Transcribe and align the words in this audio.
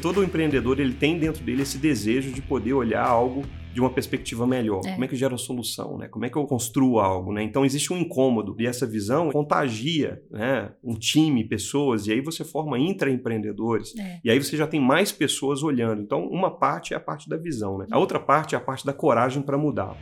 todo 0.00 0.24
empreendedor 0.24 0.80
ele 0.80 0.94
tem 0.94 1.18
dentro 1.18 1.44
dele 1.44 1.62
esse 1.62 1.78
desejo 1.78 2.32
de 2.32 2.40
poder 2.40 2.72
olhar 2.72 3.06
algo 3.06 3.44
de 3.72 3.80
uma 3.80 3.90
perspectiva 3.90 4.46
melhor. 4.46 4.80
É. 4.84 4.92
Como 4.92 5.04
é 5.04 5.08
que 5.08 5.14
eu 5.14 5.18
gero 5.18 5.34
a 5.34 5.38
solução, 5.38 5.96
né? 5.96 6.08
Como 6.08 6.24
é 6.24 6.28
que 6.28 6.36
eu 6.36 6.44
construo 6.44 6.98
algo, 6.98 7.32
né? 7.32 7.42
Então 7.42 7.64
existe 7.64 7.92
um 7.92 7.98
incômodo 7.98 8.56
e 8.58 8.66
essa 8.66 8.86
visão 8.86 9.30
contagia, 9.30 10.20
né? 10.30 10.72
Um 10.82 10.94
time, 10.94 11.44
pessoas 11.44 12.06
e 12.06 12.12
aí 12.12 12.20
você 12.20 12.44
forma 12.44 12.78
intraempreendedores 12.78 13.96
é. 13.96 14.20
e 14.24 14.30
aí 14.30 14.42
você 14.42 14.56
já 14.56 14.66
tem 14.66 14.80
mais 14.80 15.12
pessoas 15.12 15.62
olhando. 15.62 16.02
Então 16.02 16.26
uma 16.26 16.50
parte 16.50 16.94
é 16.94 16.96
a 16.96 17.00
parte 17.00 17.28
da 17.28 17.36
visão, 17.36 17.78
né? 17.78 17.86
A 17.90 17.98
outra 17.98 18.18
parte 18.18 18.54
é 18.54 18.58
a 18.58 18.60
parte 18.60 18.84
da 18.84 18.92
coragem 18.92 19.42
para 19.42 19.56
mudar. 19.56 19.96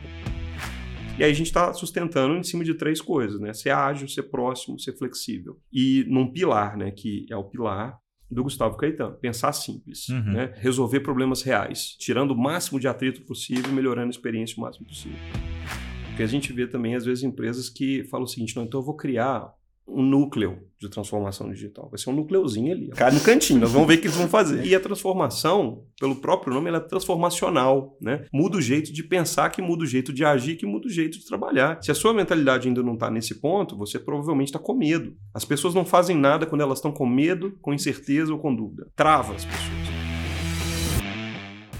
E 1.17 1.23
aí 1.23 1.31
a 1.31 1.35
gente 1.35 1.47
está 1.47 1.73
sustentando 1.73 2.35
em 2.37 2.43
cima 2.43 2.63
de 2.63 2.73
três 2.73 3.01
coisas, 3.01 3.39
né? 3.39 3.53
Ser 3.53 3.71
ágil, 3.71 4.07
ser 4.07 4.23
próximo, 4.23 4.79
ser 4.79 4.97
flexível. 4.97 5.59
E 5.71 6.05
num 6.07 6.31
pilar, 6.31 6.77
né? 6.77 6.91
Que 6.91 7.25
é 7.29 7.35
o 7.35 7.43
pilar 7.43 7.99
do 8.29 8.43
Gustavo 8.43 8.77
Caetano. 8.77 9.15
Pensar 9.15 9.51
simples, 9.53 10.07
uhum. 10.09 10.33
né? 10.33 10.53
resolver 10.57 10.99
problemas 10.99 11.41
reais, 11.41 11.95
tirando 11.99 12.31
o 12.31 12.37
máximo 12.37 12.79
de 12.79 12.87
atrito 12.87 13.21
possível 13.21 13.71
e 13.71 13.73
melhorando 13.73 14.07
a 14.07 14.11
experiência 14.11 14.57
o 14.57 14.61
máximo 14.61 14.87
possível. 14.87 15.17
Porque 16.07 16.23
a 16.23 16.27
gente 16.27 16.51
vê 16.53 16.67
também, 16.67 16.95
às 16.95 17.05
vezes, 17.05 17.23
empresas 17.23 17.69
que 17.69 18.03
falam 18.03 18.25
o 18.25 18.27
seguinte: 18.27 18.55
não, 18.55 18.63
então 18.63 18.79
eu 18.79 18.85
vou 18.85 18.95
criar 18.95 19.53
um 19.91 20.03
núcleo 20.03 20.59
de 20.79 20.89
transformação 20.89 21.49
digital. 21.49 21.89
Vai 21.89 21.99
ser 21.99 22.09
um 22.09 22.13
núcleozinho 22.13 22.71
ali, 22.71 22.87
cara 22.89 23.13
no 23.13 23.19
cantinho. 23.19 23.59
Nós 23.59 23.71
vamos 23.71 23.87
ver 23.87 23.95
o 23.95 23.97
que 24.01 24.07
eles 24.07 24.15
vão 24.15 24.27
fazer. 24.27 24.65
E 24.65 24.73
a 24.73 24.79
transformação, 24.79 25.83
pelo 25.99 26.15
próprio 26.15 26.53
nome, 26.53 26.69
ela 26.69 26.77
é 26.77 26.81
transformacional, 26.81 27.97
né? 27.99 28.25
Muda 28.31 28.57
o 28.57 28.61
jeito 28.61 28.93
de 28.93 29.03
pensar, 29.03 29.49
que 29.49 29.61
muda 29.61 29.83
o 29.83 29.87
jeito 29.87 30.13
de 30.13 30.23
agir, 30.23 30.55
que 30.55 30.65
muda 30.65 30.87
o 30.87 30.91
jeito 30.91 31.19
de 31.19 31.25
trabalhar. 31.25 31.79
Se 31.81 31.91
a 31.91 31.95
sua 31.95 32.13
mentalidade 32.13 32.67
ainda 32.67 32.81
não 32.81 32.93
está 32.93 33.09
nesse 33.09 33.35
ponto, 33.35 33.75
você 33.75 33.99
provavelmente 33.99 34.47
está 34.47 34.59
com 34.59 34.73
medo. 34.73 35.13
As 35.33 35.43
pessoas 35.43 35.73
não 35.73 35.83
fazem 35.83 36.15
nada 36.15 36.45
quando 36.45 36.61
elas 36.61 36.77
estão 36.77 36.91
com 36.91 37.05
medo, 37.05 37.57
com 37.61 37.73
incerteza 37.73 38.31
ou 38.31 38.39
com 38.39 38.55
dúvida. 38.55 38.87
Trava 38.95 39.35
as 39.35 39.43
pessoas. 39.43 39.89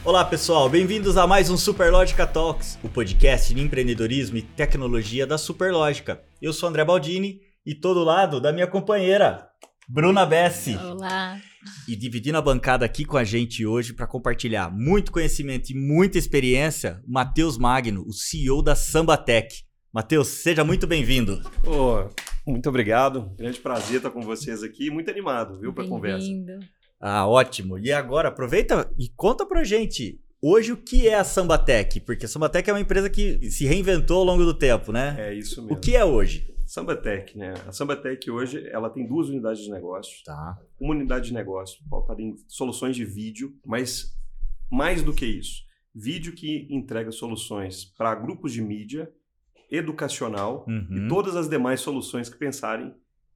Olá 0.04 0.24
pessoal, 0.24 0.70
bem-vindos 0.70 1.18
a 1.18 1.28
mais 1.28 1.50
um 1.50 1.58
Superlógica 1.58 2.26
Talks, 2.26 2.80
o 2.82 2.90
podcast 2.90 3.54
de 3.54 3.62
empreendedorismo 3.62 4.38
e 4.38 4.42
tecnologia 4.42 5.28
da 5.28 5.38
Superlógica. 5.38 6.22
Eu 6.42 6.52
sou 6.54 6.70
André 6.70 6.86
Baldini 6.86 7.42
e 7.70 7.76
todo 7.76 8.04
lado 8.04 8.42
da 8.42 8.52
minha 8.52 8.66
companheira, 8.66 9.48
Bruna 9.88 10.26
Bessi. 10.26 10.76
Olá. 10.76 11.40
E 11.88 11.96
dividindo 11.96 12.36
a 12.40 12.42
bancada 12.42 12.84
aqui 12.84 13.06
com 13.06 13.16
a 13.16 13.24
gente 13.24 13.64
hoje 13.64 13.94
para 13.94 14.08
compartilhar 14.08 14.72
muito 14.72 15.12
conhecimento 15.12 15.70
e 15.70 15.76
muita 15.76 16.18
experiência, 16.18 17.00
Matheus 17.08 17.60
Magno, 17.60 18.04
o 18.08 18.12
CEO 18.12 18.64
da 18.64 18.74
Sambatec. 18.74 19.54
Matheus, 19.94 20.30
seja 20.30 20.64
muito 20.64 20.88
bem-vindo. 20.88 21.44
Oh, 21.64 22.10
muito 22.50 22.68
obrigado. 22.68 23.36
Grande 23.38 23.60
prazer 23.60 23.98
estar 23.98 24.10
com 24.10 24.22
vocês 24.22 24.64
aqui. 24.64 24.90
Muito 24.90 25.12
animado, 25.12 25.60
viu, 25.60 25.72
para 25.72 25.84
a 25.84 25.88
conversa. 25.88 26.28
Ah, 27.00 27.28
ótimo. 27.28 27.78
E 27.78 27.92
agora, 27.92 28.30
aproveita 28.30 28.92
e 28.98 29.10
conta 29.16 29.46
pra 29.46 29.64
gente 29.64 30.20
Hoje, 30.42 30.72
o 30.72 30.78
que 30.78 31.06
é 31.06 31.16
a 31.16 31.24
Sambatec? 31.26 32.00
Porque 32.00 32.26
a 32.26 32.28
Sambatec 32.28 32.70
é 32.70 32.72
uma 32.72 32.80
empresa 32.80 33.10
que 33.10 33.52
se 33.52 33.66
reinventou 33.66 34.20
ao 34.20 34.24
longo 34.24 34.46
do 34.46 34.54
tempo, 34.54 34.94
né? 34.94 35.18
É 35.20 35.34
isso 35.34 35.62
mesmo. 35.62 35.76
O 35.76 35.80
que 35.80 35.98
é 35.98 36.06
hoje? 36.06 36.49
Sambatec, 36.70 37.36
né? 37.36 37.56
A 37.66 37.72
Sambatec 37.72 38.30
hoje 38.30 38.64
ela 38.70 38.92
tem 38.92 39.08
duas 39.08 39.28
unidades 39.28 39.64
de 39.64 39.72
negócio. 39.72 40.24
Tá. 40.24 40.56
Uma 40.80 40.94
unidade 40.94 41.30
de 41.30 41.34
negócio 41.34 41.84
pautada 41.90 42.22
em 42.22 42.36
soluções 42.48 42.96
de 42.96 43.04
vídeo, 43.04 43.58
mas 43.66 44.16
mais 44.72 45.02
do 45.02 45.12
que 45.12 45.26
isso, 45.26 45.64
vídeo 45.96 46.32
que 46.32 46.68
entrega 46.70 47.12
soluções 47.12 47.86
para 47.86 48.14
grupos 48.14 48.54
de 48.54 48.62
mídia, 48.62 49.12
educacional 49.72 50.64
uhum. 50.68 51.06
e 51.06 51.08
todas 51.08 51.36
as 51.36 51.50
demais 51.50 51.82
soluções 51.82 52.30
que 52.30 52.38
pensarem 52.38 52.94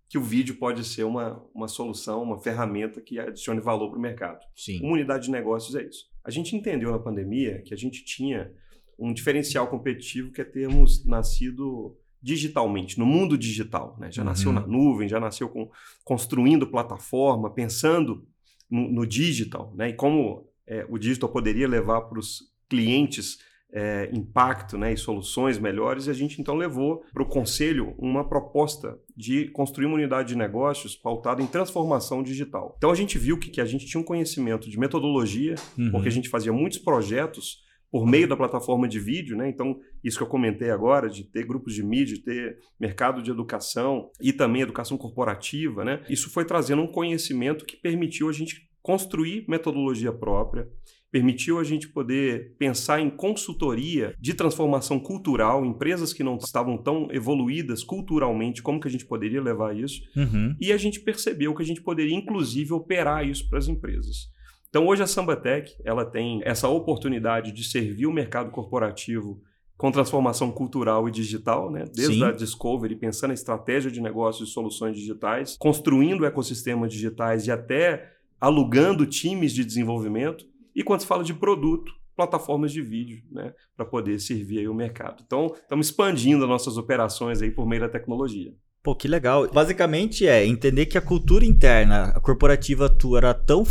que 0.08 0.18
o 0.18 0.22
vídeo 0.22 0.58
pode 0.58 0.84
ser 0.84 1.04
uma, 1.04 1.44
uma 1.56 1.68
solução, 1.68 2.22
uma 2.22 2.40
ferramenta 2.40 3.02
que 3.02 3.18
adicione 3.18 3.60
valor 3.60 3.90
para 3.90 3.98
o 3.98 4.02
mercado. 4.02 4.46
Sim. 4.56 4.80
Uma 4.84 4.94
unidade 4.94 5.26
de 5.26 5.32
negócios 5.32 5.74
é 5.76 5.82
isso. 5.82 6.06
A 6.24 6.30
gente 6.30 6.56
entendeu 6.56 6.92
na 6.92 7.00
pandemia 7.00 7.64
que 7.64 7.74
a 7.74 7.78
gente 7.78 8.06
tinha 8.06 8.54
um 9.00 9.12
diferencial 9.12 9.68
competitivo 9.68 10.32
que 10.32 10.42
é 10.42 10.46
termos 10.46 11.04
nascido 11.04 11.98
digitalmente, 12.24 12.98
no 12.98 13.06
mundo 13.06 13.38
digital. 13.38 13.98
Né? 14.00 14.12
Já 14.12 14.22
uhum. 14.22 14.30
nasceu 14.30 14.54
na 14.54 14.66
nuvem, 14.66 15.10
já 15.10 15.20
nasceu 15.20 15.50
com, 15.50 15.70
construindo 16.06 16.66
plataforma, 16.66 17.50
pensando 17.50 18.26
no, 18.72 18.90
no 18.90 19.06
digital, 19.06 19.74
né? 19.76 19.90
e 19.90 19.94
como 19.94 20.48
é, 20.66 20.86
o 20.90 20.98
digital 20.98 21.30
poderia 21.30 21.68
levar 21.68 22.02
para 22.02 22.18
os 22.18 22.54
clientes 22.70 23.38
é, 23.76 24.10
impacto 24.14 24.78
né, 24.78 24.94
e 24.94 24.98
soluções 24.98 25.58
melhores, 25.58 26.06
e 26.06 26.12
a 26.12 26.14
gente 26.14 26.40
então 26.40 26.56
levou 26.56 27.04
para 27.12 27.24
o 27.24 27.26
conselho 27.26 27.96
uma 27.98 28.24
proposta 28.24 29.00
de 29.18 29.48
construir 29.48 29.88
uma 29.88 29.96
unidade 29.96 30.30
de 30.30 30.36
negócios 30.36 30.96
pautada 30.96 31.42
em 31.42 31.48
transformação 31.48 32.22
digital. 32.22 32.76
Então 32.78 32.92
a 32.92 32.96
gente 32.96 33.18
viu 33.18 33.38
que, 33.38 33.50
que 33.50 33.60
a 33.60 33.66
gente 33.66 33.88
tinha 33.88 34.00
um 34.00 34.06
conhecimento 34.06 34.70
de 34.70 34.78
metodologia, 34.78 35.56
uhum. 35.76 35.90
porque 35.90 36.08
a 36.08 36.12
gente 36.12 36.30
fazia 36.30 36.54
muitos 36.54 36.78
projetos 36.78 37.63
por 37.94 38.08
meio 38.08 38.28
da 38.28 38.36
plataforma 38.36 38.88
de 38.88 39.00
vídeo, 39.00 39.38
né? 39.38 39.48
Então, 39.48 39.80
isso 40.04 40.18
que 40.18 40.24
eu 40.24 40.28
comentei 40.28 40.72
agora, 40.72 41.08
de 41.08 41.26
ter 41.26 41.46
grupos 41.46 41.76
de 41.76 41.84
mídia, 41.84 42.16
de 42.16 42.24
ter 42.24 42.58
mercado 42.80 43.22
de 43.22 43.30
educação 43.30 44.10
e 44.20 44.34
também 44.34 44.64
educação 44.64 44.98
corporativa, 44.98 45.86
né? 45.86 46.02
Isso 46.10 46.32
foi 46.32 46.44
trazendo 46.44 46.82
um 46.82 46.92
conhecimento 46.92 47.64
que 47.64 47.78
permitiu 47.78 48.28
a 48.28 48.32
gente 48.32 48.68
construir 48.82 49.46
metodologia 49.48 50.12
própria, 50.12 50.68
permitiu 51.12 51.60
a 51.60 51.64
gente 51.64 51.88
poder 51.88 52.56
pensar 52.58 53.00
em 53.00 53.12
consultoria 53.12 54.16
de 54.20 54.34
transformação 54.34 55.00
cultural, 55.00 55.64
empresas 55.64 56.12
que 56.12 56.24
não 56.24 56.38
estavam 56.38 56.80
tão 56.80 57.08
evoluídas 57.12 57.84
culturalmente, 57.84 58.64
como 58.64 58.80
que 58.80 58.88
a 58.88 58.92
gente 58.92 59.06
poderia 59.06 59.40
levar 59.40 59.78
isso, 59.78 60.02
uhum. 60.18 60.56
e 60.60 60.74
a 60.74 60.78
gente 60.78 61.00
percebeu 61.00 61.54
que 61.54 61.62
a 61.62 61.66
gente 61.66 61.84
poderia, 61.84 62.16
inclusive, 62.16 62.74
operar 62.74 63.24
isso 63.24 63.48
para 63.48 63.60
as 63.60 63.68
empresas. 63.68 64.33
Então 64.74 64.88
hoje 64.88 65.04
a 65.04 65.08
Sambatec 65.08 65.76
ela 65.86 66.04
tem 66.04 66.42
essa 66.44 66.68
oportunidade 66.68 67.52
de 67.52 67.64
servir 67.64 68.08
o 68.08 68.12
mercado 68.12 68.50
corporativo 68.50 69.40
com 69.78 69.92
transformação 69.92 70.52
cultural 70.52 71.08
e 71.08 71.12
digital, 71.12 71.70
né? 71.70 71.86
desde 71.94 72.16
Sim. 72.16 72.24
a 72.24 72.32
Discovery, 72.32 72.96
pensando 72.96 73.30
em 73.30 73.36
estratégia 73.36 73.92
de 73.92 74.02
negócios 74.02 74.50
e 74.50 74.52
soluções 74.52 74.96
digitais, 74.96 75.56
construindo 75.60 76.26
ecossistemas 76.26 76.92
digitais 76.92 77.46
e 77.46 77.52
até 77.52 78.14
alugando 78.42 79.06
times 79.06 79.54
de 79.54 79.64
desenvolvimento. 79.64 80.44
E 80.76 80.84
quando 80.84 81.02
se 81.02 81.06
fala 81.06 81.24
de 81.24 81.36
produto, 81.36 81.94
plataformas 82.16 82.72
de 82.72 82.82
vídeo, 82.82 83.22
né, 83.32 83.54
para 83.78 83.86
poder 83.86 84.20
servir 84.20 84.58
aí 84.58 84.68
o 84.68 84.74
mercado. 84.74 85.22
Então, 85.24 85.54
estamos 85.54 85.86
expandindo 85.86 86.46
as 86.46 86.50
nossas 86.50 86.78
operações 86.78 87.44
aí 87.44 87.52
por 87.52 87.68
meio 87.68 87.82
da 87.82 87.90
tecnologia. 87.90 88.52
Pô, 88.82 88.96
que 88.96 89.08
legal. 89.08 89.48
Basicamente 89.54 90.28
é 90.28 90.44
entender 90.44 90.88
que 90.88 90.98
a 90.98 91.02
cultura 91.02 91.46
interna, 91.46 92.06
a 92.06 92.20
corporativa 92.20 92.90
tua 92.90 93.20
era 93.20 93.34
tão 93.36 93.64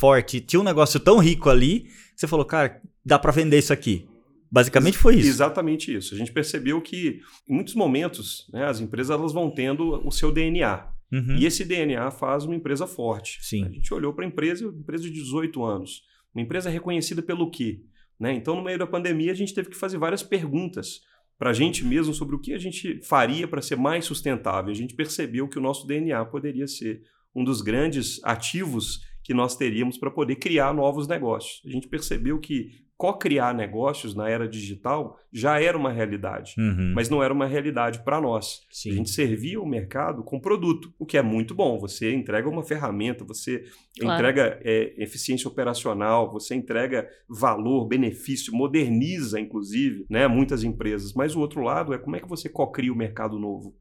forte, 0.00 0.40
tinha 0.40 0.58
um 0.58 0.64
negócio 0.64 0.98
tão 0.98 1.18
rico 1.18 1.50
ali, 1.50 1.80
que 1.80 1.90
você 2.16 2.26
falou, 2.26 2.46
cara, 2.46 2.80
dá 3.04 3.18
para 3.18 3.30
vender 3.30 3.58
isso 3.58 3.72
aqui. 3.72 4.08
Basicamente 4.50 4.96
foi 4.96 5.16
isso. 5.16 5.28
Exatamente 5.28 5.94
isso. 5.94 6.14
A 6.14 6.16
gente 6.16 6.32
percebeu 6.32 6.80
que, 6.80 7.20
em 7.46 7.54
muitos 7.54 7.74
momentos, 7.74 8.48
né, 8.52 8.64
as 8.64 8.80
empresas 8.80 9.16
elas 9.16 9.32
vão 9.32 9.50
tendo 9.50 10.04
o 10.04 10.10
seu 10.10 10.32
DNA. 10.32 10.88
Uhum. 11.12 11.36
E 11.36 11.44
esse 11.44 11.64
DNA 11.64 12.10
faz 12.10 12.44
uma 12.44 12.54
empresa 12.54 12.86
forte. 12.86 13.38
Sim. 13.42 13.66
A 13.66 13.68
gente 13.68 13.92
olhou 13.92 14.12
para 14.14 14.24
a 14.24 14.28
empresa, 14.28 14.64
empresa 14.64 15.04
de 15.04 15.12
18 15.12 15.62
anos. 15.62 16.02
Uma 16.34 16.42
empresa 16.42 16.70
reconhecida 16.70 17.20
pelo 17.22 17.50
quê? 17.50 17.82
Né? 18.18 18.32
Então, 18.32 18.56
no 18.56 18.64
meio 18.64 18.78
da 18.78 18.86
pandemia, 18.86 19.32
a 19.32 19.36
gente 19.36 19.54
teve 19.54 19.68
que 19.68 19.76
fazer 19.76 19.98
várias 19.98 20.22
perguntas 20.22 21.00
para 21.38 21.50
a 21.50 21.54
gente 21.54 21.84
mesmo 21.84 22.12
sobre 22.12 22.34
o 22.34 22.38
que 22.38 22.52
a 22.52 22.58
gente 22.58 23.00
faria 23.02 23.46
para 23.46 23.62
ser 23.62 23.76
mais 23.76 24.04
sustentável. 24.04 24.70
A 24.70 24.76
gente 24.76 24.94
percebeu 24.94 25.48
que 25.48 25.58
o 25.58 25.62
nosso 25.62 25.86
DNA 25.86 26.24
poderia 26.26 26.66
ser 26.66 27.02
um 27.34 27.44
dos 27.44 27.62
grandes 27.62 28.22
ativos 28.24 29.00
que 29.30 29.34
nós 29.34 29.54
teríamos 29.54 29.96
para 29.96 30.10
poder 30.10 30.34
criar 30.34 30.74
novos 30.74 31.06
negócios. 31.06 31.62
A 31.64 31.70
gente 31.70 31.86
percebeu 31.86 32.40
que 32.40 32.82
co-criar 32.96 33.54
negócios 33.54 34.12
na 34.12 34.28
era 34.28 34.48
digital 34.48 35.16
já 35.32 35.62
era 35.62 35.78
uma 35.78 35.92
realidade, 35.92 36.54
uhum. 36.58 36.92
mas 36.96 37.08
não 37.08 37.22
era 37.22 37.32
uma 37.32 37.46
realidade 37.46 38.02
para 38.02 38.20
nós. 38.20 38.62
Sim. 38.72 38.90
A 38.90 38.94
gente 38.94 39.10
servia 39.10 39.60
o 39.60 39.64
mercado 39.64 40.24
com 40.24 40.40
produto, 40.40 40.92
o 40.98 41.06
que 41.06 41.16
é 41.16 41.22
muito 41.22 41.54
bom. 41.54 41.78
Você 41.78 42.12
entrega 42.12 42.48
uma 42.48 42.64
ferramenta, 42.64 43.24
você 43.24 43.62
claro. 44.00 44.16
entrega 44.16 44.60
é, 44.64 45.00
eficiência 45.00 45.46
operacional, 45.46 46.28
você 46.28 46.56
entrega 46.56 47.08
valor, 47.28 47.86
benefício, 47.86 48.52
moderniza, 48.52 49.38
inclusive, 49.38 50.06
né, 50.10 50.26
muitas 50.26 50.64
empresas. 50.64 51.12
Mas 51.14 51.36
o 51.36 51.40
outro 51.40 51.62
lado 51.62 51.94
é 51.94 51.98
como 51.98 52.16
é 52.16 52.20
que 52.20 52.28
você 52.28 52.48
co-cria 52.48 52.92
o 52.92 52.96
mercado 52.96 53.38
novo. 53.38 53.76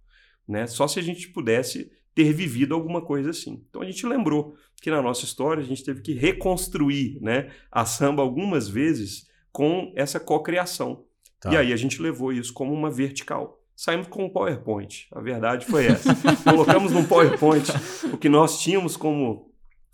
Né? 0.47 0.67
Só 0.67 0.87
se 0.87 0.99
a 0.99 1.03
gente 1.03 1.27
pudesse 1.29 1.89
ter 2.19 2.33
vivido 2.33 2.75
alguma 2.75 3.01
coisa 3.01 3.29
assim. 3.29 3.63
Então 3.69 3.81
a 3.81 3.85
gente 3.85 4.05
lembrou 4.05 4.53
que 4.81 4.91
na 4.91 5.01
nossa 5.01 5.23
história 5.23 5.63
a 5.63 5.65
gente 5.65 5.85
teve 5.85 6.01
que 6.01 6.11
reconstruir 6.11 7.17
né, 7.21 7.49
a 7.71 7.85
samba 7.85 8.21
algumas 8.21 8.67
vezes 8.67 9.25
com 9.53 9.93
essa 9.95 10.19
cocriação. 10.19 11.05
Tá. 11.39 11.53
E 11.53 11.55
aí 11.55 11.71
a 11.71 11.77
gente 11.77 12.01
levou 12.01 12.33
isso 12.33 12.51
como 12.51 12.73
uma 12.73 12.91
vertical. 12.91 13.63
Saímos 13.73 14.07
com 14.07 14.25
um 14.25 14.29
PowerPoint. 14.29 15.07
A 15.13 15.21
verdade 15.21 15.65
foi 15.65 15.85
essa. 15.85 16.13
Colocamos 16.43 16.91
num 16.91 17.05
PowerPoint 17.05 17.65
o 18.11 18.17
que 18.17 18.27
nós 18.27 18.59
tínhamos 18.59 18.97
como 18.97 19.49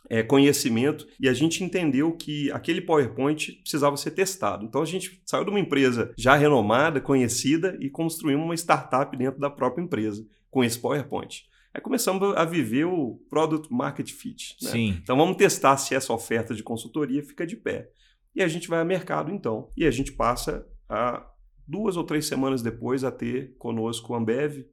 é, 0.10 0.24
conhecimento 0.24 1.06
e 1.19 1.30
a 1.30 1.33
gente 1.33 1.63
entendeu 1.63 2.12
que 2.12 2.51
aquele 2.51 2.81
PowerPoint 2.81 3.51
precisava 3.62 3.95
ser 3.98 4.12
testado. 4.12 4.66
Então 4.66 4.81
a 4.81 4.86
gente 4.86 5.22
saiu 5.27 5.44
de 5.44 5.51
uma 5.51 5.60
empresa 5.60 6.12
já 6.18 6.36
renomada, 6.36 7.00
conhecida 7.00 7.77
e 7.80 7.88
construímos 7.88 8.45
uma 8.45 8.56
startup 8.56 9.16
dentro 9.16 9.39
da 9.39 9.51
própria 9.51 9.83
empresa 9.83 10.25
com 10.50 10.63
esse 10.63 10.80
PowerPoint. 10.80 11.45
Aí 11.75 11.81
começamos 11.81 12.33
a 12.38 12.45
viver 12.45 12.86
o 12.86 13.19
Product 13.30 13.68
Market 13.69 14.10
Fit. 14.10 14.56
Né? 14.62 14.72
Sim. 14.72 15.00
Então 15.04 15.18
vamos 15.18 15.36
testar 15.36 15.75
se 15.75 15.94
essa 15.94 16.13
oferta 16.13 16.56
de 16.56 16.63
consultoria 16.63 17.22
fica 17.22 17.45
de 17.45 17.57
pé. 17.57 17.89
E 18.33 18.42
a 18.42 18.48
gente 18.48 18.69
vai 18.69 18.80
ao 18.80 18.86
mercado 18.86 19.30
então. 19.30 19.69
E 19.75 19.86
a 19.86 19.92
gente 19.92 20.13
passa 20.13 20.66
a 20.88 21.30
duas 21.68 21.98
ou 21.98 22.06
três 22.06 22.27
semanas 22.27 22.62
depois 22.62 23.04
a 23.04 23.12
ter 23.12 23.57
conosco 23.57 24.16
Ambev, 24.16 24.66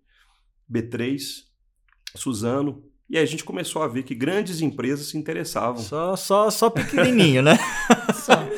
B3, 0.72 1.43
Suzano. 2.14 2.84
E 3.10 3.19
aí 3.19 3.25
a 3.25 3.26
gente 3.26 3.43
começou 3.43 3.82
a 3.82 3.88
ver 3.88 4.04
que 4.04 4.14
grandes 4.14 4.60
empresas 4.60 5.08
se 5.08 5.19
interessavam. 5.19 5.78
Só, 5.82 6.14
só, 6.14 6.50
só 6.50 6.70
pequenininho, 6.70 7.43
né? 7.43 7.58
Só. 8.14 8.49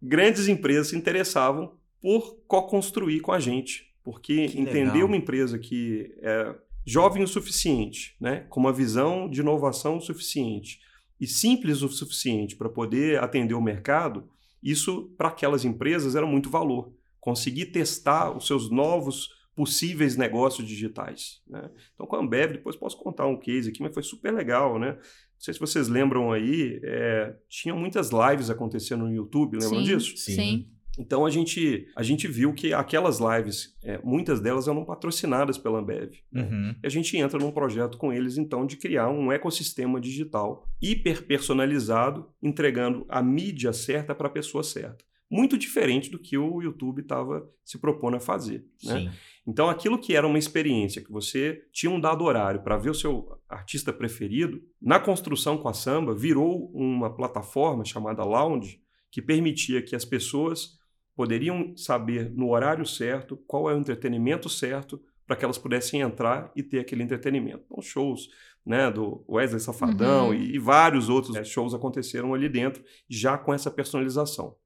Grandes 0.00 0.48
empresas 0.48 0.88
se 0.88 0.96
interessavam 0.96 1.76
por 2.00 2.38
co-construir 2.48 3.20
com 3.20 3.32
a 3.32 3.38
gente. 3.38 3.94
Porque 4.02 4.48
Que 4.48 4.60
entender 4.60 4.92
legal. 4.92 5.08
uma 5.08 5.16
empresa 5.16 5.58
que 5.58 6.14
é 6.22 6.54
jovem 6.86 7.24
o 7.24 7.28
suficiente, 7.28 8.16
né, 8.20 8.46
com 8.48 8.60
uma 8.60 8.72
visão 8.72 9.28
de 9.28 9.40
inovação 9.40 9.96
o 9.96 10.00
suficiente 10.00 10.80
e 11.20 11.26
simples 11.26 11.82
o 11.82 11.88
suficiente 11.88 12.54
para 12.54 12.68
poder 12.68 13.22
atender 13.22 13.54
o 13.54 13.60
mercado, 13.60 14.28
isso 14.62 15.12
para 15.16 15.28
aquelas 15.28 15.64
empresas 15.64 16.14
era 16.14 16.26
muito 16.26 16.48
valor. 16.48 16.92
Conseguir 17.20 17.66
testar 17.66 18.36
os 18.36 18.46
seus 18.46 18.70
novos 18.70 19.30
possíveis 19.54 20.16
negócios 20.16 20.66
digitais. 20.68 21.40
Né? 21.48 21.70
Então, 21.94 22.06
com 22.06 22.14
a 22.14 22.20
Ambev, 22.20 22.52
depois 22.52 22.76
posso 22.76 22.96
contar 22.98 23.26
um 23.26 23.38
case 23.38 23.70
aqui, 23.70 23.82
mas 23.82 23.94
foi 23.94 24.02
super 24.02 24.32
legal. 24.32 24.78
Né? 24.78 24.92
Não 24.92 25.00
sei 25.38 25.54
se 25.54 25.60
vocês 25.60 25.88
lembram 25.88 26.30
aí, 26.30 26.78
é, 26.84 27.34
tinha 27.48 27.74
muitas 27.74 28.10
lives 28.10 28.50
acontecendo 28.50 29.04
no 29.04 29.12
YouTube, 29.12 29.58
lembram 29.58 29.80
Sim. 29.80 29.84
disso? 29.84 30.16
Sim. 30.18 30.70
Então 30.98 31.26
a 31.26 31.30
gente, 31.30 31.88
a 31.94 32.02
gente 32.02 32.26
viu 32.26 32.52
que 32.52 32.72
aquelas 32.72 33.18
lives, 33.18 33.76
é, 33.82 34.00
muitas 34.02 34.40
delas 34.40 34.68
eram 34.68 34.84
patrocinadas 34.84 35.58
pela 35.58 35.78
Ambev. 35.78 36.12
né? 36.32 36.42
Uhum. 36.42 36.74
E 36.82 36.86
a 36.86 36.90
gente 36.90 37.16
entra 37.16 37.38
num 37.38 37.50
projeto 37.50 37.98
com 37.98 38.12
eles, 38.12 38.38
então, 38.38 38.66
de 38.66 38.76
criar 38.76 39.08
um 39.08 39.30
ecossistema 39.30 40.00
digital 40.00 40.66
hiper 40.80 41.26
personalizado, 41.26 42.28
entregando 42.42 43.04
a 43.08 43.22
mídia 43.22 43.72
certa 43.72 44.14
para 44.14 44.26
a 44.28 44.30
pessoa 44.30 44.62
certa. 44.62 45.04
Muito 45.28 45.58
diferente 45.58 46.08
do 46.08 46.20
que 46.20 46.38
o 46.38 46.62
YouTube 46.62 47.02
estava 47.02 47.50
se 47.64 47.78
propondo 47.78 48.16
a 48.16 48.20
fazer. 48.20 48.64
Né? 48.84 49.12
Então, 49.44 49.68
aquilo 49.68 49.98
que 49.98 50.14
era 50.14 50.26
uma 50.26 50.38
experiência, 50.38 51.02
que 51.02 51.10
você 51.10 51.64
tinha 51.72 51.90
um 51.90 52.00
dado 52.00 52.22
horário 52.22 52.62
para 52.62 52.76
ver 52.76 52.90
o 52.90 52.94
seu 52.94 53.36
artista 53.48 53.92
preferido, 53.92 54.62
na 54.80 55.00
construção 55.00 55.58
com 55.58 55.68
a 55.68 55.74
samba, 55.74 56.14
virou 56.14 56.70
uma 56.72 57.14
plataforma 57.14 57.84
chamada 57.84 58.24
Lounge, 58.24 58.80
que 59.10 59.20
permitia 59.20 59.82
que 59.82 59.96
as 59.96 60.04
pessoas 60.04 60.78
poderiam 61.16 61.74
saber 61.76 62.30
no 62.30 62.50
horário 62.50 62.86
certo 62.86 63.36
qual 63.46 63.70
é 63.70 63.74
o 63.74 63.78
entretenimento 63.78 64.48
certo 64.48 65.00
para 65.26 65.34
que 65.34 65.44
elas 65.44 65.58
pudessem 65.58 66.02
entrar 66.02 66.52
e 66.54 66.62
ter 66.62 66.78
aquele 66.78 67.02
entretenimento. 67.02 67.64
Então, 67.66 67.82
shows 67.82 68.28
né, 68.64 68.90
do 68.90 69.24
Wesley 69.28 69.60
Safadão 69.60 70.28
Uhum. 70.28 70.34
e, 70.34 70.54
e 70.54 70.58
vários 70.58 71.08
outros 71.08 71.34
né, 71.34 71.42
shows 71.42 71.74
aconteceram 71.74 72.34
ali 72.34 72.48
dentro, 72.48 72.84
já 73.08 73.38
com 73.38 73.52
essa 73.52 73.70
personalização. 73.70 74.56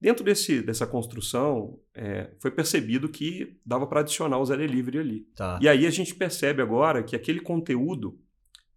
Dentro 0.00 0.24
desse, 0.24 0.60
dessa 0.62 0.86
construção, 0.86 1.78
é, 1.94 2.30
foi 2.40 2.50
percebido 2.50 3.08
que 3.08 3.56
dava 3.64 3.86
para 3.86 4.00
adicionar 4.00 4.38
o 4.38 4.44
Zé 4.44 4.56
Delivery 4.56 4.98
ali. 4.98 5.20
Tá. 5.36 5.58
E 5.62 5.68
aí 5.68 5.86
a 5.86 5.90
gente 5.90 6.14
percebe 6.14 6.60
agora 6.60 7.02
que 7.02 7.14
aquele 7.14 7.40
conteúdo 7.40 8.18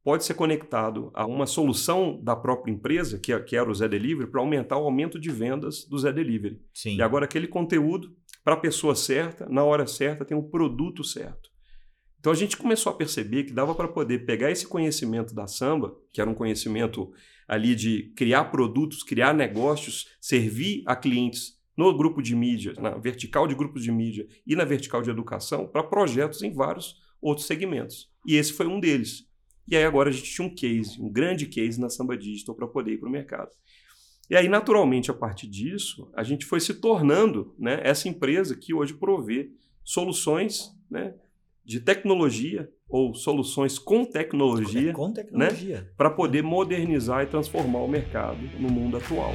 pode 0.06 0.24
ser 0.24 0.36
conectado 0.36 1.10
a 1.16 1.26
uma 1.26 1.48
solução 1.48 2.22
da 2.24 2.36
própria 2.36 2.72
empresa, 2.72 3.18
que, 3.18 3.34
é- 3.34 3.40
que 3.40 3.56
era 3.56 3.68
o 3.70 3.74
Zé 3.74 3.88
Delivery, 3.88 4.30
para 4.30 4.40
aumentar 4.40 4.78
o 4.78 4.86
aumento 4.86 5.20
de 5.20 5.32
vendas 5.32 5.84
do 5.84 5.98
Zé 5.98 6.14
Delivery. 6.14 6.62
Sim. 6.72 6.96
E 6.96 7.02
agora 7.02 7.26
aquele 7.26 7.48
conteúdo, 7.48 8.16
para 8.44 8.54
a 8.54 8.58
pessoa 8.58 8.94
certa, 8.96 9.50
na 9.50 9.64
hora 9.64 9.88
certa, 9.88 10.24
tem 10.24 10.38
um 10.38 10.48
produto 10.48 11.04
certo. 11.04 11.50
Então 12.20 12.32
a 12.32 12.36
gente 12.36 12.56
começou 12.56 12.92
a 12.92 12.96
perceber 12.96 13.46
que 13.46 13.52
dava 13.54 13.74
para 13.74 13.88
poder 13.88 14.28
pegar 14.28 14.52
esse 14.52 14.68
conhecimento 14.68 15.34
da 15.34 15.48
samba, 15.48 15.96
que 16.14 16.22
era 16.22 16.30
um 16.30 16.36
conhecimento 16.36 17.12
ali 17.48 17.74
de 17.74 18.14
criar 18.16 18.46
produtos, 18.46 19.02
criar 19.02 19.34
negócios, 19.34 20.08
servir 20.22 20.84
a 20.86 20.96
clientes 20.96 21.56
no 21.76 21.96
grupo 21.98 22.22
de 22.22 22.36
mídia, 22.36 22.74
na 22.80 22.92
vertical 22.92 23.48
de 23.48 23.56
grupos 23.56 23.84
de 23.84 23.92
mídia 23.92 24.28
e 24.46 24.56
na 24.56 24.66
vertical 24.66 25.02
de 25.02 25.10
educação, 25.10 25.68
para 25.68 25.84
projetos 25.84 26.44
em 26.44 26.54
vários 26.54 26.96
outros 27.20 27.48
segmentos. 27.48 28.08
E 28.26 28.36
esse 28.36 28.54
foi 28.54 28.68
um 28.68 28.80
deles. 28.80 29.26
E 29.68 29.76
aí 29.76 29.84
agora 29.84 30.10
a 30.10 30.12
gente 30.12 30.32
tinha 30.32 30.48
um 30.48 30.54
case, 30.54 31.02
um 31.02 31.10
grande 31.12 31.46
case 31.48 31.80
na 31.80 31.90
Samba 31.90 32.16
Digital 32.18 32.54
para 32.56 32.68
poder 32.68 32.94
ir 32.94 32.98
para 33.00 33.10
o 33.10 33.12
mercado. 33.12 33.50
E 34.30 34.36
aí, 34.36 34.48
naturalmente, 34.50 35.12
a 35.12 35.14
partir 35.14 35.48
disso, 35.48 36.12
a 36.16 36.24
gente 36.24 36.46
foi 36.46 36.60
se 36.60 36.74
tornando 36.76 37.54
né, 37.60 37.80
essa 37.84 38.08
empresa 38.10 38.56
que 38.56 38.74
hoje 38.74 38.94
provê 38.94 39.52
soluções 39.84 40.72
né, 40.90 41.14
de 41.64 41.80
tecnologia 41.80 42.70
ou 42.90 43.14
soluções 43.14 43.78
com 43.78 44.04
tecnologia 44.06 44.90
É 44.90 44.94
com 44.94 45.12
tecnologia. 45.12 45.92
para 45.98 46.10
poder 46.10 46.42
modernizar 46.42 47.24
e 47.24 47.28
transformar 47.28 47.80
o 47.80 47.88
mercado 47.88 48.40
no 48.60 48.70
mundo 48.70 48.98
atual. 48.98 49.34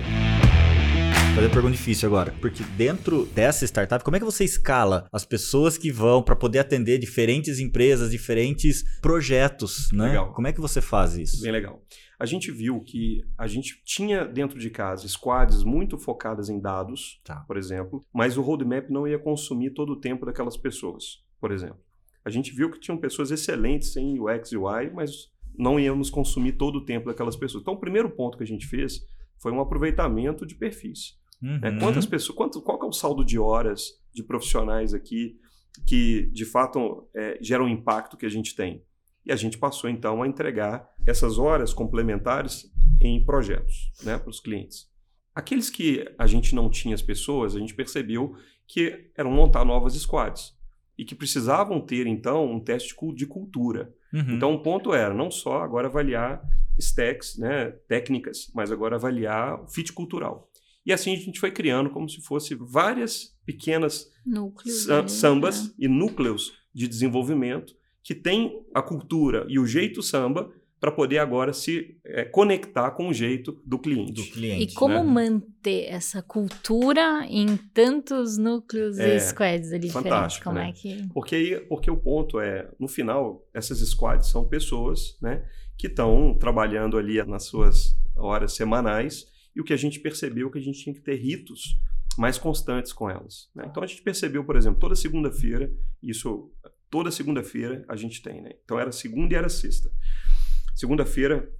Fazer 1.41 1.49
uma 1.49 1.55
pergunta 1.55 1.77
difícil 1.79 2.07
agora. 2.07 2.35
Porque 2.39 2.63
dentro 2.77 3.25
dessa 3.25 3.65
startup, 3.65 4.05
como 4.05 4.15
é 4.15 4.19
que 4.19 4.27
você 4.27 4.45
escala 4.45 5.09
as 5.11 5.25
pessoas 5.25 5.79
que 5.79 5.91
vão 5.91 6.23
para 6.23 6.37
poder 6.37 6.59
atender 6.59 6.99
diferentes 6.99 7.59
empresas, 7.59 8.11
diferentes 8.11 8.85
projetos, 9.01 9.89
né? 9.91 10.09
Legal. 10.09 10.35
Como 10.35 10.47
é 10.49 10.53
que 10.53 10.61
você 10.61 10.83
faz 10.83 11.17
isso? 11.17 11.41
Bem 11.41 11.51
legal. 11.51 11.83
A 12.19 12.27
gente 12.27 12.51
viu 12.51 12.79
que 12.83 13.23
a 13.39 13.47
gente 13.47 13.83
tinha 13.87 14.27
dentro 14.27 14.59
de 14.59 14.69
casa 14.69 15.09
squads 15.09 15.65
muito 15.65 15.97
focadas 15.97 16.51
em 16.51 16.61
dados, 16.61 17.19
Tá. 17.25 17.37
por 17.49 17.57
exemplo, 17.57 18.05
mas 18.13 18.37
o 18.37 18.43
roadmap 18.43 18.91
não 18.91 19.09
ia 19.09 19.19
consumir 19.19 19.71
todo 19.71 19.95
o 19.95 19.99
tempo 19.99 20.27
daquelas 20.27 20.59
pessoas, 20.59 21.25
por 21.41 21.53
exemplo. 21.53 21.81
A 22.23 22.29
gente 22.29 22.55
viu 22.55 22.71
que 22.71 22.79
tinham 22.79 22.99
pessoas 22.99 23.31
excelentes 23.31 23.97
em 23.97 24.21
UX 24.21 24.53
e 24.53 24.59
UI, 24.59 24.91
mas 24.93 25.31
não 25.59 25.81
íamos 25.81 26.11
consumir 26.11 26.53
todo 26.53 26.77
o 26.77 26.85
tempo 26.85 27.07
daquelas 27.07 27.35
pessoas. 27.35 27.63
Então, 27.63 27.73
o 27.73 27.81
primeiro 27.81 28.11
ponto 28.11 28.37
que 28.37 28.45
a 28.45 28.47
gente 28.47 28.67
fez 28.67 29.01
foi 29.39 29.51
um 29.53 29.61
aproveitamento 29.61 30.45
de 30.45 30.55
perfis. 30.55 31.19
Né? 31.41 31.71
Uhum. 31.71 31.79
Quantas 31.79 32.07
pessoas, 32.07 32.37
quanto, 32.37 32.61
qual 32.61 32.79
que 32.79 32.85
é 32.85 32.89
o 32.89 32.93
saldo 32.93 33.25
de 33.25 33.39
horas 33.39 33.99
de 34.13 34.23
profissionais 34.23 34.93
aqui 34.93 35.39
que 35.87 36.29
de 36.33 36.45
fato 36.45 37.09
é, 37.15 37.39
geram 37.41 37.65
o 37.65 37.69
impacto 37.69 38.17
que 38.17 38.27
a 38.27 38.31
gente 38.31 38.55
tem? 38.55 38.83
E 39.25 39.33
a 39.33 39.37
gente 39.37 39.59
passou 39.59 39.89
então 39.89 40.23
a 40.23 40.29
entregar 40.29 40.89
essas 41.07 41.39
horas 41.39 41.73
complementares 41.73 42.71
em 43.01 43.25
projetos 43.25 43.93
né, 44.03 44.19
para 44.19 44.31
os 44.31 44.41
clientes. 44.41 44.89
Aqueles 45.35 45.71
que 45.71 46.05
a 46.19 46.27
gente 46.27 46.55
não 46.55 46.69
tinha 46.69 46.95
as 46.95 47.03
pessoas, 47.03 47.55
a 47.55 47.59
gente 47.59 47.75
percebeu 47.75 48.35
que 48.67 49.11
eram 49.17 49.31
montar 49.31 49.65
novas 49.65 49.95
squads 49.95 50.55
e 50.99 51.05
que 51.05 51.15
precisavam 51.15 51.81
ter 51.81 52.07
então 52.07 52.45
um 52.45 52.61
teste 52.61 52.95
de 53.15 53.27
cultura. 53.27 53.93
Uhum. 54.13 54.37
Então, 54.37 54.55
o 54.55 54.63
ponto 54.63 54.93
era 54.93 55.15
não 55.15 55.31
só 55.31 55.63
agora 55.63 55.87
avaliar 55.87 56.43
stacks, 56.79 57.39
né, 57.39 57.71
técnicas, 57.89 58.51
mas 58.55 58.71
agora 58.71 58.97
avaliar 58.97 59.63
o 59.63 59.69
fit 59.69 59.93
cultural. 59.93 60.50
E 60.85 60.93
assim 60.93 61.13
a 61.15 61.17
gente 61.19 61.39
foi 61.39 61.51
criando 61.51 61.91
como 61.91 62.09
se 62.09 62.21
fosse 62.23 62.55
várias 62.55 63.37
pequenas 63.45 64.11
Núcleos. 64.25 64.85
sa- 64.85 65.01
ali, 65.01 65.09
sambas 65.11 65.65
né? 65.69 65.75
e 65.81 65.89
núcleos 65.89 66.53
de 66.75 66.87
desenvolvimento 66.89 67.75
que 68.03 68.15
têm 68.15 68.63
a 68.75 68.81
cultura 68.81 69.45
e 69.49 69.59
o 69.59 69.67
jeito 69.67 70.03
samba 70.03 70.51
para 70.81 70.91
poder 70.91 71.19
agora 71.19 71.53
se 71.53 71.99
eh, 72.03 72.25
conectar 72.25 72.91
com 72.93 73.09
o 73.09 73.13
jeito 73.13 73.61
do 73.67 73.79
cliente. 73.79 74.13
do 74.15 74.25
cliente. 74.33 74.73
E 74.73 74.75
como 74.75 74.95
né? 74.95 75.03
manter 75.03 75.85
essa 75.91 76.23
cultura 76.23 77.27
em 77.29 77.55
tantos 77.75 78.39
núcleos 78.39 78.99
É, 78.99 79.17
e 79.17 79.21
squads 79.21 79.73
ali 79.75 79.89
diferentes? 79.89 80.39
Como 80.39 80.57
né? 80.57 80.71
é 80.71 80.73
que. 80.73 81.07
Porque, 81.13 81.35
aí- 81.35 81.61
porque 81.69 81.91
o 81.91 81.97
ponto 81.99 82.41
é, 82.41 82.71
no 82.81 82.89
final, 82.89 83.47
essas 83.53 83.79
squads 83.87 84.29
são 84.31 84.49
pessoas 84.49 85.19
né, 85.21 85.45
que 85.77 85.87
estão 85.87 86.35
trabalhando 86.39 86.97
ali 86.97 87.23
nas 87.25 87.45
suas 87.45 87.95
horas 88.17 88.55
semanais 88.55 89.27
e 89.55 89.61
o 89.61 89.65
que 89.65 89.73
a 89.73 89.77
gente 89.77 90.01
percebeu 90.01 90.49
é 90.49 90.53
que 90.53 90.59
a 90.59 90.63
gente 90.63 90.83
tinha 90.83 90.95
que 90.95 91.01
ter 91.01 91.17
ritos 91.17 91.81
mais 92.19 92.39
constantes 92.39 92.93
com 92.93 93.09
elas. 93.09 93.51
né? 93.55 93.65
Então 93.69 93.83
a 93.83 93.87
gente 93.87 94.03
percebeu, 94.03 94.45
por 94.45 94.57
exemplo, 94.57 94.81
toda 94.81 94.95
segunda-feira, 94.95 95.73
isso 96.03 96.53
toda 96.91 97.11
segunda-feira 97.11 97.85
a 97.89 97.97
gente 97.97 98.21
tem, 98.21 98.43
né? 98.43 98.51
Então 98.65 98.79
era 98.79 98.91
segunda 98.91 99.33
e 99.33 99.37
era 99.37 99.49
sexta. 99.49 99.91
Segunda-feira 100.75 101.53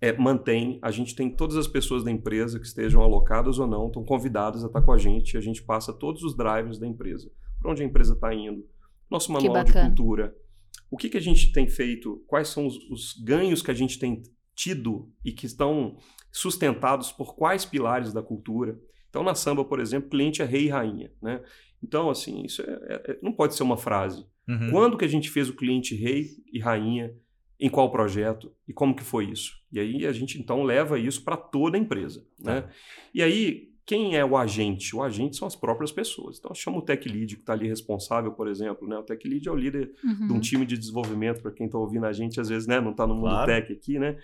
é, 0.00 0.12
mantém, 0.16 0.78
a 0.82 0.90
gente 0.90 1.14
tem 1.14 1.34
todas 1.34 1.56
as 1.56 1.66
pessoas 1.66 2.04
da 2.04 2.10
empresa 2.10 2.60
que 2.60 2.66
estejam 2.66 3.02
alocadas 3.02 3.58
ou 3.58 3.66
não, 3.66 3.86
estão 3.86 4.04
convidadas 4.04 4.62
a 4.62 4.66
estar 4.66 4.82
com 4.82 4.92
a 4.92 4.98
gente, 4.98 5.36
a 5.36 5.40
gente 5.40 5.62
passa 5.62 5.92
todos 5.92 6.22
os 6.22 6.36
drivers 6.36 6.78
da 6.78 6.86
empresa, 6.86 7.30
para 7.60 7.70
onde 7.70 7.82
a 7.82 7.86
empresa 7.86 8.14
está 8.14 8.34
indo, 8.34 8.64
nosso 9.10 9.32
manual 9.32 9.64
de 9.64 9.72
cultura, 9.72 10.36
o 10.90 10.96
que, 10.96 11.08
que 11.08 11.16
a 11.16 11.20
gente 11.20 11.52
tem 11.52 11.66
feito, 11.66 12.22
quais 12.26 12.48
são 12.48 12.66
os, 12.66 12.76
os 12.90 13.14
ganhos 13.14 13.62
que 13.62 13.70
a 13.70 13.74
gente 13.74 13.98
tem 13.98 14.22
tido 14.54 15.10
e 15.24 15.32
que 15.32 15.46
estão 15.46 15.96
sustentados 16.38 17.12
por 17.12 17.36
quais 17.36 17.64
pilares 17.64 18.12
da 18.12 18.20
cultura. 18.22 18.76
Então, 19.08 19.22
na 19.22 19.34
samba, 19.36 19.64
por 19.64 19.78
exemplo, 19.78 20.10
cliente 20.10 20.42
é 20.42 20.44
rei 20.44 20.64
e 20.64 20.68
rainha, 20.68 21.12
né? 21.22 21.40
Então, 21.80 22.10
assim, 22.10 22.42
isso 22.42 22.60
é- 22.62 22.64
é- 22.88 23.10
é- 23.12 23.18
não 23.22 23.32
pode 23.32 23.54
ser 23.54 23.62
uma 23.62 23.76
frase. 23.76 24.26
Uhum. 24.48 24.70
Quando 24.72 24.96
que 24.98 25.04
a 25.04 25.08
gente 25.08 25.30
fez 25.30 25.48
o 25.48 25.54
cliente 25.54 25.94
rei 25.94 26.26
e 26.52 26.58
rainha? 26.58 27.14
Em 27.60 27.70
qual 27.70 27.90
projeto? 27.92 28.52
E 28.66 28.72
como 28.72 28.96
que 28.96 29.04
foi 29.04 29.26
isso? 29.26 29.52
E 29.70 29.78
aí 29.78 30.04
a 30.06 30.12
gente 30.12 30.40
então 30.40 30.64
leva 30.64 30.98
isso 30.98 31.22
para 31.22 31.36
toda 31.36 31.78
a 31.78 31.80
empresa. 31.80 32.26
Né? 32.42 32.68
E 33.14 33.22
aí, 33.22 33.68
quem 33.86 34.16
é 34.16 34.24
o 34.24 34.36
agente? 34.36 34.96
O 34.96 35.02
agente 35.02 35.36
são 35.36 35.46
as 35.46 35.54
próprias 35.54 35.92
pessoas. 35.92 36.38
Então, 36.38 36.52
chama 36.52 36.78
o 36.78 36.82
tech 36.82 37.08
lead 37.08 37.36
que 37.36 37.42
está 37.42 37.52
ali 37.52 37.68
responsável, 37.68 38.32
por 38.32 38.48
exemplo. 38.48 38.88
Né? 38.88 38.96
O 38.98 39.02
tech 39.04 39.26
lead 39.28 39.48
é 39.48 39.52
o 39.52 39.56
líder 39.56 39.92
Uhum. 40.02 40.26
de 40.26 40.32
um 40.32 40.40
time 40.40 40.66
de 40.66 40.76
desenvolvimento, 40.76 41.40
para 41.42 41.52
quem 41.52 41.66
está 41.66 41.78
ouvindo 41.78 42.06
a 42.06 42.12
gente, 42.12 42.40
às 42.40 42.48
vezes 42.48 42.66
né, 42.66 42.80
não 42.80 42.90
está 42.90 43.06
no 43.06 43.14
mundo 43.14 43.28
Claro. 43.30 43.46
tech 43.52 43.72
aqui, 43.72 43.98
né? 44.00 44.18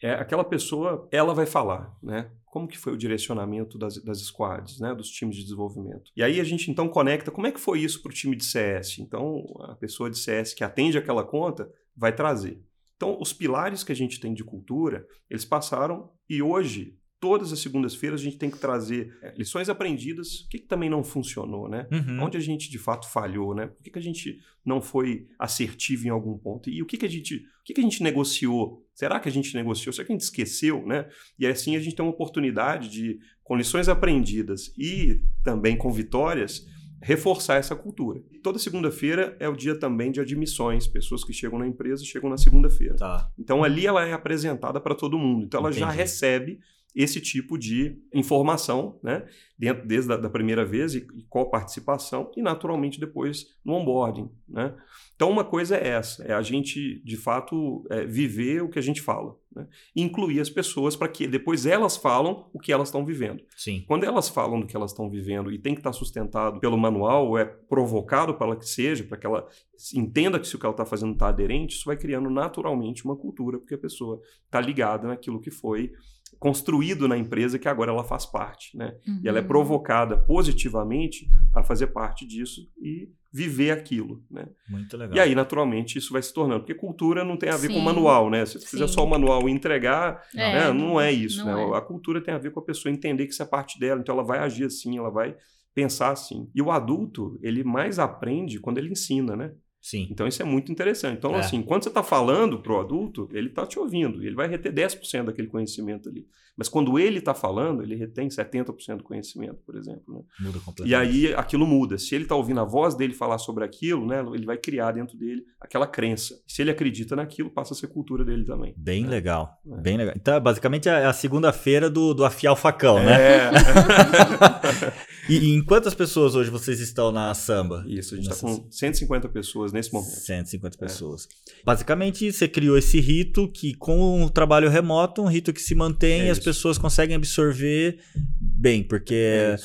É, 0.00 0.12
aquela 0.12 0.44
pessoa, 0.44 1.08
ela 1.10 1.34
vai 1.34 1.46
falar, 1.46 1.96
né? 2.02 2.30
Como 2.46 2.68
que 2.68 2.78
foi 2.78 2.94
o 2.94 2.96
direcionamento 2.96 3.76
das, 3.76 4.02
das 4.02 4.20
squads, 4.20 4.80
né? 4.80 4.94
Dos 4.94 5.10
times 5.10 5.36
de 5.36 5.42
desenvolvimento. 5.42 6.10
E 6.16 6.22
aí 6.22 6.40
a 6.40 6.44
gente 6.44 6.70
então 6.70 6.88
conecta 6.88 7.30
como 7.30 7.46
é 7.46 7.52
que 7.52 7.60
foi 7.60 7.80
isso 7.80 8.02
para 8.02 8.10
o 8.10 8.14
time 8.14 8.36
de 8.36 8.44
CS. 8.44 8.98
Então, 8.98 9.44
a 9.62 9.74
pessoa 9.74 10.08
de 10.08 10.18
CS 10.18 10.54
que 10.54 10.64
atende 10.64 10.96
aquela 10.96 11.24
conta 11.24 11.70
vai 11.96 12.14
trazer. 12.14 12.62
Então, 12.96 13.16
os 13.20 13.32
pilares 13.32 13.84
que 13.84 13.92
a 13.92 13.96
gente 13.96 14.18
tem 14.18 14.34
de 14.34 14.42
cultura, 14.42 15.06
eles 15.30 15.44
passaram 15.44 16.10
e 16.28 16.42
hoje, 16.42 16.96
todas 17.20 17.52
as 17.52 17.58
segundas-feiras, 17.58 18.20
a 18.20 18.24
gente 18.24 18.38
tem 18.38 18.50
que 18.50 18.58
trazer 18.58 19.16
é, 19.22 19.34
lições 19.36 19.68
aprendidas, 19.68 20.40
o 20.40 20.48
que, 20.48 20.58
que 20.58 20.66
também 20.66 20.88
não 20.88 21.02
funcionou, 21.02 21.68
né? 21.68 21.86
Uhum. 21.90 22.24
Onde 22.24 22.36
a 22.36 22.40
gente 22.40 22.70
de 22.70 22.78
fato 22.78 23.08
falhou, 23.08 23.54
né? 23.54 23.66
Por 23.66 23.82
que, 23.82 23.90
que 23.90 23.98
a 23.98 24.02
gente 24.02 24.38
não 24.64 24.80
foi 24.80 25.26
assertivo 25.38 26.06
em 26.06 26.10
algum 26.10 26.38
ponto? 26.38 26.70
E 26.70 26.80
o 26.80 26.86
que, 26.86 26.96
que 26.96 27.06
a 27.06 27.08
gente, 27.08 27.36
o 27.36 27.64
que, 27.64 27.74
que 27.74 27.80
a 27.80 27.84
gente 27.84 28.02
negociou? 28.02 28.86
Será 28.94 29.18
que 29.18 29.28
a 29.28 29.32
gente 29.32 29.54
negociou? 29.54 29.92
Será 29.92 30.06
que 30.06 30.12
a 30.12 30.14
gente 30.14 30.22
esqueceu, 30.22 30.86
né? 30.86 31.08
E 31.38 31.46
assim 31.46 31.76
a 31.76 31.80
gente 31.80 31.96
tem 31.96 32.04
uma 32.04 32.12
oportunidade 32.12 32.88
de, 32.88 33.18
com 33.42 33.56
lições 33.56 33.88
aprendidas 33.88 34.72
e 34.78 35.20
também 35.42 35.76
com 35.76 35.90
vitórias, 35.90 36.66
reforçar 37.02 37.56
essa 37.56 37.76
cultura. 37.76 38.20
Toda 38.42 38.58
segunda-feira 38.58 39.36
é 39.38 39.48
o 39.48 39.56
dia 39.56 39.78
também 39.78 40.10
de 40.10 40.20
admissões, 40.20 40.86
pessoas 40.86 41.24
que 41.24 41.32
chegam 41.32 41.58
na 41.58 41.66
empresa 41.66 42.04
chegam 42.04 42.28
na 42.28 42.36
segunda-feira. 42.36 42.96
Tá. 42.96 43.30
Então 43.38 43.62
ali 43.62 43.86
ela 43.86 44.06
é 44.06 44.12
apresentada 44.12 44.80
para 44.80 44.94
todo 44.94 45.18
mundo. 45.18 45.44
Então 45.44 45.60
ela 45.60 45.72
já 45.72 45.86
Entendi. 45.86 45.96
recebe 45.96 46.60
esse 46.98 47.20
tipo 47.20 47.56
de 47.56 47.96
informação, 48.12 48.98
né? 49.04 49.24
Dentro, 49.56 49.86
desde 49.86 50.12
a 50.12 50.16
da 50.16 50.28
primeira 50.28 50.64
vez 50.64 50.96
e, 50.96 51.06
e 51.14 51.22
com 51.28 51.40
a 51.40 51.48
participação 51.48 52.32
e 52.36 52.42
naturalmente 52.42 52.98
depois 52.98 53.46
no 53.64 53.74
onboarding, 53.74 54.28
né? 54.48 54.74
Então 55.14 55.30
uma 55.30 55.44
coisa 55.44 55.76
é 55.76 55.88
essa, 55.88 56.24
é 56.24 56.32
a 56.32 56.42
gente 56.42 57.00
de 57.04 57.16
fato 57.16 57.86
é, 57.88 58.04
viver 58.04 58.62
o 58.62 58.68
que 58.68 58.80
a 58.80 58.82
gente 58.82 59.00
fala, 59.00 59.36
né? 59.54 59.68
Incluir 59.94 60.40
as 60.40 60.50
pessoas 60.50 60.96
para 60.96 61.06
que 61.06 61.28
depois 61.28 61.66
elas 61.66 61.96
falam 61.96 62.50
o 62.52 62.58
que 62.58 62.72
elas 62.72 62.88
estão 62.88 63.04
vivendo. 63.04 63.44
Sim. 63.56 63.84
Quando 63.86 64.02
elas 64.02 64.28
falam 64.28 64.58
do 64.58 64.66
que 64.66 64.76
elas 64.76 64.90
estão 64.90 65.08
vivendo 65.08 65.52
e 65.52 65.58
tem 65.58 65.74
que 65.74 65.80
estar 65.80 65.92
sustentado 65.92 66.58
pelo 66.58 66.76
manual, 66.76 67.28
ou 67.28 67.38
é 67.38 67.44
provocado 67.44 68.34
para 68.34 68.48
ela 68.48 68.56
que 68.56 68.68
seja, 68.68 69.04
para 69.04 69.16
que 69.16 69.26
ela 69.26 69.46
entenda 69.94 70.40
que 70.40 70.48
se 70.48 70.56
o 70.56 70.58
que 70.58 70.66
ela 70.66 70.72
está 70.72 70.84
fazendo 70.84 71.12
está 71.12 71.28
aderente, 71.28 71.76
isso 71.76 71.84
vai 71.84 71.96
criando 71.96 72.28
naturalmente 72.28 73.04
uma 73.04 73.14
cultura, 73.14 73.58
porque 73.58 73.74
a 73.74 73.78
pessoa 73.78 74.20
está 74.44 74.60
ligada 74.60 75.06
naquilo 75.06 75.40
que 75.40 75.50
foi 75.50 75.92
construído 76.38 77.06
na 77.08 77.16
empresa 77.16 77.58
que 77.58 77.68
agora 77.68 77.90
ela 77.90 78.04
faz 78.04 78.26
parte, 78.26 78.76
né? 78.76 78.94
E 79.22 79.28
ela 79.28 79.38
é 79.38 79.40
Uhum. 79.42 79.46
provocada 79.48 80.16
positivamente 80.18 81.28
a 81.54 81.62
fazer 81.62 81.88
parte 81.88 82.26
disso 82.26 82.62
e 82.80 83.08
viver 83.32 83.70
aquilo, 83.70 84.22
né? 84.30 84.46
Muito 84.68 84.96
legal. 84.96 85.16
E 85.16 85.20
aí, 85.20 85.34
naturalmente, 85.34 85.98
isso 85.98 86.12
vai 86.12 86.22
se 86.22 86.32
tornando, 86.32 86.60
porque 86.60 86.74
cultura 86.74 87.24
não 87.24 87.36
tem 87.36 87.50
a 87.50 87.56
ver 87.56 87.68
com 87.68 87.74
Sim. 87.74 87.84
manual, 87.84 88.30
né? 88.30 88.44
Se 88.46 88.58
você 88.58 88.66
fizer 88.66 88.86
só 88.88 89.04
o 89.04 89.08
manual 89.10 89.48
e 89.48 89.52
entregar, 89.52 90.22
É, 90.34 90.52
né? 90.52 90.72
Não 90.72 91.00
é 91.00 91.12
isso, 91.12 91.44
não 91.44 91.54
né? 91.70 91.74
é. 91.74 91.78
A 91.78 91.80
cultura 91.80 92.20
tem 92.22 92.32
a 92.34 92.38
ver 92.38 92.50
com 92.52 92.60
a 92.60 92.64
pessoa 92.64 92.92
entender 92.92 93.26
que 93.26 93.32
isso 93.32 93.42
é 93.42 93.46
parte 93.46 93.78
dela, 93.78 94.00
então 94.00 94.14
ela 94.14 94.24
vai 94.24 94.38
agir 94.38 94.64
assim, 94.64 94.96
ela 94.96 95.10
vai 95.10 95.36
pensar 95.74 96.10
assim. 96.10 96.50
E 96.54 96.62
o 96.62 96.70
adulto, 96.70 97.38
ele 97.42 97.62
mais 97.62 97.98
aprende 97.98 98.58
quando 98.58 98.78
ele 98.78 98.90
ensina, 98.90 99.36
né? 99.36 99.52
Sim. 99.80 100.08
Então 100.10 100.26
isso 100.26 100.42
é 100.42 100.44
muito 100.44 100.70
interessante. 100.72 101.16
Então, 101.18 101.34
É. 101.34 101.38
assim, 101.40 101.62
quando 101.62 101.84
você 101.84 101.88
está 101.88 102.02
falando 102.02 102.58
pro 102.60 102.80
adulto, 102.80 103.28
ele 103.32 103.48
está 103.48 103.64
te 103.66 103.78
ouvindo, 103.78 104.22
ele 104.24 104.34
vai 104.34 104.48
reter 104.48 104.72
10% 104.72 105.26
daquele 105.26 105.48
conhecimento 105.48 106.08
ali. 106.08 106.26
Mas 106.56 106.68
quando 106.68 106.98
ele 106.98 107.20
está 107.20 107.32
falando, 107.34 107.84
ele 107.84 107.94
retém 107.94 108.28
70% 108.28 108.96
do 108.96 109.04
conhecimento, 109.04 109.60
por 109.64 109.76
exemplo. 109.76 110.02
Né? 110.12 110.20
Muda 110.40 110.58
E 110.58 110.60
completamente. 110.60 110.94
aí 111.28 111.32
aquilo 111.34 111.64
muda. 111.64 111.96
Se 111.98 112.16
ele 112.16 112.24
está 112.24 112.34
ouvindo 112.34 112.58
a 112.58 112.64
voz 112.64 112.96
dele 112.96 113.14
falar 113.14 113.38
sobre 113.38 113.62
aquilo, 113.64 114.04
né, 114.04 114.24
ele 114.34 114.44
vai 114.44 114.56
criar 114.58 114.90
dentro 114.90 115.16
dele 115.16 115.44
aquela 115.60 115.86
crença. 115.86 116.34
Se 116.48 116.60
ele 116.60 116.72
acredita 116.72 117.14
naquilo, 117.14 117.48
passa 117.48 117.74
a 117.74 117.76
ser 117.76 117.86
cultura 117.86 118.24
dele 118.24 118.44
também. 118.44 118.74
Bem 118.76 119.04
É. 119.04 119.08
legal. 119.08 119.56
É. 119.70 119.80
Bem 119.80 119.96
legal. 119.96 120.14
Então, 120.16 120.40
basicamente, 120.40 120.88
é 120.88 121.04
a 121.04 121.12
segunda-feira 121.12 121.88
do, 121.88 122.12
do 122.12 122.24
afiar 122.24 122.52
o 122.52 122.56
facão, 122.56 122.96
né? 123.04 123.46
É. 123.46 123.50
E, 125.28 125.36
e 125.36 125.54
em 125.54 125.62
quantas 125.62 125.94
pessoas 125.94 126.34
hoje 126.34 126.48
vocês 126.50 126.80
estão 126.80 127.12
na 127.12 127.34
samba? 127.34 127.84
Isso, 127.86 128.14
a 128.14 128.16
gente 128.16 128.30
está 128.30 128.46
com 128.46 128.66
150 128.70 129.28
pessoas 129.28 129.67
nesse 129.72 129.92
momento. 129.92 130.10
150 130.10 130.76
É. 130.76 130.78
pessoas. 130.78 131.28
Basicamente, 131.64 132.32
você 132.32 132.46
criou 132.48 132.76
esse 132.78 133.00
rito 133.00 133.48
que, 133.48 133.74
com 133.74 134.24
o 134.24 134.30
trabalho 134.30 134.68
remoto, 134.70 135.22
um 135.22 135.26
rito 135.28 135.52
que 135.52 135.60
se 135.60 135.74
mantém 135.74 136.22
É 136.22 136.26
e 136.26 136.30
as 136.30 136.38
pessoas 136.38 136.78
conseguem 136.78 137.16
absorver 137.16 137.98
bem, 138.40 138.82
porque 138.82 139.14
É 139.14 139.56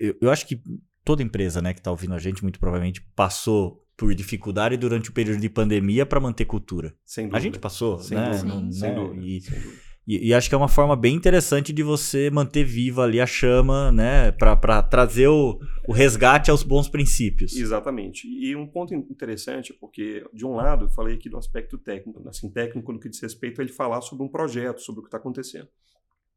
eu, 0.00 0.16
eu 0.22 0.30
acho 0.30 0.46
que 0.46 0.60
toda 1.04 1.22
empresa 1.22 1.60
né, 1.60 1.72
que 1.74 1.80
está 1.80 1.90
ouvindo 1.90 2.14
a 2.14 2.18
gente, 2.18 2.42
muito 2.42 2.58
provavelmente, 2.60 3.00
passou 3.14 3.80
por 3.96 4.14
dificuldade 4.14 4.76
durante 4.76 5.10
o 5.10 5.12
período 5.12 5.40
de 5.40 5.48
pandemia 5.48 6.04
para 6.06 6.18
manter 6.18 6.44
cultura. 6.44 6.94
Sem 7.04 7.24
A 7.24 7.28
dúvida. 7.28 7.40
gente 7.42 7.58
passou, 7.58 7.98
Sem 8.00 8.16
né? 8.16 8.30
dúvida, 8.30 8.44
Não- 8.44 8.72
sem 8.72 8.88
né? 8.88 8.94
dúvida, 8.94 9.26
E- 9.26 9.40
sem 9.40 9.60
dúvida. 9.60 9.82
E, 10.06 10.28
e 10.28 10.34
acho 10.34 10.48
que 10.48 10.54
é 10.54 10.58
uma 10.58 10.68
forma 10.68 10.96
bem 10.96 11.14
interessante 11.14 11.72
de 11.72 11.82
você 11.82 12.28
manter 12.30 12.64
viva 12.64 13.04
ali 13.04 13.20
a 13.20 13.26
chama, 13.26 13.92
né? 13.92 14.32
Para 14.32 14.82
trazer 14.82 15.28
o, 15.28 15.60
o 15.86 15.92
resgate 15.92 16.50
aos 16.50 16.62
bons 16.62 16.88
princípios. 16.88 17.56
Exatamente. 17.56 18.26
E 18.26 18.56
um 18.56 18.66
ponto 18.66 18.92
interessante, 18.92 19.72
porque, 19.72 20.24
de 20.32 20.44
um 20.44 20.54
lado, 20.54 20.86
eu 20.86 20.90
falei 20.90 21.14
aqui 21.14 21.28
do 21.28 21.38
aspecto 21.38 21.78
técnico, 21.78 22.28
assim, 22.28 22.50
técnico 22.50 22.92
no 22.92 22.98
que 22.98 23.08
diz 23.08 23.20
respeito 23.20 23.60
a 23.60 23.64
ele 23.64 23.72
falar 23.72 24.00
sobre 24.00 24.24
um 24.24 24.28
projeto, 24.28 24.80
sobre 24.80 25.00
o 25.00 25.02
que 25.02 25.08
está 25.08 25.18
acontecendo. 25.18 25.68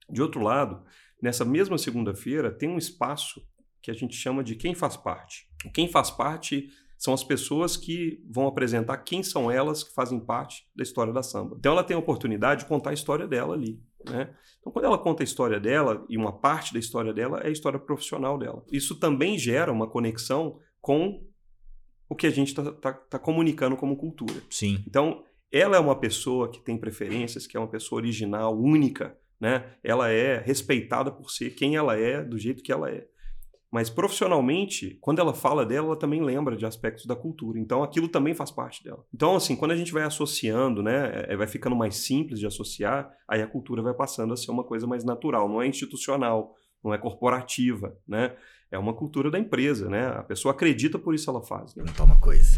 De 0.10 0.22
outro 0.22 0.42
lado, 0.42 0.84
nessa 1.22 1.44
mesma 1.44 1.78
segunda-feira, 1.78 2.52
tem 2.52 2.70
um 2.70 2.78
espaço 2.78 3.42
que 3.82 3.90
a 3.90 3.94
gente 3.94 4.16
chama 4.16 4.44
de 4.44 4.56
quem 4.56 4.76
faz 4.76 4.96
parte. 4.96 5.48
Quem 5.74 5.88
faz 5.88 6.12
parte 6.12 6.70
são 6.98 7.14
as 7.14 7.24
pessoas 7.24 7.76
que 7.78 8.24
vão 8.30 8.48
apresentar 8.48 8.98
quem 8.98 9.22
são 9.22 9.52
elas 9.52 9.84
que 9.84 9.94
fazem 9.94 10.20
parte 10.20 10.68
da 10.76 10.84
história 10.84 11.14
da 11.14 11.22
samba. 11.22 11.56
Então 11.58 11.74
ela 11.74 11.84
tem 11.84 11.96
a 11.96 12.00
oportunidade 12.00 12.62
de 12.62 12.68
contar 12.68 12.92
a 12.92 12.94
história 12.94 13.28
dela 13.28 13.54
ali. 13.54 13.80
Né? 14.10 14.34
Então, 14.60 14.72
quando 14.72 14.86
ela 14.86 14.98
conta 14.98 15.24
a 15.24 15.26
história 15.26 15.60
dela, 15.60 16.06
e 16.10 16.18
uma 16.18 16.32
parte 16.32 16.74
da 16.74 16.80
história 16.80 17.14
dela 17.14 17.40
é 17.40 17.48
a 17.48 17.52
história 17.52 17.80
profissional 17.80 18.38
dela. 18.38 18.64
Isso 18.72 19.00
também 19.00 19.38
gera 19.38 19.72
uma 19.72 19.90
conexão 19.90 20.60
com 20.80 21.24
o 22.08 22.16
que 22.16 22.28
a 22.28 22.32
gente 22.32 22.50
está 22.50 23.20
comunicando 23.20 23.76
como 23.76 23.98
cultura. 23.98 24.42
Sim. 24.50 24.84
Então, 24.88 25.24
ela 25.52 25.78
é 25.78 25.80
uma 25.80 26.00
pessoa 26.00 26.50
que 26.52 26.60
tem 26.60 26.78
preferências, 26.78 27.48
que 27.48 27.58
é 27.58 27.60
uma 27.60 27.70
pessoa 27.70 28.00
original, 28.00 28.56
única, 28.56 29.18
né? 29.40 29.76
Ela 29.84 30.10
é 30.10 30.38
respeitada 30.40 31.12
por 31.12 31.32
ser 31.32 31.52
quem 31.52 31.76
ela 31.76 31.98
é, 31.98 32.24
do 32.24 32.38
jeito 32.38 32.62
que 32.62 32.72
ela 32.72 32.90
é. 32.90 33.08
Mas 33.76 33.90
profissionalmente, 33.90 34.98
quando 35.02 35.20
ela 35.20 35.34
fala 35.34 35.66
dela, 35.66 35.88
ela 35.88 36.00
também 36.00 36.24
lembra 36.24 36.56
de 36.56 36.66
aspectos 36.66 37.06
da 37.06 37.14
cultura. 37.14 37.60
Então, 37.60 37.84
aquilo 37.84 38.08
também 38.08 38.34
faz 38.34 38.50
parte 38.50 38.82
dela. 38.82 39.04
Então, 39.14 39.36
assim, 39.36 39.54
quando 39.54 39.72
a 39.72 39.76
gente 39.76 39.92
vai 39.92 40.04
associando, 40.04 40.82
né, 40.82 41.26
é, 41.28 41.36
vai 41.36 41.46
ficando 41.46 41.76
mais 41.76 41.98
simples 41.98 42.40
de 42.40 42.48
associar, 42.48 43.12
aí 43.28 43.42
a 43.42 43.48
cultura 43.48 43.82
vai 43.82 43.94
passando 43.94 44.34
a 44.34 44.38
ser 44.38 44.50
uma 44.50 44.64
coisa 44.64 44.88
mais 44.88 45.04
natural, 45.04 45.50
não 45.50 45.62
é 45.62 45.68
institucional, 45.68 46.56
não 46.82 46.94
é 46.94 46.98
corporativa, 46.98 47.94
né? 48.08 48.38
É 48.72 48.80
uma 48.80 48.94
cultura 48.94 49.30
da 49.30 49.38
empresa, 49.38 49.90
né? 49.90 50.08
A 50.08 50.24
pessoa 50.24 50.54
acredita, 50.54 50.98
por 50.98 51.14
isso 51.14 51.30
ela 51.30 51.42
faz. 51.42 51.76
Né? 51.76 51.84
Perguntar 51.84 52.06
uma 52.06 52.22
coisa. 52.22 52.58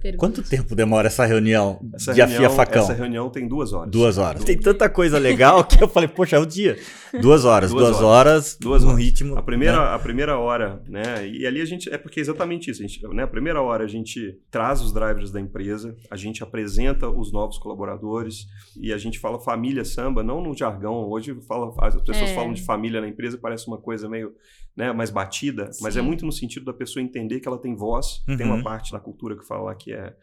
Pergunta. 0.00 0.16
Quanto 0.18 0.42
tempo 0.42 0.74
demora 0.74 1.08
essa 1.08 1.24
reunião 1.24 1.80
Essa 1.94 2.14
de 2.14 2.22
afia 2.22 2.38
reunião- 2.38 2.56
facão? 2.56 2.82
Essa 2.82 2.92
reunião 2.92 3.30
tem 3.30 3.48
duas 3.48 3.72
horas. 3.72 3.90
Duas 3.90 4.18
horas. 4.18 4.44
Tem 4.44 4.56
tanta 4.58 4.88
coisa 4.88 5.18
legal 5.18 5.64
que 5.64 5.82
eu 5.82 5.88
falei, 5.88 6.08
poxa, 6.08 6.36
é 6.36 6.38
o 6.38 6.46
dia. 6.46 6.78
Duas 7.20 7.44
horas, 7.44 7.70
duas, 7.70 7.88
Duas 7.90 8.02
horas, 8.02 8.56
Duas 8.60 8.82
num 8.84 8.90
horas. 8.90 9.02
ritmo. 9.04 9.36
A 9.36 9.42
primeira, 9.42 9.76
né? 9.76 9.94
a 9.94 9.98
primeira 9.98 10.38
hora, 10.38 10.82
né? 10.88 11.26
E 11.26 11.46
ali 11.46 11.60
a 11.60 11.64
gente. 11.64 11.88
É 11.92 11.98
porque 11.98 12.20
é 12.20 12.22
exatamente 12.22 12.70
isso. 12.70 12.82
A, 12.82 12.86
gente, 12.86 13.06
né, 13.08 13.22
a 13.22 13.26
primeira 13.26 13.60
hora 13.62 13.84
a 13.84 13.88
gente 13.88 14.38
traz 14.50 14.80
os 14.82 14.92
drivers 14.92 15.30
da 15.30 15.40
empresa, 15.40 15.96
a 16.10 16.16
gente 16.16 16.42
apresenta 16.42 17.08
os 17.08 17.32
novos 17.32 17.58
colaboradores 17.58 18.46
e 18.76 18.92
a 18.92 18.98
gente 18.98 19.18
fala 19.18 19.38
família 19.40 19.84
samba, 19.84 20.22
não 20.22 20.42
no 20.42 20.56
jargão. 20.56 21.08
Hoje 21.08 21.34
fala, 21.48 21.72
as 21.80 21.94
pessoas 22.02 22.30
É. 22.30 22.34
falam 22.34 22.52
de 22.52 22.62
família 22.62 23.00
na 23.00 23.08
empresa, 23.08 23.38
parece 23.38 23.66
uma 23.66 23.78
coisa 23.78 24.08
meio 24.08 24.32
né, 24.76 24.92
mais 24.92 25.08
batida, 25.08 25.70
mas 25.80 25.96
é 25.96 26.00
Sim. 26.00 26.06
muito 26.06 26.26
no 26.26 26.30
sentido 26.30 26.66
da 26.66 26.72
pessoa 26.74 27.02
entender 27.02 27.40
que 27.40 27.48
ela 27.48 27.56
tem 27.56 27.74
voz, 27.74 28.22
tem 28.26 28.46
Uhum. 28.46 28.56
uma 28.56 28.62
parte 28.62 28.92
da 28.92 29.00
cultura 29.00 29.34
que 29.34 29.45
fala 29.46 29.64
lá 29.64 29.74
que 29.74 29.92
é. 29.92 30.14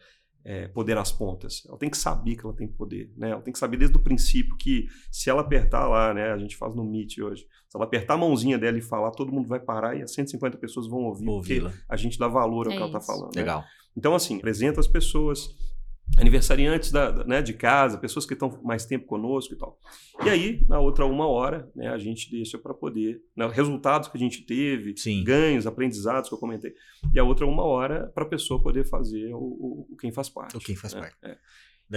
é, 0.46 0.68
poder 0.68 0.98
às 0.98 1.10
pontas. 1.10 1.62
Ela 1.66 1.78
tem 1.78 1.88
que 1.88 1.96
saber 1.96 2.36
que 2.36 2.44
ela 2.44 2.54
tem 2.54 2.68
poder, 2.68 3.10
né? 3.16 3.30
Ela 3.30 3.40
tem 3.40 3.50
que 3.52 3.58
saber 3.58 3.78
desde 3.78 3.96
o 3.96 4.00
princípio 4.00 4.54
que 4.58 4.86
se 5.10 5.30
ela 5.30 5.40
apertar 5.40 5.86
lá, 5.88 6.12
né? 6.12 6.32
A 6.32 6.36
gente 6.38 6.54
faz 6.56 6.74
no 6.74 6.84
Meet 6.84 7.18
hoje. 7.18 7.42
Se 7.68 7.76
ela 7.76 7.86
apertar 7.86 8.14
a 8.14 8.18
mãozinha 8.18 8.58
dela 8.58 8.76
e 8.76 8.82
falar, 8.82 9.10
todo 9.12 9.32
mundo 9.32 9.48
vai 9.48 9.58
parar 9.58 9.96
e 9.96 10.02
as 10.02 10.12
150 10.12 10.58
pessoas 10.58 10.86
vão 10.86 11.04
ouvir, 11.04 11.26
Ouvi-la. 11.28 11.70
porque 11.70 11.84
a 11.88 11.96
gente 11.96 12.18
dá 12.18 12.28
valor 12.28 12.66
ao 12.66 12.72
É 12.72 12.76
que 12.76 12.82
ela 12.82 12.86
está 12.86 12.98
isso. 12.98 13.06
falando. 13.06 13.34
né? 13.34 13.40
Legal. 13.42 13.64
Então, 13.96 14.14
assim, 14.14 14.36
apresenta 14.36 14.80
as 14.80 14.86
pessoas, 14.86 15.48
aniversariantes 16.16 16.90
da, 16.92 17.10
da- 17.10 17.24
né, 17.24 17.42
de 17.42 17.52
casa, 17.54 17.98
pessoas 17.98 18.24
que 18.24 18.34
estão 18.34 18.60
mais 18.62 18.84
tempo 18.86 19.06
conosco 19.06 19.54
e 19.54 19.56
tal. 19.58 19.78
E 20.24 20.28
aí, 20.28 20.64
na 20.68 20.78
outra 20.78 21.04
uma 21.06 21.26
hora, 21.26 21.70
né, 21.74 21.88
a 21.88 21.98
gente 21.98 22.30
deixa 22.30 22.56
para 22.58 22.72
poder, 22.72 23.20
né, 23.36 23.46
resultados 23.48 24.08
que 24.08 24.16
a 24.16 24.20
gente 24.20 24.42
teve, 24.42 24.96
Sim. 24.96 25.24
ganhos, 25.24 25.66
aprendizados 25.66 26.28
que 26.28 26.34
eu 26.34 26.38
comentei. 26.38 26.72
E 27.12 27.18
a 27.18 27.24
outra 27.24 27.46
uma 27.46 27.64
hora 27.64 28.10
para 28.14 28.24
a 28.24 28.28
pessoa 28.28 28.62
poder 28.62 28.84
fazer 28.88 29.34
o, 29.34 29.38
o- 29.38 29.86
o 29.90 29.96
quem 29.96 30.12
faz 30.12 30.28
parte. 30.28 30.56
O 30.56 30.60
quem 30.60 30.76
faz 30.76 30.94
né? 30.94 31.00
parte. 31.00 31.16
É. 31.22 31.36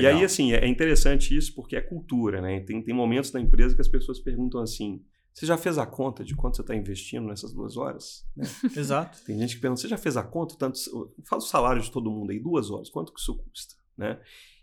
E 0.01 0.05
aí, 0.05 0.23
assim, 0.23 0.51
é 0.51 0.65
é 0.65 0.67
interessante 0.67 1.35
isso 1.35 1.55
porque 1.55 1.75
é 1.75 1.81
cultura, 1.81 2.41
né? 2.41 2.59
Tem, 2.59 2.81
tem 2.83 2.93
momentos 2.93 3.31
na 3.31 3.39
empresa 3.39 3.73
que 3.73 3.81
as 3.81 3.87
pessoas 3.87 4.19
perguntam 4.19 4.59
assim: 4.61 5.01
Você 5.33 5.45
já 5.45 5.57
fez 5.57 5.77
a 5.77 5.85
conta 5.85 6.23
de 6.25 6.35
quanto 6.35 6.57
você 6.57 6.61
está 6.61 6.75
investindo 6.75 7.25
nessas 7.25 7.53
duas 7.53 7.77
horas? 7.77 8.25
Né? 8.35 8.45
Exato. 8.75 9.17
Tem 9.25 9.39
gente 9.39 9.55
que 9.55 9.61
pergunta, 9.61 9.81
você 9.81 9.87
já 9.87 9.97
fez 9.97 10.17
a 10.17 10.23
conta? 10.23 10.55
Tanto, 10.57 10.77
faz 11.27 11.45
o 11.45 11.47
salário 11.47 11.81
de 11.81 11.89
todo 11.89 12.11
mundo 12.11 12.31
aí, 12.31 12.39
duas 12.39 12.69
horas, 12.69 12.89
quanto 12.89 13.13
que 13.13 13.19
isso 13.19 13.33
custa? 13.37 13.75
Né? 13.97 14.19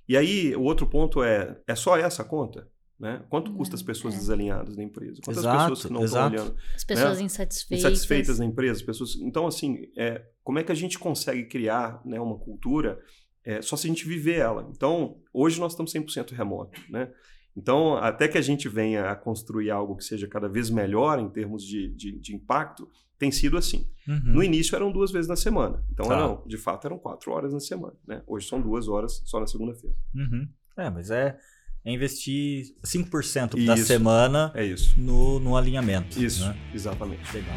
E 0.09 0.17
aí, 0.17 0.55
o 0.55 0.63
outro 0.63 0.87
ponto 0.87 1.23
é, 1.23 1.61
é 1.67 1.75
só 1.75 1.97
essa 1.97 2.23
conta? 2.25 2.69
Né? 2.99 3.25
Quanto 3.29 3.53
custa 3.53 3.75
as 3.75 3.83
pessoas 3.83 4.15
é. 4.15 4.19
desalinhadas 4.19 4.77
na 4.77 4.83
empresa? 4.83 5.21
Quantas 5.25 5.43
Exato, 5.43 5.59
pessoas 5.59 5.87
que 5.87 5.93
não 5.93 6.05
estão 6.05 6.27
olhando? 6.27 6.57
As 6.75 6.85
pessoas 6.85 7.19
né? 7.19 7.25
insatisfeitas. 7.25 7.85
Insatisfeitas 7.85 8.39
na 8.39 8.45
empresa? 8.45 8.81
as 8.81 8.83
Pessoas... 8.83 9.17
Então, 9.17 9.47
assim, 9.47 9.91
é, 9.97 10.25
como 10.43 10.59
é 10.59 10.63
que 10.63 10.73
a 10.73 10.77
gente 10.77 10.99
consegue 10.99 11.45
criar 11.45 12.01
né, 12.05 12.21
uma 12.21 12.39
cultura 12.39 13.01
é, 13.45 13.61
só 13.61 13.77
se 13.77 13.87
a 13.87 13.89
gente 13.89 14.07
viver 14.07 14.39
ela? 14.39 14.69
Então, 14.71 15.19
hoje 15.33 15.59
nós 15.59 15.73
estamos 15.73 15.93
100% 15.93 16.33
remoto, 16.33 16.81
né? 16.89 17.11
Então, 17.57 17.97
até 17.97 18.27
que 18.27 18.37
a 18.37 18.43
gente 18.43 18.69
venha 18.69 19.11
a 19.11 19.15
construir 19.15 19.71
algo 19.71 19.97
que 19.97 20.05
seja 20.05 20.27
cada 20.27 20.49
vez 20.49 20.71
melhor 20.71 21.21
em 21.21 21.29
termos 21.29 21.63
de, 21.63 21.89
de, 21.95 22.19
de 22.19 22.35
impacto, 22.35 22.89
tem 23.25 23.33
sido 23.33 23.57
assim. 23.57 23.87
Uhum. 24.07 24.21
No 24.35 24.43
início 24.43 24.77
eram 24.77 24.93
duas 24.93 25.11
vezes 25.11 25.27
na 25.29 25.37
semana. 25.37 25.83
Então, 25.91 26.07
Tá. 26.07 26.17
não, 26.17 26.43
de 26.47 26.59
fato, 26.59 26.87
eram 26.87 26.99
quatro 26.99 27.33
horas 27.33 27.53
na 27.55 27.61
semana. 27.61 27.95
Né? 28.07 28.23
Hoje 28.27 28.47
são 28.47 28.61
duas 28.61 28.87
horas 28.87 29.23
só 29.25 29.41
na 29.41 29.47
segunda-feira. 29.47 29.97
Uhum. 30.15 30.47
É, 30.77 30.91
mas 30.91 31.11
é, 31.11 31.39
é 31.85 31.91
investir 31.93 32.67
5% 32.85 33.57
da 33.65 33.75
Isso. 33.75 33.87
semana 33.87 34.53
É 34.55 34.63
isso. 34.65 34.95
no, 35.01 35.41
no 35.41 35.57
alinhamento. 35.57 36.23
Isso, 36.23 36.47
Né? 36.47 36.55
exatamente. 36.75 37.23
Legal. 37.35 37.57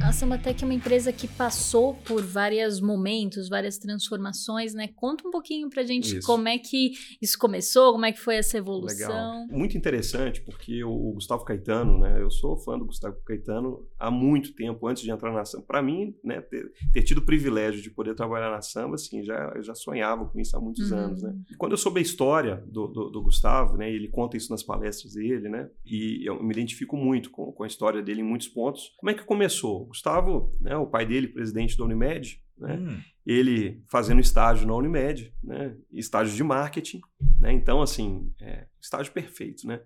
A 0.00 0.12
Sambatec 0.12 0.62
é 0.62 0.66
uma 0.66 0.72
empresa 0.74 1.12
que 1.12 1.28
passou 1.28 1.94
por 1.94 2.22
vários 2.24 2.80
momentos, 2.80 3.48
várias 3.48 3.76
transformações, 3.78 4.72
né? 4.72 4.88
Conta 4.96 5.26
um 5.28 5.30
pouquinho 5.30 5.68
pra 5.68 5.82
gente 5.82 6.16
Isso. 6.18 6.26
como 6.26 6.48
é 6.48 6.56
que 6.56 6.92
isso 7.20 7.38
começou, 7.38 7.92
como 7.92 8.06
é 8.06 8.12
que 8.12 8.18
foi 8.18 8.36
essa 8.36 8.56
evolução. 8.56 9.08
Legal. 9.08 9.46
Muito 9.50 9.76
interessante, 9.76 10.40
porque 10.40 10.82
o 10.82 11.12
Gustavo 11.12 11.44
Caetano, 11.44 11.98
né? 11.98 12.22
Eu 12.22 12.30
sou 12.30 12.56
fã 12.56 12.78
do 12.78 12.86
Gustavo 12.86 13.16
Caetano 13.24 13.86
há 13.98 14.10
muito 14.10 14.54
tempo, 14.54 14.86
antes 14.88 15.02
de 15.02 15.10
entrar 15.10 15.30
na 15.32 15.44
samba. 15.44 15.64
Para 15.66 15.82
mim, 15.82 16.14
né, 16.24 16.40
ter, 16.40 16.72
ter 16.92 17.02
tido 17.02 17.18
o 17.18 17.26
privilégio 17.26 17.82
de 17.82 17.90
poder 17.90 18.14
trabalhar 18.14 18.50
na 18.50 18.62
samba, 18.62 18.94
assim, 18.94 19.22
já, 19.22 19.52
eu 19.56 19.62
já 19.62 19.74
sonhava 19.74 20.24
com 20.26 20.40
isso 20.40 20.56
há 20.56 20.60
muitos 20.60 20.90
Uhum. 20.90 20.98
anos, 20.98 21.22
né? 21.22 21.36
E 21.50 21.54
quando 21.54 21.72
eu 21.72 21.78
soube 21.78 21.98
a 21.98 22.02
história 22.02 22.62
do, 22.66 22.86
do, 22.86 23.10
do 23.10 23.22
Gustavo, 23.22 23.76
né? 23.76 23.90
Ele 23.92 24.08
conta 24.08 24.36
isso 24.38 24.50
nas 24.50 24.62
palestras 24.62 25.14
dele, 25.14 25.48
né? 25.50 25.68
E 25.84 26.26
eu 26.26 26.42
me 26.42 26.52
identifico 26.52 26.96
muito 26.96 27.30
com, 27.30 27.52
com 27.52 27.62
a 27.62 27.66
história 27.66 28.00
dele 28.00 28.20
em 28.22 28.24
muitos 28.24 28.48
pontos. 28.48 28.94
Como 28.96 29.10
é 29.10 29.14
que 29.14 29.24
começou? 29.24 29.87
Gustavo, 29.88 30.54
né, 30.60 30.76
o 30.76 30.86
pai 30.86 31.04
dele, 31.06 31.28
presidente 31.28 31.76
da 31.76 31.84
Unimed, 31.84 32.40
né? 32.56 32.76
Hum, 32.76 33.00
ele 33.26 33.82
fazendo 33.86 34.20
estágio 34.20 34.66
na 34.66 34.74
Unimed, 34.74 35.32
né? 35.44 35.76
Estágio 35.92 36.34
de 36.34 36.42
marketing, 36.42 37.00
né? 37.40 37.52
Então, 37.52 37.82
assim, 37.82 38.32
é, 38.40 38.66
estágio 38.80 39.12
perfeito, 39.12 39.66
né? 39.66 39.80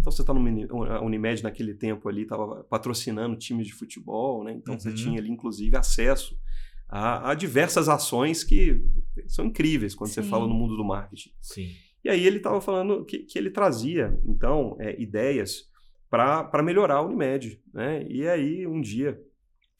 Então, 0.00 0.10
você 0.10 0.22
está 0.22 0.32
no 0.34 0.40
Mini- 0.40 0.66
a 0.70 1.00
Unimed 1.00 1.42
naquele 1.42 1.74
tempo 1.74 2.08
ali, 2.08 2.22
estava 2.22 2.64
patrocinando 2.64 3.36
times 3.36 3.66
de 3.66 3.72
futebol, 3.74 4.42
né? 4.42 4.52
Então, 4.52 4.78
você 4.78 4.88
Uhum. 4.88 4.94
tinha 4.94 5.18
ali, 5.20 5.30
inclusive, 5.30 5.76
acesso 5.76 6.36
a, 6.88 7.30
a 7.30 7.34
diversas 7.34 7.88
ações 7.88 8.42
que 8.42 8.82
são 9.26 9.44
incríveis 9.46 9.94
quando 9.94 10.10
você 10.10 10.22
Sim. 10.22 10.28
fala 10.28 10.46
no 10.48 10.54
mundo 10.54 10.76
do 10.76 10.84
marketing. 10.84 11.30
sim. 11.40 11.68
E 12.04 12.08
aí 12.08 12.24
ele 12.24 12.36
estava 12.36 12.60
falando 12.60 13.04
que, 13.04 13.18
que 13.20 13.36
ele 13.36 13.50
trazia, 13.50 14.16
então, 14.24 14.76
é, 14.80 15.00
ideias 15.00 15.68
para 16.08 16.62
melhorar 16.62 16.94
a 16.96 17.02
Unimed. 17.02 17.60
Né? 17.74 18.06
E 18.08 18.26
aí, 18.28 18.66
um 18.66 18.80
dia, 18.80 19.20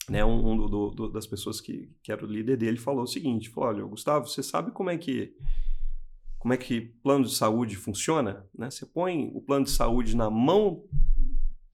né, 0.09 0.23
um, 0.23 0.51
um 0.51 0.67
do- 0.67 0.89
do- 0.91 1.11
das 1.11 1.27
pessoas 1.27 1.59
que, 1.59 1.89
que 2.01 2.11
era 2.11 2.23
o 2.23 2.27
líder 2.31 2.57
dele 2.57 2.77
falou 2.77 3.03
o 3.03 3.07
seguinte, 3.07 3.49
falou, 3.49 3.69
olha, 3.69 3.83
Gustavo, 3.85 4.27
você 4.27 4.41
sabe 4.41 4.71
como 4.71 4.89
é 4.89 4.97
que 4.97 5.33
como 6.39 6.53
é 6.53 6.57
que 6.57 6.79
plano 6.79 7.25
de 7.25 7.35
saúde 7.35 7.75
funciona? 7.75 8.45
Né? 8.57 8.69
Você 8.69 8.85
põe 8.85 9.29
o 9.33 9.41
plano 9.41 9.65
de 9.65 9.71
saúde 9.71 10.15
na 10.15 10.29
mão 10.29 10.83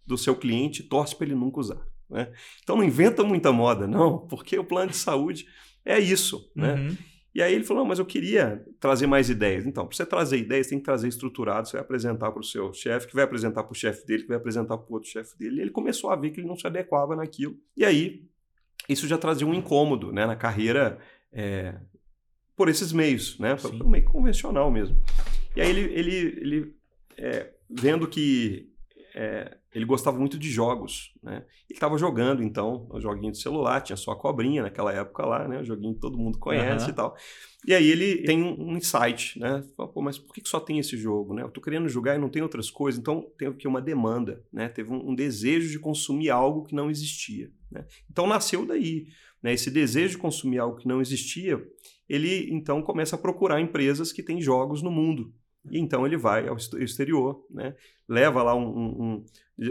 do 0.05 0.17
seu 0.17 0.35
cliente 0.35 0.81
e 0.81 0.85
torce 0.85 1.15
para 1.15 1.25
ele 1.27 1.35
nunca 1.35 1.59
usar. 1.59 1.85
Né? 2.09 2.31
Então 2.63 2.77
não 2.77 2.83
inventa 2.83 3.23
muita 3.23 3.51
moda, 3.51 3.85
não, 3.85 4.19
porque 4.27 4.57
o 4.57 4.63
plano 4.63 4.89
de 4.91 4.97
saúde 4.97 5.45
é 5.85 5.99
isso. 5.99 6.49
Né? 6.55 6.73
Uhum. 6.75 6.97
E 7.33 7.41
aí 7.41 7.53
ele 7.53 7.63
falou, 7.63 7.83
mas 7.83 7.97
eu 7.97 8.05
queria 8.05 8.63
trazer 8.79 9.07
mais 9.07 9.29
ideias. 9.29 9.65
Então, 9.65 9.87
para 9.87 9.95
você 9.95 10.05
trazer 10.05 10.37
ideias, 10.37 10.67
tem 10.67 10.77
que 10.77 10.85
trazer 10.85 11.07
estruturado. 11.07 11.67
Você 11.67 11.77
vai 11.77 11.81
apresentar 11.81 12.31
para 12.31 12.39
o 12.39 12.43
seu 12.43 12.71
chefe, 12.73 13.08
que 13.08 13.15
vai 13.15 13.23
apresentar 13.23 13.63
para 13.63 13.71
o 13.71 13.75
chefe 13.75 14.05
dele, 14.05 14.21
que 14.21 14.27
vai 14.27 14.38
apresentar 14.38 14.77
para 14.77 14.91
o 14.91 14.93
outro 14.93 15.10
chefe 15.10 15.38
dele. 15.38 15.58
E 15.58 15.62
ele 15.62 15.71
começou 15.71 16.12
a 16.12 16.15
ver 16.15 16.29
que 16.29 16.39
ele 16.39 16.47
não 16.47 16.55
se 16.55 16.67
adequava 16.67 17.15
naquilo. 17.15 17.58
E 17.75 17.84
aí, 17.84 18.23
isso 18.88 19.08
já 19.08 19.17
trazia 19.17 19.47
um 19.47 19.53
incômodo 19.53 20.12
né, 20.12 20.27
na 20.27 20.36
carreira 20.36 20.99
é, 21.31 21.73
por 22.55 22.69
esses 22.69 22.93
meios, 22.93 23.39
né? 23.39 23.58
Sim. 23.58 23.79
por 23.79 23.89
meio 23.89 24.05
convencional 24.05 24.69
mesmo. 24.69 24.95
E 25.55 25.62
aí 25.62 25.69
ele, 25.69 25.93
ele, 25.93 26.15
ele 26.39 26.75
é, 27.17 27.51
vendo 27.69 28.08
que 28.08 28.72
é, 29.15 29.58
ele 29.73 29.86
gostava 29.86 30.17
muito 30.17 30.39
de 30.39 30.49
jogos, 30.49 31.13
né? 31.21 31.45
Ele 31.69 31.78
estava 31.78 31.97
jogando, 31.97 32.41
então, 32.41 32.88
um 32.91 32.99
joguinho 32.99 33.32
de 33.32 33.39
celular, 33.39 33.82
tinha 33.82 33.95
só 33.95 34.12
a 34.12 34.15
cobrinha 34.15 34.63
naquela 34.63 34.91
época 34.91 35.26
lá, 35.26 35.47
né? 35.47 35.60
O 35.60 35.63
joguinho 35.63 35.93
que 35.93 35.99
todo 35.99 36.17
mundo 36.17 36.39
conhece 36.39 36.86
Aham. 36.86 36.91
e 36.91 36.95
tal. 36.95 37.15
E 37.65 37.73
aí 37.73 37.88
ele 37.88 38.23
tem 38.23 38.41
um, 38.41 38.71
um 38.71 38.78
insight, 38.78 39.39
né? 39.39 39.63
Fala, 39.78 39.89
Pô, 39.89 40.02
mas 40.02 40.17
por 40.17 40.34
que, 40.34 40.41
que 40.41 40.49
só 40.49 40.60
tem 40.60 40.80
esse 40.80 40.97
jogo, 40.97 41.34
né? 41.34 41.43
Eu 41.43 41.52
tô 41.52 41.62
querendo 41.62 41.88
jogar 41.88 42.15
e 42.15 42.19
não 42.19 42.30
tem 42.30 42.41
outras 42.41 42.71
coisas, 42.71 42.99
então 42.99 43.30
tem 43.38 43.47
aqui 43.47 43.67
uma 43.67 43.82
demanda, 43.82 44.43
né? 44.52 44.67
Teve 44.67 44.91
um, 44.91 45.12
um 45.12 45.15
desejo 45.15 45.69
de 45.69 45.80
consumir 45.80 46.32
algo 46.32 46.63
que 46.63 46.73
não 46.73 46.89
existia, 46.89 47.52
né? 47.71 47.86
Então 48.10 48.26
nasceu 48.26 48.65
daí, 48.65 49.08
né? 49.41 49.54
Esse 49.54 49.69
desejo 49.69 50.15
de 50.15 50.21
consumir 50.21 50.58
algo 50.58 50.78
que 50.78 50.88
não 50.88 51.02
existia, 51.02 51.63
ele 52.10 52.52
então 52.52 52.82
começa 52.82 53.15
a 53.15 53.19
procurar 53.19 53.62
empresas 53.62 54.12
que 54.12 54.23
têm 54.23 54.41
jogos 54.41 54.82
no 54.82 54.91
mundo. 54.91 55.34
E 55.71 55.80
então 55.80 56.06
ele 56.06 56.17
vai 56.17 56.47
ao 56.47 56.56
ex- 56.56 56.73
exterior, 56.73 57.45
né? 57.49 57.76
leva 58.08 58.43
lá 58.43 58.54
um, 58.54 58.67
um, 58.67 59.26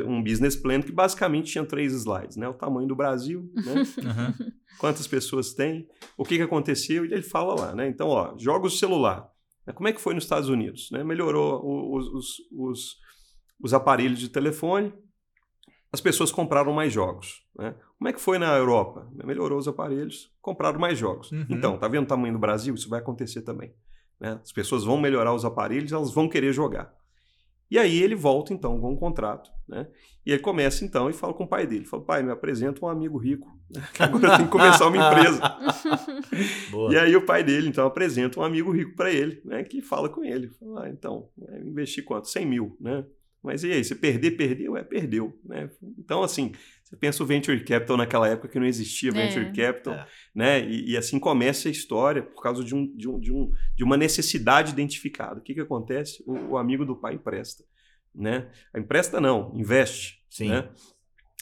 um- 0.07 0.22
business 0.22 0.57
plan 0.57 0.81
que 0.81 0.90
basicamente 0.90 1.52
tinha 1.52 1.64
três 1.66 1.92
slides, 1.92 2.37
né? 2.37 2.48
O 2.48 2.55
tamanho 2.55 2.88
do 2.88 2.96
Brasil, 2.96 3.50
né? 3.55 3.83
Uhum. 4.42 4.52
quantas 4.78 5.07
pessoas 5.07 5.52
tem, 5.52 5.87
o 6.16 6.24
que, 6.24 6.37
que 6.37 6.42
aconteceu, 6.42 7.05
e 7.05 7.12
ele 7.12 7.22
fala 7.22 7.55
lá, 7.55 7.74
né? 7.74 7.88
Então, 7.88 8.09
ó, 8.09 8.35
jogos 8.38 8.72
de 8.72 8.78
celular. 8.78 9.28
né? 9.66 9.72
Como 9.74 9.87
é 9.88 9.92
que 9.92 10.00
foi 10.00 10.14
nos 10.14 10.24
Estados 10.24 10.48
Unidos? 10.48 10.88
Né? 10.90 11.05
Melhorou 11.05 11.61
o- 11.62 11.96
os, 11.98 12.07
os, 12.09 12.26
os, 12.52 12.96
os 13.62 13.74
aparelhos 13.74 14.18
de 14.18 14.28
telefone, 14.31 14.92
as 15.92 16.00
pessoas 16.00 16.33
compraram 16.33 16.72
mais 16.72 16.90
jogos. 16.90 17.42
Né? 17.55 17.74
Como 17.98 18.09
é 18.09 18.12
que 18.14 18.20
foi 18.20 18.38
na 18.38 18.57
Europa? 18.57 19.07
Melhorou 19.24 19.59
os 19.59 19.68
aparelhos, 19.68 20.33
compraram 20.40 20.81
mais 20.81 20.98
jogos. 20.98 21.31
Uhum. 21.31 21.44
Então, 21.50 21.76
tá 21.78 21.87
vendo 21.87 22.05
o 22.05 22.09
tamanho 22.09 22.33
do 22.33 22.40
Brasil? 22.40 22.74
Isso 22.74 22.88
vai 22.88 22.98
acontecer 23.00 23.42
também. 23.42 23.74
Né? 24.22 24.38
As 24.40 24.52
pessoas 24.52 24.85
vão 24.85 24.96
melhorar 24.96 25.35
os 25.35 25.44
aparelhos, 25.44 25.92
elas 25.92 26.14
vão 26.14 26.28
querer 26.28 26.52
jogar. 26.52 26.94
E 27.68 27.76
aí 27.76 28.00
ele 28.00 28.14
volta 28.14 28.54
então 28.54 28.80
com 28.80 28.92
um 28.92 28.96
contrato, 28.96 29.50
né? 29.66 29.88
E 30.24 30.30
ele 30.30 30.40
começa 30.40 30.85
então 30.85 31.11
e 31.11 31.12
fala 31.12 31.35
com 31.35 31.42
o 31.42 31.48
pai 31.48 31.66
dele, 31.66 31.85
fala: 31.85 32.04
"Pai, 32.04 32.22
me 32.22 32.30
apresenta 32.30 32.85
um 32.85 32.88
amigo 32.88 33.18
rico, 33.18 33.48
né? 33.68 33.82
que 33.92 34.02
agora 34.02 34.37
tem 34.37 34.46
que 34.46 34.52
começar 34.52 34.87
uma 34.87 34.96
empresa". 34.96 35.40
Boa. 36.70 36.92
E 36.92 36.98
aí 36.98 37.16
o 37.16 37.26
pai 37.26 37.42
dele 37.42 37.68
então 37.68 37.85
apresenta 37.85 38.38
um 38.38 38.44
amigo 38.44 38.70
rico 38.70 38.94
para 38.94 39.11
ele, 39.11 39.42
né? 39.44 39.64
Que 39.64 39.82
fala 39.82 40.08
com 40.08 40.22
ele, 40.22 40.50
fala: 40.50 40.85
ah, 40.85 40.88
então, 40.88 41.28
investir 41.64 42.04
quanto? 42.04 42.28
100 42.28 42.46
mil, 42.46 42.76
né? 42.80 43.04
Mas 43.42 43.64
e 43.64 43.72
aí, 43.72 43.83
você 43.83 43.94
perder, 43.94 44.33
perdeu? 44.33 44.76
É, 44.76 44.85
perdeu, 44.85 45.37
né? 45.44 45.68
Então, 45.98 46.22
assim, 46.22 46.52
você 46.85 46.96
pensa 46.96 47.22
o 47.22 47.26
Venture 47.26 47.64
Capital 47.64 47.96
naquela 47.96 48.28
época 48.28 48.48
que 48.48 48.59
não 48.59 48.66
existia 48.66 49.11
É. 49.11 49.12
Venture 49.12 49.52
Capital, 49.52 49.94
É. 49.94 50.07
né? 50.35 50.61
E, 50.61 50.92
e 50.92 50.96
assim 50.96 51.18
começa 51.18 51.68
a 51.68 51.72
história 51.72 52.22
por 52.22 52.40
causa 52.40 52.62
de, 52.62 52.74
um, 52.74 52.87
de, 52.96 53.09
um, 53.09 53.18
de, 53.18 53.33
um, 53.33 53.52
de 53.74 53.83
uma 53.83 53.96
necessidade 53.96 54.72
identificada. 54.72 55.40
O 55.40 55.42
que, 55.42 55.55
que 55.55 55.61
acontece? 55.61 56.22
O, 56.24 56.52
o 56.52 56.57
amigo 56.57 56.85
do 56.85 56.94
pai 56.94 57.14
empresta, 57.14 57.64
né? 58.14 58.48
Empresta 58.76 59.20
não, 59.20 59.52
investe, 59.57 60.24
Sim. 60.31 60.48
né? 60.50 60.68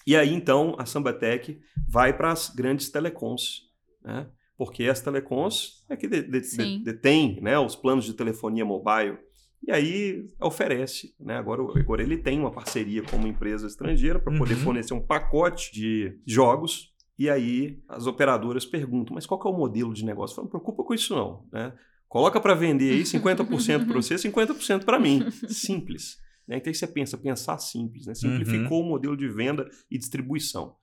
E 0.07 0.17
aí, 0.17 0.33
então, 0.33 0.75
a 0.79 0.87
Sambatec 0.87 1.61
vai 1.87 2.17
para 2.17 2.33
as 2.33 2.49
grandes 2.49 2.89
telecoms, 2.89 3.69
né? 4.03 4.27
Porque 4.57 4.85
as 4.85 5.01
telecoms 5.01 5.85
é 5.89 5.97
que 5.97 6.07
de, 6.07 6.23
de, 6.23 6.41
de, 6.41 7.41
né, 7.41 7.59
os 7.59 7.77
planos 7.77 8.05
de 8.05 8.15
telefonia 8.15 8.65
mobile. 8.65 9.19
E 9.67 9.71
aí 9.71 10.27
oferece, 10.41 11.15
né? 11.21 11.37
Agora, 11.37 11.63
agora 11.79 12.03
ele 12.03 12.17
tem 12.17 12.39
uma 12.39 12.51
parceria 12.51 13.03
com 13.03 13.17
uma 13.17 13.29
empresa 13.29 13.67
estrangeira 13.67 14.19
para 14.19 14.37
poder 14.37 14.55
Uhum. 14.55 14.61
fornecer 14.61 14.95
um 14.95 15.01
pacote 15.01 15.73
de 15.73 16.19
jogos. 16.27 16.91
E 17.19 17.29
aí 17.29 17.79
as 17.89 18.07
operadoras 18.07 18.65
perguntam, 18.65 19.15
mas 19.15 19.27
qual 19.27 19.41
é 19.45 19.49
o 19.49 19.53
modelo 19.57 19.93
de 19.93 20.05
negócio? 20.05 20.35
Fala, 20.35 20.47
não 20.47 20.51
preocupa 20.51 20.83
com 20.83 20.95
isso 20.95 21.15
não, 21.15 21.47
né? 21.53 21.75
Coloca 22.09 22.41
para 22.41 22.55
vender 22.55 22.93
aí 22.95 23.03
50% 23.03 23.85
para 23.87 23.95
você, 23.95 24.15
50% 24.17 24.85
para 24.85 24.99
mim. 24.99 25.31
Simples. 25.49 26.17
Né? 26.49 26.57
Então 26.57 26.71
aí 26.71 26.75
você 26.75 26.87
pensa, 26.87 27.17
pensar 27.19 27.59
simples, 27.59 28.07
né? 28.07 28.15
Simplificou 28.15 28.83
o 28.83 28.89
modelo 28.89 29.17
de 29.17 29.29
venda 29.29 29.69
e 29.91 29.99
distribuição. 29.99 30.75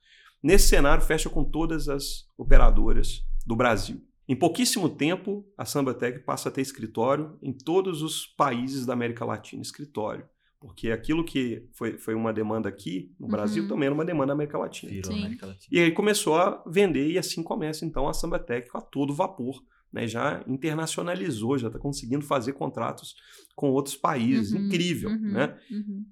Nesse 0.42 0.68
cenário, 0.68 1.02
fecha 1.04 1.28
com 1.28 1.42
todas 1.44 1.88
as 1.88 2.26
operadoras 2.38 3.24
do 3.44 3.56
Brasil. 3.56 4.00
Em 4.28 4.36
pouquíssimo 4.36 4.88
tempo, 4.90 5.44
a 5.56 5.64
Sambatec 5.64 6.18
passa 6.20 6.48
a 6.50 6.52
ter 6.52 6.60
escritório 6.60 7.38
em 7.42 7.52
todos 7.52 8.02
os 8.02 8.26
países 8.26 8.84
da 8.84 8.92
América 8.92 9.24
Latina. 9.24 9.62
Escritório. 9.62 10.26
Porque 10.60 10.90
aquilo 10.90 11.24
que 11.24 11.66
foi, 11.72 11.96
foi 11.98 12.14
uma 12.14 12.32
demanda 12.32 12.68
aqui 12.68 13.14
no 13.18 13.28
Brasil 13.28 13.62
Uhum. 13.62 13.68
também 13.68 13.86
era 13.86 13.94
uma 13.94 14.04
demanda 14.04 14.26
na 14.28 14.32
América 14.34 14.58
Latina. 14.58 14.92
Virou 14.92 15.12
Sim. 15.12 15.20
América 15.20 15.46
Latina. 15.46 15.68
E 15.70 15.82
aí 15.82 15.92
começou 15.92 16.36
a 16.36 16.62
vender, 16.66 17.08
e 17.10 17.16
assim 17.18 17.42
começa 17.42 17.86
então 17.86 18.08
a 18.08 18.12
Sambatec 18.12 18.68
a 18.74 18.80
todo 18.80 19.14
vapor. 19.14 19.62
Né? 19.92 20.06
Já 20.06 20.44
internacionalizou, 20.48 21.56
já 21.56 21.68
está 21.68 21.78
conseguindo 21.78 22.24
fazer 22.24 22.52
contratos 22.52 23.14
com 23.56 23.70
outros 23.70 23.96
países. 23.96 24.52
Uhum, 24.52 24.66
Incrível. 24.66 25.10
uhum, 25.10 25.32
Né? 25.32 25.56
uhum. 25.70 26.04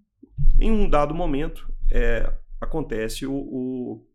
em 0.60 0.70
um 0.70 0.88
dado 0.88 1.14
momento, 1.14 1.68
é, 1.92 2.32
acontece 2.60 3.26
o, 3.26 3.34
o, 3.34 4.06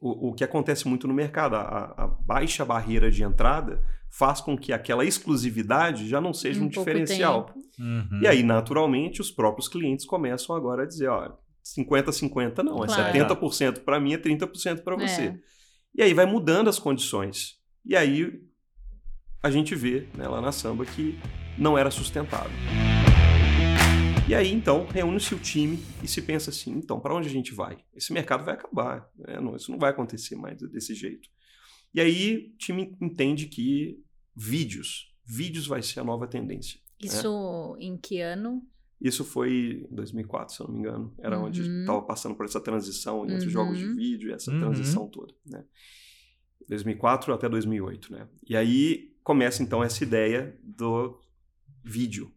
o, 0.00 0.28
o, 0.28 0.34
que 0.34 0.44
acontece 0.44 0.86
muito 0.86 1.08
no 1.08 1.14
mercado. 1.14 1.56
A, 1.56 1.94
a, 1.96 2.06
baixa 2.06 2.64
barreira 2.64 3.10
de 3.10 3.22
entrada 3.22 3.82
faz 4.10 4.40
com 4.40 4.56
que 4.56 4.72
aquela 4.72 5.04
exclusividade 5.04 6.08
já 6.08 6.20
não 6.20 6.32
seja 6.32 6.60
um, 6.60 6.64
um 6.64 6.68
diferencial. 6.68 7.52
Uhum. 7.78 8.20
E 8.22 8.26
aí, 8.26 8.42
naturalmente, 8.42 9.20
os 9.20 9.30
próprios 9.30 9.68
clientes 9.68 10.06
começam 10.06 10.54
agora 10.54 10.84
a 10.84 10.86
dizer, 10.86 11.08
olha, 11.08 11.32
50-50 11.76 12.58
não, 12.62 12.76
claro. 12.76 13.16
é 13.16 13.24
70% 13.24 13.80
para 13.80 14.00
mim, 14.00 14.14
é 14.14 14.18
30% 14.18 14.82
para 14.82 14.96
você. 14.96 15.22
É. 15.22 15.38
E 15.94 16.02
aí 16.02 16.14
vai 16.14 16.26
mudando 16.26 16.68
as 16.68 16.78
condições. 16.78 17.58
E 17.84 17.96
aí 17.96 18.40
a 19.42 19.50
gente 19.50 19.74
vê 19.74 20.08
né, 20.14 20.26
lá 20.26 20.40
na 20.40 20.52
samba 20.52 20.84
que 20.84 21.18
não 21.56 21.76
era 21.76 21.90
sustentável. 21.90 22.50
E 24.28 24.34
aí, 24.34 24.52
então, 24.52 24.86
reúne-se 24.86 25.34
o 25.34 25.38
time 25.38 25.78
e 26.02 26.06
se 26.06 26.20
pensa 26.20 26.50
assim: 26.50 26.72
então, 26.72 27.00
para 27.00 27.14
onde 27.14 27.26
a 27.26 27.30
gente 27.30 27.54
vai? 27.54 27.78
Esse 27.94 28.12
mercado 28.12 28.44
vai 28.44 28.54
acabar. 28.54 29.10
Né? 29.16 29.40
Não, 29.40 29.56
isso 29.56 29.70
não 29.70 29.78
vai 29.78 29.90
acontecer 29.90 30.36
mais 30.36 30.60
desse 30.70 30.94
jeito. 30.94 31.30
E 31.94 32.00
aí, 32.00 32.52
o 32.52 32.58
time 32.58 32.94
entende 33.00 33.46
que 33.46 33.98
vídeos, 34.36 35.14
vídeos 35.24 35.66
vai 35.66 35.82
ser 35.82 36.00
a 36.00 36.04
nova 36.04 36.26
tendência. 36.26 36.78
Né? 36.78 37.08
Isso 37.08 37.76
né? 37.78 37.86
em 37.86 37.96
que 37.96 38.20
ano? 38.20 38.62
Isso 39.00 39.24
foi 39.24 39.86
em 39.90 39.94
2004, 39.94 40.54
se 40.54 40.60
eu 40.60 40.66
não 40.66 40.74
me 40.74 40.80
engano. 40.80 41.14
Era 41.18 41.38
uhum. 41.38 41.46
onde 41.46 41.62
estava 41.62 42.02
passando 42.02 42.34
por 42.34 42.44
essa 42.44 42.60
transição 42.60 43.24
entre 43.24 43.46
uhum. 43.46 43.50
jogos 43.50 43.78
de 43.78 43.86
uhum. 43.86 43.96
vídeo 43.96 44.30
e 44.30 44.34
essa 44.34 44.50
uhum. 44.50 44.60
transição 44.60 45.08
toda. 45.08 45.32
Né? 45.46 45.64
2004 46.68 47.32
até 47.32 47.48
2008. 47.48 48.12
Né? 48.12 48.28
E 48.46 48.54
aí 48.54 49.16
começa 49.22 49.62
então 49.62 49.82
essa 49.82 50.04
ideia 50.04 50.58
do 50.62 51.18
vídeo. 51.82 52.30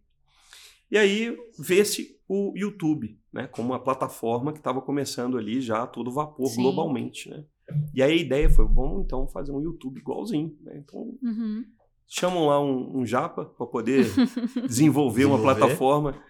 E 0.91 0.97
aí 0.97 1.38
vê-se 1.58 2.19
o 2.27 2.54
YouTube, 2.56 3.17
né, 3.32 3.47
como 3.47 3.69
uma 3.69 3.80
plataforma 3.80 4.51
que 4.51 4.60
estava 4.60 4.82
começando 4.82 5.38
ali 5.38 5.62
já 5.62 5.84
a 5.84 5.88
todo 5.88 6.12
vapor 6.12 6.47
Sim. 6.47 6.62
globalmente, 6.62 7.30
né? 7.30 7.45
E 7.93 8.04
aí 8.04 8.12
a 8.12 8.15
ideia 8.15 8.49
foi, 8.49 8.65
vamos 8.65 9.06
então 9.06 9.27
fazer 9.27 9.54
um 9.54 9.62
YouTube 9.62 9.99
igualzinho, 9.99 10.54
né? 10.62 10.77
Então 10.77 11.17
uhum. 11.23 11.63
chamam 12.08 12.47
lá 12.47 12.62
um, 12.62 12.99
um 12.99 13.06
japa 13.06 13.45
para 13.45 13.65
poder 13.65 14.06
desenvolver 14.67 15.25
uma 15.25 15.41
plataforma, 15.41 16.21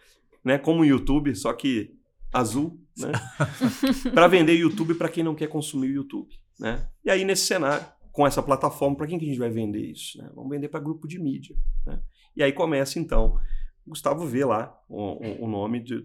né, 0.43 0.59
como 0.59 0.81
o 0.81 0.85
YouTube, 0.85 1.35
só 1.35 1.51
que 1.53 1.95
azul, 2.31 2.79
né? 2.97 3.11
para 4.13 4.27
vender 4.27 4.53
YouTube 4.53 4.93
para 4.93 5.09
quem 5.09 5.23
não 5.23 5.33
quer 5.33 5.47
consumir 5.47 5.89
o 5.89 5.95
YouTube, 5.95 6.29
né? 6.59 6.87
E 7.03 7.09
aí 7.09 7.25
nesse 7.25 7.47
cenário, 7.47 7.85
com 8.11 8.27
essa 8.27 8.43
plataforma, 8.43 8.95
para 8.95 9.07
quem 9.07 9.17
que 9.17 9.25
a 9.25 9.27
gente 9.27 9.39
vai 9.39 9.49
vender 9.49 9.91
isso? 9.91 10.17
Né? 10.19 10.29
Vamos 10.35 10.51
vender 10.51 10.67
para 10.67 10.79
grupo 10.79 11.07
de 11.07 11.17
mídia, 11.17 11.55
né? 11.85 11.99
E 12.35 12.43
aí 12.43 12.51
começa 12.51 12.99
então 12.99 13.39
Gustavo 13.91 14.25
vê 14.25 14.45
lá 14.45 14.73
o, 14.87 15.43
o 15.43 15.47
nome 15.49 15.81
de, 15.81 16.01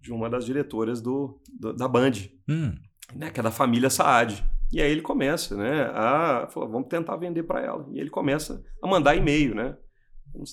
de, 0.00 0.10
uma 0.10 0.30
das 0.30 0.46
diretoras 0.46 1.02
do, 1.02 1.38
do 1.52 1.74
da 1.74 1.86
Band, 1.86 2.12
hum. 2.48 2.74
né, 3.14 3.30
que 3.30 3.38
é 3.38 3.42
da 3.42 3.50
família 3.50 3.90
Saad. 3.90 4.42
E 4.72 4.80
aí 4.80 4.90
ele 4.90 5.02
começa, 5.02 5.54
né, 5.54 5.82
a 5.92 6.48
falar, 6.50 6.66
vamos 6.66 6.88
tentar 6.88 7.16
vender 7.16 7.42
para 7.42 7.60
ela. 7.60 7.86
E 7.92 8.00
ele 8.00 8.08
começa 8.08 8.64
a 8.82 8.86
mandar 8.86 9.14
e-mail, 9.16 9.54
né? 9.54 9.76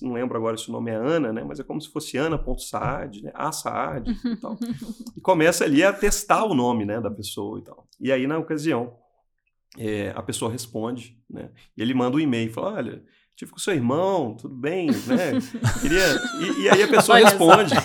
Não 0.01 0.11
lembro 0.11 0.35
agora 0.35 0.57
se 0.57 0.67
o 0.69 0.71
nome 0.73 0.91
é 0.91 0.95
Ana, 0.95 1.31
né? 1.31 1.43
Mas 1.43 1.59
é 1.59 1.63
como 1.63 1.79
se 1.79 1.89
fosse 1.89 2.17
Ana.saad, 2.17 3.23
né? 3.23 3.31
A 3.33 3.51
Saad 3.51 4.09
e 4.11 4.35
tal. 4.35 4.57
E 5.15 5.21
começa 5.21 5.63
ali 5.63 5.83
a 5.83 5.93
testar 5.93 6.43
o 6.43 6.53
nome, 6.53 6.83
né, 6.83 6.99
da 6.99 7.11
pessoa 7.11 7.59
e 7.59 7.63
tal. 7.63 7.87
E 7.99 8.11
aí, 8.11 8.27
na 8.27 8.37
ocasião, 8.39 8.97
é, 9.77 10.11
a 10.15 10.21
pessoa 10.21 10.51
responde, 10.51 11.17
né? 11.29 11.51
E 11.77 11.81
ele 11.81 11.93
manda 11.93 12.17
um 12.17 12.19
e-mail, 12.19 12.51
fala, 12.51 12.73
olha, 12.73 13.03
tive 13.37 13.51
com 13.51 13.59
seu 13.59 13.75
irmão, 13.75 14.35
tudo 14.35 14.55
bem, 14.55 14.87
né? 14.87 15.39
Queria... 15.79 16.03
E, 16.41 16.63
e 16.63 16.69
aí 16.69 16.81
a 16.81 16.87
pessoa 16.87 17.19
responde, 17.19 17.75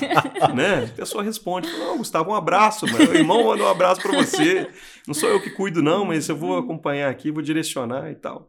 né? 0.56 0.84
A 0.84 0.96
pessoa 0.96 1.22
responde, 1.22 1.68
não, 1.68 1.98
Gustavo, 1.98 2.30
um 2.30 2.34
abraço, 2.34 2.86
meu 2.86 3.14
irmão 3.14 3.44
mandou 3.44 3.66
um 3.66 3.70
abraço 3.70 4.00
para 4.00 4.16
você. 4.16 4.70
Não 5.06 5.12
sou 5.12 5.28
eu 5.28 5.42
que 5.42 5.50
cuido 5.50 5.82
não, 5.82 6.06
mas 6.06 6.26
eu 6.26 6.36
vou 6.36 6.56
acompanhar 6.56 7.10
aqui, 7.10 7.30
vou 7.30 7.42
direcionar 7.42 8.10
e 8.10 8.14
tal. 8.14 8.48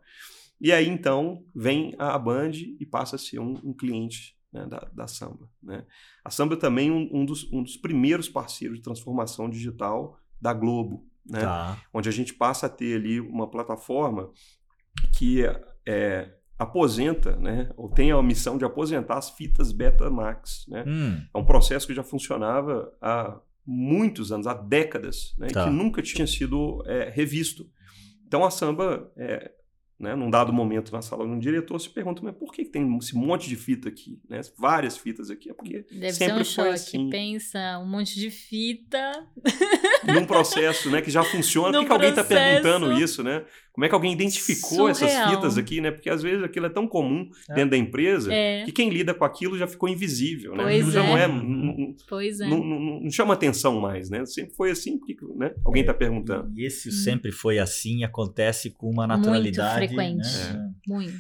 E 0.62 0.72
aí 0.72 0.88
então 0.88 1.44
vem 1.54 1.94
a 2.00 2.18
Band 2.18 2.52
e 2.80 2.86
passa 2.86 3.18
a 3.18 3.20
ser 3.20 3.38
um, 3.38 3.60
um 3.66 3.74
cliente 3.74 4.38
né, 4.54 4.66
da, 4.66 4.88
da 4.94 5.06
Samba. 5.06 5.50
Né? 5.62 5.86
A 6.24 6.30
Samba 6.30 6.56
também 6.56 6.90
um, 6.90 7.10
um, 7.12 7.26
dos, 7.26 7.52
um 7.52 7.62
dos 7.62 7.76
primeiros 7.76 8.30
parceiros 8.30 8.78
de 8.78 8.84
transformação 8.84 9.50
digital 9.50 10.18
da 10.40 10.54
Globo, 10.54 11.06
né? 11.26 11.42
Tá. 11.42 11.82
Onde 11.94 12.08
a 12.08 12.12
gente 12.14 12.34
passa 12.34 12.68
a 12.68 12.70
ter 12.70 12.96
ali 12.96 13.20
uma 13.20 13.50
plataforma 13.50 14.32
que 15.18 15.44
é, 15.86 16.34
aposenta, 16.58 17.36
né, 17.36 17.70
ou 17.76 17.90
tem 17.90 18.12
a 18.12 18.22
missão 18.22 18.58
de 18.58 18.66
aposentar 18.66 19.18
as 19.18 19.30
fitas 19.30 19.72
Betamax. 19.72 20.66
Né? 20.68 20.84
Hum. 20.88 21.22
É 21.34 21.38
um 21.38 21.46
processo 21.46 21.88
que 21.88 21.94
já 21.94 22.04
funcionava 22.04 22.94
há 23.02 23.40
muitos 23.66 24.32
anos, 24.32 24.48
há 24.48 24.54
décadas, 24.54 25.34
né, 25.38 25.48
tá. 25.48 25.66
que 25.66 25.70
nunca 25.70 26.02
tinha 26.02 26.28
sido 26.28 26.84
é, 26.86 27.10
revisto. 27.10 27.70
Então 28.28 28.44
a 28.44 28.52
samba 28.52 29.12
é, 29.16 29.52
né, 30.00 30.16
num 30.16 30.30
dado 30.30 30.52
momento 30.52 30.92
na 30.92 31.02
sala 31.02 31.24
um 31.24 31.40
diretor 31.40 31.80
se 31.80 31.90
pergunta, 31.90 32.22
mas 32.22 32.36
por 32.36 32.52
que, 32.52 32.66
tem 32.66 32.98
esse 32.98 33.16
monte 33.16 33.48
de 33.48 33.56
fita 33.56 33.88
aqui? 33.88 34.20
Né? 34.30 34.42
Várias 34.58 34.98
fitas 34.98 35.30
aqui. 35.30 35.50
É 35.50 35.54
porque 35.54 35.86
Deve 35.90 36.12
sempre 36.12 36.44
ser 36.44 36.62
um 36.62 36.64
foi 36.64 36.66
choque. 36.66 36.70
assim. 36.70 37.10
Pensa, 37.10 37.80
um 37.80 37.88
monte 37.88 38.20
de 38.20 38.30
fita. 38.30 39.28
Num 40.04 40.26
processo 40.26 40.90
né, 40.90 41.02
que 41.02 41.10
já 41.10 41.24
funciona. 41.24 41.72
por 41.80 41.80
que, 41.82 41.86
que 41.86 41.92
alguém 41.94 42.10
está 42.10 42.24
perguntando 42.24 42.92
isso, 42.94 43.24
né? 43.24 43.46
Como 43.74 43.86
é 43.86 43.90
que 43.90 43.96
alguém 43.96 44.14
identificou 44.14 44.94
Surreal. 44.94 45.10
essas 45.10 45.30
fitas 45.32 45.58
aqui, 45.58 45.82
né? 45.82 45.90
Porque 45.90 46.08
às 46.08 46.22
vezes 46.22 46.44
aquilo 46.44 46.68
é 46.68 46.70
tão 46.70 46.88
comum 46.88 47.28
é. 47.50 47.56
dentro 47.56 47.72
da 47.72 47.78
empresa 47.78 48.32
é. 48.32 48.64
que 48.66 48.72
quem 48.72 48.90
lida 48.90 49.16
com 49.16 49.26
aquilo 49.26 49.58
já 49.58 49.66
ficou 49.66 49.90
invisível, 49.90 50.56
né? 50.56 50.64
Pois 50.64 50.92
já 50.92 51.04
é. 51.04 51.08
não 51.08 51.18
é. 51.18 51.28
Não, 51.28 51.96
pois 52.08 52.40
é. 52.40 52.48
Não, 52.48 52.64
não, 52.64 52.80
não, 53.02 53.10
chama 53.10 53.34
atenção 53.34 53.82
mais, 53.82 54.12
né? 54.12 54.24
Sempre 54.28 54.54
foi 54.56 54.70
assim, 54.70 55.00
porque 55.00 55.18
né? 55.36 55.54
alguém 55.66 55.82
está 55.82 55.94
perguntando. 55.94 56.52
E 56.56 56.68
esse 56.68 56.90
hum. 56.90 56.92
sempre 56.92 57.32
foi 57.32 57.58
assim, 57.58 58.04
acontece 58.04 58.70
com 58.70 58.92
uma 58.92 59.08
naturalidade. 59.08 59.80
Muito 59.80 59.96
frequente. 59.96 60.54
Né? 60.54 60.72
Muito. 60.88 61.14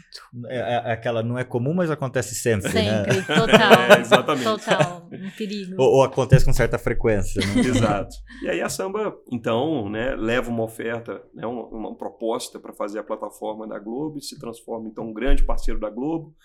É, 0.45 0.57
é, 0.57 0.91
aquela 0.91 1.23
não 1.23 1.39
é 1.39 1.43
comum, 1.43 1.73
mas 1.73 1.89
acontece 1.89 2.35
sempre. 2.35 2.71
Sempre, 2.71 3.17
né? 3.17 3.21
total. 3.35 3.73
É, 3.73 3.99
exatamente. 3.99 4.43
Total. 4.43 5.02
Um 5.15 5.29
perigo. 5.31 5.75
Ou, 5.77 5.95
ou, 5.95 6.03
acontece 6.03 6.45
com 6.45 6.53
certa 6.53 6.77
frequência. 6.77 7.41
Né? 7.45 7.61
Exato. 7.67 8.15
E 8.41 8.49
aí 8.49 8.61
a 8.61 8.69
samba, 8.69 9.15
então, 9.31 9.89
né, 9.89 10.15
leva 10.15 10.49
uma 10.49 10.63
oferta, 10.63 11.21
né, 11.33 11.45
uma, 11.45 11.67
uma 11.67 11.95
proposta 11.95 12.59
para 12.59 12.73
fazer 12.73 12.99
a 12.99 13.03
plataforma 13.03 13.67
da 13.67 13.79
Globo, 13.79 14.21
se 14.21 14.39
transforma 14.39 14.87
então 14.87 15.09
um 15.09 15.13
grande 15.13 15.43
parceiro 15.43 15.79
da 15.79 15.89
Globo. 15.89 16.35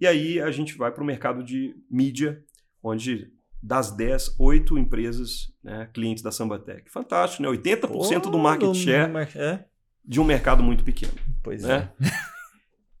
E 0.00 0.06
aí 0.06 0.40
a 0.40 0.50
gente 0.50 0.76
vai 0.76 0.90
para 0.90 1.02
o 1.02 1.06
mercado 1.06 1.42
de 1.42 1.74
mídia, 1.90 2.42
onde 2.82 3.30
das 3.62 3.90
10, 3.90 4.36
8 4.38 4.76
empresas 4.76 5.52
né, 5.62 5.88
clientes 5.94 6.22
da 6.22 6.30
Sambatec. 6.30 6.90
Fantástico, 6.90 7.42
né? 7.42 7.48
80% 7.48 8.26
oh, 8.26 8.30
do 8.30 8.38
market 8.38 8.74
share 8.74 9.10
é? 9.36 9.64
de 10.04 10.20
um 10.20 10.24
mercado 10.24 10.62
muito 10.62 10.84
pequeno. 10.84 11.14
Pois 11.42 11.62
né? 11.62 11.90
é. 12.00 12.34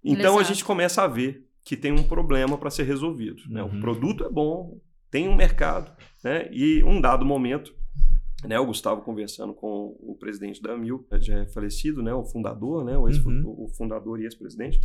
Então 0.02 0.38
a 0.38 0.42
gente 0.42 0.64
começa 0.64 1.02
a 1.02 1.06
ver 1.06 1.46
que 1.64 1.76
tem 1.76 1.92
um 1.92 2.02
problema 2.02 2.58
para 2.58 2.70
ser 2.70 2.84
resolvido. 2.84 3.42
Né? 3.48 3.62
O 3.62 3.66
uhum. 3.66 3.80
produto 3.80 4.24
é 4.24 4.30
bom, 4.30 4.78
tem 5.14 5.28
um 5.28 5.36
mercado, 5.36 5.92
né? 6.24 6.48
e 6.50 6.82
um 6.82 7.00
dado 7.00 7.24
momento 7.24 7.72
né, 8.42 8.58
o 8.58 8.66
Gustavo 8.66 9.00
conversando 9.02 9.54
com 9.54 9.96
o 10.00 10.16
presidente 10.18 10.60
da 10.60 10.76
Mil, 10.76 11.06
já 11.20 11.38
é 11.38 11.46
falecido, 11.46 12.02
né, 12.02 12.12
o 12.12 12.24
fundador, 12.24 12.84
né, 12.84 12.98
o, 12.98 13.08
ex 13.08 13.24
uhum. 13.24 13.44
o 13.46 13.68
fundador 13.68 14.20
e 14.20 14.24
ex-presidente. 14.24 14.80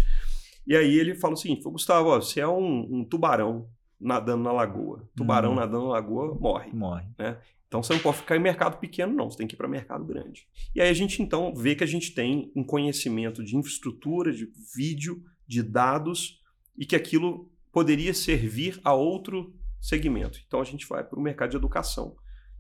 E 0.68 0.76
aí 0.76 1.00
ele 1.00 1.16
fala 1.16 1.34
o 1.34 1.36
seguinte: 1.36 1.64
Gustavo, 1.64 2.10
ó, 2.10 2.22
você 2.22 2.42
é 2.42 2.48
um, 2.48 3.00
um, 3.00 3.04
tubarão 3.04 3.68
nadando 4.00 4.44
na 4.44 4.52
lagoa. 4.52 5.10
Tubarão 5.16 5.50
uhum. 5.50 5.56
nadando 5.56 5.86
na 5.86 5.94
lagoa 5.94 6.36
morre. 6.36 6.72
Morre. 6.74 7.08
Né? 7.18 7.36
Então 7.68 7.82
você 7.82 7.94
não 7.94 8.00
pode 8.00 8.18
ficar 8.18 8.36
em 8.36 8.40
mercado 8.40 8.78
pequeno, 8.78 9.12
não. 9.12 9.32
Você 9.32 9.38
tem 9.40 9.48
que 9.48 9.56
ir 9.56 9.58
para 9.58 9.68
mercado 9.68 10.06
grande. 10.06 10.48
E 10.76 10.80
aí 10.80 10.90
a 10.90 10.94
gente 10.94 11.24
então 11.24 11.56
vê 11.56 11.74
que 11.74 11.84
a 11.84 11.88
gente 11.88 12.14
tem 12.14 12.52
um 12.56 12.64
conhecimento 12.64 13.44
de 13.44 13.58
infraestrutura, 13.58 14.32
de 14.32 14.48
vídeo, 14.76 15.24
de 15.48 15.64
dados 15.64 16.40
e 16.78 16.86
que 16.86 16.96
aquilo 16.96 17.52
poderia 17.72 18.14
servir 18.14 18.80
a 18.84 18.94
outro 18.94 19.59
segmento. 19.82 20.40
Então 20.46 20.62
a 20.62 20.64
gente 20.64 20.88
vai 20.88 21.04
para 21.04 21.20
o 21.20 21.22
mercado 21.22 21.52
de 21.52 21.58
educação. 21.58 22.16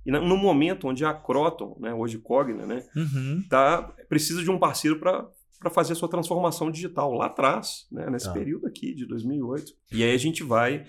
E 0.05 0.11
no 0.11 0.37
momento 0.37 0.87
onde 0.87 1.03
a 1.03 1.13
Croton, 1.13 1.77
né, 1.79 1.93
hoje 1.93 2.17
Cogna, 2.17 2.65
né, 2.65 2.83
uhum. 2.95 3.43
tá, 3.49 3.81
precisa 4.07 4.41
de 4.41 4.49
um 4.49 4.57
parceiro 4.57 4.99
para 4.99 5.29
para 5.59 5.69
fazer 5.69 5.93
a 5.93 5.95
sua 5.95 6.07
transformação 6.07 6.71
digital 6.71 7.13
lá 7.13 7.25
atrás, 7.25 7.85
né, 7.91 8.09
nesse 8.09 8.27
tá. 8.27 8.31
período 8.31 8.65
aqui 8.65 8.95
de 8.95 9.05
2008. 9.05 9.73
E 9.91 10.03
aí 10.03 10.13
a 10.13 10.17
gente 10.17 10.41
vai, 10.41 10.85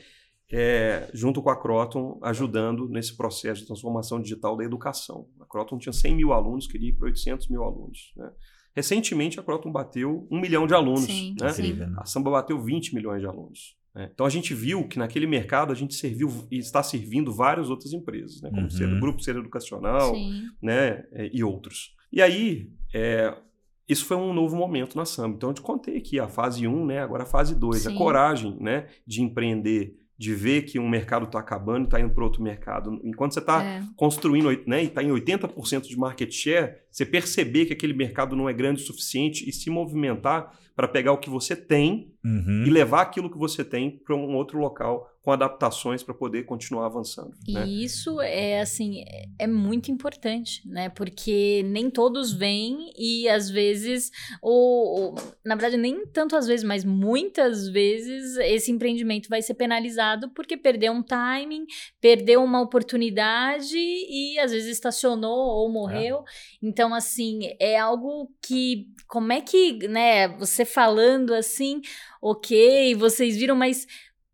é, 0.51 1.11
junto 1.13 1.43
com 1.43 1.51
a 1.51 1.61
Croton, 1.61 2.21
ajudando 2.23 2.89
nesse 2.89 3.17
processo 3.17 3.63
de 3.63 3.67
transformação 3.67 4.21
digital 4.21 4.57
da 4.57 4.65
educação. 4.65 5.27
A 5.41 5.45
Croton 5.45 5.77
tinha 5.77 5.93
100 5.93 6.15
mil 6.15 6.33
alunos, 6.33 6.69
queria 6.69 6.91
ir 6.91 6.93
para 6.93 7.07
800 7.07 7.49
mil 7.49 7.65
alunos. 7.65 8.13
Né? 8.17 8.31
Recentemente, 8.75 9.41
a 9.41 9.43
Croton 9.43 9.73
bateu 9.73 10.27
um 10.31 10.41
milhão 10.41 10.69
de 10.69 10.75
alunos. 10.75 11.03
Sim, 11.03 11.35
né? 11.41 11.51
Sim. 11.51 11.77
A 11.97 12.05
Samba 12.05 12.31
bateu 12.31 12.63
20 12.63 12.95
milhões 12.95 13.21
de 13.21 13.27
alunos. 13.27 13.77
Né? 13.95 14.11
Então 14.13 14.25
a 14.25 14.31
gente 14.31 14.55
viu 14.55 14.87
que 14.87 14.99
naquele 14.99 15.27
mercado 15.27 15.73
a 15.73 15.75
gente 15.75 15.95
serviu 15.95 16.29
e 16.51 16.59
está 16.59 16.83
servindo 16.83 17.33
várias 17.33 17.71
outras 17.71 17.93
empresas, 17.93 18.41
né? 18.41 18.51
como 18.51 18.63
uhum. 18.63 18.71
ser, 18.71 18.89
o 18.89 19.01
Grupo 19.01 19.23
Ser 19.23 19.37
Educacional 19.37 20.13
né? 20.63 21.05
É, 21.13 21.31
e 21.33 21.43
outros. 21.43 21.95
E 22.13 22.21
aí, 22.21 22.71
é, 22.95 23.35
isso 23.89 24.05
foi 24.05 24.17
um 24.17 24.33
novo 24.33 24.57
momento 24.57 24.97
na 24.97 25.05
Samba. 25.05 25.37
Então 25.37 25.51
eu 25.51 25.55
te 25.55 25.61
contei 25.61 25.97
aqui 25.97 26.19
a 26.19 26.29
fase 26.29 26.67
1, 26.67 26.87
né? 26.87 27.01
agora 27.01 27.25
a 27.25 27.27
fase 27.27 27.55
2, 27.55 27.87
a 27.87 27.95
coragem 27.95 28.57
né? 28.61 28.87
de 29.07 29.23
empreender 29.23 30.01
de 30.21 30.35
ver 30.35 30.67
que 30.67 30.79
um 30.79 30.87
mercado 30.87 31.25
está 31.25 31.39
acabando 31.39 31.85
e 31.85 31.87
está 31.87 31.99
indo 31.99 32.13
para 32.13 32.23
outro 32.23 32.43
mercado. 32.43 33.01
Enquanto 33.03 33.33
você 33.33 33.39
está 33.39 33.65
É. 33.65 33.83
construindo 33.97 34.51
né, 34.67 34.83
e 34.83 34.87
está 34.87 35.03
em 35.03 35.09
80% 35.09 35.89
de 35.89 35.97
market 35.97 36.31
share, 36.31 36.75
você 36.91 37.07
perceber 37.07 37.67
que 37.67 37.73
aquele 37.73 37.93
mercado 37.95 38.35
não 38.37 38.49
é 38.49 38.53
grande 38.53 38.83
o 38.83 38.87
suficiente 38.87 39.49
e 39.49 39.53
se 39.53 39.71
movimentar 39.71 40.59
para 40.75 40.89
pegar 40.89 41.13
o 41.13 41.19
que 41.19 41.29
você 41.31 41.55
tem 41.55 42.11
Uhum. 42.25 42.65
e 42.67 42.71
levar 42.71 43.01
aquilo 43.03 43.31
que 43.31 43.39
você 43.39 43.65
tem 43.65 43.91
para 44.05 44.15
um 44.15 44.35
outro 44.37 44.59
local 44.59 45.11
com 45.23 45.33
adaptações 45.33 46.03
para 46.03 46.15
poder 46.15 46.45
continuar 46.45 46.87
avançando. 46.87 47.31
né? 47.49 47.65
E 47.67 47.85
isso 47.85 48.21
é 48.23 48.61
assim, 48.61 49.03
é- 49.07 49.25
é 49.41 49.47
muito 49.47 49.91
importante, 49.91 50.67
né? 50.67 50.89
Porque 50.91 51.63
nem 51.67 51.91
todos 51.91 52.33
vêm 52.33 52.91
e 52.97 53.27
às 53.29 53.49
vezes, 53.51 54.11
ou, 54.43 54.55
ou- 55.01 55.15
na 55.45 55.55
verdade, 55.55 55.77
nem 55.79 56.07
tanto 56.07 56.37
às 56.37 56.47
vezes, 56.47 56.65
mas 56.65 56.85
muitas 56.85 57.69
vezes 57.69 58.37
esse 58.39 58.71
empreendimento 58.71 59.29
vai 59.29 59.41
ser 59.43 59.55
penalizado 59.55 60.31
porque 60.31 60.57
perdeu 60.57 60.93
um 60.93 61.03
timing, 61.03 61.65
perdeu 62.01 62.43
uma 62.43 62.61
oportunidade 62.61 63.77
e 63.77 64.39
às 64.39 64.53
vezes 64.53 64.71
estacionou 64.71 65.39
ou 65.39 65.71
morreu. 65.73 66.23
Então, 66.63 66.80
assim, 66.95 67.55
é 67.59 67.79
algo 67.79 68.31
que. 68.43 68.89
Como 69.07 69.33
é 69.33 69.41
que, 69.41 69.89
né, 69.89 70.29
você 70.29 70.65
falando 70.65 71.35
assim, 71.35 71.81
ok, 72.23 72.95
vocês 72.95 73.37
viram, 73.37 73.57
mas 73.57 73.87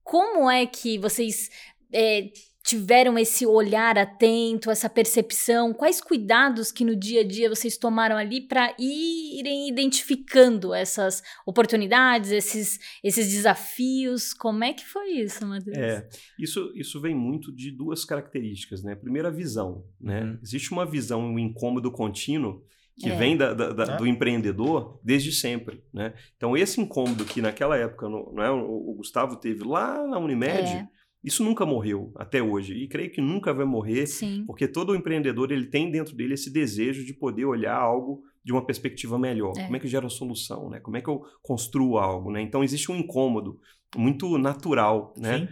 como 0.04 0.50
é 0.50 0.66
que 0.66 0.98
vocês 0.98 1.50
é, 1.92 2.30
tiveram 2.66 3.16
esse 3.16 3.46
olhar 3.46 3.96
atento, 3.96 4.70
essa 4.70 4.88
percepção? 4.90 5.72
Quais 5.72 6.00
cuidados 6.00 6.72
que 6.72 6.84
no 6.84 6.96
dia 6.96 7.20
a 7.20 7.24
dia 7.24 7.48
vocês 7.48 7.76
tomaram 7.76 8.16
ali 8.16 8.40
para 8.40 8.74
irem 8.78 9.68
identificando 9.68 10.74
essas 10.74 11.22
oportunidades, 11.46 12.30
esses, 12.32 12.78
esses 13.04 13.30
desafios? 13.30 14.34
Como 14.34 14.64
é 14.64 14.72
que 14.72 14.84
foi 14.84 15.10
isso, 15.12 15.46
Matheus? 15.46 15.76
É, 15.76 16.08
isso, 16.38 16.72
isso 16.74 17.00
vem 17.00 17.14
muito 17.14 17.54
de 17.54 17.70
duas 17.70 18.04
características, 18.04 18.82
né? 18.82 18.94
Primeiro, 18.94 19.28
a 19.28 19.30
visão, 19.30 19.84
né? 20.00 20.22
Uhum. 20.24 20.38
Existe 20.42 20.72
uma 20.72 20.84
visão, 20.84 21.20
um 21.22 21.38
incômodo 21.38 21.90
contínuo 21.92 22.62
que 22.98 23.10
É. 23.10 23.14
vem 23.16 23.36
da- 23.36 23.52
da- 23.52 23.72
da- 23.72 23.92
É. 23.94 23.96
do 23.96 24.06
empreendedor 24.06 24.98
desde 25.04 25.30
sempre, 25.30 25.84
né? 25.92 26.14
Então, 26.36 26.56
esse 26.56 26.80
incômodo 26.80 27.24
que 27.26 27.42
naquela 27.42 27.76
época 27.76 28.08
no- 28.08 28.32
não 28.32 28.42
é, 28.42 28.50
o, 28.50 28.90
o 28.90 28.94
Gustavo 28.94 29.36
teve 29.36 29.62
lá 29.64 30.06
na 30.06 30.18
Unimed, 30.18 30.66
É. 30.68 30.88
isso 31.26 31.42
nunca 31.42 31.66
morreu 31.66 32.12
até 32.14 32.40
hoje. 32.40 32.72
E 32.74 32.86
creio 32.86 33.10
que 33.10 33.20
nunca 33.20 33.52
vai 33.52 33.66
morrer, 33.66 34.06
Sim. 34.06 34.44
porque 34.46 34.68
todo 34.68 34.94
empreendedor 34.94 35.50
ele 35.50 35.66
tem 35.66 35.90
dentro 35.90 36.14
dele 36.14 36.34
esse 36.34 36.52
desejo 36.52 37.04
de 37.04 37.12
poder 37.12 37.44
olhar 37.44 37.76
algo 37.76 38.22
de 38.44 38.52
uma 38.52 38.64
perspectiva 38.64 39.18
melhor. 39.18 39.52
É. 39.58 39.64
Como 39.64 39.74
é 39.76 39.80
que 39.80 39.88
gera 39.88 40.08
solução, 40.08 40.70
né? 40.70 40.78
Como 40.78 40.96
é 40.96 41.00
que 41.00 41.08
eu 41.10 41.24
construo 41.42 41.98
algo, 41.98 42.30
né? 42.30 42.40
Então 42.40 42.62
existe 42.62 42.92
um 42.92 42.96
incômodo 42.96 43.58
muito 43.96 44.38
natural, 44.38 45.12
né? 45.18 45.38
Sim. 45.40 45.48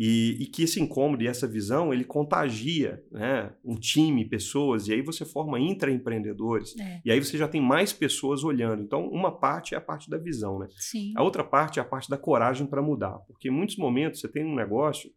E, 0.00 0.44
e 0.44 0.46
que 0.46 0.62
esse 0.62 0.80
incômodo 0.80 1.24
e 1.24 1.26
essa 1.26 1.46
visão 1.46 1.92
ele 1.92 2.04
contagia, 2.04 3.02
né? 3.10 3.52
Um 3.62 3.74
time, 3.74 4.24
pessoas 4.24 4.88
e 4.88 4.94
aí 4.94 5.02
você 5.02 5.26
forma 5.26 5.58
intraempreendedores 5.60 6.74
É. 6.78 7.00
e 7.04 7.10
aí 7.10 7.22
você 7.22 7.36
já 7.36 7.48
tem 7.48 7.60
mais 7.60 7.92
pessoas 7.92 8.44
olhando. 8.44 8.82
Então 8.82 9.06
uma 9.08 9.30
parte 9.30 9.74
é 9.74 9.76
a 9.76 9.80
parte 9.80 10.08
da 10.08 10.16
visão, 10.16 10.58
né? 10.58 10.68
Sim. 10.78 11.12
A 11.16 11.22
outra 11.22 11.44
parte 11.44 11.78
é 11.78 11.82
a 11.82 11.84
parte 11.84 12.08
da 12.08 12.16
coragem 12.16 12.66
para 12.66 12.80
mudar, 12.80 13.18
porque 13.26 13.48
em 13.48 13.52
muitos 13.52 13.76
momentos 13.76 14.20
você 14.20 14.28
tem 14.28 14.42
um 14.42 14.54
negócio 14.54 15.10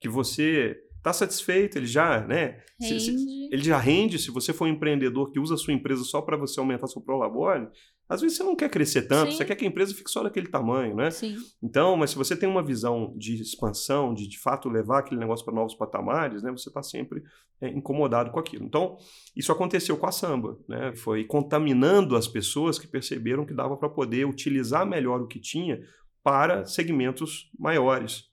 que 0.00 0.08
você 0.08 0.76
está 0.96 1.12
satisfeito, 1.12 1.78
ele 1.78 1.86
já, 1.86 2.20
né? 2.26 2.60
se- 2.80 3.00
se- 3.00 3.10
Rende. 3.12 3.48
ele 3.54 3.62
já 3.62 3.78
rende. 3.78 4.18
Se 4.18 4.30
você 4.30 4.52
for 4.52 4.66
um 4.66 4.70
empreendedor 4.72 5.30
que 5.30 5.38
usa 5.38 5.54
a 5.54 5.56
sua 5.56 5.72
empresa 5.72 6.02
só 6.04 6.20
para 6.20 6.36
você 6.36 6.58
aumentar 6.60 6.88
seu 6.88 7.00
prolabore, 7.00 7.68
às 8.08 8.20
vezes 8.20 8.36
você 8.36 8.42
não 8.44 8.54
quer 8.54 8.68
crescer 8.68 9.02
tanto, 9.02 9.30
Sim. 9.32 9.36
você 9.38 9.44
quer 9.44 9.54
que 9.56 9.64
a 9.64 9.68
empresa 9.68 9.94
fique 9.94 10.10
só 10.10 10.22
daquele 10.22 10.48
tamanho, 10.48 10.94
né? 10.94 11.10
Sim. 11.10 11.36
Então, 11.62 11.96
mas 11.96 12.10
se 12.10 12.16
você 12.16 12.36
tem 12.36 12.48
uma 12.48 12.62
visão 12.62 13.14
de 13.16 13.40
expansão, 13.40 14.12
de 14.14 14.28
de 14.28 14.38
fato 14.38 14.68
levar 14.68 14.98
aquele 14.98 15.18
negócio 15.20 15.44
para 15.44 15.54
novos 15.54 15.74
patamares, 15.74 16.42
né, 16.42 16.50
você 16.52 16.68
está 16.68 16.82
sempre 16.82 17.22
é, 17.60 17.68
incomodado 17.68 18.30
com 18.30 18.38
aquilo. 18.38 18.64
Então, 18.64 18.96
isso 19.34 19.50
aconteceu 19.50 19.96
com 19.96 20.06
a 20.06 20.12
samba, 20.12 20.58
né? 20.68 20.92
Foi 20.96 21.24
contaminando 21.24 22.14
as 22.16 22.28
pessoas 22.28 22.78
que 22.78 22.86
perceberam 22.86 23.46
que 23.46 23.54
dava 23.54 23.76
para 23.76 23.88
poder 23.88 24.26
utilizar 24.26 24.84
melhor 24.86 25.20
o 25.22 25.26
que 25.26 25.40
tinha 25.40 25.80
para 26.22 26.66
segmentos 26.66 27.50
maiores. 27.58 28.24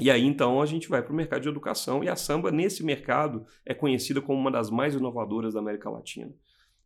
E 0.00 0.10
aí, 0.10 0.24
então, 0.24 0.60
a 0.62 0.66
gente 0.66 0.88
vai 0.88 1.02
para 1.02 1.12
o 1.12 1.16
mercado 1.16 1.42
de 1.42 1.48
educação 1.48 2.02
e 2.02 2.08
a 2.08 2.16
samba, 2.16 2.50
nesse 2.50 2.82
mercado, 2.84 3.44
é 3.64 3.74
conhecida 3.74 4.20
como 4.20 4.38
uma 4.38 4.50
das 4.50 4.70
mais 4.70 4.94
inovadoras 4.94 5.54
da 5.54 5.60
América 5.60 5.90
Latina. 5.90 6.32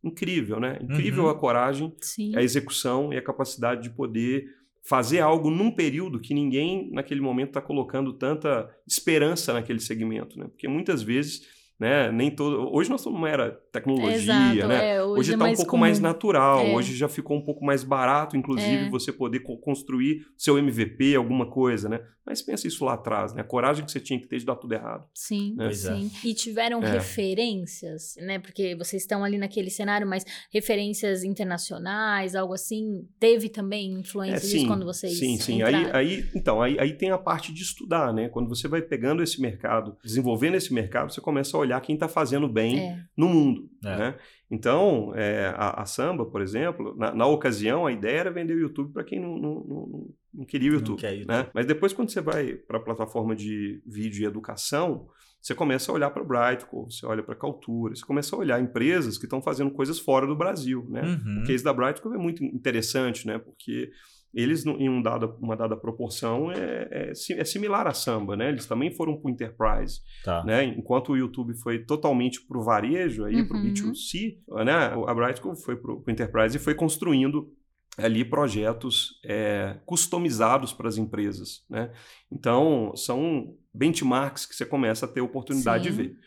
Incrível, 0.03 0.59
né? 0.59 0.77
Incrível 0.81 1.23
Uhum. 1.23 1.29
a 1.29 1.35
coragem 1.35 1.95
Sim. 1.99 2.35
a 2.35 2.43
execução 2.43 3.11
e 3.11 3.17
a 3.17 3.21
capacidade 3.23 3.83
de 3.83 3.89
poder 3.89 4.45
fazer 4.87 5.19
algo 5.19 5.49
num 5.49 5.71
período 5.71 6.19
que 6.19 6.33
ninguém 6.33 6.91
naquele 6.91 7.19
momento 7.19 7.47
está 7.49 7.61
colocando 7.61 8.13
tanta 8.13 8.69
esperança 8.87 9.51
naquele 9.51 9.79
segmento, 9.79 10.37
né? 10.37 10.45
Porque 10.47 10.67
muitas 10.67 11.01
vezes, 11.01 11.41
né, 11.79 12.11
nem 12.11 12.31
todo. 12.31 12.73
Hoje 12.73 12.89
nós 12.89 13.01
estamos 13.01 13.19
numa 13.19 13.29
era 13.29 13.51
tecnologia, 13.71 14.15
Exato. 14.15 14.67
né? 14.67 14.95
É, 14.95 15.03
Hoje 15.03 15.19
hoje 15.19 15.31
é 15.31 15.33
está 15.33 15.45
um 15.45 15.53
pouco 15.55 15.71
comum. 15.71 15.81
mais 15.81 15.99
natural, 15.99 16.59
É. 16.59 16.73
hoje 16.73 16.95
já 16.95 17.07
ficou 17.09 17.37
um 17.37 17.41
pouco 17.41 17.65
mais 17.65 17.83
barato, 17.83 18.37
inclusive, 18.37 18.85
É. 18.85 18.89
você 18.89 19.11
poder 19.11 19.39
co- 19.41 19.57
construir 19.57 20.25
seu 20.37 20.57
MVP, 20.57 21.15
alguma 21.15 21.49
coisa, 21.49 21.89
né? 21.89 21.99
Mas 22.25 22.41
pensa 22.41 22.67
isso 22.67 22.83
lá 22.83 22.93
atrás, 22.95 23.33
né? 23.35 23.41
A 23.41 23.43
coragem 23.43 23.85
que 23.85 23.91
você 23.91 23.99
tinha 23.99 24.19
que 24.19 24.27
ter 24.27 24.39
de 24.39 24.45
dar 24.45 24.55
tudo 24.55 24.73
errado. 24.73 25.05
Sim, 25.13 25.53
né? 25.55 25.65
Pois 25.65 25.85
é. 25.85 25.95
sim. 25.95 26.11
E 26.23 26.33
tiveram 26.33 26.81
É. 26.81 26.89
referências, 26.93 28.15
né? 28.17 28.39
Porque 28.39 28.75
vocês 28.75 29.03
estão 29.03 29.23
ali 29.23 29.37
naquele 29.37 29.69
cenário, 29.69 30.07
mas 30.07 30.25
referências 30.51 31.23
internacionais, 31.23 32.35
algo 32.35 32.53
assim, 32.53 33.07
teve 33.19 33.49
também 33.49 33.93
influência 33.99 34.37
É, 34.37 34.49
disso 34.49 34.67
quando 34.67 34.85
vocês 34.85 35.17
Sim, 35.19 35.37
sim. 35.37 35.61
Aí, 35.61 35.75
aí, 35.91 36.29
então, 36.35 36.61
aí, 36.61 36.79
aí 36.79 36.93
tem 36.93 37.11
a 37.11 37.17
parte 37.17 37.53
de 37.53 37.61
estudar, 37.61 38.13
né? 38.13 38.29
Quando 38.29 38.47
você 38.49 38.67
vai 38.67 38.81
pegando 38.81 39.21
esse 39.21 39.39
mercado, 39.41 39.95
desenvolvendo 40.03 40.55
esse 40.55 40.73
mercado, 40.73 41.11
você 41.13 41.21
começa 41.21 41.55
a 41.55 41.59
olhar 41.65 41.81
quem 41.81 41.95
está 41.95 42.07
fazendo 42.07 42.47
bem 42.47 42.79
É. 42.79 43.03
no 43.17 43.27
mundo, 43.27 43.69
É. 43.83 43.97
né? 43.97 44.15
Então, 44.49 45.11
é, 45.15 45.47
a, 45.57 45.81
a 45.81 45.85
Samba, 45.85 46.25
por 46.25 46.41
exemplo, 46.41 46.95
na, 46.97 47.13
na 47.13 47.25
ocasião, 47.25 47.85
a 47.85 47.91
ideia 47.91 48.19
era 48.19 48.31
vender 48.31 48.53
o 48.53 48.59
YouTube 48.59 48.93
para 48.93 49.03
quem 49.03 49.19
não, 49.19 49.37
não, 49.37 49.53
não, 49.65 50.07
não 50.33 50.45
queria 50.45 50.69
o 50.69 50.73
Não 50.73 50.79
YouTube, 50.79 51.25
né? 51.27 51.47
Mas 51.53 51.65
depois, 51.65 51.93
quando 51.93 52.09
você 52.11 52.21
vai 52.21 52.53
para 52.53 52.77
a 52.77 52.81
plataforma 52.81 53.35
de 53.35 53.81
vídeo 53.85 54.21
e 54.21 54.25
educação, 54.25 55.07
você 55.41 55.53
começa 55.55 55.91
a 55.91 55.95
olhar 55.95 56.09
para 56.11 56.23
o 56.23 56.25
Brightco, 56.25 56.89
você 56.89 57.05
olha 57.05 57.21
para 57.23 57.33
a 57.35 57.37
Caltura, 57.37 57.95
você 57.95 58.05
começa 58.05 58.35
a 58.35 58.39
olhar 58.39 58.59
empresas 58.61 59.17
que 59.17 59.25
estão 59.25 59.41
fazendo 59.41 59.71
coisas 59.71 59.99
fora 59.99 60.25
do 60.25 60.35
Brasil, 60.35 60.85
né? 60.89 61.01
Uhum. 61.01 61.41
O 61.41 61.45
case 61.45 61.63
da 61.63 61.73
Brightco 61.73 62.13
é 62.13 62.17
muito 62.17 62.43
interessante, 62.43 63.27
né? 63.27 63.37
Porque 63.39 63.91
eles, 64.35 64.65
em 64.65 64.89
um 64.89 65.01
dada, 65.01 65.27
uma 65.39 65.55
dada 65.55 65.77
proporção, 65.77 66.51
é, 66.51 66.87
é, 66.91 67.11
é 67.39 67.43
similar 67.45 67.87
à 67.87 67.93
Samba, 67.93 68.35
né? 68.35 68.49
Eles 68.49 68.65
também 68.65 68.91
foram 68.91 69.15
para 69.15 69.27
o 69.27 69.31
Enterprise, 69.31 70.01
Tá. 70.25 70.43
né? 70.43 70.65
Enquanto 70.65 71.13
o 71.13 71.17
YouTube 71.17 71.55
foi 71.55 71.79
totalmente 71.79 72.45
para 72.45 72.57
o 72.59 72.63
varejo, 72.63 73.23
aí 73.23 73.43
para 73.47 73.55
o 73.55 73.59
Uhum. 73.61 73.71
B2C, 73.73 74.37
né? 74.65 74.93
A 75.07 75.13
Brightco 75.13 75.55
foi 75.55 75.77
para 75.77 75.91
o 75.93 76.03
Enterprise 76.09 76.57
e 76.57 76.59
foi 76.59 76.75
construindo 76.75 77.49
ali 77.97 78.25
projetos 78.25 79.21
é, 79.23 79.77
customizados 79.85 80.73
para 80.73 80.89
as 80.89 80.97
empresas, 80.97 81.63
né? 81.69 81.93
Então, 82.29 82.91
são 82.93 83.55
benchmarks 83.73 84.45
que 84.45 84.53
você 84.53 84.65
começa 84.65 85.05
a 85.05 85.09
ter 85.09 85.21
oportunidade 85.21 85.85
Sim. 85.85 85.89
de 85.91 85.95
ver. 85.95 86.17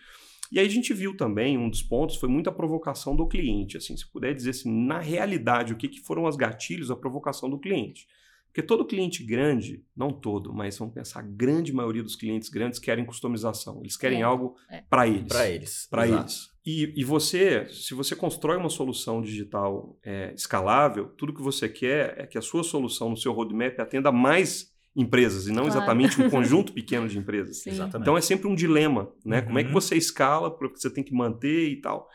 E 0.50 0.58
aí 0.58 0.66
a 0.66 0.70
gente 0.70 0.94
viu 0.94 1.16
também, 1.16 1.58
um 1.58 1.68
dos 1.68 1.82
pontos 1.82 2.16
foi 2.16 2.28
muita 2.28 2.50
provocação 2.50 3.14
do 3.14 3.26
cliente, 3.26 3.76
assim, 3.76 3.96
se 3.96 4.10
puder 4.10 4.34
dizer 4.34 4.50
assim, 4.50 4.70
na 4.86 4.98
realidade, 4.98 5.72
o 5.72 5.76
que, 5.76 5.88
que 5.88 6.00
foram 6.00 6.24
os 6.24 6.36
gatilhos, 6.36 6.90
a 6.90 6.96
provocação 6.96 7.48
do 7.48 7.58
cliente. 7.58 8.06
Porque 8.46 8.62
todo 8.62 8.84
cliente 8.84 9.22
grande, 9.22 9.84
não 9.94 10.10
todo, 10.10 10.52
mas 10.52 10.76
vamos 10.78 10.94
pensar, 10.94 11.20
a 11.20 11.22
grande 11.22 11.72
maioria 11.72 12.02
dos 12.02 12.16
clientes 12.16 12.48
grandes 12.48 12.78
querem 12.78 13.04
customização. 13.04 13.80
Eles 13.80 13.96
querem 13.96 14.20
É, 14.20 14.22
algo 14.22 14.56
é. 14.70 14.82
para 14.88 15.06
eles. 15.06 15.28
Para 15.28 15.48
eles. 15.50 15.86
Para 15.90 16.08
eles. 16.08 16.50
E, 16.64 16.92
e 16.96 17.04
você, 17.04 17.68
se 17.68 17.94
você 17.94 18.16
constrói 18.16 18.56
uma 18.56 18.70
solução 18.70 19.22
digital 19.22 19.98
é, 20.02 20.32
escalável, 20.34 21.08
tudo 21.08 21.32
que 21.32 21.42
você 21.42 21.68
quer 21.68 22.18
é 22.18 22.26
que 22.26 22.36
a 22.36 22.42
sua 22.42 22.64
solução 22.64 23.10
no 23.10 23.16
seu 23.16 23.32
roadmap 23.32 23.78
atenda 23.78 24.10
mais 24.10 24.74
empresas 24.96 25.46
e 25.46 25.50
não 25.50 25.64
Claro. 25.64 25.68
exatamente 25.78 26.20
um 26.20 26.28
conjunto 26.30 26.72
pequeno 26.74 27.08
de 27.08 27.18
empresas. 27.18 27.64
Então 28.00 28.16
é 28.16 28.20
sempre 28.20 28.48
um 28.48 28.54
dilema, 28.54 29.10
né? 29.24 29.42
Como 29.42 29.58
é 29.58 29.62
que 29.62 29.68
Uhum. 29.68 29.74
você 29.74 29.96
escala, 29.96 30.50
porque 30.50 30.78
você 30.78 30.90
tem 30.90 31.04
que 31.04 31.14
manter 31.14 31.68
e 31.68 31.80
tal. 31.80 32.08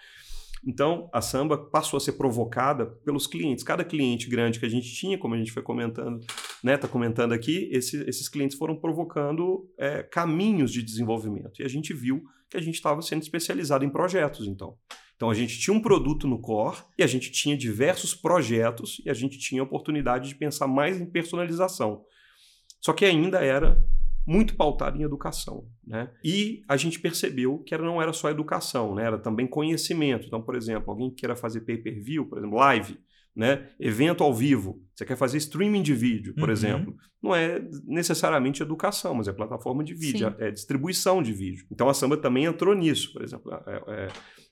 Então 0.65 1.09
a 1.13 1.21
samba 1.21 1.57
passou 1.57 1.97
a 1.97 1.99
ser 1.99 2.13
provocada 2.13 2.85
pelos 3.05 3.27
clientes. 3.27 3.63
Cada 3.65 3.83
cliente 3.83 4.29
grande 4.29 4.59
que 4.59 4.65
a 4.65 4.69
gente 4.69 4.93
tinha, 4.93 5.17
como 5.17 5.35
a 5.35 5.37
gente 5.37 5.51
foi 5.51 5.61
comentando, 5.61 6.19
né? 6.63 6.77
Tá 6.77 6.87
comentando 6.87 7.33
aqui, 7.33 7.69
esse- 7.71 8.01
esses 8.07 8.29
clientes 8.29 8.57
foram 8.57 8.75
provocando 8.79 9.69
é, 9.77 10.03
caminhos 10.03 10.71
de 10.71 10.81
desenvolvimento. 10.81 11.61
E 11.61 11.63
a 11.65 11.67
gente 11.67 11.93
viu 11.93 12.23
que 12.49 12.55
a 12.55 12.61
gente 12.61 12.75
estava 12.75 13.01
sendo 13.01 13.21
especializado 13.21 13.83
em 13.83 13.89
projetos, 13.89 14.47
então. 14.47 14.75
Então 15.15 15.29
a 15.29 15.33
gente 15.33 15.59
tinha 15.59 15.75
um 15.75 15.81
produto 15.81 16.27
no 16.27 16.39
core 16.39 16.77
e 16.97 17.03
a 17.03 17.07
gente 17.07 17.29
tinha 17.31 17.57
diversos 17.57 18.13
projetos 18.15 19.01
e 19.05 19.09
a 19.09 19.13
gente 19.13 19.37
tinha 19.37 19.61
a 19.61 19.65
oportunidade 19.65 20.29
de 20.29 20.35
pensar 20.35 20.67
mais 20.67 20.99
em 20.99 21.05
personalização. 21.05 22.03
Só 22.83 22.91
que 22.93 23.05
ainda 23.05 23.39
era 23.39 23.81
muito 24.25 24.55
pautado 24.55 24.97
em 24.97 25.03
educação, 25.03 25.67
né? 25.85 26.09
E 26.23 26.63
a 26.67 26.77
gente 26.77 26.99
percebeu 26.99 27.59
que 27.59 27.73
era, 27.73 27.83
não 27.83 28.01
era 28.01 28.13
só 28.13 28.29
educação, 28.29 28.95
né? 28.95 29.03
Era 29.05 29.17
também 29.17 29.45
conhecimento. 29.47 30.27
Então, 30.27 30.41
por 30.41 30.55
exemplo, 30.55 30.89
alguém 30.91 31.09
que 31.09 31.17
queira 31.17 31.35
fazer 31.35 31.61
pay-per-view, 31.61 32.25
por 32.27 32.37
exemplo, 32.37 32.57
live, 32.57 32.97
né? 33.35 33.69
Evento 33.79 34.23
ao 34.23 34.33
vivo. 34.33 34.81
Você 34.95 35.05
quer 35.05 35.17
fazer 35.17 35.37
streaming 35.37 35.81
de 35.81 35.93
vídeo, 35.93 36.33
por 36.35 36.49
Uhum. 36.49 36.53
exemplo. 36.53 36.95
Não 37.21 37.35
é 37.35 37.61
necessariamente 37.85 38.61
educação, 38.61 39.13
mas 39.15 39.27
é 39.27 39.33
plataforma 39.33 39.83
de 39.83 39.93
vídeo, 39.93 40.29
Sim. 40.29 40.35
é 40.39 40.51
distribuição 40.51 41.21
de 41.23 41.33
vídeo. 41.33 41.65
Então 41.71 41.89
a 41.89 41.93
Samba 41.93 42.15
também 42.17 42.45
entrou 42.45 42.73
nisso, 42.75 43.11
por 43.13 43.23
exemplo. 43.23 43.51
É- 43.67 43.83
é- 43.87 44.07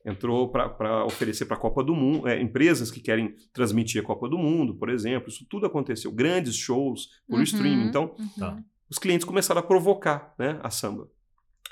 entrou 0.06 0.50
para 0.50 1.06
oferecer 1.06 1.46
para 1.46 1.58
a 1.58 1.60
Copa 1.60 1.84
do 1.84 1.96
Mundo, 1.96 2.28
é, 2.28 2.42
empresas 2.42 2.90
que 2.90 3.00
querem 3.00 3.36
transmitir 3.54 4.02
a 4.02 4.06
Copa 4.06 4.28
do 4.28 4.38
Mundo, 4.38 4.76
por 4.76 4.90
exemplo. 4.90 5.30
Isso 5.30 5.46
tudo 5.50 5.66
aconteceu. 5.66 6.12
Grandes 6.12 6.56
shows 6.56 7.10
por 7.28 7.38
Uhum, 7.38 7.44
streaming. 7.44 7.88
Então, 7.88 8.16
uhum. 8.18 8.30
Tá. 8.38 8.64
os 8.90 8.98
clientes 8.98 9.26
começaram 9.26 9.60
a 9.60 9.64
provocar 9.64 10.34
né, 10.38 10.60
a 10.64 10.70
samba. 10.70 11.10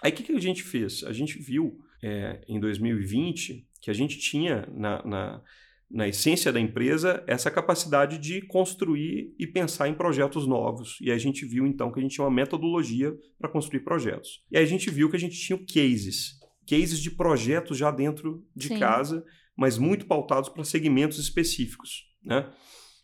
Aí 0.01 0.11
o 0.11 0.15
que, 0.15 0.23
que 0.23 0.31
a 0.31 0.39
gente 0.39 0.63
fez? 0.63 1.03
A 1.03 1.11
gente 1.11 1.37
viu 1.37 1.77
é, 2.01 2.41
em 2.47 2.59
2020 2.59 3.67
que 3.81 3.89
a 3.89 3.93
gente 3.93 4.17
tinha 4.17 4.67
na, 4.73 5.03
na, 5.05 5.41
na 5.89 6.07
essência 6.07 6.51
da 6.51 6.59
empresa 6.59 7.23
essa 7.27 7.49
capacidade 7.49 8.17
de 8.17 8.41
construir 8.41 9.33
e 9.37 9.47
pensar 9.47 9.87
em 9.87 9.93
projetos 9.93 10.45
novos. 10.45 10.97
E 11.01 11.09
aí 11.09 11.15
a 11.15 11.19
gente 11.19 11.45
viu 11.45 11.65
então 11.65 11.91
que 11.91 11.99
a 11.99 12.01
gente 12.01 12.13
tinha 12.13 12.25
uma 12.25 12.33
metodologia 12.33 13.13
para 13.37 13.49
construir 13.49 13.81
projetos. 13.81 14.43
E 14.51 14.57
aí 14.57 14.63
a 14.63 14.67
gente 14.67 14.89
viu 14.89 15.09
que 15.09 15.15
a 15.15 15.19
gente 15.19 15.37
tinha 15.37 15.55
o 15.55 15.65
cases, 15.65 16.38
cases 16.69 16.99
de 16.99 17.12
projetos 17.12 17.77
já 17.77 17.91
dentro 17.91 18.45
de 18.55 18.67
Sim. 18.69 18.79
casa, 18.79 19.25
mas 19.55 19.77
muito 19.77 20.05
pautados 20.05 20.49
para 20.49 20.63
segmentos 20.63 21.17
específicos. 21.19 22.05
Né? 22.23 22.49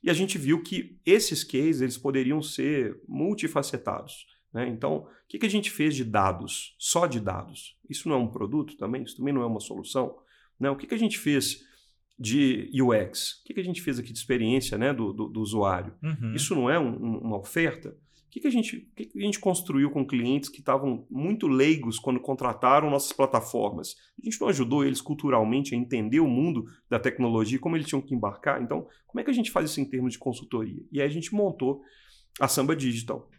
E 0.03 0.09
a 0.09 0.13
gente 0.13 0.37
viu 0.37 0.61
que 0.61 0.99
esses 1.05 1.43
cases 1.43 1.81
eles 1.81 1.97
poderiam 1.97 2.41
ser 2.41 2.95
multifacetados. 3.07 4.25
Né? 4.53 4.67
Então, 4.69 4.97
o 4.97 5.07
que, 5.27 5.39
que 5.39 5.45
a 5.45 5.49
gente 5.49 5.69
fez 5.71 5.95
de 5.95 6.03
dados? 6.03 6.75
Só 6.79 7.07
de 7.07 7.19
dados. 7.19 7.77
Isso 7.89 8.07
não 8.07 8.15
é 8.15 8.19
um 8.19 8.27
produto 8.31 8.77
também? 8.77 9.03
Isso 9.03 9.17
também 9.17 9.33
não 9.33 9.41
é 9.41 9.45
uma 9.45 9.59
solução? 9.59 10.15
Né? 10.59 10.69
O 10.69 10.75
que, 10.75 10.87
que 10.87 10.95
a 10.95 10.99
gente 10.99 11.17
fez 11.17 11.59
de 12.17 12.69
UX? 12.81 13.41
O 13.41 13.43
que, 13.45 13.53
que 13.53 13.59
a 13.59 13.63
gente 13.63 13.81
fez 13.81 13.99
aqui 13.99 14.13
de 14.13 14.19
experiência 14.19 14.77
né, 14.77 14.93
do, 14.93 15.11
do, 15.11 15.27
do 15.27 15.41
usuário? 15.41 15.93
Uhum. 16.01 16.33
Isso 16.33 16.55
não 16.55 16.69
é 16.69 16.79
um- 16.79 16.95
um- 16.95 17.17
uma 17.19 17.37
oferta? 17.37 17.97
O 18.35 18.37
que, 18.37 18.41
que, 18.41 18.47
a 18.47 18.51
gente, 18.51 18.85
que, 18.93 19.05
que 19.05 19.17
a 19.17 19.21
gente 19.21 19.39
construiu 19.39 19.89
com 19.89 20.05
clientes 20.05 20.49
que 20.49 20.59
estavam 20.59 21.07
muito 21.09 21.47
leigos 21.47 21.97
quando 21.97 22.19
contrataram 22.19 22.89
nossas 22.89 23.13
plataformas? 23.13 23.95
A 24.21 24.25
gente 24.25 24.41
não 24.41 24.49
ajudou 24.49 24.83
eles 24.83 24.99
culturalmente 24.99 25.73
a 25.73 25.77
entender 25.77 26.19
o 26.19 26.27
mundo 26.27 26.65
da 26.89 26.99
tecnologia, 26.99 27.57
como 27.57 27.77
eles 27.77 27.87
tinham 27.87 28.01
que 28.01 28.13
embarcar? 28.13 28.61
Então, 28.61 28.87
como 29.07 29.21
é 29.21 29.23
que 29.23 29.31
a 29.31 29.33
gente 29.33 29.51
faz 29.51 29.69
isso 29.69 29.79
em 29.79 29.85
termos 29.85 30.11
de 30.11 30.19
consultoria? 30.19 30.83
E 30.91 30.99
aí 30.99 31.07
a 31.07 31.09
gente 31.09 31.33
montou 31.33 31.81
a 32.37 32.45
Samba 32.49 32.75
Digital, 32.75 33.29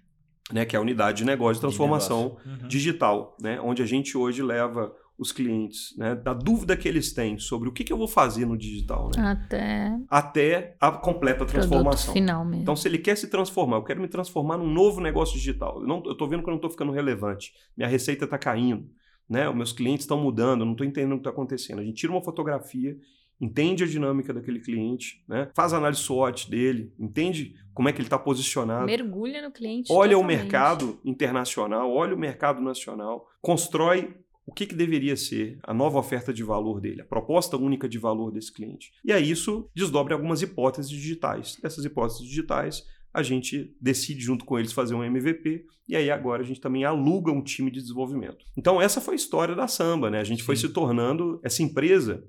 né, 0.51 0.65
que 0.65 0.75
é 0.75 0.79
a 0.79 0.83
unidade 0.83 1.19
de 1.19 1.25
negócio 1.27 1.57
de 1.57 1.61
transformação 1.61 2.39
Uhum. 2.47 2.67
digital, 2.67 3.37
né, 3.39 3.61
onde 3.61 3.83
a 3.83 3.87
gente 3.87 4.17
hoje 4.17 4.43
leva 4.43 4.97
os 5.19 5.33
clientes 5.33 5.95
né, 5.97 6.15
da 6.15 6.35
dúvida 6.35 6.77
que 6.77 6.87
eles 6.87 7.13
têm 7.13 7.39
sobre 7.39 7.69
o 7.69 7.73
que, 7.73 7.83
que 7.85 7.93
eu 7.93 7.97
vou 7.97 8.09
fazer 8.09 8.45
no 8.45 8.57
digital, 8.57 9.11
né, 9.17 9.23
Até 9.31 9.97
até 10.09 10.77
a 10.81 10.91
completa 10.93 11.47
transformação. 11.47 12.13
final 12.13 12.45
mesmo. 12.45 12.63
Então, 12.63 12.77
se 12.77 12.87
ele 12.87 12.99
quer 12.99 13.17
se 13.17 13.29
transformar, 13.29 13.77
eu 13.79 13.83
quero 13.85 14.01
me 14.01 14.09
transformar 14.09 14.59
num 14.59 14.71
novo 14.71 15.01
negócio 15.01 15.35
digital. 15.37 15.81
Eu, 15.81 15.87
não, 15.87 16.03
eu 16.05 16.15
tô 16.15 16.27
vendo 16.27 16.43
que 16.43 16.49
eu 16.49 16.53
não 16.53 16.57
estou 16.57 16.71
ficando 16.71 16.93
relevante. 16.93 17.53
Minha 17.77 17.89
receita 17.89 18.25
está 18.25 18.37
caindo. 18.39 18.89
Né? 19.29 19.49
Os 19.49 19.57
meus 19.57 19.73
clientes 19.73 20.05
estão 20.05 20.21
mudando, 20.23 20.61
eu 20.61 20.67
não 20.67 20.73
estou 20.73 20.87
entendendo 20.87 21.13
o 21.13 21.17
que 21.17 21.21
está 21.21 21.31
acontecendo. 21.31 21.81
A 21.81 21.85
gente 21.85 21.97
tira 21.97 22.13
uma 22.13 22.23
fotografia, 22.23 22.97
entende 23.41 23.83
a 23.85 23.87
dinâmica 23.87 24.33
daquele 24.33 24.61
cliente, 24.61 25.25
né? 25.29 25.51
faz 25.55 25.73
a 25.73 25.79
análise 25.79 26.03
SWOT 26.03 26.49
dele, 26.51 26.93
entende 26.99 27.55
como 27.75 27.89
é 27.89 27.93
que 27.93 27.99
ele 27.99 28.07
está 28.07 28.19
posicionado. 28.19 28.87
Mergulha 28.87 29.43
no 29.43 29.51
cliente. 29.51 29.93
olha 29.93 30.17
o 30.17 30.21
totalmente. 30.21 30.43
mercado 30.43 31.01
internacional, 31.05 31.91
olha 31.93 32.15
o 32.15 32.19
mercado 32.19 32.61
nacional, 32.61 33.27
constrói 33.41 34.15
o 34.47 34.53
que, 34.53 34.65
que 34.65 34.75
deveria 34.75 35.17
ser 35.17 35.59
a 35.65 35.75
nova 35.75 35.99
oferta 35.99 36.33
de 36.33 36.45
valor 36.45 36.81
dele, 36.81 37.03
a 37.03 37.05
proposta 37.05 37.57
única 37.57 37.89
de 37.89 37.99
valor 37.99 38.31
desse 38.31 38.53
cliente. 38.53 38.93
E 39.05 39.13
aí 39.13 39.29
isso 39.29 39.69
desdobra 39.75 40.15
algumas 40.15 40.41
hipóteses 40.41 40.89
digitais. 40.89 41.59
Dessas 41.61 41.85
hipóteses 41.85 42.23
digitais, 42.23 42.87
a 43.13 43.25
gente 43.25 43.75
decide 43.81 44.21
junto 44.21 44.45
com 44.45 44.59
eles 44.59 44.73
fazer 44.73 44.95
um 44.95 45.03
MVP 45.03 45.67
e 45.89 45.97
aí 45.97 46.11
agora 46.11 46.43
a 46.43 46.45
gente 46.45 46.61
também 46.61 46.85
aluga 46.85 47.33
um 47.33 47.43
time 47.43 47.71
de 47.71 47.81
desenvolvimento. 47.81 48.45
Então 48.57 48.81
essa 48.81 49.01
foi 49.01 49.15
a 49.15 49.17
história 49.17 49.55
da 49.55 49.67
Samba, 49.67 50.11
né? 50.11 50.21
A 50.21 50.25
gente 50.25 50.45
foi 50.45 50.55
Sim. 50.55 50.69
se 50.69 50.73
tornando 50.73 51.41
essa 51.43 51.63
empresa 51.63 52.25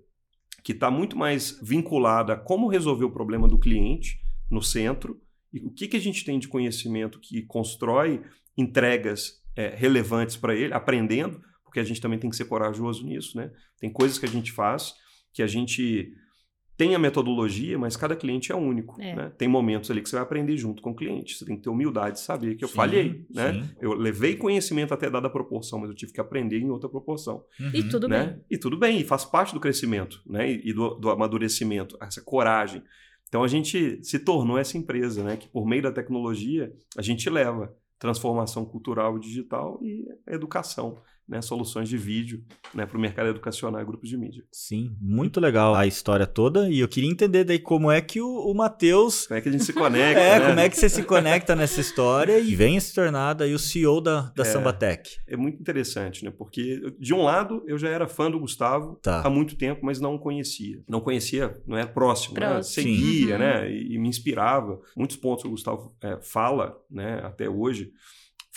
que 0.64 0.72
está 0.72 0.90
muito 0.90 1.16
mais 1.16 1.60
vinculada 1.62 2.34
a 2.34 2.38
como 2.38 2.68
resolver 2.68 3.06
o 3.06 3.12
problema 3.12 3.48
do 3.48 3.60
cliente 3.60 4.20
no 4.50 4.62
centro 4.62 5.22
e 5.54 5.60
o 5.60 5.70
que, 5.70 5.88
que 5.88 5.98
a 5.98 6.02
gente 6.02 6.26
tem 6.26 6.40
de 6.40 6.48
conhecimento 6.48 7.20
que 7.20 7.44
constrói 7.44 8.22
entregas 8.58 9.44
é, 9.56 9.70
relevantes 9.76 10.36
para 10.36 10.56
ele, 10.56 10.74
aprendendo, 10.74 11.42
porque 11.68 11.80
a 11.80 11.84
gente 11.84 12.02
também 12.02 12.18
tem 12.18 12.30
que 12.30 12.36
ser 12.36 12.46
corajoso 12.46 13.06
nisso, 13.06 13.38
né? 13.38 13.52
Tem 13.80 13.92
coisas 13.92 14.18
que 14.18 14.26
a 14.26 14.30
gente 14.30 14.52
faz 14.52 14.94
que 15.34 15.44
a 15.44 15.48
gente 15.48 16.12
tem 16.76 16.96
a 16.96 17.00
metodologia, 17.00 17.78
mas 17.78 17.96
cada 17.96 18.16
cliente 18.16 18.52
é 18.52 18.56
único. 18.56 19.00
É. 19.02 19.16
Né? 19.16 19.32
Tem 19.38 19.48
momentos 19.48 19.92
ali 19.92 20.02
que 20.02 20.10
você 20.10 20.16
vai 20.16 20.24
aprender 20.24 20.56
junto 20.58 20.82
com 20.82 20.92
o 20.92 20.96
cliente. 20.96 21.36
Você 21.36 21.46
tem 21.46 21.56
que 21.56 21.64
ter 21.64 21.70
humildade 21.70 22.16
de 22.16 22.22
saber 22.22 22.56
que 22.56 22.64
eu 22.64 22.68
Sim, 22.68 22.76
falhei. 22.76 23.26
Né? 23.32 23.54
sim. 23.54 23.70
Eu 23.80 23.94
levei 23.94 24.36
conhecimento 24.36 24.94
até 24.94 25.10
dada 25.10 25.30
proporção, 25.30 25.80
mas 25.80 25.90
eu 25.90 25.96
tive 25.96 26.12
que 26.14 26.22
aprender 26.22 26.60
em 26.60 26.70
outra 26.70 26.88
proporção 26.90 27.44
E 27.74 27.82
Uhum. 27.82 27.90
tudo 27.90 28.08
né? 28.08 28.26
bem. 28.26 28.42
E 28.50 28.58
tudo 28.58 28.78
bem, 28.78 29.00
e 29.00 29.04
faz 29.04 29.26
parte 29.26 29.54
do 29.54 29.60
crescimento, 29.60 30.22
né? 30.26 30.52
E 30.52 30.70
e 30.70 30.74
do, 30.74 30.96
do 30.96 31.10
amadurecimento, 31.10 31.98
essa 32.02 32.22
coragem. 32.22 32.84
Então 33.28 33.44
a 33.44 33.48
gente 33.48 34.00
se 34.04 34.20
tornou 34.20 34.58
essa 34.58 34.78
empresa, 34.78 35.24
né? 35.24 35.36
Que 35.36 35.48
por 35.48 35.66
meio 35.68 35.82
da 35.82 35.92
tecnologia 35.92 36.72
a 36.98 37.02
gente 37.02 37.30
leva 37.30 37.76
transformação 38.00 38.64
cultural 38.66 39.18
e 39.18 39.20
digital 39.20 39.80
e 39.82 40.06
educação, 40.28 41.02
né? 41.28 41.42
Soluções 41.42 41.90
de 41.90 41.98
vídeo, 41.98 42.44
né? 42.74 42.86
Para 42.86 42.98
o 42.98 43.02
mercado 43.02 43.30
educacional 43.30 43.82
e 43.82 43.86
grupos 43.86 44.10
de 44.10 44.18
mídia. 44.18 44.44
Sim, 44.52 44.96
muito 45.02 45.40
legal 45.40 45.76
a 45.76 45.86
história 45.86 46.26
toda. 46.26 46.70
E 46.70 46.80
eu 46.80 46.88
queria 46.88 47.10
entender 47.10 47.44
daí 47.44 47.60
como 47.60 47.92
é 47.92 48.00
que 48.02 48.22
o, 48.22 48.28
o 48.28 48.54
Matheus. 48.56 49.28
Como 49.28 49.38
é 49.38 49.42
que 49.42 49.50
a 49.50 49.52
gente 49.52 49.64
se 49.64 49.74
conecta? 49.74 49.98
É, 50.28 50.40
né? 50.40 50.48
como 50.48 50.60
é 50.60 50.70
que 50.70 50.78
você 50.78 50.90
se 50.90 51.04
conecta 51.04 51.56
nessa 51.56 51.80
história 51.82 52.40
e 52.40 52.56
venha 52.56 52.80
se 52.80 52.94
tornar 52.94 53.34
daí 53.34 53.54
o 53.54 53.60
CEO 53.60 54.00
da, 54.02 54.32
da 54.36 54.44
É. 54.44 54.46
Sambatec. 54.46 55.10
É 55.28 55.36
muito 55.38 55.60
interessante, 55.60 56.24
né? 56.24 56.32
Porque, 56.32 56.82
de 57.00 57.14
um 57.14 57.22
lado, 57.24 57.64
eu 57.68 57.78
já 57.78 57.90
era 57.90 58.08
fã 58.08 58.30
do 58.32 58.40
Gustavo 58.40 58.96
Tá. 59.02 59.22
há 59.26 59.30
muito 59.30 59.56
tempo, 59.56 59.86
mas 59.86 60.00
não 60.00 60.16
o 60.16 60.20
conhecia. 60.20 60.82
Não 60.88 61.00
conhecia, 61.02 61.62
não 61.68 61.78
era 61.78 61.88
próximo, 61.88 62.40
né? 62.40 62.48
Próximo. 62.50 62.84
Seguia, 62.84 63.34
Uhum. 63.34 63.40
né? 63.40 63.72
E, 63.72 63.96
e 63.96 64.00
me 64.00 64.08
inspirava. 64.08 64.80
Muitos 64.96 65.18
pontos 65.18 65.44
que 65.44 65.48
o 65.48 65.52
Gustavo 65.52 65.96
é, 66.02 66.18
fala, 66.22 66.78
né? 66.90 67.20
Até 67.24 67.50
hoje, 67.50 67.92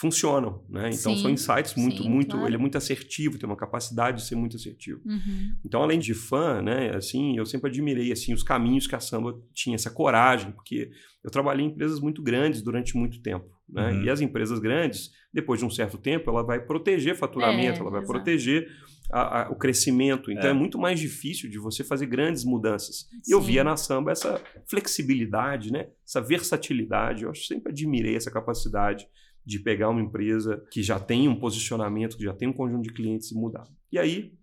funcionam, 0.01 0.63
né? 0.67 0.89
Então, 0.91 1.15
Sim, 1.15 1.21
são 1.21 1.29
insights 1.29 1.75
muito, 1.75 2.01
sim, 2.01 2.09
muito... 2.09 2.31
claro. 2.31 2.47
Ele 2.47 2.55
é 2.55 2.59
muito 2.59 2.75
assertivo, 2.77 3.37
tem 3.37 3.47
uma 3.47 3.55
capacidade 3.55 4.17
de 4.17 4.23
ser 4.27 4.35
muito 4.35 4.55
assertivo. 4.55 4.99
Uhum. 5.05 5.53
Então, 5.63 5.81
além 5.83 5.99
de 5.99 6.13
fã, 6.15 6.59
né, 6.61 6.95
assim, 6.95 7.37
eu 7.37 7.45
sempre 7.45 7.69
admirei 7.69 8.11
assim 8.11 8.33
os 8.33 8.41
caminhos 8.41 8.87
que 8.87 8.95
a 8.95 8.99
samba 8.99 9.39
tinha, 9.53 9.75
essa 9.75 9.91
coragem, 9.91 10.51
porque 10.51 10.89
eu 11.23 11.29
trabalhei 11.29 11.63
em 11.65 11.69
empresas 11.69 11.99
muito 11.99 12.23
grandes 12.23 12.63
durante 12.63 12.97
muito 12.97 13.21
tempo, 13.21 13.47
né? 13.69 13.91
Uhum. 13.91 14.03
E 14.03 14.09
as 14.09 14.21
empresas 14.21 14.57
grandes, 14.57 15.11
depois 15.31 15.59
de 15.59 15.65
um 15.65 15.69
certo 15.69 15.97
tempo, 15.99 16.29
ela 16.31 16.41
vai 16.43 16.59
proteger 16.59 17.15
faturamento, 17.15 17.77
É, 17.77 17.81
ela 17.81 17.91
vai 17.91 18.01
exato. 18.01 18.11
proteger 18.13 18.67
a- 19.13 19.41
a- 19.43 19.49
o 19.51 19.55
crescimento. 19.55 20.31
Então, 20.31 20.47
É. 20.47 20.51
é. 20.51 20.53
muito 20.53 20.79
mais 20.79 20.99
difícil 20.99 21.47
de 21.49 21.59
você 21.59 21.83
fazer 21.83 22.07
grandes 22.07 22.43
mudanças. 22.43 23.07
E 23.27 23.31
eu 23.35 23.39
Sim. 23.41 23.47
via 23.47 23.63
na 23.63 23.75
samba 23.77 24.11
essa 24.13 24.41
flexibilidade, 24.67 25.71
né? 25.71 25.89
Essa 26.07 26.21
versatilidade. 26.21 27.23
Eu 27.23 27.35
sempre 27.35 27.71
admirei 27.71 28.15
essa 28.15 28.31
capacidade 28.31 29.07
de 29.45 29.59
pegar 29.59 29.89
uma 29.89 30.01
empresa 30.01 30.63
que 30.71 30.83
já 30.83 30.99
tem 30.99 31.27
um 31.27 31.35
posicionamento, 31.35 32.17
que 32.17 32.23
já 32.23 32.33
tem 32.33 32.47
um 32.47 32.53
conjunto 32.53 32.83
de 32.83 32.93
clientes 32.93 33.31
e 33.31 33.35
mudar. 33.35 33.67
E 33.91 33.97
aí, 33.97 34.33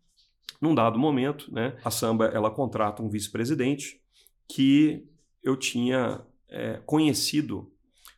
num 0.61 0.75
dado 0.75 0.99
momento, 0.99 1.53
né, 1.53 1.77
a 1.85 1.91
Samba 1.91 2.27
ela 2.27 2.51
contrata 2.51 3.03
um 3.03 3.09
vice-presidente 3.09 4.01
que 4.53 5.05
eu 5.43 5.57
tinha 5.57 6.21
é, 6.51 6.81
conhecido 6.85 7.71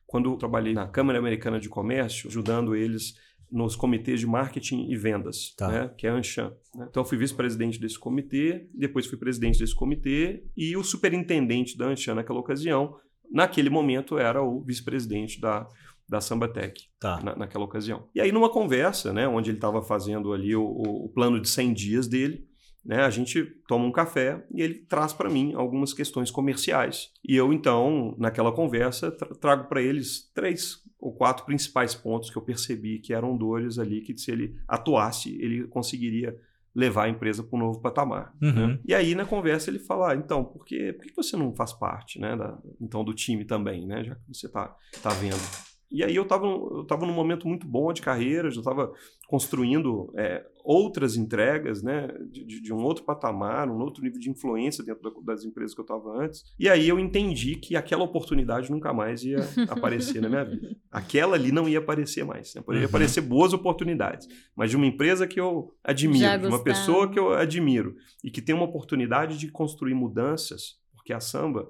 quando 0.06 0.36
trabalhei 0.36 0.72
na 0.72 0.88
Câmara 0.88 1.18
Americana 1.18 1.60
de 1.60 1.68
Comércio, 1.68 2.28
ajudando 2.28 2.74
eles 2.74 3.14
nos 3.52 3.74
comitês 3.76 4.20
de 4.20 4.26
marketing 4.26 4.88
e 4.88 4.96
vendas, 4.96 5.54
Tá. 5.56 5.68
né, 5.68 5.94
que 5.98 6.06
é 6.06 6.10
a 6.10 6.14
Anshan. 6.14 6.52
né? 6.74 6.86
Então, 6.88 7.02
eu 7.02 7.04
fui 7.04 7.18
vice-presidente 7.18 7.80
desse 7.80 7.98
comitê, 7.98 8.68
depois 8.72 9.06
fui 9.06 9.18
presidente 9.18 9.58
desse 9.58 9.74
comitê 9.74 10.44
e 10.56 10.76
o 10.76 10.84
superintendente 10.84 11.76
da 11.76 11.86
Anshan 11.88 12.14
naquela 12.14 12.38
ocasião, 12.38 12.96
naquele 13.30 13.68
momento, 13.68 14.18
era 14.18 14.40
o 14.42 14.62
vice-presidente 14.62 15.40
da, 15.40 15.66
da 16.10 16.20
Sambatec 16.20 16.82
Tá. 16.98 17.20
na, 17.22 17.36
naquela 17.36 17.64
ocasião. 17.64 18.08
E 18.14 18.20
aí, 18.20 18.32
numa 18.32 18.50
conversa, 18.50 19.12
né, 19.12 19.28
onde 19.28 19.50
ele 19.50 19.58
estava 19.58 19.80
fazendo 19.80 20.32
ali 20.32 20.54
o, 20.56 20.64
o- 20.64 21.08
plano 21.08 21.40
de 21.40 21.48
100 21.48 21.72
dias 21.72 22.08
dele, 22.08 22.46
né, 22.84 23.02
a 23.04 23.10
gente 23.10 23.44
toma 23.68 23.84
um 23.84 23.92
café 23.92 24.44
e 24.52 24.60
ele 24.60 24.74
traz 24.74 25.12
para 25.12 25.30
mim 25.30 25.54
algumas 25.54 25.92
questões 25.94 26.30
comerciais. 26.30 27.10
E 27.26 27.36
eu, 27.36 27.52
então, 27.52 28.16
naquela 28.18 28.50
conversa, 28.50 29.10
tra- 29.12 29.28
trago 29.36 29.68
para 29.68 29.80
eles 29.80 30.30
três 30.34 30.78
ou 30.98 31.14
quatro 31.14 31.46
principais 31.46 31.94
pontos 31.94 32.28
que 32.28 32.36
eu 32.36 32.42
percebi 32.42 32.98
que 32.98 33.14
eram 33.14 33.36
dores 33.36 33.78
ali 33.78 34.00
que, 34.02 34.18
se 34.18 34.30
ele 34.30 34.56
atuasse, 34.68 35.34
ele 35.40 35.66
conseguiria 35.68 36.36
levar 36.74 37.04
a 37.04 37.08
empresa 37.08 37.42
para 37.42 37.56
um 37.56 37.60
novo 37.60 37.80
patamar. 37.80 38.32
Uhum. 38.42 38.52
né? 38.68 38.78
E 38.86 38.94
aí, 38.94 39.14
na 39.14 39.24
conversa, 39.24 39.70
ele 39.70 39.78
fala, 39.78 40.12
ah, 40.12 40.16
então, 40.16 40.44
por 40.44 40.64
que, 40.64 40.92
por 40.92 41.04
que 41.06 41.14
você 41.16 41.36
não 41.36 41.54
faz 41.54 41.72
parte 41.72 42.18
né, 42.20 42.36
da, 42.36 42.58
então, 42.80 43.02
do 43.04 43.12
time 43.14 43.44
também, 43.44 43.86
né, 43.86 44.04
já 44.04 44.14
que 44.14 44.22
você 44.32 44.46
está 44.46 44.76
tá 45.02 45.10
vendo? 45.10 45.69
E 45.90 46.04
aí 46.04 46.14
eu 46.14 46.22
estava 46.22 46.46
eu 46.46 46.84
tava 46.84 47.04
num 47.04 47.12
momento 47.12 47.48
muito 47.48 47.66
bom 47.66 47.92
de 47.92 48.00
carreira, 48.00 48.50
já 48.50 48.60
estava 48.60 48.92
construindo 49.26 50.12
é, 50.16 50.44
outras 50.64 51.16
entregas, 51.16 51.82
né, 51.82 52.08
de, 52.30 52.60
de, 52.60 52.72
um 52.72 52.82
outro 52.82 53.04
patamar, 53.04 53.68
um 53.68 53.80
outro 53.80 54.02
nível 54.02 54.18
de 54.18 54.30
influência 54.30 54.84
dentro 54.84 55.02
da, 55.02 55.32
das 55.32 55.44
empresas 55.44 55.74
que 55.74 55.80
eu 55.80 55.84
estava 55.84 56.22
antes. 56.22 56.44
E 56.58 56.68
aí 56.68 56.88
eu 56.88 56.98
entendi 56.98 57.56
que 57.56 57.76
aquela 57.76 58.04
oportunidade 58.04 58.70
nunca 58.70 58.92
mais 58.92 59.24
ia 59.24 59.38
aparecer 59.68 60.20
na 60.20 60.28
minha 60.28 60.44
vida. 60.44 60.76
Aquela 60.90 61.34
ali 61.34 61.50
não 61.50 61.68
ia 61.68 61.78
aparecer 61.78 62.24
mais. 62.24 62.54
Né? 62.54 62.62
Poderia 62.62 62.86
uhum. 62.86 62.90
aparecer 62.90 63.20
boas 63.20 63.52
oportunidades, 63.52 64.28
mas 64.54 64.70
de 64.70 64.76
uma 64.76 64.86
empresa 64.86 65.26
que 65.26 65.40
eu 65.40 65.74
admiro, 65.82 66.40
de 66.40 66.46
uma 66.46 66.62
pessoa 66.62 67.10
que 67.10 67.18
eu 67.18 67.32
admiro 67.32 67.96
e 68.22 68.30
que 68.30 68.42
tem 68.42 68.54
uma 68.54 68.64
oportunidade 68.64 69.38
de 69.38 69.48
construir 69.48 69.94
mudanças, 69.94 70.78
porque 70.94 71.12
a 71.12 71.20
samba 71.20 71.68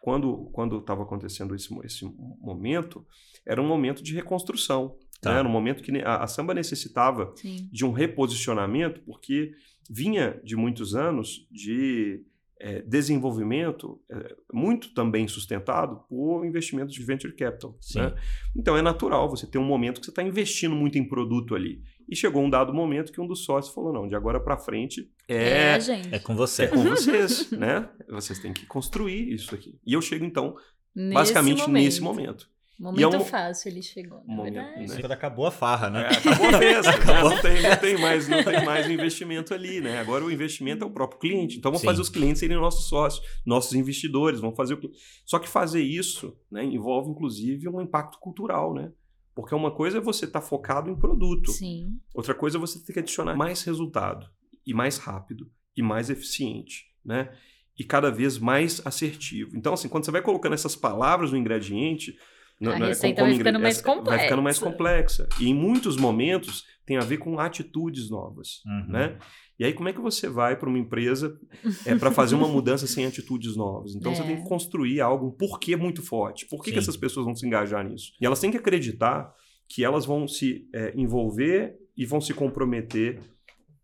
quando 0.00 0.48
quando 0.52 0.78
estava 0.78 1.02
acontecendo 1.02 1.54
esse, 1.54 1.68
esse 1.84 2.04
momento, 2.40 3.04
era 3.48 3.60
um 3.60 3.66
momento 3.66 4.02
de 4.02 4.14
reconstrução. 4.14 4.94
Tá. 5.20 5.32
Né? 5.32 5.38
Era 5.40 5.48
um 5.48 5.50
momento 5.50 5.82
que 5.82 5.90
a, 6.02 6.22
a 6.22 6.26
samba 6.26 6.54
necessitava 6.54 7.32
Sim. 7.34 7.68
de 7.72 7.84
um 7.84 7.90
reposicionamento, 7.90 9.00
porque 9.00 9.52
vinha 9.90 10.38
de 10.44 10.54
muitos 10.54 10.94
anos 10.94 11.48
de 11.50 12.22
é, 12.60 12.82
desenvolvimento 12.82 14.00
é, 14.10 14.36
muito 14.52 14.92
também 14.92 15.26
sustentado 15.26 16.04
por 16.08 16.44
investimentos 16.44 16.94
de 16.94 17.02
venture 17.02 17.34
capital. 17.34 17.76
Né? 17.94 18.14
Então 18.54 18.76
é 18.76 18.82
natural 18.82 19.30
você 19.30 19.46
ter 19.46 19.58
um 19.58 19.64
momento 19.64 20.00
que 20.00 20.06
você 20.06 20.10
está 20.10 20.22
investindo 20.22 20.74
muito 20.74 20.98
em 20.98 21.04
produto 21.04 21.54
ali. 21.54 21.82
E 22.08 22.16
chegou 22.16 22.42
um 22.42 22.50
dado 22.50 22.72
momento 22.72 23.12
que 23.12 23.20
um 23.20 23.26
dos 23.26 23.44
sócios 23.44 23.74
falou: 23.74 23.92
não, 23.92 24.08
de 24.08 24.14
agora 24.14 24.40
para 24.40 24.56
frente 24.56 25.10
é, 25.28 25.76
é, 25.76 26.16
é, 26.16 26.18
com 26.18 26.34
você. 26.34 26.64
É 26.64 26.66
com 26.68 26.82
vocês, 26.82 27.50
né? 27.52 27.88
Vocês 28.08 28.38
têm 28.38 28.52
que 28.52 28.64
construir 28.66 29.32
isso 29.32 29.54
aqui. 29.54 29.78
E 29.86 29.92
eu 29.92 30.00
chego, 30.00 30.24
então, 30.24 30.56
nesse 30.94 31.14
basicamente 31.14 31.60
momento. 31.60 31.84
nesse 31.84 32.00
momento. 32.00 32.50
Momento 32.78 33.16
é 33.16 33.18
um... 33.18 33.24
fácil 33.24 33.70
ele 33.70 33.82
chegou, 33.82 34.22
na 34.24 34.34
momento, 34.36 34.54
verdade. 34.54 34.88
Né? 34.88 35.00
Quando 35.00 35.12
acabou 35.12 35.46
a 35.46 35.50
farra, 35.50 35.90
né? 35.90 36.04
É, 36.04 36.16
acabou 36.16 36.58
mesmo. 36.58 36.90
acabou. 36.94 37.30
Não, 37.30 37.42
tem, 37.42 37.62
não, 37.62 37.76
tem 37.76 37.98
mais, 37.98 38.28
não 38.28 38.44
tem 38.44 38.64
mais 38.64 38.86
o 38.86 38.92
investimento 38.92 39.52
ali, 39.52 39.80
né? 39.80 39.98
Agora 39.98 40.24
o 40.24 40.30
investimento 40.30 40.84
é 40.84 40.86
o 40.86 40.90
próprio 40.90 41.18
cliente. 41.18 41.58
Então 41.58 41.72
vamos 41.72 41.84
fazer 41.84 42.00
os 42.00 42.08
clientes 42.08 42.38
serem 42.38 42.56
nossos 42.56 42.88
sócios, 42.88 43.26
nossos 43.44 43.72
investidores, 43.72 44.38
vamos 44.38 44.56
fazer 44.56 44.74
o 44.74 44.80
Só 45.26 45.40
que 45.40 45.48
fazer 45.48 45.82
isso 45.82 46.38
né, 46.48 46.64
envolve, 46.64 47.10
inclusive, 47.10 47.68
um 47.68 47.80
impacto 47.80 48.18
cultural, 48.20 48.72
né? 48.72 48.92
Porque 49.34 49.54
uma 49.54 49.72
coisa 49.72 49.98
é 49.98 50.00
você 50.00 50.24
estar 50.24 50.40
tá 50.40 50.46
focado 50.46 50.88
em 50.88 50.96
produto. 50.96 51.50
Sim. 51.50 51.98
Outra 52.14 52.34
coisa 52.34 52.58
é 52.58 52.60
você 52.60 52.78
ter 52.84 52.92
que 52.92 52.98
adicionar 53.00 53.34
mais 53.34 53.62
resultado, 53.64 54.28
e 54.64 54.72
mais 54.72 54.98
rápido, 54.98 55.50
e 55.76 55.82
mais 55.82 56.10
eficiente, 56.10 56.86
né? 57.04 57.32
E 57.76 57.82
cada 57.82 58.10
vez 58.10 58.38
mais 58.38 58.80
assertivo. 58.84 59.56
Então, 59.56 59.74
assim, 59.74 59.88
quando 59.88 60.04
você 60.04 60.10
vai 60.12 60.22
colocando 60.22 60.54
essas 60.54 60.76
palavras 60.76 61.32
no 61.32 61.38
ingrediente 61.38 62.16
não, 62.60 62.72
a 62.72 62.76
receita 62.76 63.22
vai 63.22 63.34
ficando 63.34 63.60
mais 63.60 63.80
complexa. 63.80 64.16
Vai 64.16 64.24
ficando 64.24 64.42
mais 64.42 64.58
complexa. 64.58 65.28
E 65.40 65.48
em 65.48 65.54
muitos 65.54 65.96
momentos 65.96 66.64
tem 66.84 66.96
a 66.96 67.00
ver 67.00 67.18
com 67.18 67.38
atitudes 67.38 68.10
novas, 68.10 68.62
uhum. 68.66 68.92
né? 68.92 69.18
E 69.58 69.64
aí 69.64 69.72
como 69.72 69.88
é 69.88 69.92
que 69.92 70.00
você 70.00 70.28
vai 70.28 70.56
para 70.56 70.68
uma 70.68 70.78
empresa 70.78 71.38
é, 71.84 71.94
para 71.94 72.10
fazer 72.10 72.34
uma 72.34 72.48
mudança 72.48 72.86
sem 72.86 73.06
atitudes 73.06 73.56
novas? 73.56 73.94
Então 73.94 74.12
é. 74.12 74.14
você 74.14 74.22
tem 74.22 74.36
que 74.36 74.48
construir 74.48 75.00
algo, 75.00 75.26
um 75.26 75.30
porquê 75.30 75.76
muito 75.76 76.02
forte. 76.02 76.46
Por 76.46 76.62
que, 76.62 76.72
que, 76.72 76.78
essas 76.78 76.96
pessoas 76.96 77.26
vão 77.26 77.34
se 77.34 77.46
engajar 77.46 77.84
nisso? 77.84 78.12
E 78.20 78.26
elas 78.26 78.40
têm 78.40 78.50
que 78.50 78.56
acreditar 78.56 79.32
que 79.68 79.84
elas 79.84 80.06
vão 80.06 80.26
se 80.26 80.68
é, 80.74 80.92
envolver 80.96 81.76
e 81.96 82.06
vão 82.06 82.20
se 82.20 82.32
comprometer 82.32 83.20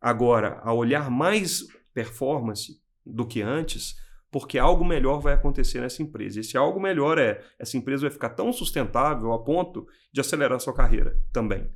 agora 0.01 0.61
a 0.63 0.73
olhar 0.73 1.11
mais 1.11 1.65
performance 1.93 2.81
do 3.05 3.27
que 3.27 3.43
antes 3.43 3.95
porque 4.35 4.59
algo 4.59 4.85
melhor 4.85 5.21
vai 5.21 5.33
acontecer 5.33 5.81
nessa 5.81 6.03
empresa. 6.03 6.39
E 6.39 6.41
esse 6.41 6.57
algo 6.57 6.81
melhor 6.81 7.19
é 7.19 7.41
essa 7.57 7.77
empresa 7.77 8.01
vai 8.01 8.11
ficar 8.11 8.31
tão 8.31 8.53
sustentável 8.53 9.33
a 9.33 9.39
ponto 9.39 9.87
de 10.13 10.21
acelerar 10.21 10.59
sua 10.59 10.75
carreira 10.75 11.17
também. 11.33 11.71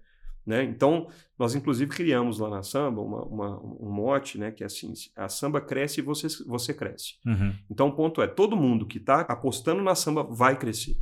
Né? 0.44 0.64
Então, 0.64 1.08
nós 1.38 1.54
inclusive 1.54 1.88
criamos 1.88 2.40
lá 2.40 2.50
na 2.50 2.64
Samba 2.64 3.00
uma, 3.00 3.22
uma, 3.26 3.60
um 3.62 3.88
mote, 3.88 4.38
né, 4.38 4.50
que 4.50 4.64
é 4.64 4.66
assim, 4.66 4.92
a 5.14 5.28
Samba 5.28 5.60
cresce 5.60 6.00
e 6.00 6.02
você, 6.02 6.26
você 6.48 6.74
cresce. 6.74 7.14
Uhum. 7.24 7.54
Então, 7.70 7.86
o 7.86 7.92
ponto 7.92 8.20
é, 8.20 8.26
todo 8.26 8.56
mundo 8.56 8.88
que 8.88 8.98
está 8.98 9.20
apostando 9.20 9.80
na 9.80 9.94
Samba 9.94 10.24
vai 10.24 10.58
crescer. 10.58 10.96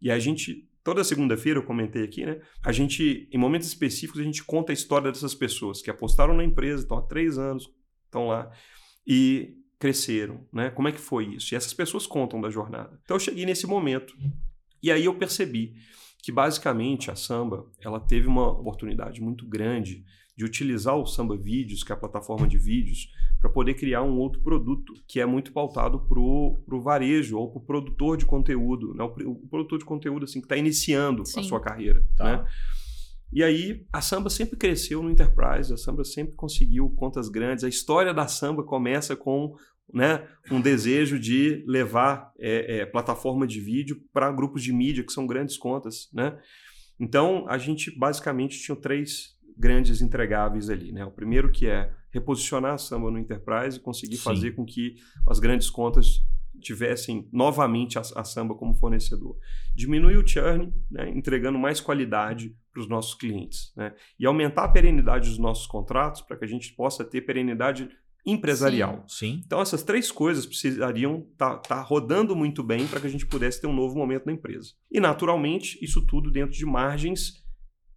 E 0.00 0.10
a 0.10 0.18
gente, 0.18 0.66
toda 0.82 1.04
segunda-feira, 1.04 1.58
eu 1.58 1.64
comentei 1.64 2.02
aqui, 2.02 2.24
né, 2.24 2.40
a 2.64 2.72
gente, 2.72 3.28
em 3.30 3.36
momentos 3.36 3.68
específicos, 3.68 4.22
a 4.22 4.24
gente 4.24 4.42
conta 4.42 4.72
a 4.72 4.74
história 4.74 5.12
dessas 5.12 5.34
pessoas 5.34 5.82
que 5.82 5.90
apostaram 5.90 6.34
na 6.34 6.44
empresa, 6.44 6.82
estão 6.82 6.96
há 6.96 7.02
três 7.02 7.36
anos, 7.36 7.68
estão 8.06 8.28
lá, 8.28 8.50
e 9.06 9.62
cresceram, 9.84 10.40
né? 10.50 10.70
Como 10.70 10.88
é 10.88 10.92
que 10.92 10.98
foi 10.98 11.26
isso? 11.34 11.52
E 11.52 11.56
essas 11.56 11.74
pessoas 11.74 12.06
contam 12.06 12.40
da 12.40 12.48
jornada. 12.48 12.98
Então 13.04 13.16
eu 13.16 13.20
cheguei 13.20 13.44
nesse 13.44 13.66
momento 13.66 14.16
e 14.82 14.90
aí 14.90 15.04
eu 15.04 15.14
percebi 15.14 15.74
que 16.22 16.32
basicamente 16.32 17.10
a 17.10 17.14
Samba 17.14 17.66
ela 17.82 18.00
teve 18.00 18.26
uma 18.26 18.48
oportunidade 18.50 19.20
muito 19.20 19.46
grande 19.46 20.02
de 20.34 20.42
utilizar 20.42 20.96
o 20.96 21.04
Samba 21.04 21.36
Vídeos, 21.36 21.84
que 21.84 21.92
é 21.92 21.94
a 21.94 21.98
plataforma 21.98 22.48
de 22.48 22.56
vídeos, 22.56 23.10
para 23.38 23.50
poder 23.50 23.74
criar 23.74 24.02
um 24.02 24.16
outro 24.16 24.40
produto 24.40 24.94
que 25.06 25.20
é 25.20 25.26
muito 25.26 25.52
pautado 25.52 26.00
para 26.00 26.18
o 26.18 26.80
varejo 26.82 27.36
ou 27.36 27.50
para 27.50 27.58
o 27.58 27.64
produtor 27.66 28.16
de 28.16 28.24
conteúdo, 28.24 28.94
né? 28.94 29.04
o, 29.04 29.32
o, 29.32 29.48
produtor 29.48 29.78
de 29.78 29.84
conteúdo 29.84 30.24
assim 30.24 30.40
que 30.40 30.46
está 30.46 30.56
iniciando 30.56 31.26
Sim. 31.26 31.40
a 31.40 31.42
sua 31.42 31.60
carreira, 31.60 32.02
tá. 32.16 32.24
né? 32.24 32.46
E 33.34 33.42
aí 33.42 33.84
a 33.92 34.00
samba 34.00 34.30
sempre 34.30 34.56
cresceu 34.56 35.02
no 35.02 35.10
enterprise, 35.10 35.72
a 35.72 35.76
samba 35.76 36.04
sempre 36.04 36.36
conseguiu 36.36 36.88
contas 36.90 37.28
grandes. 37.28 37.64
A 37.64 37.68
história 37.68 38.14
da 38.14 38.28
samba 38.28 38.62
começa 38.62 39.16
com 39.16 39.56
né, 39.92 40.26
um 40.50 40.60
desejo 40.60 41.18
de 41.18 41.64
levar 41.66 42.32
é, 42.38 42.78
é, 42.78 42.86
plataforma 42.86 43.46
de 43.46 43.60
vídeo 43.60 44.02
para 44.12 44.32
grupos 44.32 44.62
de 44.62 44.72
mídia, 44.72 45.04
que 45.04 45.12
são 45.12 45.26
grandes 45.26 45.56
contas. 45.56 46.08
Né? 46.12 46.36
Então, 46.98 47.46
a 47.48 47.58
gente 47.58 47.96
basicamente 47.96 48.58
tinha 48.60 48.76
três 48.76 49.34
grandes 49.56 50.00
entregáveis 50.00 50.68
ali. 50.68 50.92
Né? 50.92 51.04
O 51.04 51.10
primeiro 51.10 51.50
que 51.50 51.66
é 51.66 51.92
reposicionar 52.10 52.74
a 52.74 52.78
Samba 52.78 53.10
no 53.10 53.18
Enterprise 53.18 53.78
e 53.78 53.80
conseguir 53.80 54.16
Sim. 54.16 54.22
fazer 54.22 54.52
com 54.52 54.64
que 54.64 54.96
as 55.28 55.38
grandes 55.38 55.70
contas 55.70 56.24
tivessem 56.60 57.28
novamente 57.32 57.98
a, 57.98 58.02
a 58.16 58.24
Samba 58.24 58.54
como 58.54 58.74
fornecedor. 58.74 59.36
Diminuir 59.74 60.16
o 60.16 60.26
churn, 60.26 60.72
né, 60.90 61.10
entregando 61.10 61.58
mais 61.58 61.80
qualidade 61.80 62.56
para 62.72 62.80
os 62.80 62.88
nossos 62.88 63.14
clientes. 63.14 63.72
Né? 63.76 63.94
E 64.18 64.26
aumentar 64.26 64.64
a 64.64 64.68
perenidade 64.68 65.28
dos 65.28 65.38
nossos 65.38 65.66
contratos 65.66 66.22
para 66.22 66.36
que 66.36 66.44
a 66.44 66.48
gente 66.48 66.72
possa 66.72 67.04
ter 67.04 67.20
perenidade 67.22 67.88
empresarial. 68.24 69.04
Sim, 69.06 69.32
sim. 69.36 69.42
Então, 69.44 69.60
essas 69.60 69.82
três 69.82 70.10
coisas 70.10 70.46
precisariam 70.46 71.26
estar 71.32 71.56
tá, 71.56 71.76
tá 71.76 71.80
rodando 71.82 72.34
muito 72.34 72.62
bem 72.62 72.86
para 72.86 73.00
que 73.00 73.06
a 73.06 73.10
gente 73.10 73.26
pudesse 73.26 73.60
ter 73.60 73.66
um 73.66 73.74
novo 73.74 73.96
momento 73.96 74.26
na 74.26 74.32
empresa. 74.32 74.70
E, 74.90 74.98
naturalmente, 75.00 75.78
isso 75.82 76.04
tudo 76.06 76.30
dentro 76.30 76.54
de 76.56 76.64
margens 76.64 77.44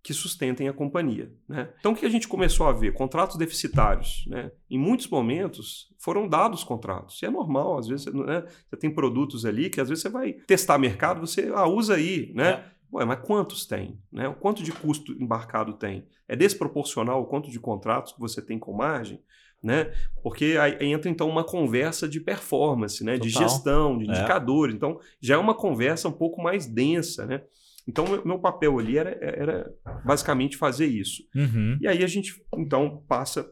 que 0.07 0.13
sustentem 0.13 0.69
a 0.69 0.73
companhia. 0.73 1.34
Né? 1.49 1.69
Então, 1.80 1.91
o 1.91 1.95
que 1.95 2.05
a 2.05 2.09
gente 2.09 2.30
começou 2.30 2.65
a 2.65 2.71
ver? 2.71 2.93
Contratos 2.93 3.36
deficitários. 3.36 4.23
Né? 4.28 4.51
Em 4.69 4.80
muitos 4.80 5.07
momentos 5.09 5.93
foram 5.99 6.30
dados 6.30 6.63
contratos. 6.63 7.21
E 7.21 7.25
é 7.25 7.30
normal, 7.30 7.78
às 7.78 7.88
vezes 7.88 8.05
né? 8.05 8.45
você 8.69 8.78
tem 8.78 8.89
produtos 8.89 9.45
ali 9.45 9.69
que 9.69 9.82
às 9.82 9.89
vezes 9.89 10.01
você 10.03 10.09
vai 10.09 10.32
testar 10.32 10.78
mercado, 10.78 11.19
você 11.19 11.51
ah, 11.53 11.67
usa 11.67 11.95
aí. 11.95 12.32
Né? 12.34 12.51
É. 12.51 12.78
Ué, 12.93 13.03
mas 13.03 13.19
quantos 13.19 13.65
tem? 13.65 13.99
Né? 14.09 14.30
O 14.30 14.36
quanto 14.36 14.63
de 14.63 14.71
custo 14.71 15.11
embarcado 15.11 15.73
tem? 15.73 16.07
É 16.25 16.38
desproporcional 16.38 17.21
o 17.21 17.25
quanto 17.25 17.51
de 17.51 17.59
contratos 17.59 18.13
que 18.13 18.19
você 18.19 18.41
tem 18.41 18.57
com 18.57 18.71
margem? 18.73 19.21
Né? 19.64 19.91
Porque 20.22 20.58
aí 20.60 20.78
entra 20.82 21.10
então 21.10 21.30
uma 21.30 21.43
conversa 21.43 22.08
de 22.08 22.20
performance, 22.20 23.03
né? 23.03 23.18
De 23.18 23.30
gestão, 23.30 23.97
de 23.97 24.05
é. 24.05 24.08
indicadores. 24.10 24.76
Então 24.76 24.99
já 25.22 25.36
é 25.36 25.38
uma 25.38 25.55
conversa 25.55 26.08
um 26.08 26.14
pouco 26.14 26.41
mais 26.41 26.66
densa, 26.66 27.26
né? 27.26 27.41
Então 27.88 28.05
meu 28.26 28.39
papel 28.39 28.78
ali 28.80 28.97
era, 28.97 29.12
era 29.22 29.74
basicamente 30.05 30.58
fazer 30.58 30.86
isso. 30.86 31.24
Uhum. 31.36 31.78
E 31.82 31.88
aí 31.88 32.03
a 32.03 32.08
gente 32.08 32.41
então 32.55 33.03
passa 33.08 33.49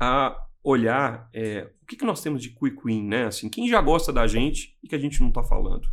a 0.00 0.36
olhar 0.62 1.28
é, 1.32 1.70
o 1.82 1.86
que, 1.86 1.96
que 1.96 2.04
nós 2.04 2.20
temos 2.20 2.42
de 2.42 2.50
quick 2.50 2.76
win, 2.84 3.06
né? 3.06 3.26
Assim, 3.26 3.48
quem 3.48 3.68
já 3.68 3.80
gosta 3.80 4.12
da 4.12 4.26
gente 4.26 4.76
e 4.82 4.88
que 4.88 4.94
a 4.94 4.98
gente 4.98 5.20
não 5.20 5.28
está 5.28 5.42
falando 5.42 5.88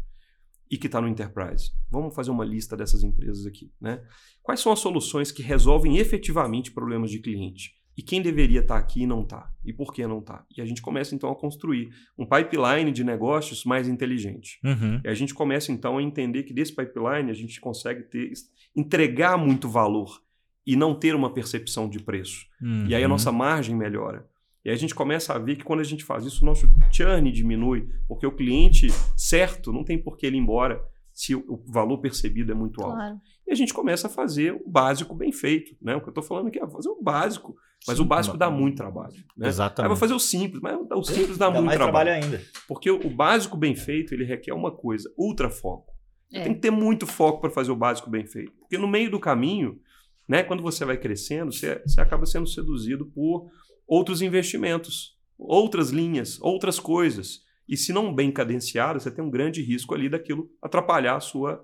e 0.72 0.78
que 0.78 0.88
está 0.88 1.00
no 1.00 1.08
enterprise. 1.08 1.72
Vamos 1.92 2.16
fazer 2.16 2.32
uma 2.32 2.44
lista 2.44 2.76
dessas 2.76 3.04
empresas 3.04 3.46
aqui, 3.46 3.72
né? 3.80 4.04
Quais 4.42 4.60
são 4.60 4.72
as 4.72 4.80
soluções 4.80 5.32
que 5.32 5.44
resolvem 5.44 5.98
efetivamente 5.98 6.72
problemas 6.72 7.12
de 7.12 7.20
cliente? 7.20 7.76
E 7.98 8.02
quem 8.02 8.22
deveria 8.22 8.62
estar 8.62 8.76
tá 8.76 8.80
aqui 8.80 9.04
e 9.04 9.08
não 9.08 9.22
está, 9.22 9.52
e 9.64 9.72
por 9.72 9.94
que 9.94 10.06
não 10.06 10.20
está. 10.20 10.46
E 10.56 10.62
a 10.62 10.66
gente 10.66 10.82
começa 10.82 11.14
então 11.14 11.30
a 11.30 11.36
construir 11.36 11.90
um 12.18 12.26
pipeline 12.26 12.92
de 12.92 13.04
negócios 13.04 13.64
mais 13.66 13.88
inteligente. 13.88 14.60
Uhum. 14.64 15.00
E 15.04 15.08
a 15.08 15.14
gente 15.14 15.34
começa 15.34 15.72
então 15.72 15.98
a 15.98 16.04
entender 16.04 16.44
que 16.44 16.54
desse 16.54 16.76
pipeline 16.76 17.30
a 17.30 17.34
gente 17.34 17.62
consegue 17.62 18.04
ter, 18.04 18.34
entregar 18.76 19.38
muito 19.38 19.70
valor 19.70 20.22
e 20.66 20.76
não 20.76 20.96
ter 20.96 21.14
uma 21.14 21.32
percepção 21.32 21.88
de 21.88 22.00
preço. 22.00 22.46
Uhum. 22.62 22.88
E 22.88 22.96
aí 22.96 23.04
a 23.04 23.08
nossa 23.08 23.32
margem 23.32 23.76
melhora. 23.76 24.28
E 24.66 24.70
aí 24.70 24.76
a 24.76 24.80
gente 24.80 24.96
começa 24.96 25.34
a 25.34 25.38
ver 25.38 25.58
que 25.58 25.64
quando 25.64 25.82
a 25.82 25.86
gente 25.86 26.04
faz 26.04 26.26
isso, 26.26 26.42
o 26.42 26.46
nosso 26.46 26.68
churn 26.92 27.32
diminui, 27.32 27.90
porque 28.08 28.26
o 28.26 28.32
cliente 28.32 28.88
certo 29.16 29.74
não 29.74 29.84
tem 29.84 29.98
por 29.98 30.18
que 30.18 30.26
ele 30.26 30.38
ir 30.38 30.40
embora 30.40 30.82
se 31.14 31.36
o 31.36 31.64
valor 31.68 32.00
percebido 32.00 32.52
é 32.52 32.56
muito 32.56 32.82
alto. 32.82 32.96
Claro. 32.96 33.22
E 33.46 33.52
a 33.52 33.56
gente 33.56 33.74
começa 33.74 34.08
a 34.08 34.10
fazer 34.10 34.54
o 34.54 34.70
básico 34.70 35.14
bem 35.14 35.32
feito. 35.32 35.76
Né? 35.82 35.96
O 35.96 36.02
que 36.02 36.08
eu 36.08 36.12
estou 36.12 36.24
falando 36.24 36.48
aqui 36.48 36.60
é 36.60 36.68
fazer 36.68 36.90
o 36.90 37.02
básico 37.02 37.56
mas 37.88 37.98
Sim, 37.98 38.04
o 38.04 38.06
básico 38.06 38.38
dá 38.38 38.50
muito 38.50 38.78
trabalho. 38.78 39.14
Né? 39.38 39.48
Exatamente. 39.48 39.86
Aí 39.86 39.88
vou 39.90 39.98
fazer 39.98 40.14
o 40.14 40.20
simples, 40.20 40.62
mas 40.62 40.78
o 40.92 41.04
simples 41.04 41.38
dá, 41.38 41.48
dá 41.48 41.52
muito 41.52 41.66
mais 41.66 41.78
trabalho. 41.78 42.10
trabalho 42.10 42.26
ainda. 42.26 42.42
Porque 42.68 42.90
o 42.90 43.10
básico 43.10 43.58
bem 43.58 43.76
feito, 43.76 44.14
ele 44.14 44.24
requer 44.24 44.54
uma 44.54 44.72
coisa, 44.72 45.12
ultra 45.18 45.50
foco. 45.50 45.92
É. 46.34 46.42
tem 46.46 46.54
que 46.56 46.62
ter 46.62 46.72
muito 46.72 47.06
foco 47.06 47.40
para 47.42 47.52
fazer 47.52 47.72
o 47.72 47.76
básico 47.76 48.10
bem 48.10 48.26
feito. 48.26 48.52
Porque 48.60 48.76
no 48.78 48.88
meio 48.88 49.12
do 49.12 49.20
caminho, 49.20 49.80
né, 50.28 50.42
quando 50.42 50.64
você 50.64 50.84
vai 50.84 50.98
crescendo, 50.98 51.52
você, 51.52 51.80
você 51.86 52.02
acaba 52.02 52.26
sendo 52.26 52.48
seduzido 52.48 53.06
por 53.06 53.48
outros 53.88 54.20
investimentos, 54.22 55.16
outras 55.38 55.92
linhas, 55.92 56.40
outras 56.42 56.80
coisas. 56.80 57.42
E 57.70 57.78
se 57.78 57.94
não 57.94 58.14
bem 58.14 58.32
cadenciado, 58.32 59.00
você 59.00 59.12
tem 59.12 59.24
um 59.24 59.30
grande 59.30 59.62
risco 59.62 59.94
ali 59.94 60.10
daquilo 60.10 60.50
atrapalhar 60.62 61.18
a 61.18 61.20
sua, 61.20 61.64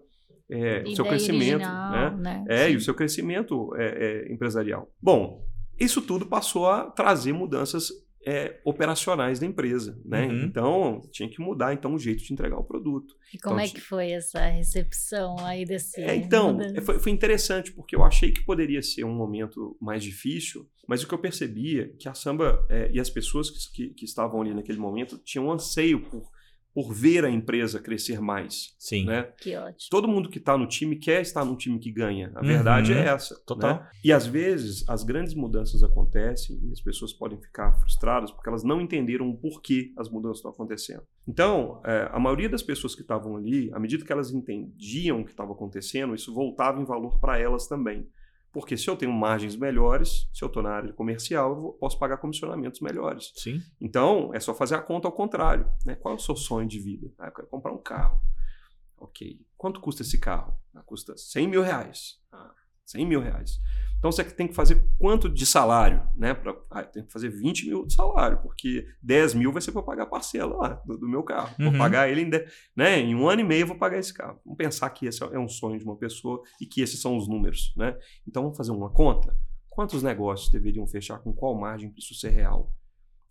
é, 0.49 0.84
o 0.86 0.95
seu 0.95 1.03
crescimento. 1.05 1.55
original, 1.63 2.17
Né? 2.17 2.17
né? 2.22 2.45
É, 2.47 2.67
Sim. 2.67 2.74
e 2.74 2.76
o 2.76 2.82
seu 2.82 2.93
crescimento 2.93 3.76
é, 3.76 3.86
é, 4.28 4.32
empresarial. 4.34 4.88
Bom, 5.01 5.43
isso 5.80 6.01
tudo 6.01 6.25
passou 6.25 6.67
a 6.67 6.86
trazer 6.86 7.34
mudanças 7.34 7.91
é, 8.25 8.59
operacionais 8.65 9.39
da 9.39 9.45
empresa, 9.45 9.99
né? 10.03 10.27
Uhum. 10.27 10.43
Então, 10.43 11.01
tinha 11.11 11.30
que 11.30 11.39
mudar 11.39 11.73
então 11.73 11.93
o 11.93 11.99
jeito 11.99 12.23
de 12.23 12.34
entregar 12.34 12.57
o 12.57 12.63
produto. 12.63 13.15
E 13.34 13.38
como 13.39 13.55
Então, 13.55 13.65
é 13.65 13.67
que 13.69 13.80
foi 13.80 14.11
essa 14.11 14.45
recepção 14.45 15.38
aí 15.39 15.65
desse. 15.65 16.01
É, 16.01 16.15
então, 16.15 16.57
foi, 16.84 16.99
foi 16.99 17.11
interessante, 17.11 17.71
porque 17.71 17.95
eu 17.95 18.03
achei 18.03 18.32
que 18.32 18.43
poderia 18.43 18.82
ser 18.82 19.05
um 19.05 19.13
momento 19.13 19.77
mais 19.80 20.03
difícil, 20.03 20.67
mas 20.88 21.01
o 21.01 21.07
que 21.07 21.13
eu 21.13 21.19
percebia 21.19 21.84
é 21.84 21.97
que 21.97 22.09
a 22.09 22.13
samba 22.13 22.65
é, 22.69 22.91
e 22.91 22.99
as 22.99 23.09
pessoas 23.09 23.49
que, 23.49 23.71
que, 23.71 23.89
que 23.93 24.05
estavam 24.05 24.41
ali 24.41 24.53
naquele 24.53 24.80
momento 24.80 25.17
tinham 25.17 25.47
um 25.47 25.51
anseio 25.51 26.01
por, 26.01 26.30
por 26.74 26.93
ver 26.93 27.26
a 27.26 27.30
empresa 27.30 27.80
crescer 27.80 28.22
mais, 28.22 28.76
Sim. 28.78 29.05
né? 29.05 29.24
Que 29.39 29.55
ótimo. 29.55 29.89
Todo 29.89 30.07
mundo 30.07 30.30
que 30.30 30.38
está 30.38 30.57
no 30.57 30.67
time 30.67 30.95
quer 30.95 31.22
estar 31.22 31.43
num 31.43 31.55
time 31.55 31.80
que 31.80 31.91
ganha. 31.91 32.32
A 32.36 32.41
verdade 32.41 32.91
Uhum. 32.93 32.99
é 32.99 33.07
essa. 33.07 33.39
Total. 33.45 33.76
né? 33.76 33.89
E 34.03 34.13
às 34.13 34.26
vezes 34.28 34.88
as 34.88 35.03
grandes 35.03 35.34
mudanças 35.34 35.82
acontecem 35.84 36.59
e 36.63 36.72
as 36.72 36.80
pessoas 36.82 37.11
podem 37.11 37.39
ficar 37.41 37.74
frustradas 37.80 38.32
porque 38.32 38.47
elas 38.49 38.63
não 38.63 38.80
entenderam 38.80 39.30
o 39.30 39.38
porquê 39.38 39.91
as 39.97 40.09
mudanças 40.09 40.38
estão 40.38 40.51
acontecendo. 40.51 41.01
Então, 41.28 41.82
é, 41.86 42.09
a 42.11 42.20
maioria 42.20 42.49
das 42.49 42.63
pessoas 42.63 42.95
que 42.95 43.01
estavam 43.01 43.36
ali, 43.36 43.70
à 43.74 43.80
medida 43.80 44.05
que 44.05 44.11
elas 44.11 44.32
entendiam 44.32 45.22
o 45.22 45.26
que 45.26 45.32
estava 45.32 45.51
acontecendo, 45.51 46.13
isso 46.15 46.34
voltava 46.34 46.80
em 46.82 46.86
valor 46.86 47.20
para 47.20 47.38
elas 47.39 47.67
também. 47.67 48.07
Porque 48.52 48.76
se 48.76 48.88
eu 48.89 48.95
tenho 48.95 49.12
margens 49.12 49.56
melhores, 49.56 50.28
se 50.34 50.43
eu 50.43 50.47
estou 50.47 50.64
na 50.64 50.72
área 50.72 50.93
comercial, 50.93 51.52
eu 51.52 51.78
posso 51.80 52.00
pagar 52.00 52.18
comissionamentos 52.18 52.82
melhores. 52.82 53.32
Sim. 53.36 53.62
Então, 53.80 54.32
é 54.34 54.39
só 54.39 54.54
fazer 54.56 54.76
a 54.76 54.82
conta 54.82 55.08
ao 55.08 55.12
contrário. 55.12 55.72
Né? 55.86 55.95
Qual 55.95 56.14
é 56.14 56.18
o 56.18 56.20
seu 56.20 56.36
sonho 56.36 56.68
de 56.68 56.80
vida? 56.80 57.12
Ah, 57.20 57.28
eu 57.28 57.32
quero 57.32 57.47
comprar 57.47 57.72
um 57.72 57.78
carro. 57.78 58.20
Ok. 58.97 59.39
Quanto 59.56 59.80
custa 59.80 60.02
esse 60.02 60.18
carro? 60.18 60.60
Ah, 60.74 60.82
custa 60.82 61.16
100 61.16 61.47
mil 61.47 61.62
reais. 61.62 62.20
Ah, 62.32 62.54
100 62.86 63.06
mil 63.06 63.22
reais. 63.22 63.60
Então, 64.00 64.12
você 64.12 64.24
tem 64.24 64.47
que 64.47 64.54
fazer 64.56 64.82
quanto 64.97 65.28
de 65.30 65.45
salário? 65.45 66.02
Né? 66.16 66.34
Pra, 66.34 66.56
ah, 66.72 66.84
tenho 66.84 67.06
que 67.06 67.12
fazer 67.12 67.30
20 67.30 67.68
mil 67.68 67.86
de 67.86 67.93
salário, 67.93 68.39
porque 68.41 68.88
10 69.04 69.34
mil 69.34 69.52
vai 69.52 69.62
ser 69.62 69.74
para 69.74 69.84
pagar 69.84 70.04
a 70.04 70.08
parcela 70.08 70.56
lá 70.56 70.82
do, 70.86 70.97
do 70.97 71.08
meu 71.08 71.22
carro. 71.22 71.54
Vou 71.60 71.68
Uhum. 71.74 71.78
pagar 71.78 72.10
ele 72.10 72.22
em, 72.22 72.30
de- 72.30 72.45
né? 72.76 72.97
em 73.00 73.14
um 73.14 73.28
ano 73.28 73.41
e 73.41 73.43
meio, 73.43 73.64
eu 73.64 73.68
vou 73.68 73.78
pagar 73.78 73.97
esse 74.00 74.14
carro. 74.14 74.39
Vamos 74.45 74.58
pensar 74.58 74.89
que 74.91 75.06
esse 75.06 75.22
é 75.22 75.38
um 75.38 75.50
sonho 75.50 75.78
de 75.78 75.84
uma 75.84 75.97
pessoa 75.97 76.41
e 76.62 76.66
que 76.66 76.82
esses 76.82 77.02
são 77.02 77.18
os 77.18 77.28
números. 77.28 77.74
Né? 77.76 77.97
Então, 78.26 78.43
vamos 78.43 78.58
fazer 78.58 78.72
uma 78.72 78.89
conta. 78.89 79.36
Quantos 79.70 80.02
negócios 80.02 80.50
deveriam 80.50 80.88
fechar 80.88 81.20
com 81.20 81.34
qual 81.34 81.54
margem 81.60 81.89
para 81.89 82.00
isso 82.00 82.14
ser 82.16 82.30
real? 82.30 82.74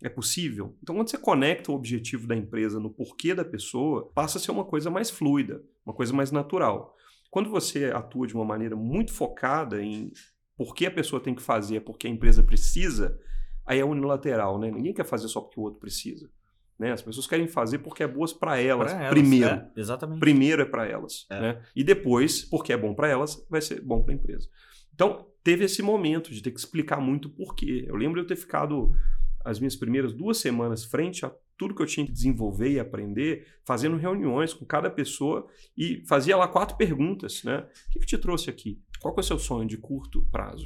É 0.03 0.07
possível? 0.07 0.77
Então, 0.83 0.95
quando 0.95 1.09
você 1.09 1.17
conecta 1.17 1.71
o 1.71 1.75
objetivo 1.75 2.25
da 2.27 2.35
empresa 2.35 2.79
no 2.79 2.89
porquê 2.91 3.33
da 3.35 3.43
pessoa, 3.43 4.09
passa 4.13 4.37
a 4.37 4.41
ser 4.41 4.51
uma 4.51 4.63
coisa 4.63 4.89
mais 4.89 5.09
fluida, 5.09 5.61
uma 5.85 5.93
coisa 5.95 6.13
mais 6.13 6.31
natural. 6.31 6.95
Quando 7.29 7.49
você 7.49 7.85
atua 7.93 8.25
de 8.25 8.33
uma 8.33 8.45
maneira 8.45 8.75
muito 8.75 9.11
focada 9.11 9.81
em 9.83 10.11
por 10.59 10.75
que 10.75 10.85
a 10.85 10.91
pessoa 10.91 11.21
tem 11.21 11.33
que 11.33 11.41
fazer, 11.41 11.79
porque 11.85 12.05
a 12.05 12.09
empresa 12.09 12.43
precisa, 12.43 13.17
aí 13.65 13.79
é 13.79 13.85
unilateral, 13.85 14.59
né? 14.59 14.69
Ninguém 14.69 14.93
quer 14.93 15.05
fazer 15.05 15.29
só 15.29 15.39
porque 15.39 15.57
o 15.57 15.63
outro 15.63 15.79
precisa. 15.79 16.29
Né? 16.77 16.91
As 16.91 17.01
pessoas 17.01 17.25
querem 17.25 17.47
fazer 17.47 17.79
porque 17.79 18.03
é 18.03 18.07
boas 18.07 18.33
para 18.33 18.59
elas, 18.59 18.91
elas, 18.91 19.09
primeiro. 19.09 19.47
é, 19.47 19.71
exatamente. 19.77 20.19
Primeiro 20.19 20.61
é 20.61 20.65
para 20.65 20.85
elas. 20.85 21.25
É. 21.29 21.39
Né? 21.39 21.61
E 21.73 21.81
depois, 21.81 22.43
porque 22.43 22.73
é 22.73 22.77
bom 22.77 22.93
para 22.93 23.07
elas, 23.07 23.41
vai 23.49 23.61
ser 23.61 23.79
bom 23.79 24.03
para 24.03 24.13
a 24.13 24.17
empresa. 24.17 24.49
Então, 24.93 25.27
teve 25.41 25.63
esse 25.63 25.81
momento 25.81 26.29
de 26.29 26.43
ter 26.43 26.51
que 26.51 26.59
explicar 26.59 26.99
muito 26.99 27.29
o 27.29 27.31
porquê. 27.31 27.85
Eu 27.87 27.95
lembro 27.95 28.15
de 28.15 28.25
eu 28.25 28.27
ter 28.27 28.35
ficado 28.35 28.91
as 29.45 29.59
minhas 29.59 29.77
primeiras 29.77 30.11
duas 30.11 30.39
semanas 30.39 30.83
frente 30.83 31.25
a 31.25 31.31
tudo 31.59 31.75
que 31.75 31.81
eu 31.81 31.85
tinha 31.85 32.05
que 32.05 32.11
desenvolver 32.13 32.71
e 32.71 32.79
aprender, 32.79 33.45
fazendo 33.65 33.97
reuniões 33.97 34.53
com 34.53 34.65
cada 34.65 34.89
pessoa 34.89 35.45
e 35.77 36.01
fazia 36.07 36.37
lá 36.37 36.47
quatro 36.47 36.77
perguntas, 36.77 37.43
né? 37.43 37.67
O 37.87 37.89
que, 37.91 37.99
que 37.99 38.05
te 38.05 38.17
trouxe 38.17 38.49
aqui? 38.49 38.81
Qual 39.01 39.13
é 39.15 39.19
o 39.19 39.23
seu 39.23 39.37
sonho 39.37 39.67
de 39.67 39.77
curto 39.77 40.25
prazo? 40.31 40.65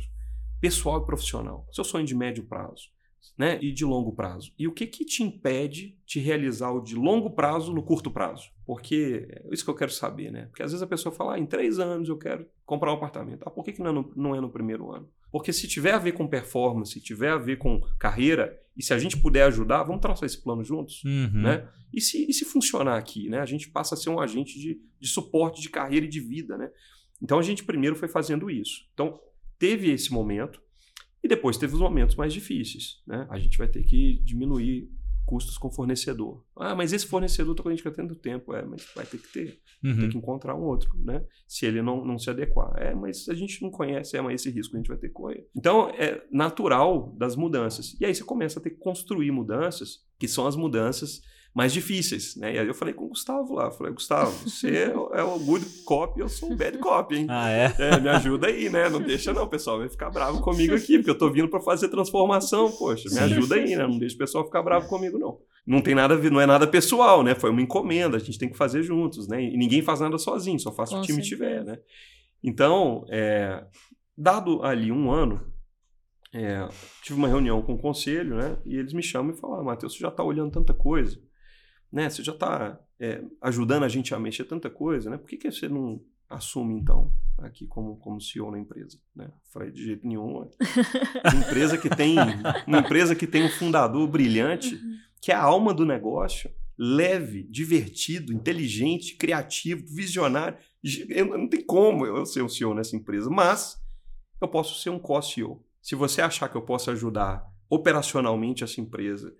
Pessoal 0.62 1.02
e 1.02 1.06
profissional. 1.06 1.68
Seu 1.72 1.84
sonho 1.84 2.06
de 2.06 2.14
médio 2.14 2.44
prazo, 2.44 2.90
né? 3.36 3.58
E 3.60 3.74
de 3.74 3.84
longo 3.84 4.14
prazo. 4.14 4.54
E 4.58 4.68
o 4.68 4.72
que 4.72 4.86
que 4.86 5.04
te 5.04 5.24
impede 5.24 5.98
de 6.06 6.20
realizar 6.20 6.72
o 6.72 6.80
de 6.80 6.94
longo 6.96 7.32
prazo 7.32 7.74
no 7.74 7.82
curto 7.82 8.12
prazo? 8.12 8.52
Porque 8.64 9.28
é 9.28 9.52
isso 9.52 9.66
que 9.66 9.72
eu 9.72 9.76
quero 9.76 9.92
saber, 9.92 10.32
né? 10.32 10.46
Porque 10.46 10.62
às 10.62 10.74
vezes 10.74 10.84
a 10.84 10.88
pessoa 10.88 11.14
fala, 11.14 11.34
ah, 11.34 11.40
em 11.40 11.48
três 11.48 11.80
anos 11.80 12.08
eu 12.08 12.20
quero 12.20 12.48
comprar 12.74 12.92
um 12.92 12.96
apartamento. 12.96 13.44
Ah, 13.46 13.52
por 13.52 13.64
que, 13.64 13.72
que 13.72 13.82
não, 13.82 13.90
é 13.90 13.94
no, 13.94 14.14
não 14.16 14.36
é 14.36 14.42
no 14.42 14.50
primeiro 14.50 14.92
ano? 14.92 15.08
Porque 15.32 15.54
se 15.54 15.68
tiver 15.68 15.94
a 15.94 16.00
ver 16.00 16.14
com 16.14 16.28
performance, 16.28 16.94
se 16.94 17.00
tiver 17.00 17.30
a 17.30 17.38
ver 17.38 17.58
com 17.58 17.82
carreira, 18.00 18.60
e 18.76 18.84
se 18.84 18.94
a 18.94 18.98
gente 18.98 19.18
puder 19.18 19.44
ajudar, 19.44 19.84
vamos 19.84 20.02
traçar 20.02 20.26
esse 20.26 20.42
plano 20.42 20.64
juntos? 20.64 21.04
Uhum. 21.04 21.42
né? 21.42 21.68
E 21.94 22.02
se, 22.02 22.26
e 22.28 22.34
se 22.34 22.46
funcionar 22.46 22.98
aqui, 22.98 23.30
né? 23.30 23.40
A 23.40 23.46
gente 23.46 23.70
passa 23.70 23.94
a 23.94 23.98
ser 23.98 24.10
um 24.10 24.20
agente 24.20 24.60
de, 24.60 24.82
de 25.00 25.08
suporte 25.08 25.62
de 25.62 25.70
carreira 25.70 26.06
e 26.06 26.10
de 26.10 26.20
vida, 26.20 26.58
né? 26.58 26.72
Então 27.22 27.38
a 27.38 27.44
gente 27.44 27.64
primeiro 27.64 27.96
foi 27.96 28.08
fazendo 28.08 28.50
isso. 28.50 28.88
Então 28.94 29.20
teve 29.60 29.92
esse 29.92 30.12
momento 30.12 30.60
e 31.24 31.28
depois 31.28 31.58
teve 31.58 31.76
os 31.76 31.80
momentos 31.80 32.16
mais 32.16 32.34
difíceis, 32.34 33.02
né? 33.06 33.28
A 33.30 33.38
gente 33.38 33.58
vai 33.58 33.68
ter 33.68 33.84
que 33.84 34.20
diminuir 34.24 34.90
custos 35.26 35.58
com 35.58 35.72
fornecedor. 35.72 36.44
Ah, 36.56 36.76
mas 36.76 36.94
esse 36.94 37.06
fornecedor 37.06 37.54
está 37.54 37.64
com 37.64 37.70
a 37.70 37.76
gente 37.76 37.84
tanto 37.92 38.16
tempo. 38.16 38.54
É, 38.54 38.64
mas 38.64 38.88
vai 38.96 39.06
ter 39.06 39.18
que 39.18 39.32
ter. 39.32 39.60
Uhum. 39.84 40.00
Tem 40.00 40.10
que 40.10 40.18
encontrar 40.18 40.56
um 40.56 40.64
outro, 40.64 40.92
né? 40.98 41.26
Se 41.48 41.66
ele 41.66 41.82
não, 41.82 42.06
não 42.06 42.18
se 42.18 42.30
adequar. 42.30 42.74
É, 42.78 42.94
mas 42.94 43.28
a 43.30 43.34
gente 43.34 43.62
não 43.62 43.72
conhece, 43.72 44.18
é, 44.18 44.22
mas 44.22 44.42
esse 44.42 44.50
risco 44.50 44.76
a 44.76 44.80
gente 44.80 44.88
vai 44.88 44.98
ter 44.98 45.08
que 45.08 45.14
correr. 45.14 45.48
Então, 45.56 45.90
é 45.90 46.26
natural 46.32 47.14
das 47.18 47.36
mudanças. 47.36 48.00
E 48.00 48.06
aí 48.06 48.14
você 48.14 48.24
começa 48.24 48.60
a 48.60 48.62
ter 48.62 48.72
que 48.72 48.80
construir 48.80 49.32
mudanças, 49.32 50.06
que 50.20 50.28
são 50.28 50.48
as 50.48 50.56
mudanças 50.56 51.22
mais 51.54 51.72
difíceis, 51.72 52.36
né? 52.36 52.56
E 52.56 52.60
aí 52.60 52.68
eu 52.68 52.74
falei 52.74 52.94
com 52.94 53.06
o 53.06 53.10
Gustavo 53.10 53.54
lá, 53.54 53.70
falei, 53.70 53.94
Gustavo, 53.94 54.32
você 54.32 54.92
é 55.14 55.24
o 55.24 55.38
good 55.38 55.66
cop, 55.86 56.20
eu 56.20 56.28
sou 56.28 56.52
o 56.52 56.56
bad 56.56 56.78
cop, 56.80 57.16
hein? 57.16 57.28
Ah, 57.30 57.50
é? 57.50 57.74
É, 57.78 58.00
me 58.00 58.10
ajuda 58.10 58.48
aí, 58.48 58.70
né? 58.70 58.90
Não 58.90 59.00
deixa 59.00 59.32
não, 59.32 59.44
o 59.44 59.48
pessoal 59.48 59.78
vai 59.78 59.88
ficar 59.88 60.10
bravo 60.10 60.42
comigo 60.42 60.74
aqui, 60.74 60.98
porque 60.98 61.12
eu 61.12 61.18
tô 61.18 61.30
vindo 61.32 61.48
para 61.48 61.60
fazer 61.60 61.90
transformação, 61.90 62.72
poxa, 62.72 63.08
me 63.10 63.20
ajuda 63.20 63.56
aí, 63.56 63.76
né? 63.76 63.86
Não 63.86 64.00
deixa 64.00 64.16
o 64.16 64.18
pessoal 64.18 64.46
ficar 64.46 64.64
bravo 64.64 64.88
comigo 64.88 65.20
não. 65.20 65.38
Não 65.66 65.80
tem 65.80 65.94
nada 65.94 66.16
a 66.16 66.18
ver, 66.18 66.32
não 66.32 66.42
é 66.42 66.46
nada 66.46 66.66
pessoal, 66.66 67.24
né? 67.24 67.36
Foi 67.36 67.52
uma 67.52 67.62
encomenda, 67.62 68.18
a 68.18 68.20
gente 68.20 68.40
tem 68.40 68.50
que 68.50 68.58
fazer 68.58 68.82
juntos, 68.82 69.28
né? 69.28 69.42
E 69.44 69.56
ninguém 69.56 69.82
faz 69.82 70.00
nada 70.00 70.18
sozinho, 70.18 70.60
só 70.60 70.72
faz 70.72 70.90
se 70.90 70.96
o 70.96 71.02
time 71.02 71.24
certeza. 71.24 71.30
tiver, 71.30 71.64
né? 71.64 71.78
Então, 72.44 73.06
é, 73.10 73.64
dado 74.18 74.64
ali 74.64 74.92
um 74.92 75.12
ano, 75.12 75.54
é, 76.34 76.68
tive 77.04 77.18
uma 77.18 77.28
reunião 77.28 77.62
com 77.62 77.76
o 77.76 77.78
conselho, 77.78 78.36
né? 78.36 78.58
E 78.66 78.76
eles 78.76 78.92
me 78.92 79.04
chamam 79.04 79.34
e 79.34 79.38
falam, 79.38 79.60
ah, 79.60 79.64
Matheus, 79.64 79.94
você 79.94 80.00
já 80.00 80.10
está 80.10 80.24
olhando 80.24 80.52
tanta 80.52 80.74
coisa, 80.74 81.18
né? 81.94 82.10
Você 82.10 82.24
já 82.24 82.34
está 82.34 82.80
ajudando 83.40 83.84
a 83.84 83.88
gente 83.88 84.16
a 84.16 84.20
mexer 84.20 84.46
tanta 84.46 84.70
coisa, 84.70 85.12
né? 85.12 85.18
Por 85.18 85.30
que, 85.30 85.38
que 85.38 85.52
você 85.52 85.70
não 85.70 86.02
assume, 86.28 86.74
então, 86.74 87.12
aqui 87.38 87.68
como, 87.68 87.98
como 87.98 88.20
CEO 88.20 88.50
na 88.50 88.58
empresa? 88.58 88.98
Né? 89.16 89.32
Falei, 89.52 89.70
de 89.70 89.86
jeito 89.86 90.08
nenhum. 90.08 90.40
ué. 90.40 90.48
Uma 91.32 91.46
empresa 91.46 91.78
que 91.78 91.90
tem, 91.90 92.16
uma 92.66 92.80
empresa 92.80 93.16
que 93.16 93.28
tem 93.28 93.46
um 93.46 93.50
fundador 93.50 94.08
brilhante, 94.08 94.82
que 95.22 95.32
é 95.32 95.36
a 95.36 95.44
alma 95.44 95.72
do 95.72 95.86
negócio, 95.86 96.50
leve, 96.76 97.44
divertido, 97.44 98.34
inteligente, 98.34 99.16
criativo, 99.16 99.86
visionário. 99.86 100.58
Eu, 101.10 101.38
não 101.38 101.48
tem 101.48 101.64
como 101.64 102.08
eu 102.08 102.26
ser 102.26 102.42
o 102.42 102.50
CEO 102.50 102.74
nessa 102.74 102.96
empresa, 102.96 103.30
mas 103.30 103.80
eu 104.42 104.48
posso 104.48 104.82
ser 104.82 104.90
um 104.90 104.98
co-CEO. 104.98 105.64
Se 105.80 105.94
você 105.94 106.24
achar 106.24 106.50
que 106.50 106.58
eu 106.58 106.64
posso 106.64 106.90
ajudar 106.90 107.46
operacionalmente 107.70 108.64
essa 108.64 108.82
empresa, 108.82 109.34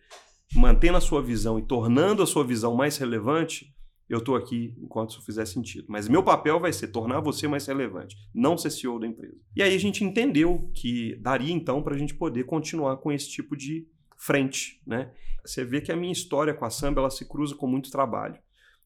mantendo 0.56 0.98
a 0.98 1.02
sua 1.02 1.22
visão 1.22 1.58
e 1.58 1.62
tornando 1.62 2.22
a 2.22 2.28
sua 2.28 2.44
visão 2.44 2.76
mais 2.76 2.98
relevante, 2.98 3.74
eu 4.10 4.20
estou 4.20 4.36
aqui 4.36 4.76
enquanto 4.78 5.12
isso 5.12 5.26
fizer 5.26 5.46
sentido. 5.46 5.86
Mas 5.90 6.08
meu 6.08 6.22
papel 6.22 6.60
vai 6.60 6.72
ser 6.74 6.88
tornar 6.88 7.20
você 7.20 7.48
mais 7.48 7.66
relevante, 7.66 8.16
não 8.34 8.58
ser 8.58 8.70
CEO 8.70 9.00
da 9.00 9.08
empresa. 9.08 9.38
E 9.56 9.64
aí 9.64 9.74
a 9.74 9.80
gente 9.80 10.04
entendeu 10.04 10.70
que 10.74 11.16
daria 11.22 11.54
então 11.54 11.82
para 11.82 11.96
a 11.96 11.98
gente 11.98 12.14
poder 12.14 12.44
continuar 12.46 12.98
com 12.98 13.12
esse 13.12 13.30
tipo 13.30 13.56
de 13.56 13.88
frente, 14.18 14.82
né? 14.86 15.12
Você 15.44 15.66
vê 15.66 15.82
que 15.82 15.92
a 15.92 15.96
minha 15.96 16.14
história 16.14 16.54
com 16.54 16.64
a 16.64 16.70
Samba 16.70 17.02
ela 17.02 17.10
se 17.10 17.28
cruza 17.28 17.56
com 17.56 17.68
muito 17.68 17.92
trabalho. 17.92 18.40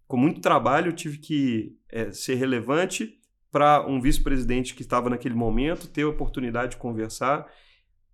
Com 0.07 0.17
muito 0.17 0.41
trabalho 0.41 0.89
eu 0.89 0.95
tive 0.95 1.17
que 1.17 1.75
é, 1.91 2.11
ser 2.11 2.35
relevante 2.35 3.19
para 3.51 3.85
um 3.87 4.01
vice-presidente 4.01 4.73
que 4.73 4.81
estava 4.81 5.09
naquele 5.09 5.35
momento 5.35 5.87
ter 5.87 6.03
a 6.03 6.09
oportunidade 6.09 6.71
de 6.71 6.77
conversar, 6.77 7.47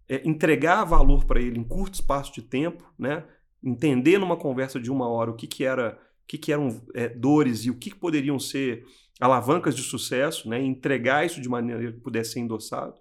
é, 0.10 0.28
entregar 0.28 0.84
valor 0.84 1.26
para 1.26 1.42
ele 1.42 1.60
em 1.60 1.64
curto 1.64 1.96
espaço 1.96 2.34
de 2.34 2.42
tempo, 2.42 2.84
né? 2.98 3.24
Entender 3.64 4.18
numa 4.18 4.36
conversa 4.36 4.80
de 4.80 4.92
uma 4.92 5.08
hora 5.08 5.32
o 5.32 5.36
que, 5.36 5.48
que 5.48 5.64
era 5.64 5.98
o 6.24 6.26
que, 6.28 6.38
que 6.38 6.54
eram 6.54 6.82
é, 6.94 7.10
dores 7.10 7.66
e 7.66 7.70
o 7.70 7.76
que, 7.76 7.90
que 7.90 7.98
poderiam 7.98 8.40
ser 8.40 8.86
alavancas 9.20 9.76
de 9.76 9.82
sucesso, 9.82 10.50
né? 10.50 10.62
entregar 10.62 11.26
isso 11.26 11.42
de 11.42 11.50
maneira 11.50 11.92
que 11.92 12.00
pudesse 12.00 12.34
ser 12.34 12.40
endossado 12.40 12.96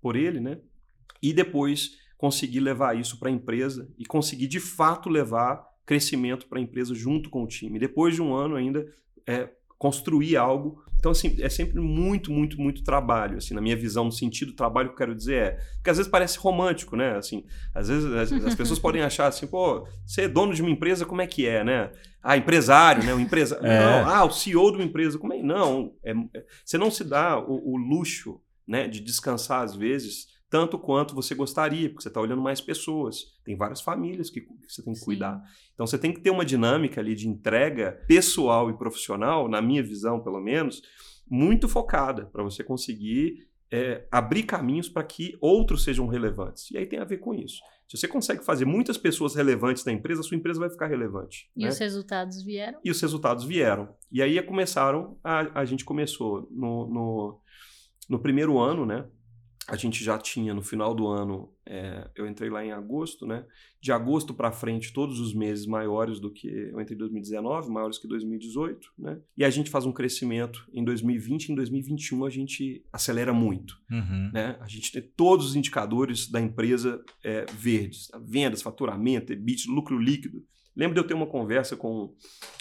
por 0.00 0.14
ele, 0.14 0.40
né? 0.40 0.58
e 1.22 1.32
depois 1.32 1.98
conseguir 2.16 2.60
levar 2.60 2.96
isso 2.96 3.18
para 3.18 3.28
a 3.28 3.32
empresa 3.32 3.88
e 3.98 4.04
conseguir 4.04 4.46
de 4.46 4.60
fato 4.60 5.08
levar 5.08 5.66
crescimento 5.84 6.46
para 6.46 6.58
a 6.58 6.62
empresa 6.62 6.94
junto 6.94 7.30
com 7.30 7.42
o 7.42 7.46
time. 7.46 7.78
Depois 7.78 8.14
de 8.14 8.22
um 8.22 8.34
ano 8.34 8.56
ainda 8.56 8.86
é, 9.26 9.50
construir 9.78 10.36
algo. 10.36 10.82
Então, 10.98 11.12
assim, 11.12 11.36
é 11.40 11.48
sempre 11.48 11.78
muito, 11.80 12.32
muito, 12.32 12.60
muito 12.60 12.82
trabalho, 12.82 13.38
assim, 13.38 13.54
na 13.54 13.60
minha 13.60 13.76
visão, 13.76 14.04
no 14.04 14.12
sentido 14.12 14.52
do 14.52 14.56
trabalho 14.56 14.88
que 14.88 14.94
eu 14.94 14.98
quero 14.98 15.14
dizer 15.14 15.34
é... 15.34 15.50
Porque 15.76 15.90
às 15.90 15.96
vezes 15.98 16.10
parece 16.10 16.38
romântico, 16.38 16.96
né? 16.96 17.16
Assim, 17.16 17.44
às 17.74 17.88
vezes 17.88 18.10
as, 18.12 18.32
as 18.32 18.54
pessoas 18.54 18.78
podem 18.78 19.02
achar 19.02 19.26
assim, 19.26 19.46
pô, 19.46 19.86
você 20.04 20.22
é 20.22 20.28
dono 20.28 20.54
de 20.54 20.62
uma 20.62 20.70
empresa, 20.70 21.04
como 21.04 21.20
é 21.20 21.26
que 21.26 21.46
é, 21.46 21.62
né? 21.62 21.90
Ah, 22.22 22.36
empresário, 22.36 23.04
né? 23.04 23.14
O 23.14 23.20
empresa... 23.20 23.60
É. 23.66 23.80
Não, 23.80 24.08
ah, 24.08 24.24
o 24.24 24.30
CEO 24.30 24.70
de 24.70 24.78
uma 24.78 24.84
empresa, 24.84 25.18
como 25.18 25.32
é? 25.32 25.42
Não, 25.42 25.92
é, 26.04 26.14
você 26.64 26.78
não 26.78 26.90
se 26.90 27.04
dá 27.04 27.38
o, 27.38 27.74
o 27.74 27.76
luxo, 27.76 28.40
né, 28.66 28.88
de 28.88 29.00
descansar 29.00 29.62
às 29.62 29.74
vezes, 29.76 30.26
tanto 30.48 30.78
quanto 30.78 31.14
você 31.14 31.34
gostaria, 31.34 31.88
porque 31.88 32.02
você 32.02 32.08
está 32.08 32.20
olhando 32.20 32.42
mais 32.42 32.60
pessoas. 32.60 33.36
Tem 33.44 33.56
várias 33.56 33.80
famílias 33.80 34.30
que, 34.30 34.40
que 34.40 34.72
você 34.72 34.82
tem 34.82 34.92
que 34.92 35.00
Sim. 35.00 35.04
cuidar. 35.04 35.42
Então 35.74 35.86
você 35.86 35.98
tem 35.98 36.12
que 36.12 36.20
ter 36.20 36.30
uma 36.30 36.44
dinâmica 36.44 37.00
ali 37.00 37.14
de 37.14 37.28
entrega 37.28 38.00
pessoal 38.06 38.70
e 38.70 38.76
profissional, 38.76 39.48
na 39.48 39.60
minha 39.60 39.82
visão, 39.82 40.20
pelo 40.20 40.40
menos, 40.40 40.82
muito 41.28 41.68
focada 41.68 42.26
para 42.26 42.42
você 42.42 42.62
conseguir 42.62 43.48
é, 43.70 44.06
abrir 44.10 44.44
caminhos 44.44 44.88
para 44.88 45.02
que 45.02 45.36
outros 45.40 45.82
sejam 45.82 46.06
relevantes. 46.06 46.70
E 46.70 46.78
aí 46.78 46.86
tem 46.86 46.98
a 46.98 47.04
ver 47.04 47.18
com 47.18 47.34
isso. 47.34 47.60
Se 47.88 47.96
você 47.96 48.08
consegue 48.08 48.44
fazer 48.44 48.64
muitas 48.64 48.98
pessoas 48.98 49.34
relevantes 49.34 49.84
na 49.84 49.92
empresa, 49.92 50.20
a 50.20 50.24
sua 50.24 50.36
empresa 50.36 50.58
vai 50.58 50.70
ficar 50.70 50.86
relevante. 50.86 51.48
E 51.56 51.62
né? 51.62 51.68
os 51.68 51.78
resultados 51.78 52.42
vieram? 52.42 52.80
E 52.84 52.90
os 52.90 53.00
resultados 53.00 53.44
vieram. 53.44 53.88
E 54.10 54.20
aí 54.22 54.40
começaram, 54.42 55.18
a, 55.22 55.60
a 55.60 55.64
gente 55.64 55.84
começou 55.84 56.48
no, 56.50 56.88
no, 56.88 57.40
no 58.08 58.18
primeiro 58.18 58.58
ano, 58.58 58.84
né? 58.84 59.06
A 59.68 59.74
gente 59.74 60.04
já 60.04 60.16
tinha 60.16 60.54
no 60.54 60.62
final 60.62 60.94
do 60.94 61.08
ano, 61.08 61.52
é, 61.66 62.08
eu 62.14 62.26
entrei 62.28 62.48
lá 62.48 62.64
em 62.64 62.70
agosto, 62.70 63.26
né? 63.26 63.44
De 63.80 63.90
agosto 63.90 64.32
para 64.32 64.52
frente, 64.52 64.92
todos 64.92 65.18
os 65.18 65.34
meses 65.34 65.66
maiores 65.66 66.20
do 66.20 66.32
que 66.32 66.46
eu 66.46 66.80
entrei 66.80 66.94
em 66.94 66.98
2019, 66.98 67.70
maiores 67.70 67.98
que 67.98 68.06
2018, 68.06 68.92
né? 68.96 69.20
E 69.36 69.44
a 69.44 69.50
gente 69.50 69.68
faz 69.68 69.84
um 69.84 69.92
crescimento 69.92 70.64
em 70.72 70.84
2020, 70.84 71.50
em 71.50 71.54
2021 71.56 72.24
a 72.24 72.30
gente 72.30 72.84
acelera 72.92 73.32
muito 73.32 73.76
Uhum. 73.90 74.30
né? 74.32 74.56
A 74.60 74.68
gente 74.68 74.92
tem 74.92 75.02
todos 75.02 75.46
os 75.46 75.56
indicadores 75.56 76.30
da 76.30 76.40
empresa 76.40 77.02
é, 77.24 77.44
verdes, 77.52 78.08
tá? 78.08 78.18
vendas, 78.18 78.62
faturamento, 78.62 79.32
EBIT, 79.32 79.68
lucro 79.68 79.98
líquido. 79.98 80.44
Lembro 80.76 80.94
de 80.94 81.00
eu 81.00 81.06
ter 81.06 81.14
uma 81.14 81.26
conversa 81.26 81.76
com, 81.76 82.14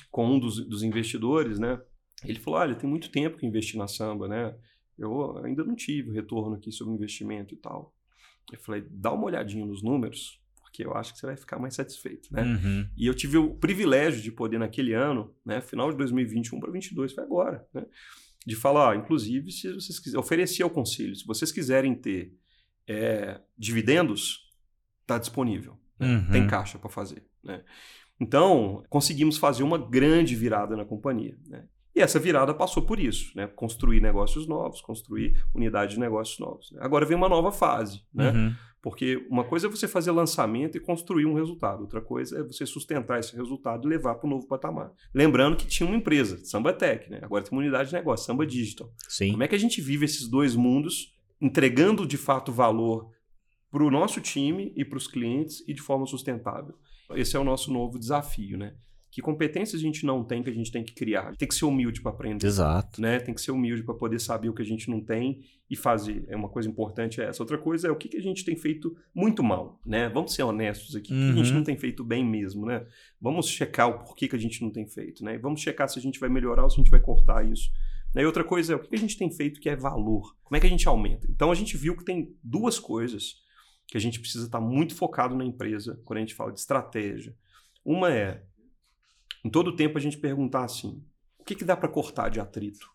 com 0.09 0.25
um 0.27 0.39
dos, 0.39 0.65
dos 0.67 0.83
investidores, 0.83 1.59
né? 1.59 1.79
Ele 2.23 2.39
falou, 2.39 2.59
olha, 2.59 2.75
tem 2.75 2.89
muito 2.89 3.11
tempo 3.11 3.37
que 3.37 3.45
investi 3.45 3.77
na 3.77 3.87
Samba, 3.87 4.27
né? 4.27 4.55
Eu 4.97 5.37
ainda 5.43 5.63
não 5.63 5.75
tive 5.75 6.11
retorno 6.11 6.55
aqui 6.55 6.71
sobre 6.71 6.93
investimento 6.93 7.53
e 7.53 7.57
tal. 7.57 7.93
Eu 8.51 8.59
falei, 8.59 8.85
dá 8.89 9.11
uma 9.11 9.25
olhadinha 9.25 9.65
nos 9.65 9.81
números, 9.81 10.39
porque 10.61 10.85
eu 10.85 10.93
acho 10.93 11.13
que 11.13 11.19
você 11.19 11.25
vai 11.25 11.35
ficar 11.35 11.57
mais 11.57 11.73
satisfeito, 11.73 12.33
né? 12.33 12.43
Uhum. 12.43 12.89
E 12.95 13.07
eu 13.07 13.13
tive 13.13 13.37
o 13.37 13.55
privilégio 13.55 14.21
de 14.21 14.31
poder, 14.31 14.59
naquele 14.59 14.93
ano, 14.93 15.33
né, 15.45 15.61
final 15.61 15.91
de 15.91 15.97
2021 15.97 16.59
para 16.59 16.71
2022, 16.71 17.13
foi 17.13 17.23
agora, 17.23 17.67
né, 17.73 17.85
de 18.45 18.55
falar, 18.55 18.89
ó, 18.89 18.93
inclusive, 18.93 19.51
se 19.51 19.73
vocês 19.73 19.99
quiserem, 19.99 20.19
oferecer 20.19 20.63
ao 20.63 20.69
conselho, 20.69 21.15
se 21.15 21.25
vocês 21.25 21.51
quiserem 21.51 21.95
ter 21.95 22.33
é, 22.87 23.41
dividendos, 23.57 24.51
está 25.01 25.17
disponível. 25.17 25.79
né, 25.99 26.07
Uhum. 26.17 26.31
Tem 26.31 26.47
caixa 26.47 26.77
para 26.77 26.89
fazer. 26.89 27.23
Né? 27.43 27.63
Então, 28.19 28.83
conseguimos 28.89 29.37
fazer 29.37 29.63
uma 29.63 29.77
grande 29.77 30.35
virada 30.35 30.75
na 30.75 30.85
companhia. 30.85 31.37
Né? 31.47 31.65
E 31.95 32.01
essa 32.01 32.19
virada 32.19 32.53
passou 32.53 32.83
por 32.83 32.99
isso, 32.99 33.31
né? 33.35 33.47
construir 33.47 34.01
negócios 34.01 34.45
novos, 34.45 34.81
construir 34.81 35.41
unidade 35.53 35.93
de 35.93 35.99
negócios 35.99 36.37
novos. 36.37 36.71
né? 36.71 36.79
Agora 36.81 37.05
vem 37.05 37.15
uma 37.15 37.29
nova 37.29 37.51
fase, 37.53 38.01
né? 38.13 38.31
Uhum. 38.31 38.55
Porque 38.81 39.25
uma 39.31 39.43
coisa 39.43 39.65
é 39.65 39.69
você 39.69 39.87
fazer 39.87 40.11
lançamento 40.11 40.77
e 40.77 40.79
construir 40.79 41.25
um 41.25 41.33
resultado, 41.33 41.81
outra 41.81 42.01
coisa 42.01 42.37
é 42.37 42.43
você 42.43 42.67
sustentar 42.67 43.19
esse 43.19 43.35
resultado 43.35 43.87
e 43.87 43.89
levar 43.89 44.13
para 44.15 44.27
o 44.27 44.29
novo 44.29 44.45
patamar. 44.45 44.91
Lembrando 45.11 45.57
que 45.57 45.65
tinha 45.65 45.87
uma 45.87 45.95
empresa, 45.95 46.37
Samba 46.45 46.71
Tech, 46.71 47.09
né? 47.09 47.19
agora 47.23 47.43
tem 47.43 47.51
uma 47.51 47.63
unidade 47.63 47.89
de 47.89 47.95
negócio, 47.95 48.27
Samba 48.27 48.45
Digital. 48.45 48.93
Sim. 49.07 49.31
Como 49.31 49.41
é 49.41 49.47
que 49.47 49.55
a 49.55 49.59
gente 49.59 49.81
vive 49.81 50.05
esses 50.05 50.27
dois 50.27 50.55
mundos, 50.55 51.15
entregando 51.41 52.05
de 52.05 52.17
fato 52.17 52.51
valor 52.51 53.09
para 53.71 53.83
o 53.83 53.89
nosso 53.89 54.21
time 54.21 54.71
e 54.75 54.85
para 54.85 54.97
os 54.97 55.07
clientes 55.07 55.63
e 55.67 55.73
de 55.73 55.81
forma 55.81 56.05
sustentável? 56.05 56.75
Esse 57.15 57.35
é 57.35 57.39
o 57.39 57.43
nosso 57.43 57.71
novo 57.71 57.97
desafio, 57.97 58.57
né? 58.57 58.75
Que 59.15 59.21
competências 59.21 59.79
a 59.79 59.81
gente 59.81 60.05
não 60.05 60.25
tem 60.25 60.43
que 60.43 60.49
a 60.49 60.53
gente 60.53 60.69
tem 60.69 60.83
que 60.83 60.93
criar? 60.93 61.33
Tem 61.37 61.47
que 61.47 61.55
ser 61.55 61.63
humilde 61.63 62.01
para 62.01 62.11
aprender 62.11 62.45
Exato. 62.45 62.99
né? 62.99 63.17
Tem 63.17 63.33
que 63.33 63.39
ser 63.39 63.51
humilde 63.51 63.81
para 63.81 63.93
poder 63.93 64.19
saber 64.19 64.49
o 64.49 64.53
que 64.53 64.61
a 64.61 64.65
gente 64.65 64.89
não 64.89 64.99
tem 64.99 65.39
e 65.69 65.75
fazer. 65.77 66.25
É 66.27 66.35
uma 66.35 66.49
coisa 66.49 66.67
importante 66.67 67.21
é 67.21 67.23
essa. 67.23 67.41
Outra 67.41 67.57
coisa 67.57 67.87
é 67.87 67.91
o 67.91 67.95
que, 67.95 68.09
que 68.09 68.17
a 68.17 68.21
gente 68.21 68.43
tem 68.43 68.57
feito 68.57 68.93
muito 69.15 69.41
mal, 69.41 69.79
né? 69.85 70.09
Vamos 70.09 70.33
ser 70.33 70.43
honestos 70.43 70.97
aqui. 70.97 71.13
O 71.13 71.15
que 71.15 71.29
a 71.31 71.33
gente 71.33 71.49
Uhum. 71.49 71.55
não 71.59 71.63
tem 71.63 71.77
feito 71.77 72.03
bem 72.03 72.25
mesmo, 72.25 72.65
né? 72.65 72.85
Vamos 73.21 73.47
checar 73.47 73.87
o 73.87 73.99
porquê 73.99 74.27
que 74.27 74.35
a 74.35 74.39
gente 74.39 74.61
não 74.61 74.69
tem 74.69 74.85
feito, 74.85 75.23
né? 75.23 75.35
E 75.35 75.37
vamos 75.37 75.61
checar 75.61 75.87
se 75.87 75.97
a 75.97 76.01
gente 76.01 76.19
vai 76.19 76.27
melhorar 76.27 76.63
ou 76.63 76.69
se 76.69 76.75
a 76.75 76.83
gente 76.83 76.91
vai 76.91 76.99
cortar 76.99 77.49
isso. 77.49 77.71
Né? 78.13 78.21
E 78.21 78.25
outra 78.25 78.43
coisa 78.43 78.73
é 78.73 78.75
o 78.75 78.79
que 78.79 78.89
que 78.89 78.95
a 78.95 78.99
gente 78.99 79.17
tem 79.17 79.31
feito 79.31 79.61
que 79.61 79.69
é 79.69 79.77
valor. 79.77 80.35
Como 80.43 80.57
é 80.57 80.59
que 80.59 80.67
a 80.67 80.69
gente 80.69 80.89
aumenta? 80.89 81.25
Então 81.31 81.49
a 81.53 81.55
gente 81.55 81.77
viu 81.77 81.95
que 81.95 82.03
tem 82.03 82.35
duas 82.43 82.77
coisas 82.77 83.35
que 83.87 83.95
a 83.95 84.01
gente 84.01 84.19
precisa 84.19 84.43
estar 84.47 84.59
muito 84.59 84.93
focado 84.93 85.37
na 85.37 85.45
empresa 85.45 86.01
quando 86.03 86.17
a 86.17 86.19
gente 86.19 86.35
fala 86.35 86.51
de 86.51 86.59
estratégia. 86.59 87.33
Uma 87.85 88.11
é, 88.13 88.43
em 89.45 89.49
todo 89.49 89.75
tempo, 89.75 89.95
a 89.95 90.01
gente 90.01 90.17
perguntar 90.17 90.63
assim: 90.63 91.03
o 91.37 91.43
que, 91.43 91.53
que 91.53 91.63
dá 91.63 91.77
para 91.77 91.87
cortar 91.87 92.29
de 92.29 92.39
atrito 92.39 92.89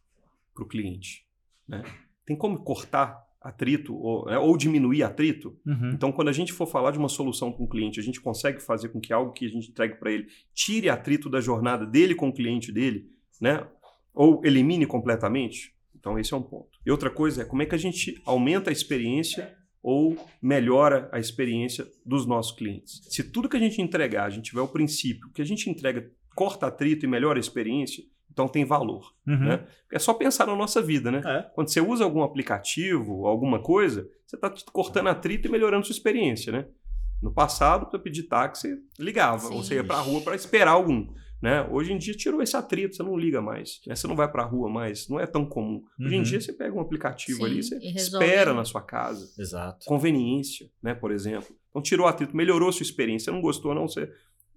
para 0.53 0.65
o 0.65 0.67
cliente? 0.67 1.25
Né? 1.67 1.85
Tem 2.27 2.37
como 2.37 2.59
cortar 2.65 3.25
atrito 3.41 3.95
ou, 3.95 4.27
né, 4.27 4.37
ou 4.37 4.57
diminuir 4.57 5.05
atrito? 5.05 5.57
Uhum. 5.65 5.93
Então, 5.95 6.11
quando 6.11 6.27
a 6.27 6.33
gente 6.33 6.53
for 6.53 6.67
falar 6.67 6.91
de 6.91 6.99
uma 6.99 7.09
solução 7.09 7.53
para 7.53 7.63
um 7.63 7.69
cliente, 7.69 8.01
a 8.01 8.03
gente 8.03 8.21
consegue 8.21 8.61
fazer 8.61 8.89
com 8.89 9.01
que 9.01 9.13
algo 9.13 9.33
que 9.33 9.47
a 9.47 9.49
gente 9.49 9.71
entregue 9.71 9.95
para 9.95 10.11
ele 10.11 10.27
tire 10.53 10.89
atrito 10.89 11.31
da 11.31 11.41
jornada 11.41 11.87
dele 11.87 12.17
com 12.17 12.29
o 12.29 12.35
cliente 12.35 12.73
dele, 12.73 13.09
né? 13.41 13.65
Ou 14.13 14.45
elimine 14.45 14.87
completamente? 14.87 15.73
Então, 15.95 16.19
esse 16.19 16.35
é 16.35 16.37
um 16.37 16.43
ponto. 16.43 16.81
E 16.85 16.91
outra 16.91 17.11
coisa 17.11 17.43
é 17.43 17.45
como 17.45 17.63
é 17.63 17.67
que 17.67 17.77
a 17.77 17.79
gente 17.79 18.21
aumenta 18.27 18.71
a 18.71 18.73
experiência 18.73 19.57
ou 19.81 20.17
melhora 20.43 21.09
a 21.13 21.21
experiência 21.21 21.87
dos 22.05 22.27
nossos 22.27 22.57
clientes. 22.57 23.03
Se 23.09 23.23
tudo 23.23 23.49
que 23.49 23.57
a 23.57 23.61
gente 23.61 23.81
entregar, 23.81 24.25
a 24.25 24.31
gente 24.31 24.47
tiver 24.47 24.61
o 24.61 24.69
princípio 24.69 25.31
que 25.33 25.41
a 25.41 25.45
gente 25.45 25.71
entrega 25.71 26.11
corta 26.41 26.69
atrito 26.69 27.05
e 27.05 27.09
melhora 27.09 27.39
a 27.39 27.45
experiência, 27.47 28.03
então 28.33 28.49
tem 28.49 28.65
valor. 28.65 29.13
Uhum. 29.27 29.41
né? 29.41 29.67
É 29.93 29.99
só 29.99 30.15
pensar 30.15 30.47
na 30.47 30.57
nossa 30.57 30.81
vida, 30.81 31.11
né? 31.11 31.21
É. 31.23 31.43
Quando 31.55 31.69
você 31.69 31.83
usa 31.83 32.03
algum 32.03 32.23
aplicativo, 32.23 33.27
alguma 33.27 33.61
coisa, 33.61 34.09
você 34.27 34.37
está 34.37 34.51
cortando 34.73 35.09
atrito 35.09 35.47
e 35.49 35.51
melhorando 35.51 35.85
sua 35.85 35.93
experiência, 35.93 36.51
né? 36.51 36.67
No 37.23 37.31
passado, 37.31 37.85
para 37.91 37.99
pedir 37.99 38.23
táxi, 38.23 38.69
você 38.71 39.03
ligava, 39.05 39.49
Sim. 39.49 39.55
ou 39.55 39.63
você 39.63 39.75
ia 39.75 39.85
para 39.85 39.97
a 39.97 40.01
rua 40.01 40.23
para 40.23 40.35
esperar 40.35 40.71
algum. 40.71 41.13
Né? 41.43 41.63
Hoje 41.71 41.93
em 41.93 41.99
dia 41.99 42.15
tirou 42.15 42.41
esse 42.43 42.57
atrito, 42.57 42.97
você 42.97 43.03
não 43.03 43.17
liga 43.19 43.43
mais. 43.43 43.81
Né? 43.87 43.95
Você 43.95 44.07
não 44.07 44.17
vai 44.17 44.31
para 44.31 44.43
a 44.43 44.47
rua 44.47 44.71
mais, 44.71 45.09
não 45.11 45.21
é 45.21 45.27
tão 45.27 45.45
comum. 45.45 45.83
Hoje 46.01 46.15
em 46.15 46.19
Uhum. 46.19 46.23
dia 46.23 46.41
você 46.41 46.53
pega 46.55 46.75
um 46.75 46.81
aplicativo 46.81 47.41
Sim, 47.41 47.45
ali, 47.45 47.63
você 47.63 47.77
espera 47.79 48.55
na 48.55 48.65
sua 48.65 48.81
casa. 48.81 49.31
Exato. 49.39 49.85
Conveniência, 49.87 50.71
né? 50.83 50.95
por 50.95 51.11
exemplo. 51.11 51.55
Então 51.69 51.83
tirou 51.83 52.07
o 52.07 52.09
atrito, 52.09 52.35
melhorou 52.35 52.69
a 52.71 52.73
sua 52.73 52.85
experiência. 52.85 53.27
Você 53.27 53.31
não 53.31 53.43
gostou, 53.43 53.75
não, 53.75 53.87
você, 53.87 54.11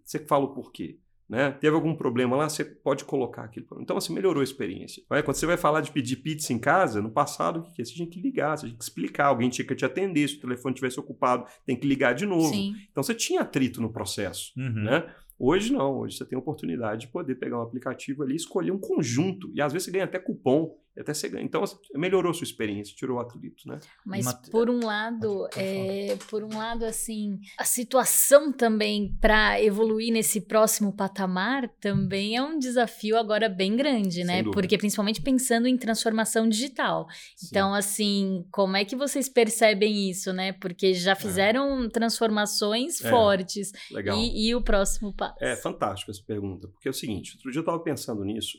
você 0.05 0.19
fala 0.19 0.45
o 0.45 0.53
porquê. 0.53 0.97
Né? 1.33 1.49
Teve 1.49 1.75
algum 1.75 1.95
problema 1.95 2.35
lá, 2.35 2.47
você 2.47 2.63
pode 2.63 3.05
colocar 3.05 3.45
aquilo. 3.45 3.65
Então, 3.79 3.97
assim, 3.97 4.13
melhorou 4.13 4.41
a 4.41 4.43
experiência. 4.43 5.01
Vai, 5.09 5.23
Quando 5.23 5.35
você 5.35 5.47
vai 5.47 5.57
falar 5.57 5.81
de 5.81 5.89
pedir 5.89 6.17
pizza 6.17 6.53
em 6.53 6.59
casa, 6.59 7.01
no 7.01 7.09
passado, 7.09 7.61
o 7.61 7.63
que 7.63 7.81
é? 7.81 7.85
Você 7.85 7.95
tinha 7.95 8.07
que 8.07 8.21
ligar, 8.21 8.55
você 8.55 8.67
tinha 8.67 8.77
que 8.77 8.83
explicar, 8.83 9.25
alguém 9.25 9.49
tinha 9.49 9.65
que 9.65 9.73
te 9.73 9.83
atender, 9.83 10.29
se 10.29 10.35
o 10.35 10.41
telefone 10.41 10.75
estivesse 10.75 10.99
ocupado, 10.99 11.47
tem 11.65 11.75
que 11.75 11.87
ligar 11.87 12.13
de 12.13 12.27
novo. 12.27 12.53
Sim. 12.53 12.75
Então 12.91 13.01
você 13.01 13.15
tinha 13.15 13.41
atrito 13.41 13.81
no 13.81 13.91
processo. 13.91 14.51
Uhum. 14.55 14.83
Né? 14.83 15.11
Hoje 15.39 15.73
não, 15.73 15.97
hoje 15.97 16.17
você 16.17 16.25
tem 16.25 16.35
a 16.35 16.39
oportunidade 16.39 17.07
de 17.07 17.11
poder 17.11 17.33
pegar 17.33 17.57
um 17.57 17.63
aplicativo 17.63 18.21
ali 18.21 18.33
e 18.33 18.35
escolher 18.35 18.69
um 18.69 18.77
conjunto. 18.77 19.51
E 19.55 19.61
às 19.61 19.73
vezes 19.73 19.85
você 19.85 19.91
ganha 19.91 20.05
até 20.05 20.19
cupom, 20.19 20.77
até 21.01 21.13
você 21.13 21.27
ganha. 21.29 21.43
Então, 21.43 21.63
melhorou 21.95 22.33
sua 22.33 22.43
experiência, 22.45 22.95
tirou 22.95 23.17
o 23.17 23.19
atrito, 23.19 23.67
né? 23.67 23.79
Mas 24.05 24.31
por 24.51 24.69
um 24.69 24.85
lado, 24.85 25.47
Pode 25.51 25.55
falar. 25.55 25.65
é, 25.65 26.15
por 26.29 26.43
um 26.43 26.55
lado, 26.55 26.85
assim, 26.85 27.39
a 27.57 27.63
situação 27.63 28.51
também 28.51 29.17
para 29.19 29.61
evoluir 29.61 30.13
nesse 30.13 30.41
próximo 30.41 30.95
patamar 30.95 31.67
também 31.79 32.35
é 32.35 32.41
um 32.43 32.59
desafio 32.59 33.17
agora 33.17 33.49
bem 33.49 33.75
grande, 33.75 34.23
né? 34.23 34.43
Porque 34.43 34.77
principalmente 34.77 35.21
pensando 35.21 35.67
em 35.67 35.77
transformação 35.77 36.47
digital. 36.47 37.07
Então, 37.43 37.73
assim, 37.73 38.45
como 38.51 38.77
é 38.77 38.85
que 38.85 38.95
vocês 38.95 39.27
percebem 39.27 40.09
isso, 40.09 40.31
né? 40.31 40.53
Porque 40.53 40.93
já 40.93 41.15
fizeram 41.15 41.89
transformações 41.89 43.03
É. 43.03 43.09
fortes. 43.09 43.71
Legal. 43.91 44.17
E, 44.17 44.47
e 44.49 44.55
o 44.55 44.61
próximo 44.61 45.13
passo? 45.13 45.35
É 45.41 45.55
fantástico 45.55 46.11
essa 46.11 46.21
pergunta, 46.25 46.67
porque 46.67 46.87
é 46.87 46.91
o 46.91 46.93
seguinte: 46.93 47.33
outro 47.35 47.51
dia 47.51 47.59
eu 47.59 47.63
estava 47.63 47.79
pensando 47.79 48.23
nisso 48.23 48.57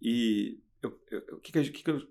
e 0.00 0.58
eu, 0.82 0.98
eu- 1.10 1.40
que 1.40 1.52
que 1.52 1.70
que 1.70 1.82
que 1.84 1.90
eu- 1.90 2.02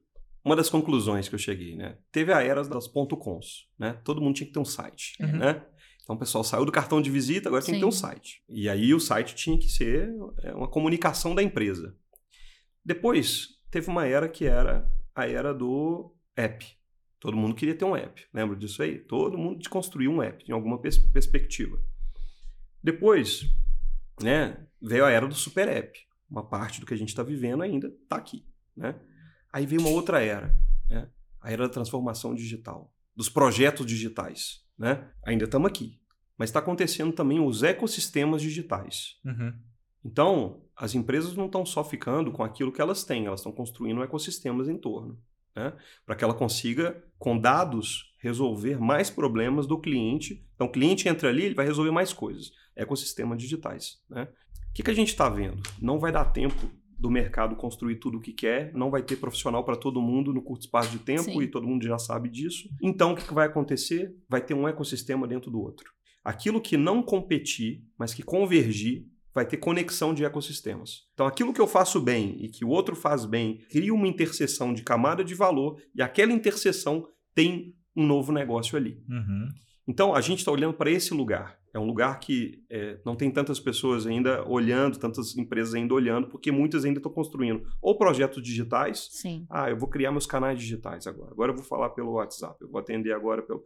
uma 0.43 0.55
das 0.55 0.69
conclusões 0.69 1.27
que 1.27 1.35
eu 1.35 1.39
cheguei, 1.39 1.75
né? 1.75 1.97
Teve 2.11 2.31
a 2.33 2.41
era 2.41 2.63
das 2.63 2.87
ponto 2.87 3.15
.coms, 3.17 3.67
né? 3.77 3.93
Todo 4.03 4.21
mundo 4.21 4.35
tinha 4.35 4.47
que 4.47 4.53
ter 4.53 4.59
um 4.59 4.65
site, 4.65 5.15
Uhum. 5.21 5.37
né? 5.37 5.65
Então 6.03 6.15
o 6.15 6.19
pessoal 6.19 6.43
saiu 6.43 6.65
do 6.65 6.71
cartão 6.71 7.01
de 7.01 7.09
visita, 7.11 7.49
agora 7.49 7.63
tem 7.63 7.75
que 7.75 7.79
ter 7.81 7.85
um 7.85 7.91
Sim. 7.91 7.99
site. 7.99 8.43
E 8.49 8.67
aí 8.69 8.93
o 8.93 8.99
site 8.99 9.35
tinha 9.35 9.57
que 9.59 9.69
ser 9.69 10.09
é, 10.43 10.53
uma 10.53 10.67
comunicação 10.67 11.35
da 11.35 11.43
empresa. 11.43 11.95
Depois 12.83 13.49
teve 13.69 13.89
uma 13.89 14.07
era 14.07 14.27
que 14.27 14.45
era 14.45 14.89
a 15.13 15.27
era 15.27 15.53
do 15.53 16.15
app. 16.35 16.65
Todo 17.19 17.35
mundo 17.37 17.53
queria 17.53 17.75
ter 17.75 17.85
um 17.85 17.95
app. 17.95 18.25
Lembra 18.33 18.55
disso 18.55 18.81
aí? 18.81 18.97
Todo 18.97 19.37
mundo 19.37 19.69
construiu 19.69 20.09
um 20.11 20.21
app 20.23 20.43
em 20.49 20.53
alguma 20.53 20.79
pers- 20.81 20.97
perspectiva. 20.97 21.79
Depois, 22.81 23.45
né, 24.21 24.65
veio 24.81 25.05
a 25.05 25.11
era 25.11 25.27
do 25.27 25.35
super 25.35 25.67
app. 25.67 25.99
uma 26.29 26.47
parte 26.47 26.79
do 26.79 26.85
que 26.85 26.93
a 26.93 26.97
gente 26.97 27.09
está 27.09 27.23
vivendo 27.23 27.63
ainda 27.63 27.87
está 27.87 28.15
aqui. 28.15 28.45
Né? 28.79 28.95
Aí 29.51 29.65
veio 29.65 29.81
uma 29.81 29.89
outra 29.89 30.23
era, 30.23 30.55
né? 30.89 31.09
a 31.41 31.51
era 31.51 31.67
da 31.67 31.73
transformação 31.73 32.33
digital, 32.33 32.93
dos 33.13 33.27
projetos 33.27 33.85
digitais. 33.85 34.65
Né? 34.77 35.05
Ainda 35.23 35.43
estamos 35.43 35.69
aqui, 35.69 35.99
mas 36.37 36.49
está 36.49 36.59
acontecendo 36.59 37.11
também 37.11 37.39
os 37.39 37.61
ecossistemas 37.61 38.41
digitais. 38.41 39.17
Uhum. 39.25 39.53
Então, 40.03 40.61
as 40.77 40.95
empresas 40.95 41.35
não 41.35 41.47
estão 41.47 41.65
só 41.65 41.83
ficando 41.83 42.31
com 42.31 42.41
aquilo 42.41 42.71
que 42.71 42.79
elas 42.79 43.03
têm, 43.03 43.25
elas 43.25 43.41
estão 43.41 43.51
construindo 43.51 44.01
ecossistemas 44.01 44.69
em 44.69 44.77
torno. 44.77 45.19
Né? 45.53 45.73
Para 46.05 46.15
que 46.15 46.23
ela 46.23 46.33
consiga, 46.33 47.03
com 47.17 47.37
dados, 47.37 48.15
resolver 48.19 48.79
mais 48.79 49.09
problemas 49.09 49.67
do 49.67 49.77
cliente. 49.77 50.47
Então, 50.55 50.67
o 50.67 50.71
cliente 50.71 51.09
entra 51.09 51.27
ali, 51.27 51.43
ele 51.43 51.55
vai 51.55 51.65
resolver 51.65 51.91
mais 51.91 52.13
coisas. 52.13 52.53
Ecossistemas 52.77 53.37
digitais. 53.37 54.01
Né? 54.09 54.29
O 54.69 54.73
que, 54.73 54.83
que 54.83 54.91
a 54.91 54.95
gente 54.95 55.09
está 55.09 55.27
vendo? 55.27 55.61
Não 55.81 55.99
vai 55.99 56.13
dar 56.13 56.23
tempo 56.25 56.71
do 56.99 57.09
mercado 57.09 57.55
construir 57.55 57.95
tudo 57.95 58.17
o 58.17 58.21
que 58.21 58.33
quer, 58.33 58.73
não 58.73 58.91
vai 58.91 59.01
ter 59.01 59.15
profissional 59.15 59.63
para 59.63 59.77
todo 59.77 60.01
mundo 60.01 60.33
no 60.33 60.41
curto 60.41 60.63
espaço 60.63 60.91
de 60.91 60.99
tempo 60.99 61.23
Sim. 61.23 61.41
e 61.41 61.47
todo 61.47 61.65
mundo 61.65 61.83
já 61.83 61.97
sabe 61.97 62.29
disso. 62.29 62.69
Então, 62.81 63.13
o 63.13 63.15
que, 63.15 63.33
vai 63.33 63.47
acontecer? 63.47 64.13
Vai 64.27 64.41
ter 64.41 64.53
um 64.53 64.67
ecossistema 64.67 65.25
dentro 65.25 65.49
do 65.49 65.61
outro. 65.61 65.91
Aquilo 66.23 66.59
que 66.59 66.75
não 66.75 67.01
competir, 67.01 67.81
mas 67.97 68.13
que 68.13 68.21
convergir, 68.21 69.05
vai 69.33 69.45
ter 69.45 69.57
conexão 69.57 70.13
de 70.13 70.25
ecossistemas. 70.25 71.07
Então, 71.13 71.25
aquilo 71.25 71.53
que 71.53 71.61
eu 71.61 71.67
faço 71.67 72.01
bem 72.01 72.35
e 72.39 72.49
que 72.49 72.65
o 72.65 72.69
outro 72.69 72.95
faz 72.95 73.25
bem, 73.25 73.59
cria 73.69 73.93
uma 73.93 74.07
interseção 74.07 74.73
de 74.73 74.83
camada 74.83 75.23
de 75.23 75.33
valor 75.33 75.81
e 75.95 76.01
aquela 76.01 76.33
interseção 76.33 77.07
tem 77.33 77.73
um 77.95 78.05
novo 78.05 78.33
negócio 78.33 78.77
ali. 78.77 79.01
Uhum. 79.09 79.47
Então, 79.87 80.13
a 80.13 80.21
gente 80.21 80.39
está 80.39 80.51
olhando 80.51 80.73
para 80.73 80.91
esse 80.91 81.13
lugar. 81.13 81.58
É 81.73 81.79
um 81.79 81.85
lugar 81.85 82.19
que 82.19 82.63
é, 82.69 82.99
não 83.05 83.15
tem 83.15 83.29
tantas 83.29 83.59
pessoas 83.59 84.07
ainda 84.07 84.43
olhando, 84.47 84.97
tantas 84.97 85.37
empresas 85.37 85.75
ainda 85.75 85.93
olhando, 85.93 86.27
porque 86.27 86.51
muitas 86.51 86.83
ainda 86.83 86.99
estão 86.99 87.11
construindo 87.11 87.65
ou 87.81 87.97
projetos 87.97 88.41
digitais. 88.41 89.07
Sim. 89.11 89.45
Ah, 89.49 89.69
eu 89.69 89.77
vou 89.77 89.87
criar 89.87 90.11
meus 90.11 90.25
canais 90.25 90.57
digitais 90.59 91.05
agora. 91.05 91.31
Agora 91.31 91.51
eu 91.51 91.55
vou 91.55 91.63
falar 91.63 91.89
pelo 91.91 92.13
WhatsApp. 92.13 92.57
Eu 92.61 92.69
vou 92.69 92.79
atender 92.79 93.13
agora 93.13 93.41
pelo 93.43 93.63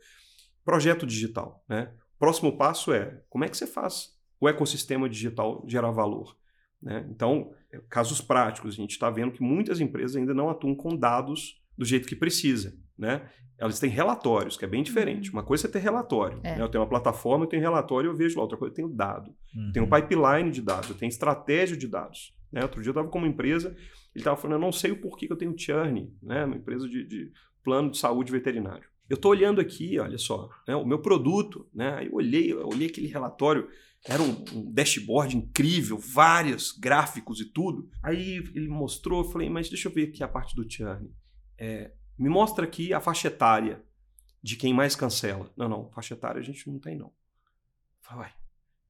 projeto 0.66 1.06
digital. 1.06 1.64
Né? 1.68 1.94
Próximo 2.20 2.58
passo 2.58 2.92
é 2.94 3.22
como 3.30 3.46
é 3.46 3.50
que 3.50 3.56
você 3.56 3.68
faz 3.68 4.10
o 4.40 4.50
ecossistema 4.50 5.08
digital 5.08 5.64
gerar 5.68 5.92
valor. 5.92 6.36
Né? 6.82 7.08
Então, 7.10 7.54
casos 7.90 8.20
práticos, 8.20 8.74
a 8.74 8.78
gente 8.78 8.92
está 8.92 9.10
vendo 9.10 9.32
que 9.32 9.42
muitas 9.42 9.80
empresas 9.80 10.18
ainda 10.18 10.34
não 10.34 10.50
atuam 10.50 10.76
com 10.76 10.96
dados 10.96 11.62
do 11.78 11.86
jeito 11.86 12.08
que 12.08 12.16
precisa. 12.16 12.78
Né? 12.98 13.28
Elas 13.58 13.80
têm 13.80 13.90
relatórios, 13.90 14.58
que 14.58 14.66
é 14.66 14.68
bem 14.68 14.84
diferente. 14.84 15.32
Uma 15.32 15.44
coisa 15.44 15.68
é 15.68 15.70
ter 15.72 15.80
relatório. 15.80 16.40
É. 16.44 16.56
Né? 16.56 16.62
Eu 16.62 16.70
tenho 16.70 16.84
uma 16.84 16.90
plataforma, 16.90 17.46
eu 17.46 17.50
tenho 17.50 17.62
relatório, 17.62 18.10
eu 18.10 18.16
vejo 18.16 18.38
lá. 18.38 18.44
Outra 18.44 18.58
coisa, 18.58 18.72
eu 18.72 18.76
tenho 18.76 18.90
dado. 18.90 19.34
Uhum. 19.56 19.72
Tem 19.74 19.82
um 19.82 19.90
pipeline 19.90 20.52
de 20.52 20.62
dados, 20.62 20.90
eu 20.90 20.96
tenho 20.96 21.10
estratégia 21.10 21.76
de 21.76 21.88
dados. 21.88 22.36
Né? 22.52 22.62
Outro 22.62 22.82
dia 22.82 22.90
eu 22.90 22.94
estava 22.94 23.08
com 23.08 23.18
uma 23.18 23.28
empresa, 23.28 23.70
ele 23.70 24.22
estava 24.22 24.38
falando, 24.38 24.58
eu 24.58 24.62
não 24.62 24.72
sei 24.72 24.92
o 24.92 25.02
porquê 25.02 25.26
que 25.26 25.34
eu 25.34 25.38
tenho 25.38 25.58
churn, 25.58 26.14
né? 26.22 26.46
uma 26.46 26.56
empresa 26.56 26.88
de, 26.88 27.04
de 27.04 27.32
plano 27.64 27.90
de 27.90 27.98
saúde 27.98 28.32
veterinário. 28.32 28.88
Eu 29.10 29.16
estou 29.16 29.32
olhando 29.32 29.60
aqui, 29.60 30.00
olha 30.00 30.18
só, 30.18 30.50
né? 30.68 30.76
o 30.76 30.86
meu 30.86 31.00
produto, 31.00 31.68
né? 31.74 31.96
aí 31.96 32.08
eu 32.08 32.14
olhei, 32.14 32.54
eu 32.54 32.68
olhei 32.68 32.88
aquele 32.88 33.08
relatório, 33.08 33.68
era 34.06 34.22
um, 34.22 34.44
um 34.54 34.72
dashboard 34.72 35.36
incrível, 35.36 35.98
vários 35.98 36.72
gráficos 36.72 37.40
e 37.40 37.46
tudo. 37.46 37.90
Aí 38.04 38.38
ele 38.54 38.68
mostrou, 38.68 39.24
eu 39.24 39.32
falei, 39.32 39.50
mas 39.50 39.70
deixa 39.70 39.88
eu 39.88 39.94
ver 39.94 40.10
aqui 40.10 40.24
a 40.24 40.28
parte 40.28 40.56
do 40.56 40.70
churn. 40.70 41.10
É, 41.58 41.92
me 42.18 42.30
mostra 42.30 42.66
aqui 42.66 42.94
a 42.94 43.00
faixa 43.00 43.28
etária 43.28 43.84
de 44.42 44.56
quem 44.56 44.74
mais 44.74 44.96
cancela. 44.96 45.52
Não, 45.56 45.70
não, 45.70 45.90
faixa 45.92 46.14
etária 46.14 46.40
a 46.40 46.44
gente 46.44 46.70
não 46.70 46.80
tem, 46.80 46.98
não. 46.98 47.12
Falei, 48.02 48.24
uai, 48.24 48.34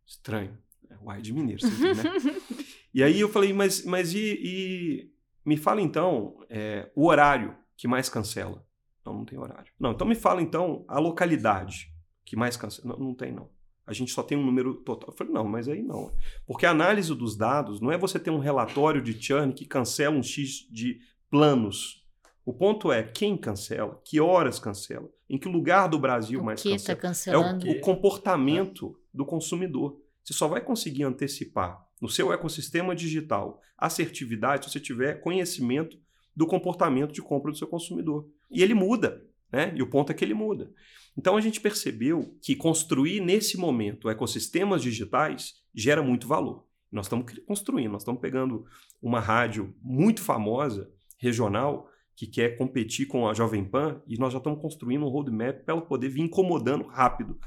estranho. 0.06 0.58
É, 0.90 0.98
Uai 1.04 1.22
de 1.22 1.34
mineiro, 1.34 1.62
você 1.62 1.70
viu, 1.70 1.96
né? 1.96 2.04
e 2.94 3.04
aí 3.04 3.20
eu 3.20 3.30
falei, 3.30 3.54
mas, 3.54 3.84
mas 3.86 4.14
e, 4.14 4.40
e 4.44 5.12
me 5.46 5.58
fala 5.58 5.82
então 5.82 6.44
é, 6.50 6.92
o 6.96 7.08
horário 7.08 7.56
que 7.76 7.88
mais 7.88 8.10
cancela. 8.10 8.66
Não, 9.06 9.14
não 9.14 9.26
tem 9.26 9.38
horário. 9.38 9.72
Não, 9.80 9.92
então 9.92 10.08
me 10.08 10.16
fala 10.16 10.42
então 10.42 10.86
a 10.88 11.00
localidade 11.00 11.92
que 12.24 12.36
mais 12.36 12.56
cancela. 12.56 12.90
Não, 12.90 13.08
não 13.08 13.16
tem, 13.16 13.32
não. 13.32 13.50
A 13.86 13.92
gente 13.92 14.12
só 14.12 14.24
tem 14.24 14.38
um 14.38 14.46
número 14.46 14.76
total. 14.76 15.10
Eu 15.10 15.18
falei, 15.18 15.34
não, 15.34 15.46
mas 15.46 15.68
aí 15.68 15.82
não. 15.82 16.12
Porque 16.46 16.66
a 16.66 16.72
análise 16.72 17.14
dos 17.14 17.36
dados 17.36 17.82
não 17.82 17.92
é 17.92 17.98
você 17.98 18.18
ter 18.18 18.30
um 18.30 18.40
relatório 18.40 19.02
de 19.02 19.22
churn 19.22 19.54
que 19.54 19.66
cancela 19.66 20.16
um 20.16 20.24
X 20.24 20.68
de 20.72 21.02
planos. 21.30 22.03
O 22.46 22.54
ponto 22.54 22.92
é 22.92 23.04
quem 23.04 23.38
cancela, 23.38 24.02
que 24.04 24.20
horas 24.20 24.60
cancela, 24.60 25.10
em 25.30 25.38
que 25.38 25.48
lugar 25.48 25.88
do 25.88 25.98
Brasil 25.98 26.42
O 26.42 26.44
mais 26.44 26.62
que 26.62 26.78
tá 26.84 26.96
cancela. 26.96 27.38
É 27.38 27.40
o, 27.40 27.44
cancelando? 27.44 27.72
o 27.72 27.82
comportamento 27.82 29.00
do 29.14 29.26
consumidor. 29.26 30.00
Você 30.24 30.34
só 30.34 30.48
vai 30.48 30.62
conseguir 30.62 31.04
antecipar 31.04 31.82
no 32.02 32.10
seu 32.10 32.34
ecossistema 32.34 32.96
digital 32.96 33.62
assertividade 33.78 34.66
se 34.66 34.72
você 34.72 34.80
tiver 34.80 35.22
conhecimento 35.22 35.98
do 36.36 36.48
comportamento 36.48 37.12
de 37.12 37.22
compra 37.22 37.52
do 37.52 37.58
seu 37.58 37.68
consumidor. 37.68 38.28
E 38.50 38.62
ele 38.62 38.74
muda, 38.74 39.26
né? 39.52 39.74
E 39.76 39.82
o 39.82 39.90
ponto 39.90 40.12
é 40.12 40.16
que 40.16 40.24
ele 40.24 40.34
muda. 40.34 40.72
Então 41.18 41.38
a 41.38 41.42
gente 41.42 41.62
percebeu 41.62 42.38
que 42.42 42.56
construir 42.56 43.20
nesse 43.20 43.58
momento 43.58 44.10
ecossistemas 44.10 44.82
digitais 44.82 45.56
gera 45.74 46.02
muito 46.02 46.28
valor. 46.28 46.66
Nós 46.92 47.06
estamos 47.06 47.26
construindo, 47.46 47.92
nós 47.92 48.02
estamos 48.02 48.22
pegando 48.22 48.66
uma 49.02 49.20
rádio 49.20 49.76
muito 49.82 50.22
famosa, 50.22 50.92
regional, 51.18 51.90
que 52.16 52.28
quer 52.28 52.58
competir 52.58 53.08
com 53.08 53.28
a 53.28 53.34
Jovem 53.34 53.64
Pan, 53.66 54.02
e 54.08 54.18
nós 54.18 54.32
já 54.32 54.38
estamos 54.38 54.62
construindo 54.62 55.06
um 55.06 55.10
roadmap 55.10 55.64
para 55.64 55.74
ela 55.74 55.82
poder 55.82 56.10
vir 56.10 56.22
incomodando 56.22 56.86
rápido, 56.86 57.40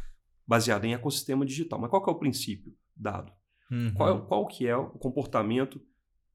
baseado 0.47 0.85
em 0.85 0.95
ecossistema 0.95 1.45
digital. 1.45 1.81
Mas 1.81 1.91
qual 1.91 2.05
é 2.07 2.11
o 2.11 2.19
princípio 2.19 2.75
dado? 2.97 3.33
Uhum. 3.71 3.93
Qual, 3.95 4.27
qual 4.27 4.47
que 4.47 4.67
é 4.67 4.77
o 4.77 4.91
comportamento 4.91 5.81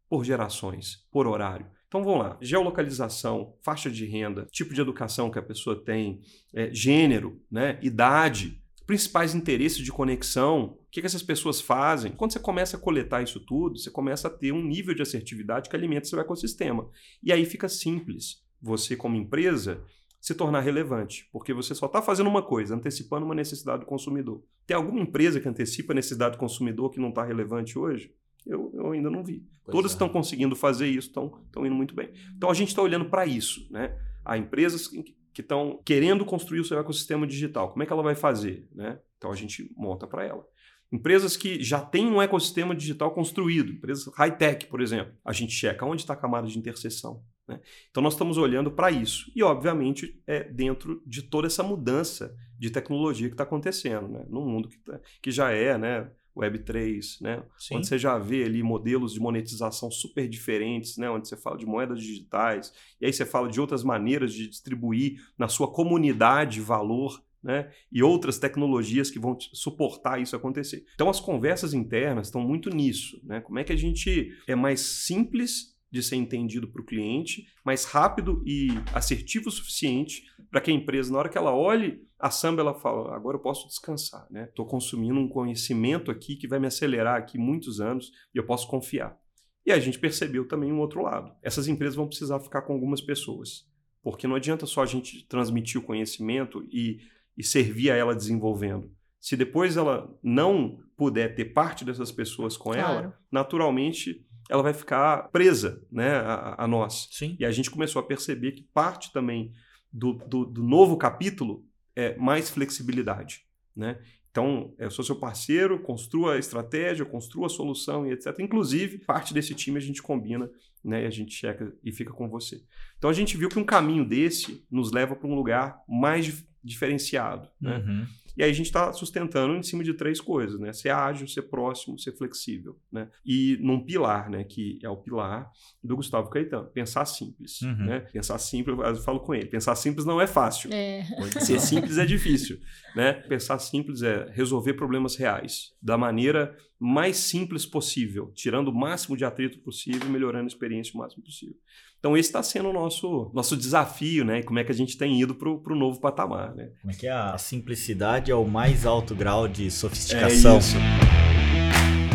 por 0.10 0.24
gerações, 0.24 1.08
por 1.12 1.28
horário? 1.28 1.68
Então 1.88 2.04
vamos 2.04 2.20
lá, 2.20 2.38
geolocalização, 2.42 3.54
faixa 3.62 3.92
de 3.92 4.06
renda, 4.06 4.48
tipo 4.50 4.74
de 4.74 4.80
educação 4.80 5.30
que 5.30 5.38
a 5.38 5.44
pessoa 5.44 5.76
tem, 5.76 6.22
é, 6.54 6.74
gênero, 6.74 7.42
né, 7.52 7.78
idade, 7.82 8.64
principais 8.88 9.36
interesses 9.36 9.80
de 9.80 9.92
conexão, 9.92 10.78
que, 10.92 11.00
que 11.00 11.08
essas 11.08 11.24
pessoas 11.24 11.62
fazem. 11.62 12.12
Quando 12.12 12.34
você 12.34 12.40
começa 12.40 12.76
a 12.76 12.80
coletar 12.80 13.24
isso 13.24 13.40
tudo, 13.40 13.80
você 13.80 13.90
começa 13.90 14.28
a 14.28 14.32
ter 14.32 14.52
um 14.52 14.62
nível 14.62 14.94
de 14.94 15.02
assertividade 15.02 15.70
que 15.70 15.76
alimenta 15.76 16.06
seu 16.06 16.20
ecossistema. 16.20 16.90
E 17.24 17.32
aí 17.32 17.46
fica 17.46 17.70
simples 17.70 18.44
você, 18.62 18.96
como 18.96 19.16
empresa, 19.16 19.84
se 20.20 20.36
tornar 20.36 20.60
relevante, 20.60 21.28
porque 21.32 21.54
você 21.54 21.74
só 21.74 21.86
está 21.86 22.02
fazendo 22.02 22.28
uma 22.30 22.44
coisa, 22.44 22.76
antecipando 22.76 23.26
uma 23.26 23.34
necessidade 23.34 23.80
do 23.80 23.86
consumidor. 23.86 24.44
Tem 24.68 24.76
alguma 24.76 25.00
empresa 25.00 25.40
que 25.40 25.48
antecipa 25.48 25.94
a 25.94 25.96
necessidade 25.96 26.36
do 26.36 26.40
consumidor 26.40 26.92
que 26.92 27.00
não 27.00 27.10
está 27.10 27.24
relevante 27.24 27.80
hoje? 27.80 28.14
Eu, 28.46 28.72
eu 28.74 28.92
ainda 28.92 29.10
não 29.10 29.24
vi. 29.24 29.46
Pois 29.64 29.74
Todas 29.74 29.92
é. 29.92 29.96
estão 29.96 30.10
conseguindo 30.10 30.56
fazer 30.56 30.88
isso, 30.88 31.08
estão 31.08 31.66
indo 31.66 31.74
muito 31.74 31.96
bem. 31.96 32.12
Então 32.36 32.50
a 32.50 32.54
gente 32.54 32.70
está 32.70 32.82
olhando 32.82 33.06
para 33.06 33.26
isso. 33.26 33.66
Né? 33.72 33.98
Há 34.26 34.38
empresas 34.38 34.88
que 34.88 35.16
que 35.34 35.42
estão 35.42 35.80
querendo 35.86 36.26
construir 36.26 36.60
o 36.60 36.66
seu 36.66 36.78
ecossistema 36.80 37.26
digital. 37.26 37.72
Como 37.72 37.84
é 37.84 37.86
que 37.86 37.94
ela 37.94 38.04
vai 38.04 38.16
fazer? 38.16 38.68
Né? 38.74 39.00
Então 39.18 39.32
a 39.32 39.36
gente 39.36 39.72
monta 39.76 40.06
para 40.06 40.26
ela. 40.26 40.46
Empresas 40.92 41.38
que 41.38 41.64
já 41.64 41.80
têm 41.80 42.08
um 42.08 42.22
ecossistema 42.22 42.76
digital 42.76 43.12
construído, 43.12 43.72
empresas 43.72 44.14
high-tech, 44.14 44.68
por 44.68 44.82
exemplo, 44.82 45.14
a 45.24 45.32
gente 45.32 45.54
checa 45.54 45.86
onde 45.86 46.02
está 46.02 46.14
a 46.14 46.18
camada 46.18 46.48
de 46.48 46.60
interseção. 46.60 47.24
Né? 47.48 47.62
Então 47.90 48.04
nós 48.04 48.14
estamos 48.14 48.38
olhando 48.38 48.72
para 48.72 48.92
isso. 48.92 49.32
E, 49.36 49.42
obviamente, 49.42 50.22
é 50.28 50.44
dentro 50.44 51.02
de 51.06 51.22
toda 51.24 51.48
essa 51.48 51.64
mudança 51.64 52.36
de 52.60 52.70
tecnologia 52.70 53.28
que 53.28 53.34
está 53.34 53.44
acontecendo, 53.44 54.08
né? 54.10 54.26
num 54.30 54.46
mundo 54.46 54.68
que, 54.68 54.78
tá- 54.80 55.00
que 55.22 55.32
já 55.32 55.52
é 55.52 55.78
né? 55.78 56.12
Web3, 56.36 57.22
né? 57.22 57.44
Sim. 57.58 57.76
onde 57.76 57.88
você 57.88 57.98
já 57.98 58.18
vê 58.18 58.46
ali 58.46 58.64
modelos 58.64 59.14
de 59.14 59.20
monetização 59.20 59.92
super 59.92 60.30
diferentes, 60.30 60.98
né? 60.98 61.10
onde 61.10 61.28
você 61.28 61.36
fala 61.36 61.58
de 61.58 61.66
moedas 61.66 62.02
digitais, 62.02 62.74
e 63.02 63.06
aí 63.06 63.12
você 63.12 63.26
fala 63.26 63.50
de 63.50 63.60
outras 63.60 63.84
maneiras 63.84 64.34
de 64.34 64.48
distribuir 64.48 65.22
na 65.38 65.50
sua 65.50 65.72
comunidade 65.72 66.62
valor, 66.62 67.22
né? 67.44 67.72
e 67.92 68.04
outras 68.04 68.38
tecnologias 68.38 69.10
que 69.10 69.20
vão 69.20 69.38
suportar 69.40 70.22
isso 70.22 70.36
acontecer. 70.36 70.86
Então 70.94 71.10
as 71.10 71.20
conversas 71.20 71.74
internas 71.74 72.28
estão 72.28 72.42
muito 72.42 72.70
nisso. 72.70 73.20
Né? 73.24 73.42
Como 73.42 73.60
é 73.60 73.64
que 73.64 73.74
a 73.74 73.78
gente 73.78 74.32
é 74.48 74.56
mais 74.56 74.80
simples 74.80 75.72
de 75.92 76.02
ser 76.02 76.16
entendido 76.16 76.70
para 76.70 76.82
o 76.82 76.86
cliente, 76.86 77.48
mais 77.66 77.84
rápido 77.84 78.42
e 78.46 78.70
assertivo 78.94 79.50
o 79.50 79.52
suficiente 79.52 80.24
para 80.50 80.62
que 80.62 80.72
a 80.72 80.74
empresa, 80.74 81.12
na 81.12 81.20
hora 81.20 81.30
que 81.30 81.38
ela 81.38 81.54
olhe 81.54 82.08
a 82.18 82.30
samba, 82.30 82.62
ela 82.62 82.74
fala, 82.74 83.14
agora 83.16 83.36
eu 83.36 83.42
posso 83.42 83.68
descansar, 83.68 84.26
né? 84.30 84.46
Estou 84.46 84.66
consumindo 84.66 85.20
um 85.20 85.28
conhecimento 85.28 86.10
aqui 86.10 86.36
que 86.36 86.48
vai 86.48 86.60
me 86.60 86.68
acelerar 86.68 87.18
aqui 87.18 87.38
muitos 87.38 87.82
anos 87.82 88.12
e 88.34 88.38
eu 88.38 88.46
posso 88.46 88.68
confiar. 88.68 89.18
E 89.66 89.72
a 89.72 89.80
gente 89.80 90.00
percebeu 90.00 90.48
também 90.48 90.72
um 90.72 90.80
outro 90.80 91.02
lado. 91.02 91.34
Essas 91.42 91.68
empresas 91.68 91.96
vão 91.96 92.08
precisar 92.08 92.40
ficar 92.40 92.62
com 92.62 92.74
algumas 92.74 93.02
pessoas, 93.02 93.68
porque 94.02 94.28
não 94.28 94.36
adianta 94.36 94.66
só 94.66 94.82
a 94.82 94.86
gente 94.86 95.26
transmitir 95.28 95.80
o 95.80 95.84
conhecimento 95.84 96.66
e, 96.72 97.00
e 97.38 97.44
servir 97.44 97.92
a 97.92 97.96
ela 97.96 98.16
desenvolvendo. 98.16 98.92
Se 99.20 99.38
depois 99.38 99.78
ela 99.78 100.10
não 100.24 100.80
puder 100.98 101.36
ter 101.36 101.46
parte 101.46 101.86
dessas 101.86 102.12
pessoas 102.12 102.58
com 102.58 102.72
Claro. 102.72 102.82
ela, 102.82 103.20
naturalmente 103.32 104.26
ela 104.50 104.64
vai 104.64 104.74
ficar 104.74 105.30
presa 105.32 105.82
né, 105.92 106.18
a, 106.18 106.64
a 106.64 106.68
nós. 106.68 107.08
Sim. 107.12 107.38
E 107.40 107.46
a 107.46 107.52
gente 107.52 107.72
começou 107.72 108.00
a 108.00 108.06
perceber 108.06 108.52
que 108.52 108.64
parte 108.74 109.14
também 109.14 109.54
do, 109.92 110.14
do, 110.14 110.46
do 110.46 110.64
novo 110.64 110.98
capítulo 110.98 111.66
é 111.96 112.16
mais 112.18 112.50
flexibilidade. 112.50 113.46
Né? 113.76 113.98
Então, 114.32 114.74
eu 114.78 114.90
sou 114.90 115.04
seu 115.04 115.16
parceiro, 115.18 115.80
construa 115.82 116.36
a 116.36 116.38
estratégia, 116.40 117.06
construa 117.06 117.48
a 117.48 117.50
solução 117.50 118.08
e 118.08 118.12
etc. 118.12 118.40
Inclusive, 118.40 119.00
parte 119.00 119.34
desse 119.34 119.54
time 119.54 119.78
a 119.78 119.82
gente 119.82 120.02
combina, 120.02 120.50
né? 120.84 121.04
E 121.04 121.06
a 121.06 121.10
gente 121.10 121.34
checa 121.34 121.74
e 121.84 121.92
fica 121.92 122.14
com 122.14 122.30
você. 122.30 122.64
Então, 122.98 123.10
a 123.10 123.14
gente 123.14 123.36
viu 123.36 123.50
que 123.50 123.60
um 123.60 123.64
caminho 123.66 124.08
desse 124.08 124.66
nos 124.72 124.92
leva 124.92 125.18
para 125.18 125.28
um 125.28 125.36
lugar 125.36 125.82
mais 125.88 126.46
diferenciado, 126.64 127.48
né? 127.60 127.78
Uhum. 127.78 128.06
E 128.38 128.44
aí 128.44 128.50
a 128.50 128.54
gente 128.54 128.68
está 128.68 128.94
sustentando 128.94 129.54
em 129.56 129.62
cima 129.62 129.84
de 129.84 129.94
três 129.94 130.22
coisas, 130.22 130.58
né? 130.58 130.72
Ser 130.72 130.90
ágil, 130.90 131.28
ser 131.28 131.42
próximo, 131.44 132.00
ser 132.00 132.14
flexível, 132.18 132.80
né? 132.90 133.10
E 133.26 133.58
num 133.60 133.84
pilar, 133.84 134.30
né? 134.30 134.46
Que 134.46 134.80
é 134.82 134.90
o 134.90 134.96
pilar 134.96 135.52
do 135.84 135.98
Gustavo 135.98 136.30
Caetano. 136.30 136.68
Pensar 136.68 137.04
simples, 137.06 137.62
Uhum. 137.62 137.86
né? 137.86 138.00
Pensar 138.00 138.38
simples, 138.38 138.78
eu 138.80 138.96
falo 138.98 139.20
com 139.20 139.36
ele. 139.36 139.48
Pensar 139.48 139.76
simples 139.76 140.06
não 140.06 140.20
é 140.22 140.26
fácil. 140.28 140.70
É. 140.74 141.04
Ser 141.42 141.60
simples 141.60 141.98
é 141.98 142.06
difícil, 142.06 142.58
né? 142.96 143.12
Pensar 143.14 143.60
simples 143.60 144.02
é 144.02 144.32
resolver 144.32 144.76
problemas 144.76 145.18
reais 145.18 145.74
da 145.82 145.98
maneira 145.98 146.56
mais 146.80 147.18
simples 147.18 147.66
possível, 147.66 148.32
tirando 148.34 148.70
o 148.70 148.74
máximo 148.74 149.16
de 149.18 149.26
atrito 149.26 149.60
possível 149.60 150.08
e 150.08 150.10
melhorando 150.12 150.46
a 150.46 150.48
experiência 150.48 150.94
o 150.96 150.98
máximo 150.98 151.22
possível. 151.24 151.58
Então 152.02 152.18
esse 152.18 152.30
está 152.30 152.42
sendo 152.42 152.70
o 152.70 152.74
nosso, 152.74 153.30
nosso 153.32 153.56
desafio, 153.56 154.26
né? 154.26 154.42
Como 154.42 154.58
é 154.58 154.64
que 154.64 154.72
a 154.72 154.76
gente 154.76 154.98
tem 154.98 155.22
ido 155.22 155.36
para 155.36 155.48
o 155.48 155.76
novo 155.76 156.02
patamar, 156.02 156.56
né? 156.56 156.70
Como 156.82 156.92
é 156.92 156.96
que 156.96 157.06
é? 157.06 157.12
A 157.12 157.38
simplicidade 157.38 158.32
é 158.32 158.36
o 158.36 158.44
mais 158.44 158.88
alto 158.88 159.14
grau 159.14 159.48
de 159.48 159.70
sofisticação. 159.70 160.56
É 160.56 160.58
isso. 160.58 160.78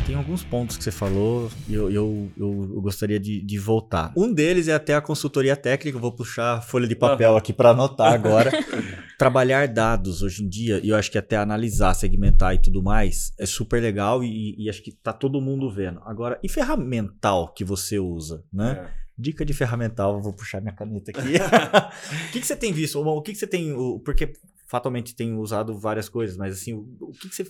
Tem 0.04 0.16
alguns 0.16 0.42
pontos 0.42 0.76
que 0.76 0.82
você 0.82 0.90
falou 0.90 1.48
e 1.68 1.74
eu, 1.74 1.88
eu, 1.88 2.28
eu, 2.36 2.70
eu 2.74 2.80
gostaria 2.80 3.20
de, 3.20 3.40
de 3.40 3.58
voltar. 3.60 4.12
Um 4.16 4.32
deles 4.32 4.66
é 4.66 4.74
até 4.74 4.92
a 4.92 5.00
consultoria 5.00 5.54
técnica. 5.54 5.96
Eu 5.96 6.02
vou 6.02 6.10
puxar 6.10 6.54
a 6.54 6.60
folha 6.60 6.88
de 6.88 6.96
papel 6.96 7.36
aqui 7.36 7.52
para 7.52 7.70
anotar 7.70 8.12
agora. 8.12 8.50
Trabalhar 9.16 9.68
dados 9.68 10.20
hoje 10.20 10.42
em 10.42 10.48
dia, 10.48 10.80
e 10.82 10.88
eu 10.88 10.96
acho 10.96 11.10
que 11.10 11.16
até 11.16 11.36
analisar, 11.36 11.94
segmentar 11.94 12.54
e 12.54 12.58
tudo 12.58 12.82
mais, 12.82 13.32
é 13.38 13.46
super 13.46 13.80
legal 13.80 14.22
e, 14.22 14.56
e 14.58 14.68
acho 14.68 14.82
que 14.82 14.90
tá 14.90 15.12
todo 15.12 15.40
mundo 15.40 15.70
vendo. 15.70 16.00
Agora, 16.04 16.40
e 16.42 16.48
ferramental 16.48 17.54
que 17.54 17.64
você 17.64 18.00
usa, 18.00 18.44
né? 18.52 18.90
É. 19.02 19.05
Dica 19.18 19.44
de 19.44 19.54
ferramental, 19.54 20.20
vou 20.20 20.32
puxar 20.32 20.60
minha 20.60 20.74
caneta 20.74 21.10
aqui. 21.10 21.20
o 22.28 22.32
que, 22.32 22.40
que 22.40 22.46
você 22.46 22.56
tem 22.56 22.72
visto? 22.72 23.00
O 23.00 23.22
que, 23.22 23.32
que 23.32 23.38
você 23.38 23.46
tem. 23.46 23.72
o- 23.72 23.98
Porque 24.00 24.32
fatalmente 24.66 25.14
tem 25.14 25.34
usado 25.38 25.78
várias 25.78 26.08
coisas, 26.08 26.36
mas 26.36 26.54
assim, 26.54 26.74
o, 26.74 26.86
o 27.00 27.12
que, 27.12 27.28
que 27.28 27.34
você. 27.34 27.44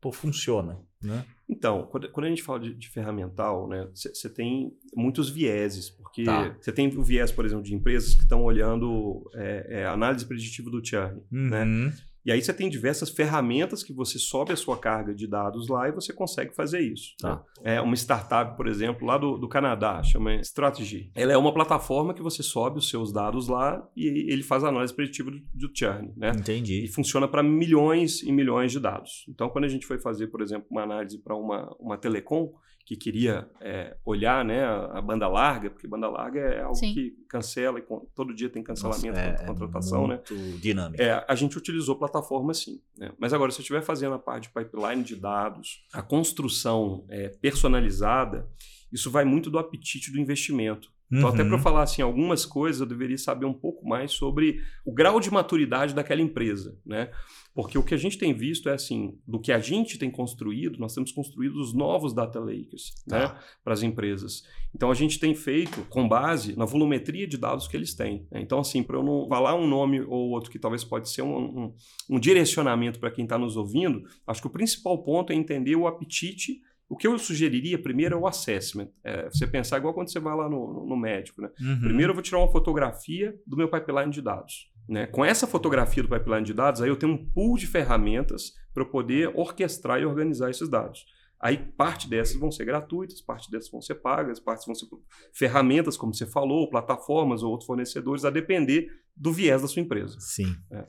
Pô, 0.00 0.10
funciona, 0.10 0.78
né? 1.02 1.26
Então, 1.46 1.86
quando, 1.90 2.10
quando 2.10 2.24
a 2.24 2.28
gente 2.30 2.42
fala 2.42 2.58
de, 2.58 2.72
de 2.74 2.88
ferramental, 2.88 3.68
né, 3.68 3.86
você 3.92 4.30
tem 4.30 4.72
muitos 4.96 5.28
vieses, 5.28 5.90
porque 5.90 6.24
Tá. 6.24 6.56
você 6.58 6.72
tem 6.72 6.88
o 6.96 7.02
viés, 7.04 7.30
por 7.30 7.44
exemplo, 7.44 7.62
de 7.64 7.74
empresas 7.74 8.14
que 8.14 8.22
estão 8.22 8.42
olhando 8.42 9.30
é, 9.34 9.80
é, 9.80 9.86
análise 9.86 10.24
preditiva 10.24 10.70
do 10.70 10.82
churn, 10.82 11.20
né? 11.30 11.64
Uhum. 11.64 11.92
E 12.24 12.32
aí 12.32 12.40
você 12.40 12.52
tem 12.54 12.70
diversas 12.70 13.10
ferramentas 13.10 13.82
que 13.82 13.92
você 13.92 14.18
sobe 14.18 14.52
a 14.52 14.56
sua 14.56 14.78
carga 14.78 15.14
de 15.14 15.26
dados 15.26 15.68
lá 15.68 15.86
e 15.88 15.92
você 15.92 16.12
consegue 16.14 16.54
fazer 16.54 16.80
isso. 16.80 17.14
Tá. 17.18 17.36
né? 17.36 17.42
É 17.62 17.80
uma 17.80 17.94
startup, 17.94 18.56
por 18.56 18.66
exemplo, 18.66 19.06
lá 19.06 19.18
do, 19.18 19.36
do 19.36 19.48
Canadá, 19.48 20.02
chama 20.02 20.34
Strategy. 20.36 21.10
Ela 21.14 21.32
é 21.32 21.36
uma 21.36 21.52
plataforma 21.52 22.14
que 22.14 22.22
você 22.22 22.42
sobe 22.42 22.78
os 22.78 22.88
seus 22.88 23.12
dados 23.12 23.48
lá 23.48 23.86
e 23.96 24.32
ele 24.32 24.42
faz 24.42 24.64
a 24.64 24.68
análise 24.68 24.94
preditiva 24.94 25.30
do, 25.30 25.38
do 25.54 25.70
churn, 25.74 26.12
né? 26.16 26.32
E 26.34 26.40
Entendi. 26.40 26.88
funciona 26.88 27.28
para 27.28 27.42
milhões 27.42 28.22
e 28.22 28.32
milhões 28.32 28.72
de 28.72 28.80
dados. 28.80 29.24
Então, 29.28 29.48
quando 29.48 29.64
a 29.64 29.68
gente 29.68 29.86
foi 29.86 29.98
fazer, 29.98 30.28
por 30.28 30.40
exemplo, 30.40 30.66
uma 30.70 30.82
análise 30.82 31.18
para 31.18 31.36
uma, 31.36 31.74
uma 31.78 31.96
telecom 31.96 32.52
que 32.90 32.96
queria 32.96 33.48
é, 33.60 33.96
olhar 34.04 34.44
né, 34.44 34.64
a, 34.64 34.98
a 34.98 35.00
banda 35.00 35.28
larga, 35.28 35.70
porque 35.70 35.86
banda 35.86 36.08
larga 36.08 36.40
é 36.40 36.62
algo 36.62 36.74
Sim. 36.74 36.92
que 36.92 37.14
cancela 37.28 37.78
e 37.78 37.84
todo 38.16 38.34
dia 38.34 38.48
tem 38.50 38.64
cancelamento, 38.64 39.16
Nossa, 39.16 39.30
contra 39.30 39.46
contratação, 39.46 40.08
né? 40.08 40.16
muito 40.16 40.58
dinâmico. 40.58 41.00
É, 41.00 41.24
a 41.28 41.34
gente 41.36 41.56
utilizou 41.56 41.94
plataforma 41.94 42.52
sim. 42.52 42.80
né? 42.98 43.12
Mas 43.16 43.32
agora, 43.32 43.52
se 43.52 43.58
eu 43.58 43.62
estiver 43.62 43.82
fazendo 43.82 44.14
a 44.14 44.18
parte 44.18 44.48
de 44.48 44.54
pipeline 44.54 45.04
de 45.04 45.14
dados, 45.14 45.84
a 45.92 46.02
construção 46.02 47.04
é, 47.08 47.28
personalizada, 47.50 48.48
isso 48.92 49.10
vai 49.10 49.24
muito 49.24 49.50
do 49.50 49.58
apetite 49.58 50.10
do 50.12 50.18
investimento. 50.20 50.90
Então, 51.12 51.28
até 51.28 51.38
para 51.38 51.46
eu 51.48 51.56
Uhum. 51.56 51.58
falar 51.58 51.82
assim, 51.82 52.02
algumas 52.02 52.46
coisas, 52.46 52.80
eu 52.80 52.86
deveria 52.86 53.18
saber 53.18 53.44
um 53.44 53.52
pouco 53.52 53.84
mais 53.84 54.12
sobre 54.12 54.60
o 54.86 54.92
grau 54.94 55.18
de 55.18 55.28
maturidade 55.28 55.92
daquela 55.92 56.20
empresa, 56.22 56.78
né? 56.86 57.10
Porque 57.52 57.76
o 57.76 57.82
que 57.82 57.94
a 57.94 57.96
gente 57.96 58.16
tem 58.16 58.32
visto 58.32 58.68
é 58.68 58.74
assim, 58.74 59.18
do 59.26 59.40
que 59.40 59.50
a 59.50 59.58
gente 59.58 59.98
tem 59.98 60.08
construído, 60.08 60.78
nós 60.78 60.94
temos 60.94 61.10
construído 61.10 61.56
os 61.56 61.74
novos 61.74 62.14
data 62.14 62.38
lakers, 62.38 62.94
né, 63.08 63.26
Tá. 63.26 63.40
para 63.64 63.72
as 63.72 63.82
empresas. 63.82 64.44
Então 64.72 64.88
a 64.88 64.94
gente 64.94 65.18
tem 65.18 65.34
feito 65.34 65.82
com 65.90 66.08
base 66.08 66.56
na 66.56 66.64
volumetria 66.64 67.26
de 67.26 67.36
dados 67.36 67.66
que 67.66 67.76
eles 67.76 67.92
têm. 67.92 68.24
né? 68.30 68.40
Então 68.40 68.60
assim, 68.60 68.80
para 68.84 68.96
eu 68.96 69.02
não 69.02 69.26
falar 69.28 69.56
um 69.56 69.66
nome 69.66 70.00
ou 70.02 70.30
outro 70.30 70.48
que 70.48 70.60
talvez 70.60 70.84
pode 70.84 71.10
ser 71.10 71.22
um, 71.22 71.36
um, 71.64 71.74
um 72.08 72.20
direcionamento 72.20 73.00
para 73.00 73.10
quem 73.10 73.24
está 73.24 73.36
nos 73.36 73.56
ouvindo, 73.56 74.04
acho 74.28 74.40
que 74.40 74.46
o 74.46 74.50
principal 74.50 75.02
ponto 75.02 75.32
é 75.32 75.34
entender 75.34 75.74
o 75.74 75.88
apetite 75.88 76.60
o 76.90 76.96
que 76.96 77.06
eu 77.06 77.16
sugeriria 77.20 77.80
primeiro 77.80 78.16
é 78.16 78.18
o 78.18 78.26
assessment. 78.26 78.88
É 79.04 79.30
você 79.30 79.46
pensar 79.46 79.78
igual 79.78 79.94
quando 79.94 80.10
você 80.10 80.18
vai 80.18 80.36
lá 80.36 80.48
no, 80.48 80.84
no 80.84 80.96
médico. 80.96 81.40
Né? 81.40 81.48
Uhum. 81.60 81.80
Primeiro 81.82 82.10
eu 82.10 82.14
vou 82.14 82.22
tirar 82.22 82.38
uma 82.38 82.50
fotografia 82.50 83.32
do 83.46 83.56
meu 83.56 83.70
pipeline 83.70 84.10
de 84.10 84.20
dados. 84.20 84.68
Né? 84.88 85.06
Com 85.06 85.24
essa 85.24 85.46
fotografia 85.46 86.02
do 86.02 86.08
pipeline 86.08 86.44
de 86.44 86.52
dados, 86.52 86.82
aí 86.82 86.88
eu 86.88 86.96
tenho 86.96 87.12
um 87.12 87.30
pool 87.30 87.56
de 87.56 87.68
ferramentas 87.68 88.54
para 88.74 88.82
eu 88.82 88.88
poder 88.88 89.30
orquestrar 89.36 90.00
e 90.00 90.04
organizar 90.04 90.50
esses 90.50 90.68
dados. 90.68 91.06
Aí 91.40 91.56
parte 91.56 92.10
dessas 92.10 92.34
vão 92.36 92.50
ser 92.50 92.64
gratuitas, 92.64 93.20
parte 93.20 93.48
dessas 93.52 93.70
vão 93.70 93.80
ser 93.80 93.94
pagas, 93.94 94.40
parte 94.40 94.66
vão 94.66 94.74
ser 94.74 94.86
ferramentas, 95.32 95.96
como 95.96 96.12
você 96.12 96.26
falou, 96.26 96.68
plataformas 96.68 97.44
ou 97.44 97.52
outros 97.52 97.68
fornecedores, 97.68 98.24
a 98.24 98.30
depender 98.30 98.88
do 99.16 99.32
viés 99.32 99.62
da 99.62 99.68
sua 99.68 99.80
empresa. 99.80 100.18
Sim. 100.18 100.56
É. 100.72 100.86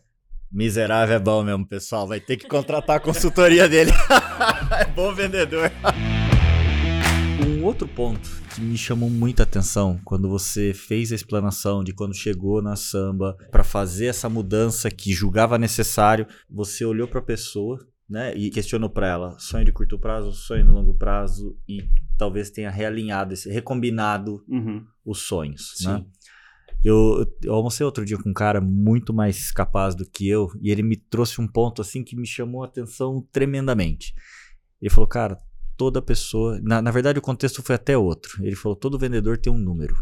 Miserável 0.51 1.15
é 1.15 1.19
bom 1.19 1.43
mesmo, 1.43 1.65
pessoal. 1.65 2.07
Vai 2.07 2.19
ter 2.19 2.35
que 2.37 2.47
contratar 2.47 2.97
a 2.97 2.99
consultoria 2.99 3.69
dele. 3.69 3.91
é 4.79 4.85
bom 4.85 5.13
vendedor. 5.13 5.71
Um 7.47 7.63
outro 7.63 7.87
ponto 7.87 8.29
que 8.53 8.59
me 8.61 8.77
chamou 8.77 9.09
muita 9.09 9.43
atenção 9.43 9.99
quando 10.03 10.27
você 10.27 10.73
fez 10.73 11.11
a 11.11 11.15
explanação 11.15 11.83
de 11.83 11.93
quando 11.93 12.13
chegou 12.13 12.61
na 12.61 12.75
samba 12.75 13.37
para 13.49 13.63
fazer 13.63 14.07
essa 14.07 14.27
mudança 14.27 14.91
que 14.91 15.13
julgava 15.13 15.57
necessário, 15.57 16.27
você 16.49 16.83
olhou 16.83 17.07
para 17.07 17.19
a 17.19 17.23
pessoa, 17.23 17.79
né, 18.09 18.33
e 18.35 18.49
questionou 18.49 18.89
para 18.89 19.07
ela 19.07 19.39
sonho 19.39 19.63
de 19.63 19.71
curto 19.71 19.97
prazo, 19.97 20.33
sonho 20.33 20.65
de 20.65 20.71
longo 20.71 20.93
prazo 20.95 21.57
e 21.67 21.87
talvez 22.17 22.49
tenha 22.49 22.69
realinhado, 22.69 23.33
esse, 23.33 23.49
recombinado 23.49 24.43
Uhum. 24.49 24.83
os 25.05 25.19
sonhos, 25.21 25.73
Sim. 25.77 25.87
né? 25.87 26.05
Eu, 26.83 27.25
eu 27.43 27.53
almocei 27.53 27.85
outro 27.85 28.03
dia 28.05 28.17
com 28.17 28.29
um 28.29 28.33
cara 28.33 28.59
muito 28.59 29.13
mais 29.13 29.51
capaz 29.51 29.93
do 29.93 30.03
que 30.05 30.27
eu 30.27 30.51
e 30.61 30.71
ele 30.71 30.81
me 30.81 30.95
trouxe 30.95 31.39
um 31.39 31.47
ponto 31.47 31.81
assim 31.81 32.03
que 32.03 32.15
me 32.15 32.25
chamou 32.25 32.63
a 32.63 32.65
atenção 32.65 33.25
tremendamente. 33.31 34.15
Ele 34.81 34.89
falou, 34.89 35.07
cara, 35.07 35.37
toda 35.77 36.01
pessoa. 36.01 36.59
Na, 36.63 36.81
na 36.81 36.91
verdade, 36.91 37.19
o 37.19 37.21
contexto 37.21 37.61
foi 37.61 37.75
até 37.75 37.97
outro. 37.97 38.43
Ele 38.43 38.55
falou: 38.55 38.75
todo 38.75 38.97
vendedor 38.97 39.37
tem 39.37 39.51
um 39.53 39.57
número. 39.57 39.95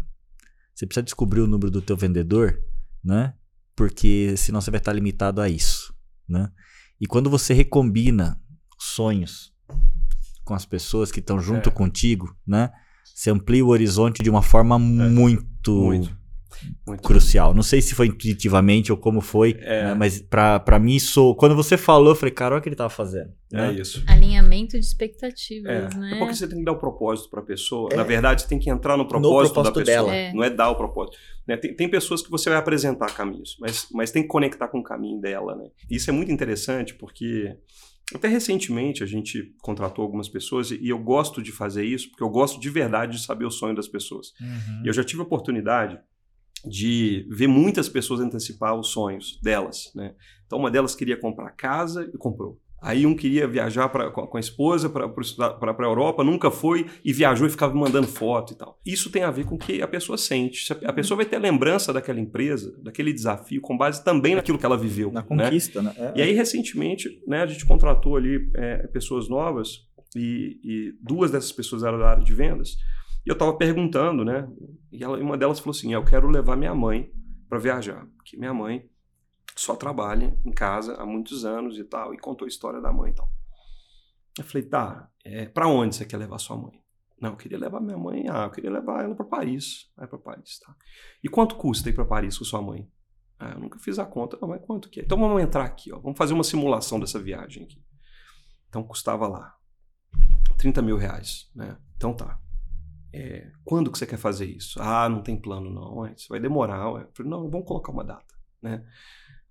Você 0.74 0.86
precisa 0.86 1.02
descobrir 1.02 1.40
o 1.40 1.46
número 1.46 1.70
do 1.70 1.82
teu 1.82 1.96
vendedor, 1.96 2.58
né? 3.04 3.34
Porque 3.76 4.34
senão 4.36 4.60
você 4.60 4.70
vai 4.70 4.78
estar 4.78 4.92
limitado 4.92 5.40
a 5.40 5.48
isso, 5.48 5.94
né? 6.28 6.50
E 7.00 7.06
quando 7.06 7.28
você 7.30 7.52
recombina 7.54 8.40
sonhos 8.78 9.52
com 10.44 10.54
as 10.54 10.64
pessoas 10.64 11.12
que 11.12 11.20
estão 11.20 11.38
junto 11.38 11.68
É. 11.68 11.72
contigo, 11.72 12.34
né? 12.46 12.70
Você 13.14 13.30
amplia 13.30 13.64
o 13.64 13.68
horizonte 13.68 14.22
de 14.22 14.30
uma 14.30 14.42
forma 14.42 14.78
muito, 14.78 15.72
Muito. 15.72 16.19
Muito. 16.86 17.02
crucial. 17.02 17.54
Não 17.54 17.62
sei 17.62 17.80
se 17.80 17.94
foi 17.94 18.06
intuitivamente 18.08 18.90
ou 18.92 18.98
como 18.98 19.20
foi, 19.20 19.56
É. 19.60 19.84
né? 19.84 19.94
mas 19.94 20.20
pra 20.20 20.78
mim 20.80 20.94
isso. 20.94 21.34
Quando 21.36 21.54
você 21.54 21.76
falou, 21.76 22.10
eu 22.10 22.14
falei, 22.14 22.34
cara, 22.34 22.54
olha 22.54 22.60
o 22.60 22.62
que 22.62 22.68
ele 22.68 22.76
tava 22.76 22.90
fazendo. 22.90 23.30
É 23.52 23.56
né? 23.56 23.72
isso. 23.74 24.02
Alinhamento 24.06 24.78
de 24.78 24.84
expectativas, 24.84 25.70
É, 25.94 25.98
né? 25.98 26.14
é 26.14 26.18
porque 26.18 26.34
você 26.34 26.46
tem 26.48 26.58
que 26.58 26.64
dar 26.64 26.72
o 26.72 26.78
propósito 26.78 27.28
para 27.30 27.40
a 27.40 27.44
pessoa. 27.44 27.88
Na 27.94 28.02
verdade, 28.04 28.42
você 28.42 28.48
tem 28.48 28.58
que 28.58 28.70
entrar 28.70 28.96
no 28.96 29.06
propósito 29.06 29.54
propósito, 29.54 29.74
da 29.80 29.84
pessoa. 29.84 30.06
dela. 30.10 30.14
É. 30.14 30.32
Não 30.32 30.44
é 30.44 30.50
dar 30.50 30.70
o 30.70 30.74
propósito. 30.76 31.16
Né, 31.46 31.56
Tem, 31.56 31.74
tem 31.74 31.88
pessoas 31.88 32.22
que 32.22 32.30
você 32.30 32.48
vai 32.48 32.58
apresentar 32.58 33.06
caminhos, 33.14 33.56
mas, 33.60 33.86
mas 33.92 34.10
tem 34.12 34.22
que 34.22 34.28
conectar 34.28 34.68
com 34.68 34.78
o 34.78 34.82
caminho 34.84 35.20
dela. 35.20 35.56
Né? 35.56 35.68
Isso 35.90 36.08
é 36.10 36.12
muito 36.12 36.30
interessante 36.30 36.94
porque 36.94 37.56
até 38.14 38.26
recentemente 38.28 39.02
a 39.02 39.06
gente 39.06 39.54
contratou 39.62 40.02
algumas 40.04 40.28
pessoas 40.28 40.70
e 40.72 40.88
eu 40.88 40.98
gosto 40.98 41.40
de 41.42 41.52
fazer 41.52 41.84
isso 41.84 42.08
porque 42.10 42.22
eu 42.24 42.28
gosto 42.28 42.60
de 42.60 42.68
verdade 42.68 43.16
de 43.18 43.24
saber 43.24 43.44
o 43.44 43.50
sonho 43.50 43.74
das 43.74 43.86
pessoas. 43.88 44.32
Uhum. 44.40 44.82
E 44.84 44.88
eu 44.88 44.92
já 44.92 45.02
tive 45.04 45.22
a 45.22 45.24
oportunidade 45.24 45.98
de 46.64 47.26
ver 47.30 47.46
muitas 47.46 47.88
pessoas 47.88 48.20
antecipar 48.20 48.74
os 48.74 48.88
sonhos 48.88 49.38
delas, 49.42 49.90
né? 49.94 50.14
Então 50.46 50.58
uma 50.58 50.70
delas 50.70 50.94
queria 50.94 51.16
comprar 51.16 51.50
casa 51.50 52.10
e 52.12 52.18
comprou. 52.18 52.58
Aí 52.82 53.04
um 53.04 53.14
queria 53.14 53.46
viajar 53.46 53.90
pra, 53.90 54.10
com 54.10 54.36
a 54.36 54.40
esposa 54.40 54.88
para 54.88 55.04
a 55.06 55.82
Europa, 55.82 56.24
nunca 56.24 56.50
foi 56.50 56.86
e 57.04 57.12
viajou 57.12 57.46
e 57.46 57.50
ficava 57.50 57.74
mandando 57.74 58.06
foto 58.06 58.54
e 58.54 58.56
tal. 58.56 58.80
Isso 58.86 59.10
tem 59.10 59.22
a 59.22 59.30
ver 59.30 59.44
com 59.44 59.56
o 59.56 59.58
que 59.58 59.82
a 59.82 59.86
pessoa 59.86 60.16
sente. 60.16 60.64
Se 60.64 60.72
a- 60.72 60.92
pessoa 60.92 61.16
vai 61.16 61.26
ter 61.26 61.38
lembrança 61.38 61.92
daquela 61.92 62.18
empresa, 62.18 62.74
daquele 62.82 63.12
desafio, 63.12 63.60
com 63.60 63.76
base 63.76 64.02
também 64.02 64.34
naquilo 64.34 64.58
que 64.58 64.64
ela 64.64 64.78
viveu. 64.78 65.12
Na 65.12 65.20
né? 65.20 65.26
conquista, 65.26 65.82
né? 65.82 65.92
É. 65.94 66.12
E 66.16 66.22
aí, 66.22 66.32
recentemente, 66.32 67.22
né, 67.26 67.42
a 67.42 67.46
gente 67.46 67.66
contratou 67.66 68.16
ali 68.16 68.50
é, 68.54 68.86
pessoas 68.86 69.28
novas 69.28 69.86
e, 70.16 70.58
e 70.64 70.94
duas 71.02 71.30
dessas 71.30 71.52
pessoas 71.52 71.82
eram 71.82 71.98
da 71.98 72.08
área 72.08 72.24
de 72.24 72.32
vendas. 72.32 72.76
E 73.24 73.28
eu 73.30 73.34
estava 73.34 73.52
perguntando, 73.56 74.24
né? 74.24 74.48
E 74.90 75.02
ela- 75.04 75.18
uma 75.18 75.36
delas 75.36 75.58
falou 75.60 75.72
assim: 75.72 75.92
Eu 75.92 76.04
quero 76.04 76.28
levar 76.28 76.56
minha 76.56 76.74
mãe 76.74 77.12
para 77.48 77.58
viajar. 77.58 78.06
Porque 78.16 78.36
minha 78.36 78.54
mãe 78.54 78.88
só 79.56 79.74
trabalha 79.76 80.38
em 80.44 80.52
casa 80.52 80.94
há 80.94 81.04
muitos 81.04 81.44
anos 81.44 81.76
e 81.78 81.84
tal, 81.84 82.14
e 82.14 82.18
contou 82.18 82.46
a 82.46 82.48
história 82.48 82.80
da 82.80 82.92
mãe 82.92 83.10
e 83.10 83.14
tal. 83.14 83.30
Eu 84.38 84.44
falei, 84.44 84.66
tá, 84.66 85.10
é, 85.24 85.46
para 85.46 85.66
onde 85.66 85.96
você 85.96 86.06
quer 86.06 86.16
levar 86.16 86.38
sua 86.38 86.56
mãe? 86.56 86.80
Não, 87.20 87.30
eu 87.30 87.36
queria 87.36 87.58
levar 87.58 87.80
minha 87.80 87.98
mãe, 87.98 88.26
ah, 88.30 88.44
eu 88.44 88.50
queria 88.50 88.70
levar 88.70 89.04
ela 89.04 89.14
para 89.14 89.26
Paris. 89.26 89.90
Vai 89.96 90.06
para 90.06 90.18
Paris, 90.18 90.58
tá. 90.60 90.74
E 91.22 91.28
quanto 91.28 91.56
custa 91.56 91.90
ir 91.90 91.92
para 91.92 92.04
Paris 92.04 92.38
com 92.38 92.44
sua 92.44 92.62
mãe? 92.62 92.90
Ah, 93.38 93.50
eu 93.50 93.58
nunca 93.58 93.78
fiz 93.78 93.98
a 93.98 94.06
conta, 94.06 94.38
não, 94.40 94.48
mas 94.48 94.62
quanto 94.64 94.88
que 94.88 95.00
é? 95.00 95.02
Então 95.02 95.18
vamos 95.18 95.42
entrar 95.42 95.64
aqui, 95.64 95.92
ó, 95.92 95.98
vamos 95.98 96.16
fazer 96.16 96.32
uma 96.32 96.44
simulação 96.44 96.98
dessa 97.00 97.18
viagem 97.18 97.64
aqui. 97.64 97.82
Então 98.68 98.82
custava 98.84 99.26
lá 99.28 99.54
30 100.56 100.80
mil 100.80 100.96
reais, 100.96 101.50
né? 101.54 101.76
Então 101.96 102.14
tá. 102.14 102.40
É, 103.12 103.50
quando 103.64 103.90
que 103.90 103.98
você 103.98 104.06
quer 104.06 104.18
fazer 104.18 104.46
isso? 104.46 104.80
Ah, 104.80 105.08
não 105.08 105.22
tem 105.22 105.36
plano 105.36 105.70
não, 105.70 106.06
isso 106.12 106.28
vai 106.28 106.40
demorar. 106.40 106.92
Ué. 106.92 107.06
Falei, 107.12 107.30
não, 107.30 107.50
vamos 107.50 107.66
colocar 107.66 107.92
uma 107.92 108.04
data, 108.04 108.34
né? 108.62 108.84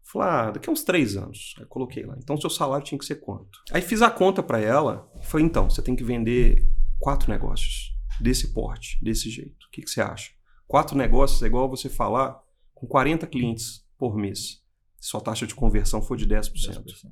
Falei, 0.03 0.29
ah, 0.29 0.51
daqui 0.51 0.69
a 0.69 0.73
uns 0.73 0.83
três 0.83 1.15
anos. 1.15 1.53
Aí 1.59 1.65
coloquei 1.65 2.03
lá. 2.03 2.15
Então, 2.17 2.39
seu 2.39 2.49
salário 2.49 2.85
tinha 2.85 2.97
que 2.97 3.05
ser 3.05 3.15
quanto? 3.15 3.59
Aí 3.71 3.81
fiz 3.81 4.01
a 4.01 4.09
conta 4.09 4.41
para 4.41 4.59
ela. 4.59 5.11
Falei, 5.23 5.45
então, 5.45 5.69
você 5.69 5.81
tem 5.81 5.95
que 5.95 6.03
vender 6.03 6.67
quatro 6.97 7.29
negócios 7.29 7.95
desse 8.19 8.53
porte, 8.53 8.97
desse 9.03 9.29
jeito. 9.29 9.67
O 9.67 9.71
que, 9.71 9.81
que 9.81 9.89
você 9.89 10.01
acha? 10.01 10.31
Quatro 10.67 10.97
negócios 10.97 11.41
é 11.43 11.45
igual 11.45 11.69
você 11.69 11.89
falar 11.89 12.41
com 12.73 12.87
40 12.87 13.27
clientes 13.27 13.85
por 13.97 14.15
mês. 14.15 14.63
Sua 14.99 15.21
taxa 15.21 15.45
de 15.45 15.55
conversão 15.55 16.01
for 16.01 16.17
de 16.17 16.27
10%. 16.27 16.51
10%. 16.53 17.11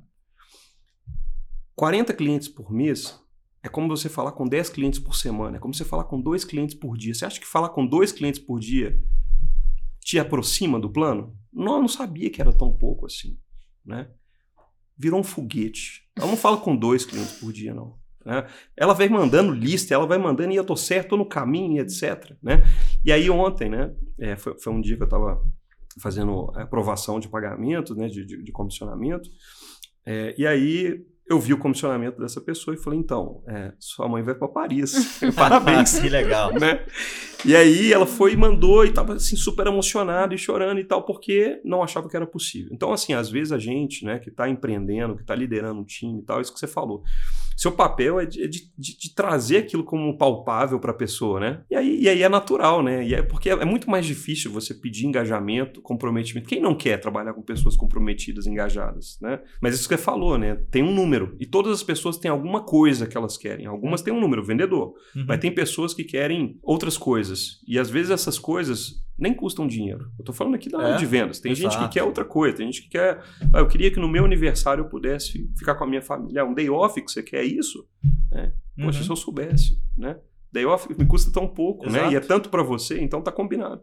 40 1.74 2.12
clientes 2.14 2.48
por 2.48 2.72
mês 2.72 3.18
é 3.62 3.68
como 3.68 3.88
você 3.88 4.08
falar 4.08 4.32
com 4.32 4.46
10 4.46 4.70
clientes 4.70 5.00
por 5.00 5.16
semana. 5.16 5.56
É 5.56 5.60
como 5.60 5.74
você 5.74 5.84
falar 5.84 6.04
com 6.04 6.20
dois 6.20 6.44
clientes 6.44 6.74
por 6.74 6.96
dia. 6.96 7.12
Você 7.12 7.24
acha 7.24 7.40
que 7.40 7.46
falar 7.46 7.70
com 7.70 7.86
dois 7.86 8.12
clientes 8.12 8.40
por 8.40 8.60
dia 8.60 9.00
te 10.00 10.18
aproxima 10.18 10.78
do 10.78 10.90
plano? 10.90 11.36
Não, 11.52 11.74
eu 11.74 11.80
não 11.80 11.88
sabia 11.88 12.30
que 12.30 12.40
era 12.40 12.52
tão 12.52 12.72
pouco 12.72 13.06
assim. 13.06 13.38
Né? 13.84 14.08
Virou 14.96 15.20
um 15.20 15.24
foguete. 15.24 16.08
Ela 16.16 16.28
não 16.28 16.36
fala 16.36 16.56
com 16.56 16.76
dois 16.76 17.04
clientes 17.04 17.32
por 17.32 17.52
dia, 17.52 17.74
não. 17.74 17.98
Né? 18.24 18.46
Ela 18.76 18.92
vai 18.92 19.08
mandando 19.08 19.52
lista, 19.52 19.94
ela 19.94 20.06
vai 20.06 20.18
mandando 20.18 20.52
e 20.52 20.56
eu 20.56 20.64
tô 20.64 20.76
certo, 20.76 21.10
tô 21.10 21.16
no 21.16 21.26
caminho, 21.26 21.82
etc. 21.82 22.36
Né? 22.42 22.62
E 23.04 23.10
aí 23.10 23.28
ontem, 23.28 23.68
né, 23.68 23.94
é, 24.18 24.36
foi, 24.36 24.58
foi, 24.58 24.72
um 24.72 24.80
dia 24.80 24.96
que 24.96 25.02
eu 25.02 25.06
estava 25.06 25.42
fazendo 26.00 26.52
aprovação 26.54 27.18
de 27.18 27.28
pagamento, 27.28 27.94
né, 27.94 28.08
de, 28.08 28.24
de, 28.24 28.42
de 28.42 28.52
comissionamento, 28.52 29.28
é, 30.04 30.34
e 30.38 30.46
aí 30.46 31.04
eu 31.28 31.38
vi 31.38 31.52
o 31.52 31.58
comissionamento 31.58 32.18
dessa 32.18 32.40
pessoa 32.40 32.74
e 32.74 32.78
falei, 32.78 32.98
então, 32.98 33.42
é, 33.46 33.72
sua 33.78 34.08
mãe 34.08 34.22
vai 34.22 34.34
para 34.34 34.48
Paris. 34.48 35.20
Parabéns. 35.36 35.98
que 35.98 36.08
legal. 36.08 36.52
Né? 36.52 36.84
E 37.44 37.54
aí 37.54 37.92
ela 37.92 38.06
foi 38.06 38.32
e 38.32 38.36
mandou 38.36 38.84
e 38.84 38.88
estava 38.88 39.14
assim, 39.14 39.36
super 39.36 39.66
emocionada 39.66 40.34
e 40.34 40.38
chorando 40.38 40.80
e 40.80 40.84
tal, 40.84 41.04
porque 41.04 41.60
não 41.64 41.82
achava 41.82 42.08
que 42.08 42.16
era 42.16 42.26
possível. 42.26 42.70
Então, 42.72 42.92
assim, 42.92 43.12
às 43.12 43.28
vezes 43.28 43.52
a 43.52 43.58
gente, 43.58 44.04
né, 44.04 44.18
que 44.18 44.30
está 44.30 44.48
empreendendo, 44.48 45.14
que 45.14 45.22
está 45.22 45.34
liderando 45.34 45.80
um 45.80 45.84
time 45.84 46.20
e 46.20 46.24
tal, 46.24 46.40
isso 46.40 46.52
que 46.52 46.58
você 46.58 46.66
falou. 46.66 47.02
Seu 47.58 47.72
papel 47.72 48.20
é 48.20 48.24
de, 48.24 48.46
de, 48.46 48.70
de, 48.78 48.96
de 48.96 49.12
trazer 49.12 49.56
aquilo 49.56 49.82
como 49.82 50.16
palpável 50.16 50.78
para 50.78 50.92
a 50.92 50.94
pessoa, 50.94 51.40
né? 51.40 51.60
E 51.68 51.74
aí, 51.74 52.02
e 52.02 52.08
aí 52.08 52.22
é 52.22 52.28
natural, 52.28 52.84
né? 52.84 53.04
E 53.04 53.12
é 53.12 53.20
porque 53.20 53.50
é 53.50 53.64
muito 53.64 53.90
mais 53.90 54.06
difícil 54.06 54.52
você 54.52 54.72
pedir 54.72 55.06
engajamento, 55.06 55.82
comprometimento. 55.82 56.48
Quem 56.48 56.60
não 56.60 56.72
quer 56.72 57.00
trabalhar 57.00 57.34
com 57.34 57.42
pessoas 57.42 57.74
comprometidas, 57.74 58.46
engajadas, 58.46 59.18
né? 59.20 59.40
Mas 59.60 59.74
isso 59.74 59.88
que 59.88 59.96
você 59.96 60.00
falou, 60.00 60.38
né? 60.38 60.54
Tem 60.70 60.84
um 60.84 60.94
número. 60.94 61.34
E 61.40 61.46
todas 61.46 61.72
as 61.72 61.82
pessoas 61.82 62.16
têm 62.16 62.30
alguma 62.30 62.62
coisa 62.64 63.08
que 63.08 63.16
elas 63.16 63.36
querem. 63.36 63.66
Algumas 63.66 64.02
têm 64.02 64.14
um 64.14 64.20
número, 64.20 64.44
vendedor. 64.44 64.94
Uhum. 65.16 65.24
Mas 65.26 65.40
tem 65.40 65.52
pessoas 65.52 65.92
que 65.92 66.04
querem 66.04 66.60
outras 66.62 66.96
coisas. 66.96 67.60
E 67.66 67.76
às 67.76 67.90
vezes 67.90 68.12
essas 68.12 68.38
coisas 68.38 69.04
nem 69.18 69.34
custam 69.34 69.66
dinheiro. 69.66 70.04
Eu 70.16 70.22
estou 70.22 70.34
falando 70.34 70.54
aqui 70.54 70.68
da 70.68 70.78
área 70.78 70.94
é, 70.94 70.96
de 70.96 71.06
vendas. 71.06 71.40
Tem 71.40 71.52
exato. 71.52 71.74
gente 71.74 71.82
que 71.82 71.94
quer 71.94 72.04
outra 72.04 72.24
coisa, 72.24 72.56
tem 72.56 72.66
gente 72.66 72.82
que 72.82 72.90
quer. 72.90 73.20
Ah, 73.52 73.58
eu 73.58 73.66
queria 73.66 73.90
que 73.90 73.98
no 73.98 74.08
meu 74.08 74.24
aniversário 74.24 74.82
eu 74.82 74.88
pudesse 74.88 75.50
ficar 75.58 75.74
com 75.74 75.84
a 75.84 75.86
minha 75.86 76.02
família. 76.02 76.44
Um 76.44 76.54
day 76.54 76.70
off 76.70 77.00
que 77.02 77.10
você 77.10 77.22
quer 77.22 77.42
isso? 77.42 77.84
É. 78.32 78.52
Poxa, 78.76 78.98
uhum. 78.98 79.04
se 79.04 79.10
eu 79.10 79.16
soubesse, 79.16 79.82
né? 79.96 80.16
Day 80.50 80.64
off 80.64 80.88
me 80.96 81.04
custa 81.04 81.30
tão 81.30 81.46
pouco, 81.46 81.86
Exato. 81.86 82.06
né? 82.06 82.12
E 82.12 82.16
é 82.16 82.20
tanto 82.20 82.48
para 82.48 82.62
você, 82.62 83.00
então 83.00 83.20
tá 83.20 83.30
combinado. 83.30 83.82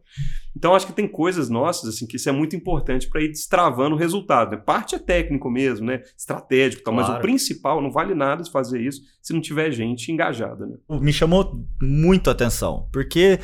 Então 0.55 0.73
acho 0.73 0.87
que 0.87 0.93
tem 0.93 1.07
coisas 1.07 1.47
nossas 1.47 1.89
assim 1.89 2.07
que 2.07 2.15
isso 2.15 2.27
é 2.27 2.31
muito 2.31 2.55
importante 2.55 3.07
para 3.07 3.21
ir 3.21 3.27
destravando 3.27 3.95
o 3.95 3.99
resultado. 3.99 4.51
Né? 4.51 4.57
Parte 4.57 4.95
é 4.95 4.99
técnico 4.99 5.49
mesmo, 5.49 5.85
né? 5.85 6.01
Estratégico, 6.17 6.81
tal, 6.83 6.93
claro. 6.93 7.09
mas 7.09 7.19
o 7.19 7.21
principal 7.21 7.81
não 7.81 7.91
vale 7.91 8.15
nada 8.15 8.43
fazer 8.45 8.81
isso 8.81 9.01
se 9.21 9.31
não 9.33 9.41
tiver 9.41 9.69
gente 9.71 10.11
engajada, 10.11 10.65
né? 10.65 10.77
Me 10.89 11.13
chamou 11.13 11.63
muito 11.79 12.29
a 12.29 12.33
atenção, 12.33 12.89
porque 12.91 13.39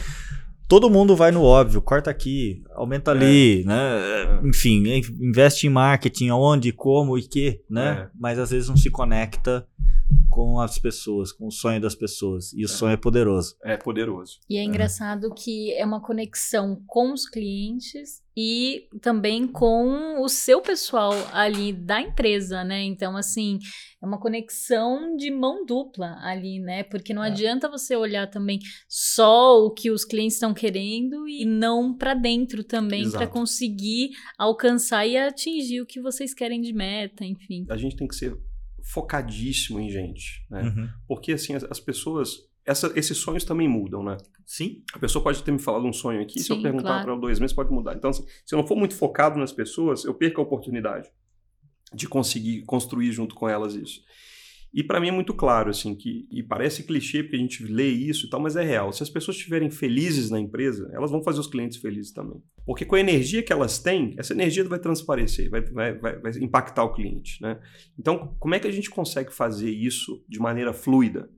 todo 0.71 0.89
mundo 0.89 1.17
vai 1.17 1.31
no 1.31 1.43
óbvio, 1.43 1.81
corta 1.81 2.09
aqui, 2.09 2.63
aumenta 2.73 3.11
ali, 3.11 3.63
é. 3.63 3.65
né? 3.65 4.41
Enfim, 4.45 4.81
investe 5.19 5.67
em 5.67 5.69
marketing, 5.69 6.29
aonde, 6.29 6.71
como 6.71 7.17
e 7.17 7.23
que, 7.23 7.61
né? 7.69 8.03
É. 8.03 8.09
Mas 8.17 8.39
às 8.39 8.51
vezes 8.51 8.69
não 8.69 8.77
se 8.77 8.89
conecta 8.89 9.67
com 10.29 10.61
as 10.61 10.79
pessoas, 10.79 11.33
com 11.33 11.47
o 11.47 11.51
sonho 11.51 11.81
das 11.81 11.93
pessoas. 11.93 12.53
E 12.53 12.63
o 12.63 12.67
é. 12.67 12.69
sonho 12.69 12.93
é 12.93 12.95
poderoso. 12.95 13.57
É 13.65 13.75
poderoso. 13.75 14.39
E 14.49 14.55
é 14.57 14.63
engraçado 14.63 15.33
que 15.35 15.73
é 15.73 15.85
uma 15.85 15.99
conexão 15.99 16.81
com 16.87 17.11
os 17.11 17.27
clientes 17.27 18.20
e 18.35 18.87
também 19.01 19.47
com 19.47 20.21
o 20.21 20.29
seu 20.29 20.61
pessoal 20.61 21.11
ali 21.33 21.73
da 21.73 22.01
empresa, 22.01 22.63
né? 22.63 22.81
Então, 22.83 23.17
assim, 23.17 23.59
é 24.01 24.05
uma 24.05 24.19
conexão 24.19 25.15
de 25.15 25.29
mão 25.29 25.65
dupla 25.65 26.17
ali, 26.21 26.59
né? 26.59 26.83
Porque 26.83 27.13
não 27.13 27.23
é. 27.23 27.27
adianta 27.27 27.69
você 27.69 27.95
olhar 27.95 28.27
também 28.27 28.59
só 28.87 29.65
o 29.65 29.71
que 29.71 29.91
os 29.91 30.05
clientes 30.05 30.35
estão 30.35 30.53
querendo 30.53 31.27
e 31.27 31.45
não 31.45 31.95
para 31.95 32.13
dentro 32.13 32.63
também 32.63 33.09
para 33.11 33.27
conseguir 33.27 34.11
alcançar 34.37 35.05
e 35.05 35.17
atingir 35.17 35.81
o 35.81 35.85
que 35.85 36.01
vocês 36.01 36.33
querem 36.33 36.61
de 36.61 36.73
meta, 36.73 37.25
enfim. 37.25 37.65
A 37.69 37.77
gente 37.77 37.95
tem 37.95 38.07
que 38.07 38.15
ser 38.15 38.37
focadíssimo 38.83 39.79
em 39.79 39.89
gente, 39.89 40.45
né? 40.49 40.63
Uhum. 40.63 40.89
Porque 41.07 41.33
assim 41.33 41.53
as, 41.53 41.63
as 41.65 41.79
pessoas, 41.79 42.29
essa, 42.65 42.91
esses 42.95 43.17
sonhos 43.17 43.43
também 43.43 43.67
mudam, 43.67 44.03
né? 44.03 44.17
Sim. 44.45 44.83
A 44.93 44.99
pessoa 44.99 45.23
pode 45.23 45.43
ter 45.43 45.51
me 45.51 45.59
falado 45.59 45.85
um 45.85 45.93
sonho 45.93 46.21
aqui, 46.21 46.39
Sim, 46.39 46.45
se 46.45 46.51
eu 46.51 46.61
perguntar 46.61 46.89
claro. 46.89 47.05
para 47.05 47.15
dois 47.15 47.39
meses 47.39 47.55
pode 47.55 47.71
mudar. 47.71 47.95
Então, 47.95 48.09
assim, 48.09 48.25
se 48.45 48.53
eu 48.53 48.59
não 48.59 48.67
for 48.67 48.75
muito 48.75 48.95
focado 48.95 49.39
nas 49.39 49.51
pessoas, 49.51 50.05
eu 50.05 50.13
perco 50.13 50.41
a 50.41 50.43
oportunidade 50.43 51.09
de 51.93 52.07
conseguir 52.07 52.63
construir 52.63 53.11
junto 53.11 53.35
com 53.35 53.49
elas 53.49 53.75
isso. 53.75 54.01
E 54.73 54.81
para 54.81 55.01
mim 55.01 55.09
é 55.09 55.11
muito 55.11 55.33
claro, 55.33 55.69
assim, 55.69 55.93
que, 55.93 56.25
e 56.31 56.41
parece 56.41 56.83
clichê 56.83 57.23
porque 57.23 57.35
a 57.35 57.39
gente 57.39 57.63
lê 57.65 57.89
isso 57.89 58.25
e 58.25 58.29
tal, 58.29 58.39
mas 58.39 58.55
é 58.55 58.63
real. 58.63 58.93
Se 58.93 59.03
as 59.03 59.09
pessoas 59.09 59.35
estiverem 59.35 59.69
felizes 59.69 60.29
na 60.29 60.39
empresa, 60.39 60.89
elas 60.93 61.11
vão 61.11 61.21
fazer 61.21 61.41
os 61.41 61.47
clientes 61.47 61.77
felizes 61.77 62.13
também. 62.13 62.41
Porque 62.65 62.85
com 62.85 62.95
a 62.95 62.99
energia 62.99 63.43
que 63.43 63.51
elas 63.51 63.79
têm, 63.79 64.15
essa 64.17 64.33
energia 64.33 64.63
vai 64.63 64.79
transparecer, 64.79 65.49
vai, 65.49 65.61
vai, 65.61 65.93
vai, 65.97 66.19
vai 66.19 66.31
impactar 66.39 66.85
o 66.85 66.93
cliente, 66.93 67.41
né? 67.41 67.59
Então, 67.99 68.33
como 68.39 68.55
é 68.55 68.59
que 68.59 68.67
a 68.67 68.71
gente 68.71 68.89
consegue 68.89 69.33
fazer 69.33 69.69
isso 69.69 70.23
de 70.29 70.39
maneira 70.39 70.71
fluida? 70.71 71.29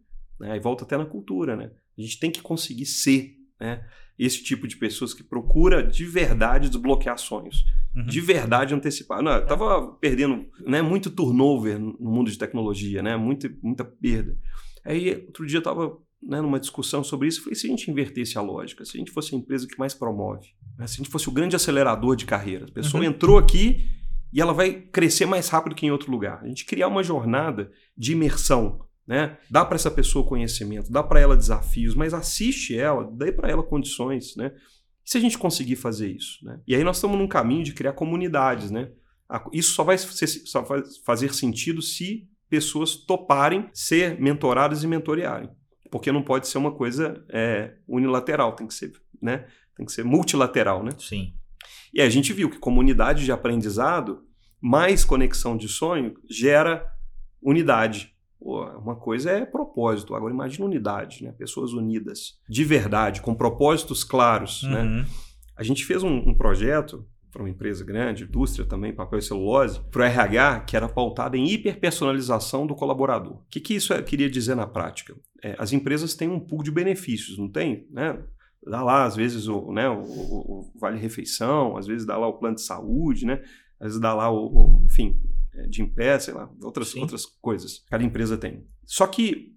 Né? 0.43 0.57
E 0.57 0.59
volta 0.59 0.83
até 0.83 0.97
na 0.97 1.05
cultura, 1.05 1.55
né? 1.55 1.71
A 1.97 2.01
gente 2.01 2.19
tem 2.19 2.29
que 2.29 2.41
conseguir 2.41 2.85
ser, 2.85 3.37
né? 3.59 3.83
Esse 4.19 4.43
tipo 4.43 4.67
de 4.67 4.77
pessoas 4.77 5.13
que 5.13 5.23
procura 5.23 5.81
de 5.81 6.05
verdade 6.05 6.69
desbloquear 6.69 7.17
sonhos 7.17 7.65
uhum. 7.95 8.05
de 8.05 8.21
verdade 8.21 8.73
antecipar. 8.73 9.21
Não, 9.21 9.31
eu 9.31 9.45
tava 9.45 9.93
perdendo 9.93 10.45
né, 10.65 10.81
muito 10.81 11.09
turnover 11.09 11.79
no 11.79 11.95
mundo 11.99 12.29
de 12.29 12.37
tecnologia, 12.37 13.01
né? 13.01 13.15
Muita, 13.15 13.51
muita 13.61 13.85
perda. 13.85 14.37
Aí, 14.85 15.23
outro 15.27 15.45
dia 15.45 15.59
eu 15.59 15.63
tava 15.63 15.97
né, 16.21 16.41
numa 16.41 16.59
discussão 16.59 17.03
sobre 17.03 17.27
isso, 17.27 17.41
falei, 17.41 17.55
se 17.55 17.67
a 17.67 17.69
gente 17.69 17.89
invertesse 17.89 18.37
a 18.37 18.41
lógica, 18.41 18.83
se 18.85 18.97
a 18.97 18.99
gente 18.99 19.11
fosse 19.11 19.35
a 19.35 19.37
empresa 19.37 19.67
que 19.67 19.77
mais 19.77 19.93
promove, 19.93 20.49
né, 20.77 20.87
se 20.87 20.95
a 20.95 20.97
gente 20.97 21.09
fosse 21.09 21.27
o 21.27 21.31
grande 21.31 21.55
acelerador 21.55 22.15
de 22.15 22.25
carreira, 22.25 22.65
a 22.65 22.71
pessoa 22.71 23.03
uhum. 23.03 23.09
entrou 23.09 23.37
aqui 23.37 23.85
e 24.31 24.41
ela 24.41 24.53
vai 24.53 24.73
crescer 24.73 25.25
mais 25.25 25.47
rápido 25.49 25.75
que 25.75 25.85
em 25.85 25.91
outro 25.91 26.11
lugar. 26.11 26.41
A 26.41 26.47
gente 26.47 26.65
criar 26.65 26.87
uma 26.87 27.03
jornada 27.03 27.71
de 27.95 28.13
imersão, 28.13 28.85
né? 29.07 29.37
Dá 29.49 29.65
para 29.65 29.75
essa 29.75 29.91
pessoa 29.91 30.25
conhecimento, 30.25 30.91
dá 30.91 31.03
para 31.03 31.19
ela 31.19 31.35
desafios, 31.35 31.95
mas 31.95 32.13
assiste 32.13 32.77
ela, 32.77 33.09
dê 33.11 33.31
para 33.31 33.49
ela 33.49 33.63
condições, 33.63 34.35
né? 34.35 34.51
E 35.05 35.09
se 35.09 35.17
a 35.17 35.21
gente 35.21 35.37
conseguir 35.37 35.75
fazer 35.75 36.09
isso? 36.09 36.43
Né? 36.43 36.59
E 36.67 36.75
aí 36.75 36.83
nós 36.83 36.97
estamos 36.97 37.17
num 37.17 37.27
caminho 37.27 37.63
de 37.63 37.73
criar 37.73 37.93
comunidades. 37.93 38.71
Né? 38.71 38.89
Isso 39.51 39.73
só 39.73 39.83
vai, 39.83 39.97
ser, 39.97 40.27
só 40.27 40.61
vai 40.61 40.81
fazer 41.05 41.33
sentido 41.33 41.81
se 41.81 42.27
pessoas 42.49 42.95
toparem 42.95 43.69
ser 43.73 44.19
mentoradas 44.19 44.83
e 44.83 44.87
mentorearem. 44.87 45.49
Porque 45.91 46.11
não 46.11 46.23
pode 46.23 46.47
ser 46.47 46.57
uma 46.57 46.71
coisa 46.71 47.23
é, 47.29 47.75
unilateral, 47.87 48.55
tem 48.55 48.65
que 48.65 48.73
ser, 48.73 48.93
né? 49.21 49.45
tem 49.75 49.85
que 49.85 49.91
ser 49.91 50.03
multilateral. 50.03 50.83
Né? 50.83 50.91
Sim. 50.97 51.33
E 51.93 52.01
a 52.01 52.09
gente 52.09 52.33
viu 52.33 52.49
que 52.49 52.57
comunidade 52.57 53.25
de 53.25 53.31
aprendizado, 53.31 54.25
mais 54.59 55.03
conexão 55.03 55.57
de 55.57 55.67
sonho, 55.67 56.15
gera 56.29 56.89
unidade. 57.41 58.12
Uma 58.43 58.95
coisa 58.95 59.31
é 59.31 59.45
propósito, 59.45 60.13
agora 60.13 60.33
imagina 60.33 60.65
unidade, 60.65 61.23
né? 61.23 61.31
pessoas 61.31 61.71
unidas, 61.71 62.37
de 62.49 62.63
verdade, 62.65 63.21
com 63.21 63.33
propósitos 63.33 64.03
claros. 64.03 64.63
Né? 64.63 64.81
Uhum. 64.81 64.97
Né? 64.97 65.05
A 65.55 65.63
gente 65.63 65.85
fez 65.85 66.03
um, 66.03 66.13
um 66.13 66.35
projeto 66.35 67.07
para 67.31 67.41
uma 67.41 67.49
empresa 67.49 67.83
grande, 67.83 68.25
indústria 68.25 68.65
também, 68.65 68.93
papel 68.93 69.17
e 69.17 69.21
celulose, 69.21 69.79
para 69.89 70.01
o 70.01 70.05
RH, 70.05 70.59
que 70.61 70.75
era 70.75 70.87
pautado 70.87 71.35
em 71.35 71.47
hiperpersonalização 71.47 72.67
do 72.67 72.75
colaborador. 72.75 73.37
O 73.37 73.45
que, 73.49 73.59
que 73.59 73.73
isso 73.73 73.93
é, 73.93 74.01
queria 74.03 74.29
dizer 74.29 74.55
na 74.55 74.67
prática? 74.67 75.15
É, 75.41 75.55
as 75.57 75.73
empresas 75.73 76.13
têm 76.13 76.29
um 76.29 76.39
pool 76.39 76.61
de 76.61 76.69
benefícios, 76.69 77.37
não 77.37 77.49
tem? 77.49 77.87
Né? 77.89 78.21
Dá 78.67 78.83
lá, 78.83 79.05
às 79.05 79.15
vezes, 79.15 79.47
o, 79.47 79.71
né, 79.71 79.89
o, 79.89 80.03
o, 80.03 80.59
o 80.59 80.79
vale-refeição, 80.79 81.75
às 81.75 81.87
vezes 81.87 82.05
dá 82.05 82.17
lá 82.17 82.27
o 82.27 82.37
plano 82.37 82.55
de 82.55 82.61
saúde, 82.61 83.25
né? 83.25 83.41
às 83.79 83.87
vezes 83.87 83.99
dá 83.99 84.13
lá 84.13 84.29
o, 84.29 84.47
o 84.47 84.85
enfim, 84.85 85.19
de 85.69 85.81
em 85.81 85.87
pé, 85.87 86.19
sei 86.19 86.33
lá, 86.33 86.49
outras, 86.61 86.95
outras 86.95 87.25
coisas. 87.25 87.83
Cada 87.89 88.03
empresa 88.03 88.37
tem. 88.37 88.65
Só 88.85 89.07
que, 89.07 89.55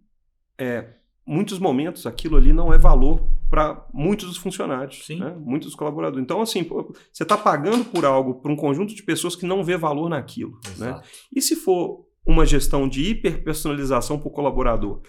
é, 0.58 0.94
muitos 1.26 1.58
momentos, 1.58 2.06
aquilo 2.06 2.36
ali 2.36 2.52
não 2.52 2.72
é 2.72 2.78
valor 2.78 3.28
para 3.48 3.86
muitos 3.92 4.28
dos 4.28 4.36
funcionários, 4.36 5.06
né? 5.08 5.34
muitos 5.38 5.68
dos 5.68 5.76
colaboradores. 5.76 6.22
Então, 6.22 6.40
assim, 6.40 6.62
pô, 6.62 6.94
você 7.12 7.22
está 7.22 7.36
pagando 7.36 7.84
por 7.84 8.04
algo, 8.04 8.34
por 8.34 8.50
um 8.50 8.56
conjunto 8.56 8.94
de 8.94 9.02
pessoas 9.02 9.36
que 9.36 9.46
não 9.46 9.64
vê 9.64 9.76
valor 9.76 10.08
naquilo. 10.08 10.58
Né? 10.76 11.00
E 11.34 11.40
se 11.40 11.56
for 11.56 12.06
uma 12.24 12.44
gestão 12.44 12.88
de 12.88 13.02
hiperpersonalização 13.02 14.18
para 14.18 14.28
o 14.28 14.32
colaborador? 14.32 15.00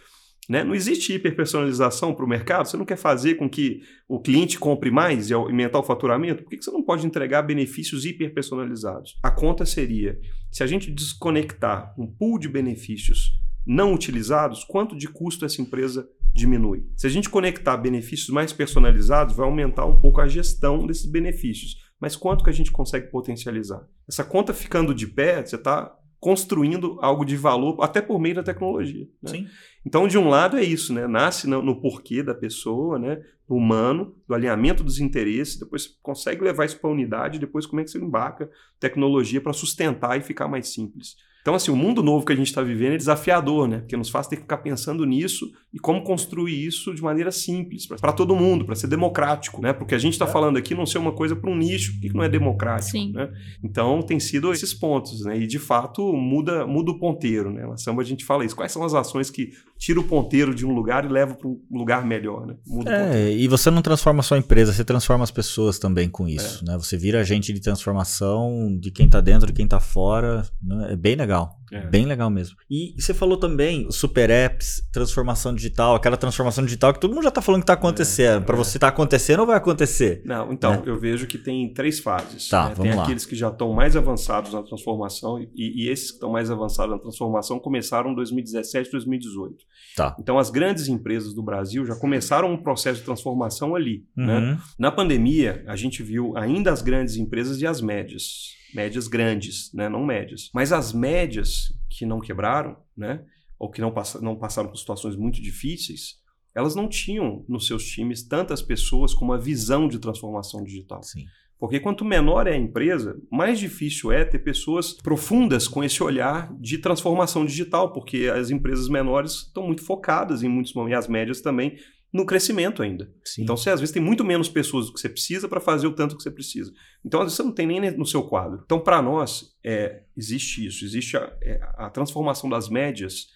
Né? 0.47 0.63
Não 0.63 0.73
existe 0.73 1.13
hiperpersonalização 1.13 2.13
para 2.13 2.23
o 2.23 2.27
mercado. 2.27 2.67
Você 2.67 2.77
não 2.77 2.85
quer 2.85 2.95
fazer 2.95 3.35
com 3.35 3.49
que 3.49 3.81
o 4.07 4.19
cliente 4.19 4.57
compre 4.57 4.89
mais 4.89 5.29
e 5.29 5.33
aumentar 5.33 5.79
o 5.79 5.83
faturamento? 5.83 6.43
Por 6.43 6.49
que 6.49 6.63
você 6.63 6.71
não 6.71 6.83
pode 6.83 7.05
entregar 7.05 7.41
benefícios 7.41 8.05
hiperpersonalizados? 8.05 9.19
A 9.21 9.29
conta 9.29 9.65
seria: 9.65 10.17
se 10.49 10.63
a 10.63 10.67
gente 10.67 10.89
desconectar 10.89 11.93
um 11.99 12.07
pool 12.07 12.39
de 12.39 12.47
benefícios 12.47 13.31
não 13.65 13.93
utilizados, 13.93 14.63
quanto 14.63 14.95
de 14.95 15.09
custo 15.09 15.43
essa 15.43 15.61
empresa 15.61 16.07
diminui? 16.33 16.85
Se 16.95 17.05
a 17.07 17.09
gente 17.09 17.29
conectar 17.29 17.75
benefícios 17.75 18.29
mais 18.29 18.53
personalizados, 18.53 19.35
vai 19.35 19.45
aumentar 19.45 19.85
um 19.85 19.99
pouco 19.99 20.21
a 20.21 20.27
gestão 20.27 20.87
desses 20.87 21.05
benefícios. 21.05 21.75
Mas 21.99 22.15
quanto 22.15 22.43
que 22.43 22.49
a 22.49 22.53
gente 22.53 22.71
consegue 22.71 23.07
potencializar? 23.07 23.85
Essa 24.07 24.23
conta 24.23 24.53
ficando 24.53 24.93
de 24.93 25.07
pé, 25.07 25.43
você 25.43 25.55
está 25.55 25.93
construindo 26.19 26.97
algo 27.01 27.23
de 27.23 27.35
valor 27.35 27.77
até 27.81 28.01
por 28.01 28.19
meio 28.19 28.35
da 28.35 28.43
tecnologia. 28.43 29.07
Né? 29.21 29.47
Então, 29.87 30.05
de 30.05 30.17
um 30.17 30.27
lado 30.27 30.57
é 30.57 30.63
isso, 30.65 30.93
né? 30.93 31.07
Nasce 31.07 31.47
no, 31.47 31.61
no, 31.61 31.79
porquê 31.79 32.21
da 32.21 32.35
pessoa, 32.35 32.99
né? 32.99 33.21
Do 33.47 33.55
humano, 33.55 34.13
do 34.27 34.35
alinhamento 34.35 34.83
dos 34.83 34.99
interesses, 34.99 35.57
depois 35.57 35.83
você 35.83 35.89
consegue 36.03 36.43
levar 36.43 36.65
isso 36.65 36.77
para 36.77 36.89
a 36.89 36.93
unidade, 36.93 37.39
depois 37.39 37.65
como 37.65 37.79
é 37.79 37.85
que 37.85 37.91
você 37.91 37.97
embarca 37.97 38.49
tecnologia 38.81 39.39
para 39.39 39.53
sustentar 39.53 40.17
e 40.17 40.21
ficar 40.21 40.49
mais 40.49 40.67
simples. 40.67 41.15
Então, 41.47 41.55
assim, 41.55 41.71
o 41.71 41.77
mundo 41.77 42.03
novo 42.03 42.25
que 42.25 42.33
a 42.33 42.35
gente 42.35 42.47
está 42.47 42.61
vivendo 42.61 42.95
é 42.95 42.97
desafiador, 42.97 43.69
né? 43.69 43.79
Porque 43.79 43.95
nos 43.95 44.09
faz 44.09 44.27
ter 44.27 44.35
que 44.35 44.41
ficar 44.41 44.57
pensando 44.57 45.05
nisso 45.05 45.49
e 45.73 45.79
como 45.79 46.03
construir 46.03 46.67
isso 46.67 46.93
de 46.93 47.01
maneira 47.01 47.31
simples, 47.31 47.87
para 47.87 48.11
todo 48.11 48.35
mundo, 48.35 48.65
para 48.65 48.75
ser 48.75 48.87
democrático, 48.87 49.61
né? 49.61 49.71
Porque 49.71 49.95
a 49.95 49.97
gente 49.97 50.11
está 50.11 50.25
é. 50.25 50.27
falando 50.27 50.57
aqui 50.57 50.75
não 50.75 50.85
ser 50.85 50.97
uma 50.97 51.13
coisa 51.13 51.37
para 51.37 51.49
um 51.49 51.55
nicho, 51.55 52.01
que 52.01 52.13
não 52.13 52.21
é 52.21 52.27
democrático, 52.27 52.91
Sim. 52.91 53.13
né? 53.13 53.31
Então, 53.63 54.01
tem 54.01 54.19
sido 54.19 54.51
esses 54.51 54.73
pontos, 54.73 55.23
né? 55.23 55.39
E, 55.39 55.47
de 55.47 55.57
fato, 55.57 56.11
muda, 56.11 56.67
muda 56.67 56.91
o 56.91 56.99
ponteiro, 56.99 57.49
né? 57.49 57.65
Na 57.65 57.77
samba 57.77 58.01
a 58.01 58.05
gente 58.05 58.25
fala 58.25 58.43
isso. 58.43 58.53
Quais 58.53 58.73
são 58.73 58.83
as 58.83 58.93
ações 58.93 59.29
que 59.29 59.53
tira 59.77 59.99
o 59.99 60.03
ponteiro 60.03 60.53
de 60.53 60.65
um 60.65 60.73
lugar 60.73 61.05
e 61.05 61.07
leva 61.07 61.35
para 61.35 61.47
um 61.47 61.59
lugar 61.71 62.05
melhor, 62.05 62.45
né? 62.45 62.55
Muda 62.65 62.91
é, 62.91 63.31
e 63.31 63.47
você 63.47 63.69
não 63.69 63.81
transforma 63.81 64.23
só 64.23 64.35
a 64.35 64.37
empresa, 64.37 64.73
você 64.73 64.83
transforma 64.83 65.23
as 65.23 65.31
pessoas 65.31 65.77
também 65.77 66.09
com 66.09 66.27
isso, 66.27 66.63
é. 66.63 66.71
né? 66.71 66.77
Você 66.77 66.97
vira 66.97 67.21
agente 67.21 67.53
de 67.53 67.59
transformação 67.59 68.75
de 68.79 68.91
quem 68.91 69.05
está 69.05 69.21
dentro, 69.21 69.47
de 69.47 69.53
quem 69.53 69.65
está 69.65 69.79
fora, 69.79 70.43
né? 70.61 70.93
É 70.93 70.95
bem 70.95 71.15
legal. 71.15 71.57
É. 71.71 71.81
Bem 71.87 72.05
legal 72.05 72.29
mesmo. 72.29 72.55
E 72.69 72.93
você 72.97 73.13
falou 73.13 73.37
também 73.37 73.89
super 73.91 74.29
apps, 74.29 74.81
transformação 74.91 75.53
digital, 75.53 75.95
aquela 75.95 76.17
transformação 76.17 76.63
digital 76.63 76.93
que 76.93 76.99
todo 76.99 77.13
mundo 77.13 77.23
já 77.23 77.29
está 77.29 77.41
falando 77.41 77.61
que 77.61 77.63
está 77.63 77.73
acontecendo. 77.73 78.43
É, 78.43 78.45
Para 78.45 78.55
é. 78.55 78.57
você 78.57 78.77
está 78.77 78.87
acontecendo 78.87 79.41
ou 79.41 79.45
vai 79.47 79.57
acontecer? 79.57 80.21
Não, 80.25 80.51
então, 80.51 80.71
né? 80.71 80.83
eu 80.85 80.99
vejo 80.99 81.27
que 81.27 81.37
tem 81.37 81.73
três 81.73 81.99
fases. 81.99 82.47
Tá, 82.47 82.69
né? 82.69 82.75
Tem 82.75 82.95
lá. 82.95 83.03
aqueles 83.03 83.25
que 83.25 83.35
já 83.35 83.49
estão 83.49 83.73
mais 83.73 83.95
avançados 83.95 84.53
na 84.53 84.63
transformação 84.63 85.39
e, 85.39 85.49
e 85.55 85.89
esses 85.89 86.11
que 86.11 86.15
estão 86.15 86.31
mais 86.31 86.49
avançados 86.49 86.95
na 86.95 86.99
transformação 86.99 87.59
começaram 87.59 88.11
em 88.11 88.15
2017, 88.15 88.91
2018. 88.91 89.55
Tá. 89.95 90.15
Então, 90.19 90.37
as 90.37 90.49
grandes 90.49 90.87
empresas 90.87 91.33
do 91.33 91.43
Brasil 91.43 91.85
já 91.85 91.95
começaram 91.95 92.51
um 92.51 92.57
processo 92.57 92.99
de 92.99 93.05
transformação 93.05 93.75
ali. 93.75 94.05
Né? 94.15 94.37
Uhum. 94.37 94.41
Né? 94.51 94.59
Na 94.79 94.91
pandemia, 94.91 95.63
a 95.67 95.75
gente 95.75 96.01
viu 96.03 96.35
ainda 96.37 96.71
as 96.71 96.81
grandes 96.81 97.15
empresas 97.17 97.61
e 97.61 97.67
as 97.67 97.81
médias 97.81 98.57
médias 98.73 99.07
grandes, 99.07 99.71
né? 99.73 99.89
não 99.89 100.05
médias. 100.05 100.49
Mas 100.53 100.71
as 100.71 100.93
médias 100.93 101.73
que 101.89 102.05
não 102.05 102.19
quebraram, 102.19 102.77
né? 102.95 103.23
ou 103.59 103.69
que 103.69 103.81
não, 103.81 103.91
pass 103.91 104.19
não 104.21 104.35
passaram 104.35 104.69
por 104.69 104.77
situações 104.77 105.15
muito 105.15 105.41
difíceis, 105.41 106.15
elas 106.53 106.75
não 106.75 106.87
tinham 106.87 107.45
nos 107.47 107.67
seus 107.67 107.85
times 107.85 108.23
tantas 108.27 108.61
pessoas 108.61 109.13
com 109.13 109.25
uma 109.25 109.37
visão 109.37 109.87
de 109.87 109.99
transformação 109.99 110.63
digital. 110.63 111.03
Sim. 111.03 111.25
Porque 111.59 111.79
quanto 111.79 112.05
menor 112.05 112.45
é 112.45 112.53
a 112.53 112.57
empresa, 112.57 113.19
mais 113.31 113.59
difícil 113.59 114.11
é 114.11 114.23
ter 114.23 114.39
pessoas 114.39 114.93
profundas 114.93 115.67
com 115.67 115.83
esse 115.83 116.03
olhar 116.03 116.53
de 116.59 116.77
transformação 116.77 117.45
digital, 117.45 117.91
porque 117.91 118.31
as 118.31 118.51
empresas 118.51 118.87
menores 118.87 119.47
estão 119.47 119.63
muito 119.63 119.83
focadas 119.83 120.43
em 120.43 120.47
muitos 120.47 120.73
momentos, 120.73 120.95
e 120.95 120.99
as 120.99 121.07
médias 121.07 121.41
também, 121.41 121.75
no 122.17 122.25
crescimento 122.25 122.81
ainda. 122.81 123.09
Sim. 123.23 123.43
Então, 123.43 123.55
você 123.55 123.69
às 123.69 123.79
vezes 123.79 123.93
tem 123.93 124.01
muito 124.01 124.25
menos 124.25 124.49
pessoas 124.49 124.87
do 124.87 124.93
que 124.93 124.99
você 124.99 125.07
precisa 125.07 125.47
para 125.47 125.61
fazer 125.61 125.85
o 125.85 125.93
tanto 125.93 126.17
que 126.17 126.23
você 126.23 126.31
precisa. 126.31 126.73
Então, 127.05 127.21
às 127.21 127.27
vezes 127.27 127.37
você 127.37 127.43
não 127.43 127.51
tem 127.51 127.67
nem 127.67 127.91
no 127.91 128.05
seu 128.05 128.23
quadro. 128.23 128.61
Então, 128.65 128.79
para 128.79 129.01
nós, 129.01 129.55
é, 129.63 130.03
existe 130.17 130.65
isso. 130.65 130.83
Existe 130.83 131.15
a, 131.15 131.31
é, 131.41 131.59
a, 131.75 131.89
transformação 131.91 132.49
das 132.49 132.69
médias 132.69 133.27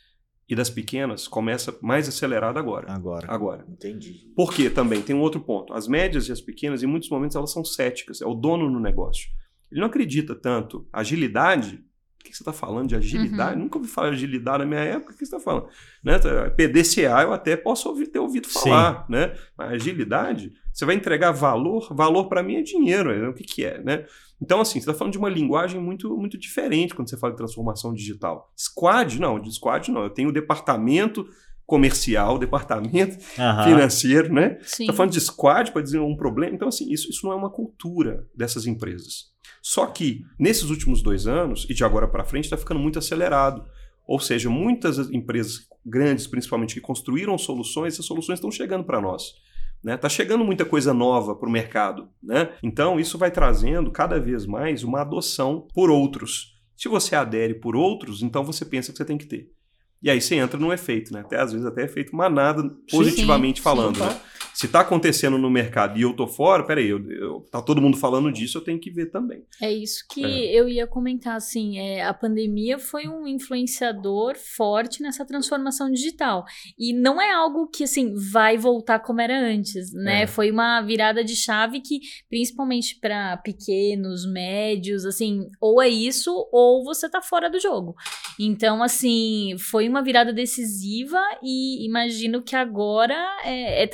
e 0.49 0.55
das 0.55 0.69
pequenas 0.69 1.27
começa 1.27 1.77
mais 1.81 2.09
acelerada 2.09 2.59
agora. 2.59 2.91
Agora. 2.91 3.31
Agora. 3.31 3.65
Entendi. 3.69 4.31
Porque 4.35 4.69
também 4.69 5.01
tem 5.01 5.15
um 5.15 5.21
outro 5.21 5.39
ponto. 5.39 5.73
As 5.73 5.87
médias 5.87 6.27
e 6.27 6.31
as 6.31 6.41
pequenas, 6.41 6.81
em 6.81 6.87
muitos 6.87 7.09
momentos, 7.09 7.35
elas 7.35 7.51
são 7.51 7.63
céticas. 7.63 8.19
É 8.19 8.25
o 8.25 8.33
dono 8.33 8.69
no 8.69 8.79
negócio. 8.79 9.29
Ele 9.71 9.79
não 9.79 9.87
acredita 9.87 10.33
tanto. 10.33 10.87
Agilidade 10.91 11.85
o 12.21 12.23
que 12.23 12.35
você 12.35 12.43
está 12.43 12.53
falando 12.53 12.89
de 12.89 12.95
agilidade? 12.95 13.55
Uhum. 13.55 13.63
Nunca 13.63 13.77
ouvi 13.77 13.89
falar 13.89 14.09
de 14.09 14.15
agilidade 14.15 14.59
na 14.59 14.65
minha 14.65 14.81
época. 14.81 15.11
O 15.11 15.17
que 15.17 15.25
você 15.25 15.35
está 15.35 15.39
falando? 15.39 15.67
Né? 16.03 16.19
PDCA 16.55 17.23
eu 17.23 17.33
até 17.33 17.55
posso 17.57 17.89
ouvir, 17.89 18.07
ter 18.07 18.19
ouvido 18.19 18.47
falar, 18.47 19.05
Sim. 19.05 19.13
né? 19.13 19.35
Mas 19.57 19.73
agilidade, 19.73 20.53
você 20.73 20.85
vai 20.85 20.95
entregar 20.95 21.31
valor? 21.31 21.93
Valor 21.93 22.29
para 22.29 22.41
mim 22.41 22.55
é 22.55 22.61
dinheiro. 22.61 23.15
Né? 23.15 23.27
O 23.27 23.33
que, 23.33 23.43
que 23.43 23.65
é, 23.65 23.81
né? 23.83 24.05
Então, 24.41 24.59
assim, 24.59 24.79
você 24.79 24.89
está 24.89 24.93
falando 24.93 25.13
de 25.13 25.19
uma 25.19 25.29
linguagem 25.29 25.79
muito, 25.79 26.17
muito 26.17 26.37
diferente 26.37 26.95
quando 26.95 27.09
você 27.09 27.17
fala 27.17 27.33
de 27.33 27.37
transformação 27.37 27.93
digital. 27.93 28.51
Squad, 28.57 29.19
não. 29.19 29.39
De 29.39 29.53
squad, 29.53 29.91
não. 29.91 30.03
Eu 30.03 30.09
tenho 30.09 30.29
o 30.29 30.33
departamento 30.33 31.27
comercial, 31.71 32.37
departamento 32.37 33.15
uhum. 33.39 33.63
financeiro, 33.63 34.33
né? 34.33 34.57
Está 34.59 34.91
falando 34.91 35.13
de 35.13 35.21
squad 35.21 35.71
para 35.71 35.81
dizer 35.81 35.99
um 35.99 36.17
problema. 36.17 36.53
Então, 36.53 36.67
assim, 36.67 36.91
isso, 36.91 37.09
isso 37.09 37.25
não 37.25 37.31
é 37.31 37.35
uma 37.37 37.49
cultura 37.49 38.27
dessas 38.35 38.67
empresas. 38.67 39.31
Só 39.61 39.85
que 39.85 40.21
nesses 40.37 40.69
últimos 40.69 41.01
dois 41.01 41.27
anos, 41.27 41.65
e 41.69 41.73
de 41.73 41.85
agora 41.85 42.09
para 42.09 42.25
frente, 42.25 42.43
está 42.43 42.57
ficando 42.57 42.81
muito 42.81 42.99
acelerado. 42.99 43.63
Ou 44.05 44.19
seja, 44.19 44.49
muitas 44.49 44.97
empresas 45.11 45.65
grandes, 45.85 46.27
principalmente, 46.27 46.73
que 46.73 46.81
construíram 46.81 47.37
soluções, 47.37 47.93
essas 47.93 48.05
soluções 48.05 48.39
estão 48.39 48.51
chegando 48.51 48.83
para 48.83 48.99
nós. 48.99 49.23
Está 49.23 49.37
né? 49.81 49.95
Tá 49.95 50.09
chegando 50.09 50.43
muita 50.43 50.65
coisa 50.65 50.93
nova 50.93 51.35
para 51.35 51.47
o 51.47 51.51
mercado. 51.51 52.09
Né? 52.21 52.49
Então, 52.61 52.99
isso 52.99 53.17
vai 53.17 53.31
trazendo 53.31 53.91
cada 53.91 54.19
vez 54.19 54.45
mais 54.45 54.83
uma 54.83 54.99
adoção 54.99 55.69
por 55.73 55.89
outros. 55.89 56.59
Se 56.75 56.89
você 56.89 57.15
adere 57.15 57.53
por 57.53 57.77
outros, 57.77 58.21
então 58.21 58.43
você 58.43 58.65
pensa 58.65 58.91
que 58.91 58.97
você 58.97 59.05
tem 59.05 59.17
que 59.17 59.25
ter. 59.25 59.53
E 60.01 60.09
aí 60.09 60.19
você 60.19 60.35
entra 60.35 60.59
no 60.59 60.73
efeito, 60.73 61.13
né? 61.13 61.21
Até 61.21 61.39
às 61.39 61.51
vezes 61.51 61.65
até 61.65 61.83
efeito 61.83 62.15
manada, 62.15 62.63
positivamente 62.89 63.59
sim, 63.59 63.63
falando, 63.63 63.97
sim, 63.97 64.03
né? 64.03 64.19
Se 64.53 64.65
está 64.65 64.81
acontecendo 64.81 65.37
no 65.37 65.49
mercado 65.49 65.97
e 65.97 66.01
eu 66.01 66.13
tô 66.13 66.27
fora, 66.27 66.65
peraí, 66.65 66.87
eu, 66.87 67.09
eu, 67.11 67.47
tá 67.51 67.61
todo 67.61 67.81
mundo 67.81 67.97
falando 67.97 68.31
disso, 68.31 68.57
eu 68.57 68.63
tenho 68.63 68.79
que 68.79 68.91
ver 68.91 69.07
também. 69.07 69.43
É 69.61 69.71
isso 69.71 70.05
que 70.09 70.23
é. 70.23 70.53
eu 70.53 70.67
ia 70.67 70.85
comentar, 70.85 71.35
assim, 71.35 71.79
é, 71.79 72.03
a 72.03 72.13
pandemia 72.13 72.77
foi 72.77 73.07
um 73.07 73.27
influenciador 73.27 74.35
forte 74.35 75.01
nessa 75.01 75.25
transformação 75.25 75.89
digital. 75.91 76.43
E 76.77 76.93
não 76.93 77.21
é 77.21 77.31
algo 77.31 77.67
que, 77.67 77.83
assim, 77.83 78.13
vai 78.13 78.57
voltar 78.57 78.99
como 78.99 79.21
era 79.21 79.39
antes, 79.39 79.93
né? 79.93 80.23
É. 80.23 80.27
Foi 80.27 80.51
uma 80.51 80.81
virada 80.81 81.23
de 81.23 81.35
chave 81.35 81.79
que, 81.79 81.99
principalmente 82.29 82.99
para 82.99 83.37
pequenos, 83.37 84.25
médios, 84.31 85.05
assim, 85.05 85.49
ou 85.59 85.81
é 85.81 85.89
isso, 85.89 86.31
ou 86.51 86.83
você 86.83 87.09
tá 87.09 87.21
fora 87.21 87.49
do 87.49 87.59
jogo. 87.59 87.95
Então, 88.39 88.83
assim, 88.83 89.55
foi 89.57 89.87
uma 89.87 90.03
virada 90.03 90.33
decisiva 90.33 91.19
e 91.43 91.85
imagino 91.85 92.41
que 92.41 92.55
agora 92.55 93.15
é, 93.43 93.83
é 93.83 93.87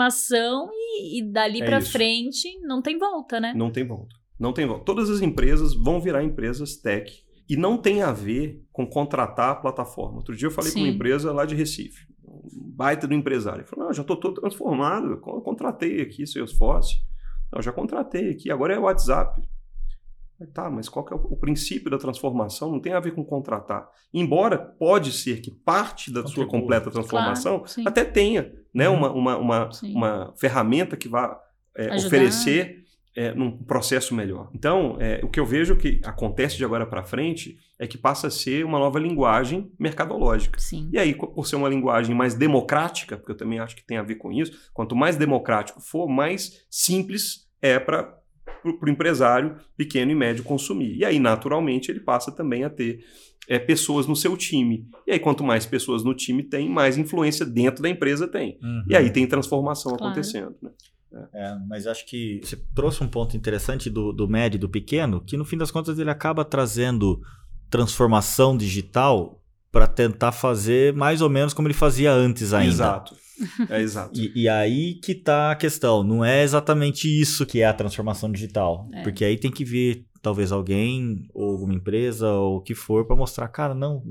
transformação 0.00 0.70
e, 0.72 1.18
e 1.18 1.22
dali 1.22 1.60
é 1.60 1.64
para 1.64 1.80
frente 1.80 2.58
não 2.62 2.80
tem 2.80 2.98
volta, 2.98 3.38
né? 3.38 3.52
Não 3.54 3.70
tem 3.70 3.86
volta. 3.86 4.14
Não 4.38 4.52
tem 4.52 4.66
volta. 4.66 4.84
Todas 4.84 5.10
as 5.10 5.20
empresas 5.20 5.74
vão 5.74 6.00
virar 6.00 6.24
empresas 6.24 6.76
tech 6.76 7.12
e 7.48 7.56
não 7.56 7.76
tem 7.76 8.02
a 8.02 8.12
ver 8.12 8.64
com 8.72 8.86
contratar 8.86 9.50
a 9.50 9.54
plataforma. 9.54 10.18
Outro 10.18 10.34
dia 10.34 10.46
eu 10.48 10.52
falei 10.52 10.70
Sim. 10.70 10.78
com 10.78 10.84
uma 10.86 10.94
empresa 10.94 11.32
lá 11.32 11.44
de 11.44 11.54
Recife, 11.54 12.06
um 12.24 12.72
baita 12.74 13.06
do 13.06 13.14
empresário. 13.14 13.60
Ele 13.60 13.68
falou: 13.68 13.86
não, 13.86 13.92
já 13.92 14.02
estou 14.02 14.16
todo 14.16 14.40
transformado, 14.40 15.10
eu 15.12 15.18
contratei 15.18 16.00
aqui 16.00 16.26
Salesforce. 16.26 16.96
Não, 17.52 17.60
já 17.60 17.72
contratei 17.72 18.30
aqui, 18.30 18.50
agora 18.50 18.74
é 18.74 18.78
WhatsApp. 18.78 19.42
Tá, 20.46 20.70
mas 20.70 20.88
qual 20.88 21.04
que 21.04 21.12
é 21.12 21.16
o, 21.16 21.20
o, 21.20 21.36
princípio 21.36 21.90
da 21.90 21.98
transformação? 21.98 22.70
Não 22.70 22.80
tem 22.80 22.92
a 22.92 23.00
ver 23.00 23.12
com 23.12 23.24
contratar. 23.24 23.88
Embora 24.12 24.58
pode 24.58 25.12
ser 25.12 25.40
que 25.40 25.50
parte 25.50 26.10
da 26.10 26.26
sua 26.26 26.46
completa 26.46 26.90
transformação 26.90 27.60
claro, 27.60 27.88
até 27.88 28.04
tenha 28.04 28.52
né, 28.72 28.88
uhum. 28.88 28.96
uma, 28.96 29.10
uma, 29.12 29.36
uma, 29.36 29.70
uma, 29.82 30.34
ferramenta 30.38 30.96
que 30.96 31.08
vá 31.08 31.38
é, 31.76 31.94
oferecer 31.94 32.84
é, 33.14 33.34
num 33.34 33.50
processo 33.50 34.14
melhor. 34.14 34.48
Então, 34.54 34.96
é, 35.00 35.20
o 35.22 35.28
que 35.28 35.38
eu 35.38 35.44
vejo 35.44 35.76
que 35.76 36.00
acontece 36.04 36.56
de 36.56 36.64
agora 36.64 36.86
para 36.86 37.02
frente 37.02 37.58
é 37.78 37.86
que 37.86 37.98
passa 37.98 38.28
a 38.28 38.30
ser 38.30 38.64
uma 38.64 38.78
nova 38.78 38.98
linguagem 38.98 39.70
mercadológica. 39.78 40.58
Sim. 40.60 40.88
E 40.92 40.98
aí, 40.98 41.14
por 41.14 41.46
ser 41.46 41.56
uma 41.56 41.68
linguagem 41.68 42.14
mais 42.14 42.34
democrática, 42.34 43.16
porque 43.16 43.32
eu 43.32 43.36
também 43.36 43.58
acho 43.58 43.76
que 43.76 43.84
tem 43.84 43.96
a 43.96 44.02
ver 44.02 44.14
com 44.16 44.32
isso, 44.32 44.70
quanto 44.72 44.94
mais 44.94 45.16
democrático 45.16 45.80
for, 45.80 46.08
mais 46.08 46.64
simples 46.70 47.48
é 47.60 47.78
para 47.78 48.19
para 48.62 48.88
o 48.88 48.90
empresário 48.90 49.56
pequeno 49.76 50.10
e 50.10 50.14
médio 50.14 50.44
consumir. 50.44 50.96
E 50.96 51.04
aí, 51.04 51.18
naturalmente, 51.18 51.90
ele 51.90 52.00
passa 52.00 52.30
também 52.30 52.64
a 52.64 52.70
ter 52.70 53.04
é, 53.48 53.58
pessoas 53.58 54.06
no 54.06 54.14
seu 54.14 54.36
time. 54.36 54.86
E 55.06 55.12
aí, 55.12 55.18
quanto 55.18 55.42
mais 55.42 55.66
pessoas 55.66 56.04
no 56.04 56.14
time 56.14 56.42
tem, 56.42 56.68
mais 56.68 56.96
influência 56.96 57.44
dentro 57.44 57.82
da 57.82 57.88
empresa 57.88 58.28
tem. 58.28 58.58
Uhum. 58.62 58.84
E 58.88 58.96
aí 58.96 59.10
tem 59.10 59.26
transformação 59.26 59.92
Claro. 59.92 60.04
acontecendo. 60.12 60.54
Né? 60.62 60.70
É, 61.34 61.56
mas 61.66 61.86
acho 61.86 62.06
que 62.06 62.40
você 62.42 62.56
trouxe 62.74 63.02
um 63.02 63.08
ponto 63.08 63.36
interessante 63.36 63.90
do, 63.90 64.12
do 64.12 64.28
médio 64.28 64.56
e 64.56 64.60
do 64.60 64.68
pequeno, 64.68 65.20
que 65.20 65.36
no 65.36 65.44
fim 65.44 65.56
das 65.56 65.70
contas 65.70 65.98
ele 65.98 66.10
acaba 66.10 66.44
trazendo 66.44 67.20
transformação 67.68 68.56
digital 68.56 69.39
para 69.72 69.86
tentar 69.86 70.32
fazer 70.32 70.92
mais 70.94 71.20
ou 71.20 71.28
menos 71.28 71.54
como 71.54 71.68
ele 71.68 71.74
fazia 71.74 72.12
antes 72.12 72.52
ainda. 72.52 72.72
Exato. 72.72 73.16
É 73.68 73.80
exato. 73.80 74.20
E, 74.20 74.42
e 74.42 74.48
aí 74.48 74.94
que 74.94 75.14
tá 75.14 75.52
a 75.52 75.56
questão. 75.56 76.02
Não 76.02 76.24
é 76.24 76.42
exatamente 76.42 77.08
isso 77.08 77.46
que 77.46 77.60
é 77.60 77.66
a 77.66 77.72
transformação 77.72 78.30
digital. 78.30 78.88
É. 78.92 79.02
Porque 79.02 79.24
aí 79.24 79.38
tem 79.38 79.50
que 79.50 79.64
vir 79.64 80.06
talvez 80.20 80.52
alguém, 80.52 81.28
ou 81.32 81.52
alguma 81.52 81.74
empresa, 81.74 82.28
ou 82.28 82.56
o 82.56 82.60
que 82.60 82.74
for, 82.74 83.06
para 83.06 83.16
mostrar, 83.16 83.48
cara, 83.48 83.74
não. 83.74 84.02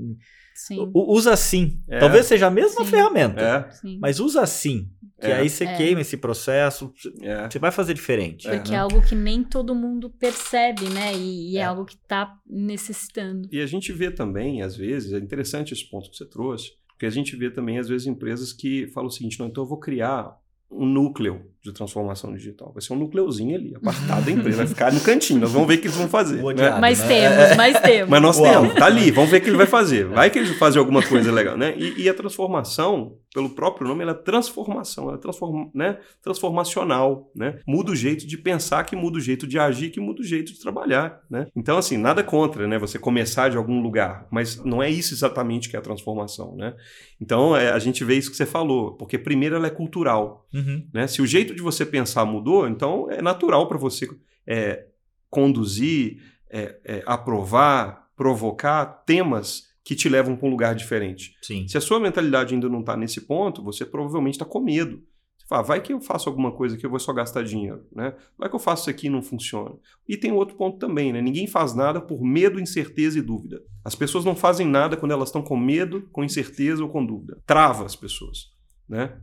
Sim. 0.66 0.90
Usa 0.94 1.32
assim. 1.32 1.82
É. 1.88 1.98
Talvez 1.98 2.26
seja 2.26 2.46
a 2.46 2.50
mesma 2.50 2.84
Sim. 2.84 2.90
ferramenta. 2.90 3.40
É. 3.40 3.68
Mas 3.98 4.20
usa 4.20 4.42
assim. 4.42 4.88
Que 5.20 5.26
É. 5.26 5.34
aí 5.36 5.48
você 5.50 5.64
É. 5.64 5.76
queima 5.76 6.00
esse 6.00 6.16
processo. 6.16 6.92
é. 7.20 7.48
Você 7.50 7.58
vai 7.58 7.70
fazer 7.70 7.94
diferente. 7.94 8.48
Porque 8.48 8.72
É. 8.72 8.74
é 8.74 8.78
algo 8.78 9.00
que 9.02 9.14
nem 9.14 9.42
todo 9.44 9.74
mundo 9.74 10.10
percebe, 10.10 10.88
né? 10.88 11.14
E, 11.14 11.52
e 11.52 11.56
é. 11.56 11.60
É. 11.60 11.64
algo 11.64 11.84
que 11.84 11.96
tá 11.96 12.34
necessitando. 12.46 13.48
E 13.52 13.60
a 13.60 13.66
gente 13.66 13.92
vê 13.92 14.10
também, 14.10 14.62
às 14.62 14.76
vezes, 14.76 15.12
é 15.12 15.18
interessante 15.18 15.72
esse 15.74 15.88
ponto 15.90 16.10
que 16.10 16.16
você 16.16 16.24
trouxe, 16.26 16.70
porque 16.88 17.06
a 17.06 17.10
gente 17.10 17.36
vê 17.36 17.50
também, 17.50 17.78
às 17.78 17.88
vezes, 17.88 18.06
empresas 18.06 18.52
que 18.52 18.86
falam 18.88 19.08
o 19.08 19.12
seguinte: 19.12 19.38
não, 19.38 19.46
então 19.46 19.64
eu 19.64 19.68
vou 19.68 19.78
criar 19.78 20.34
um 20.70 20.86
núcleo 20.86 21.46
de 21.62 21.72
transformação 21.72 22.32
digital. 22.32 22.72
Vai 22.72 22.82
ser 22.82 22.92
um 22.94 22.96
núcleozinho 22.96 23.54
ali, 23.54 23.74
apartado 23.74 24.24
da 24.24 24.30
empresa, 24.30 24.58
vai 24.58 24.66
ficar 24.66 24.92
no 24.92 25.00
cantinho, 25.00 25.40
nós 25.40 25.52
vamos 25.52 25.68
ver 25.68 25.74
o 25.74 25.78
que 25.78 25.86
eles 25.88 25.96
vão 25.96 26.08
fazer. 26.08 26.42
Né? 26.54 26.78
Mas 26.80 27.00
né? 27.00 27.08
temos, 27.08 27.56
mas 27.56 27.80
temos. 27.82 28.08
Mas 28.10 28.22
nós 28.22 28.38
Uau. 28.38 28.62
temos, 28.62 28.74
tá 28.74 28.86
ali, 28.86 29.10
vamos 29.10 29.30
ver 29.30 29.38
o 29.38 29.40
que 29.42 29.50
ele 29.50 29.56
vai 29.56 29.66
fazer. 29.66 30.06
Vai 30.06 30.30
que 30.30 30.38
ele 30.38 30.48
vai 30.48 30.56
fazer 30.56 30.78
alguma 30.78 31.02
coisa 31.02 31.30
legal, 31.30 31.58
né? 31.58 31.74
E, 31.76 32.02
e 32.02 32.08
a 32.08 32.14
transformação, 32.14 33.16
pelo 33.34 33.50
próprio 33.50 33.86
nome, 33.86 34.02
ela 34.02 34.12
é 34.12 34.14
transformação, 34.14 35.08
ela 35.08 35.14
é 35.16 35.20
transform, 35.20 35.70
né? 35.74 35.98
transformacional, 36.22 37.30
né? 37.34 37.58
Muda 37.66 37.92
o 37.92 37.96
jeito 37.96 38.26
de 38.26 38.38
pensar, 38.38 38.84
que 38.84 38.96
muda 38.96 39.18
o 39.18 39.20
jeito 39.20 39.46
de 39.46 39.58
agir, 39.58 39.90
que 39.90 40.00
muda 40.00 40.22
o 40.22 40.24
jeito 40.24 40.52
de 40.52 40.60
trabalhar, 40.60 41.20
né? 41.30 41.46
Então, 41.54 41.78
assim, 41.78 41.96
nada 41.96 42.22
contra, 42.24 42.66
né? 42.66 42.78
Você 42.78 42.98
começar 42.98 43.48
de 43.50 43.56
algum 43.56 43.80
lugar, 43.82 44.26
mas 44.30 44.56
não 44.64 44.82
é 44.82 44.90
isso 44.90 45.14
exatamente 45.14 45.68
que 45.68 45.76
é 45.76 45.78
a 45.78 45.82
transformação, 45.82 46.56
né? 46.56 46.74
Então, 47.20 47.54
é, 47.54 47.70
a 47.70 47.78
gente 47.78 48.02
vê 48.02 48.16
isso 48.16 48.30
que 48.30 48.36
você 48.36 48.46
falou, 48.46 48.94
porque 48.94 49.18
primeiro 49.18 49.54
ela 49.56 49.66
é 49.66 49.70
cultural, 49.70 50.46
Uhum. 50.52 50.84
né? 50.92 51.06
Se 51.06 51.22
o 51.22 51.26
jeito 51.26 51.49
de 51.54 51.62
você 51.62 51.84
pensar 51.84 52.24
mudou, 52.24 52.66
então 52.68 53.10
é 53.10 53.20
natural 53.22 53.68
para 53.68 53.78
você 53.78 54.08
é, 54.46 54.86
conduzir, 55.28 56.22
é, 56.50 56.78
é, 56.84 57.02
aprovar, 57.06 58.10
provocar 58.16 58.84
temas 59.06 59.70
que 59.82 59.94
te 59.94 60.08
levam 60.08 60.36
para 60.36 60.46
um 60.46 60.50
lugar 60.50 60.74
diferente. 60.74 61.34
Sim. 61.40 61.66
Se 61.66 61.78
a 61.78 61.80
sua 61.80 61.98
mentalidade 61.98 62.54
ainda 62.54 62.68
não 62.68 62.80
está 62.80 62.96
nesse 62.96 63.22
ponto, 63.22 63.62
você 63.62 63.84
provavelmente 63.84 64.34
está 64.34 64.44
com 64.44 64.60
medo. 64.60 65.02
Você 65.36 65.46
fala, 65.48 65.62
vai 65.62 65.80
que 65.80 65.92
eu 65.92 66.00
faço 66.00 66.28
alguma 66.28 66.52
coisa 66.52 66.76
que 66.76 66.84
eu 66.84 66.90
vou 66.90 67.00
só 67.00 67.12
gastar 67.12 67.42
dinheiro, 67.42 67.86
né? 67.90 68.14
Vai 68.38 68.48
que 68.48 68.54
eu 68.54 68.60
faço 68.60 68.82
isso 68.82 68.90
aqui 68.90 69.06
e 69.06 69.10
não 69.10 69.22
funciona. 69.22 69.74
E 70.06 70.16
tem 70.16 70.32
outro 70.32 70.56
ponto 70.56 70.78
também, 70.78 71.12
né? 71.12 71.20
Ninguém 71.20 71.46
faz 71.46 71.74
nada 71.74 72.00
por 72.00 72.22
medo, 72.22 72.60
incerteza 72.60 73.18
e 73.18 73.22
dúvida. 73.22 73.62
As 73.84 73.94
pessoas 73.94 74.24
não 74.24 74.36
fazem 74.36 74.66
nada 74.66 74.96
quando 74.96 75.12
elas 75.12 75.30
estão 75.30 75.42
com 75.42 75.56
medo, 75.56 76.08
com 76.12 76.22
incerteza 76.22 76.82
ou 76.82 76.90
com 76.90 77.04
dúvida. 77.04 77.42
Trava 77.46 77.86
as 77.86 77.96
pessoas, 77.96 78.52
né? 78.88 79.18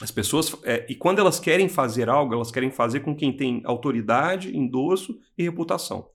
As 0.00 0.10
pessoas, 0.10 0.54
é, 0.64 0.86
e 0.88 0.94
quando 0.94 1.20
elas 1.20 1.40
querem 1.40 1.68
fazer 1.68 2.08
algo, 2.08 2.34
elas 2.34 2.50
querem 2.50 2.70
fazer 2.70 3.00
com 3.00 3.16
quem 3.16 3.34
tem 3.34 3.62
autoridade, 3.64 4.54
endosso 4.54 5.18
e 5.38 5.42
reputação. 5.42 6.10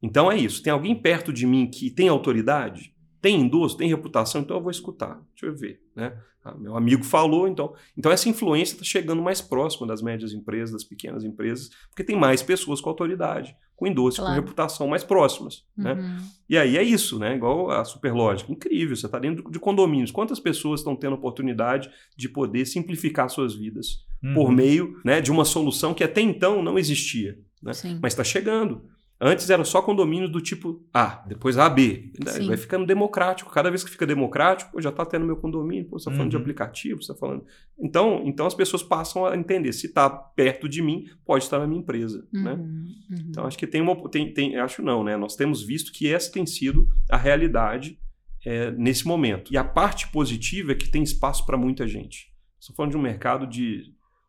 Então 0.00 0.30
é 0.30 0.36
isso. 0.36 0.62
Tem 0.62 0.72
alguém 0.72 0.94
perto 0.94 1.32
de 1.32 1.46
mim 1.46 1.68
que 1.68 1.90
tem 1.90 2.08
autoridade, 2.08 2.94
tem 3.20 3.40
endosso, 3.40 3.76
tem 3.76 3.88
reputação, 3.88 4.40
então 4.40 4.56
eu 4.56 4.62
vou 4.62 4.70
escutar. 4.70 5.20
Deixa 5.30 5.46
eu 5.46 5.56
ver, 5.56 5.80
né? 5.94 6.16
Ah, 6.44 6.56
meu 6.56 6.76
amigo 6.76 7.04
falou, 7.04 7.46
então. 7.46 7.72
Então 7.96 8.10
essa 8.10 8.28
influência 8.28 8.74
está 8.74 8.84
chegando 8.84 9.22
mais 9.22 9.40
próxima 9.40 9.86
das 9.86 10.02
médias 10.02 10.32
empresas, 10.32 10.72
das 10.72 10.84
pequenas 10.84 11.22
empresas, 11.24 11.70
porque 11.88 12.02
tem 12.02 12.16
mais 12.16 12.42
pessoas 12.42 12.80
com 12.80 12.90
autoridade, 12.90 13.56
com 13.82 13.86
endosso, 13.88 14.18
Claro. 14.18 14.34
com 14.36 14.40
reputação 14.40 14.86
mais 14.86 15.02
próximas, 15.02 15.64
né? 15.76 15.94
Uhum. 15.94 16.16
E 16.48 16.56
aí 16.56 16.76
é 16.78 16.82
isso, 16.82 17.18
né? 17.18 17.34
Igual 17.34 17.70
a 17.70 17.84
Superlógica. 17.84 18.52
Incrível, 18.52 18.94
você 18.94 19.06
está 19.06 19.18
dentro 19.18 19.50
de 19.50 19.58
condomínios. 19.58 20.12
Quantas 20.12 20.38
pessoas 20.38 20.80
estão 20.80 20.94
tendo 20.94 21.14
oportunidade 21.14 21.90
de 22.16 22.28
poder 22.28 22.64
simplificar 22.66 23.28
suas 23.28 23.54
vidas 23.54 24.04
por 24.34 24.46
Uhum. 24.50 24.52
meio 24.52 25.00
né, 25.04 25.20
de 25.20 25.32
uma 25.32 25.44
solução 25.44 25.92
que 25.92 26.04
até 26.04 26.20
então 26.20 26.62
não 26.62 26.78
existia? 26.78 27.36
Né? 27.60 27.72
Sim. 27.72 27.98
Mas 28.00 28.12
está 28.12 28.22
chegando. 28.22 28.84
Antes 29.24 29.48
eram 29.50 29.64
só 29.64 29.80
condomínios 29.80 30.32
do 30.32 30.40
tipo 30.40 30.84
A, 30.92 31.22
depois 31.28 31.56
A, 31.56 31.70
B. 31.70 32.12
Sim. 32.26 32.48
Vai 32.48 32.56
ficando 32.56 32.84
democrático. 32.84 33.52
Cada 33.52 33.70
vez 33.70 33.84
que 33.84 33.90
fica 33.90 34.04
democrático, 34.04 34.82
já 34.82 34.90
está 34.90 35.06
tendo 35.06 35.24
meu 35.24 35.36
condomínio, 35.36 35.84
pô, 35.84 35.96
você 35.96 36.08
está 36.08 36.10
falando 36.10 36.30
de 36.30 36.36
Uhum. 36.36 36.42
aplicativo, 36.42 37.00
você 37.00 37.12
está 37.12 37.14
falando. 37.14 37.46
Então, 37.78 38.24
então 38.26 38.46
as 38.46 38.54
pessoas 38.54 38.82
passam 38.82 39.24
a 39.24 39.36
entender. 39.36 39.72
Se 39.74 39.86
está 39.86 40.10
perto 40.10 40.68
de 40.68 40.82
mim, 40.82 41.04
pode 41.24 41.44
estar 41.44 41.60
na 41.60 41.68
minha 41.68 41.80
empresa. 41.80 42.26
Né? 42.32 42.54
Uhum, 42.54 42.84
uhum. 43.10 43.26
Então, 43.28 43.46
acho 43.46 43.56
que 43.56 43.64
tem 43.64 43.80
uma. 43.80 43.94
Tem, 44.10 44.34
tem, 44.34 44.56
acho 44.56 44.82
não, 44.82 45.04
né? 45.04 45.16
Nós 45.16 45.36
temos 45.36 45.62
visto 45.62 45.92
que 45.92 46.12
essa 46.12 46.32
tem 46.32 46.44
sido 46.44 46.88
a 47.08 47.16
realidade 47.16 48.00
é, 48.44 48.72
nesse 48.72 49.06
momento. 49.06 49.52
E 49.54 49.56
a 49.56 49.62
parte 49.62 50.08
positiva 50.08 50.72
é 50.72 50.74
que 50.74 50.90
tem 50.90 51.00
espaço 51.00 51.46
para 51.46 51.56
muita 51.56 51.86
gente. 51.86 52.32
Estou 52.58 52.74
falando 52.74 52.90
de 52.90 52.96
um 52.96 53.02
mercado 53.02 53.46
de. 53.46 53.84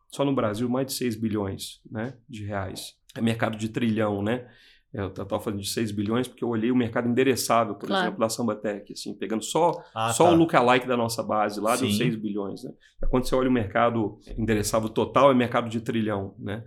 Só 0.06 0.24
no 0.24 0.32
Brasil, 0.32 0.68
mais 0.68 0.86
de 0.86 0.92
6 0.92 1.16
bilhões 1.16 1.80
né, 1.90 2.14
de 2.28 2.44
reais. 2.44 2.94
É 3.16 3.20
mercado 3.20 3.56
de 3.58 3.68
trilhão, 3.68 4.22
né? 4.22 4.46
É, 4.94 5.00
Eu 5.00 5.08
estava 5.08 5.40
falando 5.40 5.60
de 5.60 5.68
6 5.68 5.90
bilhões 5.90 6.28
porque 6.28 6.44
eu 6.44 6.48
olhei 6.48 6.70
o 6.70 6.76
mercado 6.76 7.08
endereçável, 7.08 7.74
por 7.74 7.86
Claro. 7.88 8.04
exemplo, 8.04 8.20
da 8.20 8.28
Sambatec, 8.28 8.92
assim, 8.92 9.12
pegando 9.14 9.42
só, 9.42 9.82
Ah, 9.94 10.12
só 10.12 10.26
tá. 10.26 10.30
o 10.32 10.34
lookalike 10.36 10.86
da 10.86 10.96
nossa 10.96 11.22
base 11.22 11.60
lá, 11.60 11.74
deu 11.76 11.90
Sim. 11.90 11.96
6 11.96 12.16
bilhões. 12.16 12.62
Né? 12.62 12.70
Quando 13.10 13.26
você 13.28 13.34
olha 13.34 13.48
o 13.48 13.52
mercado 13.52 14.18
endereçável 14.38 14.88
total, 14.88 15.30
é 15.30 15.34
mercado 15.34 15.68
de 15.68 15.80
trilhão. 15.80 16.34
Né? 16.38 16.62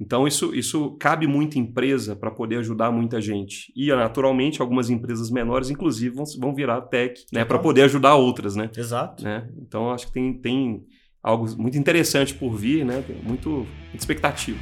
Então, 0.00 0.26
isso, 0.26 0.54
isso 0.54 0.96
cabe 0.98 1.26
muita 1.26 1.58
empresa 1.58 2.16
para 2.16 2.30
poder 2.30 2.56
ajudar 2.58 2.90
muita 2.90 3.20
gente. 3.20 3.72
E, 3.76 3.88
naturalmente, 3.94 4.60
algumas 4.60 4.90
empresas 4.90 5.30
menores, 5.30 5.70
inclusive, 5.70 6.14
vão, 6.14 6.24
vão 6.40 6.54
virar 6.54 6.80
tech 6.82 7.24
né, 7.32 7.44
para 7.44 7.58
poder 7.58 7.82
ajudar 7.82 8.14
outras. 8.16 8.56
Né? 8.56 8.68
Exato. 8.76 9.22
Né? 9.22 9.48
Então, 9.58 9.90
acho 9.92 10.06
que 10.08 10.12
tem, 10.12 10.32
tem 10.34 10.84
algo 11.22 11.46
muito 11.56 11.78
interessante 11.78 12.34
por 12.34 12.52
vir, 12.56 12.84
né? 12.84 13.02
tem 13.06 13.16
muito, 13.22 13.48
muita 13.50 13.96
expectativa. 13.96 14.58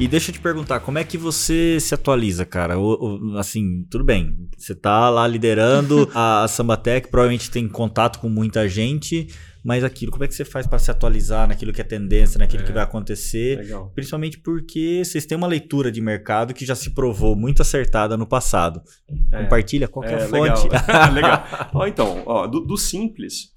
E 0.00 0.08
deixa 0.08 0.30
eu 0.30 0.32
te 0.34 0.40
perguntar, 0.40 0.80
como 0.80 0.96
é 0.98 1.04
que 1.04 1.18
você 1.18 1.78
se 1.78 1.94
atualiza, 1.94 2.46
cara? 2.46 2.78
O- 2.78 3.32
o- 3.34 3.36
assim, 3.38 3.84
tudo 3.90 4.02
bem, 4.02 4.48
você 4.56 4.74
tá 4.74 5.10
lá 5.10 5.26
liderando 5.26 6.08
a, 6.14 6.42
a 6.44 6.48
Sambatec, 6.48 7.10
provavelmente 7.10 7.50
tem 7.50 7.68
contato 7.68 8.18
com 8.18 8.26
muita 8.30 8.66
gente, 8.66 9.28
mas 9.62 9.84
aquilo, 9.84 10.10
como 10.10 10.24
é 10.24 10.28
que 10.28 10.34
você 10.34 10.42
faz 10.42 10.66
para 10.66 10.78
se 10.78 10.90
atualizar 10.90 11.46
naquilo 11.46 11.70
que 11.70 11.82
é 11.82 11.84
tendência, 11.84 12.38
naquilo 12.38 12.62
É. 12.62 12.66
que 12.66 12.72
vai 12.72 12.82
acontecer? 12.82 13.58
Legal. 13.58 13.90
Principalmente 13.94 14.38
porque 14.38 15.02
vocês 15.04 15.26
têm 15.26 15.36
uma 15.36 15.46
leitura 15.46 15.92
de 15.92 16.00
mercado 16.00 16.54
que 16.54 16.64
já 16.64 16.74
se 16.74 16.94
provou 16.94 17.36
muito 17.36 17.60
acertada 17.60 18.16
no 18.16 18.26
passado. 18.26 18.80
É. 19.30 19.42
Compartilha 19.42 19.86
qualquer 19.86 20.18
É, 20.22 20.26
fonte. 20.28 20.62
Legal. 21.12 21.12
legal. 21.12 21.44
Ó, 21.74 21.86
então, 21.86 22.22
ó, 22.24 22.46
do, 22.46 22.60
do 22.60 22.78
simples, 22.78 23.50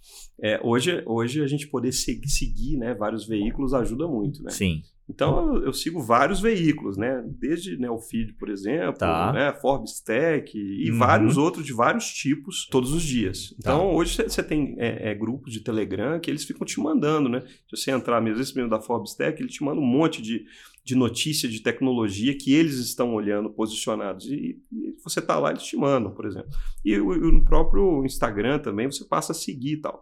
é, 0.44 0.60
hoje, 0.62 1.02
hoje 1.06 1.42
a 1.42 1.48
gente 1.48 1.68
poder 1.70 1.94
se- 1.94 2.20
seguir 2.26 2.76
né, 2.76 2.94
vários 2.94 3.26
veículos 3.26 3.74
ajuda 3.74 4.06
muito, 4.10 4.44
né? 4.44 4.52
Sim. 4.52 4.82
Então 5.10 5.56
eu, 5.58 5.66
eu 5.66 5.74
sigo 5.74 6.02
vários 6.02 6.40
veículos, 6.40 6.96
né? 6.98 7.22
Desde 7.40 7.78
né, 7.78 7.90
o 7.90 8.00
Feed, 8.00 8.34
por 8.36 8.50
exemplo, 8.50 9.00
Tá. 9.00 9.34
né, 9.34 9.54
Forbes 9.62 10.00
Tech 10.00 10.50
e 10.58 10.90
Uhum. 10.92 10.98
vários 10.98 11.36
outros 11.38 11.66
de 11.66 11.74
vários 11.74 12.06
tipos 12.14 12.66
todos 12.72 12.94
os 12.94 13.04
dias. 13.04 13.54
Então 13.60 13.80
Tá. 13.80 13.86
hoje 13.86 14.16
você 14.24 14.42
tem 14.42 14.76
é, 14.80 15.10
é, 15.12 15.14
grupos 15.14 15.52
de 15.52 15.60
Telegram 15.60 16.20
que 16.20 16.32
eles 16.32 16.46
ficam 16.46 16.66
te 16.66 16.80
mandando, 16.80 17.28
né? 17.28 17.42
Se 17.70 17.76
você 17.76 17.92
entrar 17.92 18.22
mesmo, 18.22 18.42
esse 18.42 18.56
mesmo 18.56 18.70
da 18.70 18.80
Forbes 18.82 19.14
Tech, 19.14 19.40
ele 19.42 19.50
te 19.50 19.62
manda 19.62 19.82
um 19.82 19.86
monte 19.86 20.22
de, 20.22 20.46
de 20.86 20.96
notícia 20.96 21.50
de 21.50 21.60
tecnologia 21.62 22.38
que 22.38 22.54
eles 22.54 22.76
estão 22.78 23.14
olhando 23.14 23.50
posicionados. 23.50 24.26
E, 24.28 24.58
e 24.72 24.96
você 25.04 25.22
tá 25.22 25.38
lá, 25.38 25.50
eles 25.52 25.64
te 25.64 25.76
mandam, 25.76 26.14
por 26.14 26.26
exemplo. 26.26 26.50
E, 26.84 26.98
o- 26.98 27.14
e 27.14 27.32
no 27.32 27.44
próprio 27.44 28.06
Instagram 28.06 28.58
também 28.60 28.90
você 28.90 29.04
passa 29.04 29.34
a 29.34 29.36
seguir 29.36 29.74
e 29.74 29.82
tal. 29.82 30.02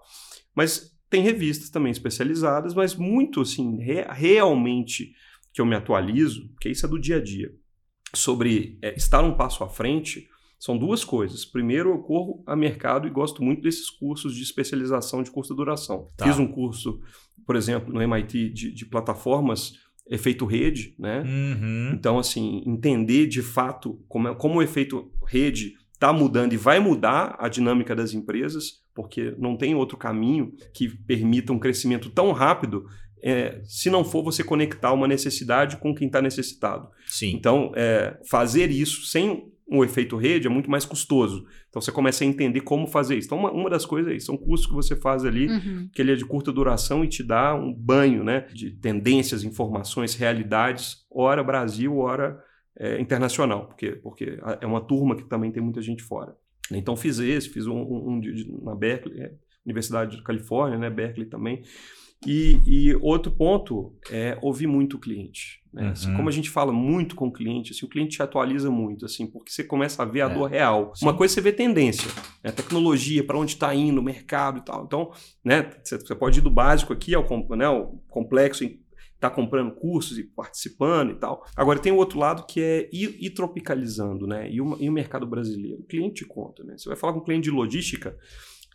Mas 0.55 0.90
tem 1.11 1.21
revistas 1.21 1.69
também 1.69 1.91
especializadas, 1.91 2.73
mas 2.73 2.95
muito 2.95 3.41
assim, 3.41 3.77
re- 3.79 4.07
realmente 4.09 5.13
que 5.53 5.61
eu 5.61 5.65
me 5.65 5.75
atualizo, 5.75 6.49
porque 6.53 6.69
isso 6.69 6.85
é 6.85 6.89
do 6.89 6.97
dia 6.99 7.17
a 7.17 7.21
dia, 7.21 7.53
sobre 8.15 8.79
é, 8.81 8.95
estar 8.95 9.21
um 9.23 9.35
passo 9.35 9.63
à 9.63 9.69
frente, 9.69 10.27
são 10.57 10.77
duas 10.77 11.03
coisas. 11.03 11.43
Primeiro, 11.43 11.89
eu 11.89 11.99
corro 11.99 12.43
a 12.47 12.55
mercado 12.55 13.07
e 13.07 13.11
gosto 13.11 13.43
muito 13.43 13.61
desses 13.61 13.89
cursos 13.89 14.35
de 14.35 14.43
especialização 14.43 15.21
de 15.23 15.31
curta 15.31 15.53
duração. 15.53 16.09
Tá. 16.15 16.25
Fiz 16.25 16.39
um 16.39 16.47
curso, 16.47 17.01
por 17.45 17.55
exemplo, 17.55 17.93
no 17.93 18.01
MIT 18.01 18.49
de, 18.49 18.71
de 18.71 18.85
plataformas 18.85 19.73
efeito 20.09 20.45
rede, 20.45 20.93
né? 20.99 21.21
Uhum. 21.21 21.91
Então, 21.93 22.19
assim, 22.19 22.61
entender 22.65 23.27
de 23.27 23.41
fato 23.41 24.03
como, 24.07 24.27
é- 24.27 24.35
como 24.35 24.59
o 24.59 24.61
efeito 24.63 25.11
rede 25.27 25.73
está 25.93 26.11
mudando 26.13 26.53
e 26.53 26.57
vai 26.57 26.79
mudar 26.79 27.35
a 27.39 27.47
dinâmica 27.47 27.95
das 27.95 28.13
empresas, 28.13 28.80
porque 28.93 29.35
não 29.37 29.55
tem 29.55 29.75
outro 29.75 29.97
caminho 29.97 30.53
que 30.73 30.89
permita 30.89 31.53
um 31.53 31.59
crescimento 31.59 32.09
tão 32.09 32.31
rápido 32.31 32.85
é, 33.23 33.61
se 33.63 33.89
não 33.89 34.03
for 34.03 34.23
você 34.23 34.43
conectar 34.43 34.91
uma 34.93 35.07
necessidade 35.07 35.77
com 35.77 35.93
quem 35.93 36.07
está 36.07 36.21
necessitado. 36.21 36.89
Sim. 37.07 37.33
Então, 37.35 37.71
é, 37.75 38.17
fazer 38.29 38.71
isso 38.71 39.05
sem 39.05 39.51
um 39.69 39.85
efeito 39.85 40.17
rede 40.17 40.47
é 40.47 40.49
muito 40.49 40.69
mais 40.69 40.83
custoso. 40.83 41.45
Então, 41.69 41.81
você 41.81 41.91
começa 41.91 42.25
a 42.25 42.27
entender 42.27 42.59
como 42.61 42.85
fazer 42.87 43.17
isso. 43.17 43.27
Então, 43.27 43.37
uma, 43.37 43.51
uma 43.51 43.69
das 43.69 43.85
coisas 43.85 44.11
aí, 44.11 44.19
são 44.19 44.35
cursos 44.35 44.67
que 44.67 44.73
você 44.73 44.97
faz 44.97 45.23
ali, 45.23 45.47
Uhum. 45.47 45.89
que 45.93 46.01
ele 46.01 46.11
é 46.11 46.15
de 46.15 46.25
curta 46.25 46.51
duração 46.51 47.05
e 47.05 47.07
te 47.07 47.23
dá 47.23 47.55
um 47.55 47.73
banho 47.73 48.23
né, 48.23 48.41
de 48.53 48.71
tendências, 48.71 49.45
informações, 49.45 50.13
realidades, 50.15 51.05
ora 51.09 51.41
Brasil, 51.41 51.97
ora 51.99 52.37
é, 52.77 52.99
internacional, 52.99 53.67
porque, 53.67 53.91
porque 53.91 54.39
é 54.59 54.65
uma 54.65 54.81
turma 54.81 55.15
que 55.15 55.23
também 55.23 55.51
tem 55.51 55.63
muita 55.63 55.81
gente 55.81 56.03
fora. 56.03 56.35
Então, 56.77 56.95
fiz 56.95 57.19
esse, 57.19 57.49
fiz 57.49 57.67
um, 57.67 57.77
um- 57.77 58.19
um 58.19 58.63
na 58.63 58.75
Berkeley, 58.75 59.19
é, 59.21 59.31
Universidade 59.65 60.17
de 60.17 60.23
Califórnia, 60.23 60.77
né, 60.77 60.89
Berkeley 60.89 61.27
também. 61.27 61.61
E, 62.25 62.59
e 62.67 62.95
outro 63.01 63.31
ponto 63.31 63.95
é 64.11 64.37
ouvir 64.43 64.67
muito 64.67 64.97
o 64.97 64.99
cliente. 64.99 65.59
Né? 65.73 65.89
Assim, 65.89 66.09
Uhum. 66.11 66.17
como 66.17 66.29
a 66.29 66.31
gente 66.31 66.49
fala 66.51 66.71
muito 66.71 67.15
com 67.15 67.27
o 67.27 67.31
cliente, 67.33 67.71
assim, 67.71 67.83
o 67.85 67.89
cliente 67.89 68.17
te 68.17 68.21
atualiza 68.21 68.69
muito, 68.69 69.05
assim, 69.05 69.25
porque 69.25 69.51
você 69.51 69.63
começa 69.63 70.03
a 70.03 70.05
ver 70.05 70.21
a 70.21 70.25
É. 70.29 70.33
dor 70.33 70.47
real. 70.49 70.91
Sim. 70.95 71.05
Uma 71.05 71.15
coisa 71.17 71.31
é 71.31 71.35
você 71.35 71.41
vê 71.41 71.51
tendência, 71.51 72.11
né? 72.43 72.51
tecnologia, 72.51 73.23
para 73.23 73.37
onde 73.39 73.53
está 73.53 73.73
indo, 73.73 73.99
o 73.99 74.03
mercado 74.03 74.59
e 74.59 74.61
tal. 74.65 74.83
Então, 74.85 75.11
né, 75.43 75.71
você 75.83 76.13
pode 76.13 76.37
ir 76.39 76.41
do 76.43 76.51
básico 76.51 76.93
aqui 76.93 77.15
ao 77.15 77.25
né, 77.55 77.67
o 77.69 77.99
complexo, 78.09 78.63
tá 79.21 79.29
comprando 79.29 79.71
cursos 79.71 80.17
e 80.17 80.23
participando 80.23 81.11
e 81.11 81.15
tal. 81.15 81.45
Agora 81.55 81.79
tem 81.79 81.91
o 81.91 81.97
outro 81.97 82.17
lado 82.17 82.45
que 82.47 82.59
é 82.59 82.89
ir, 82.91 83.15
ir 83.23 83.29
tropicalizando, 83.29 84.25
né? 84.25 84.51
E 84.51 84.59
o, 84.59 84.75
e 84.81 84.89
o 84.89 84.91
mercado 84.91 85.27
brasileiro. 85.27 85.81
O 85.81 85.85
cliente 85.85 86.25
conta, 86.25 86.63
né? 86.63 86.75
Você 86.75 86.89
vai 86.89 86.97
falar 86.97 87.13
com 87.13 87.19
um 87.19 87.23
cliente 87.23 87.43
de 87.43 87.51
logística, 87.51 88.17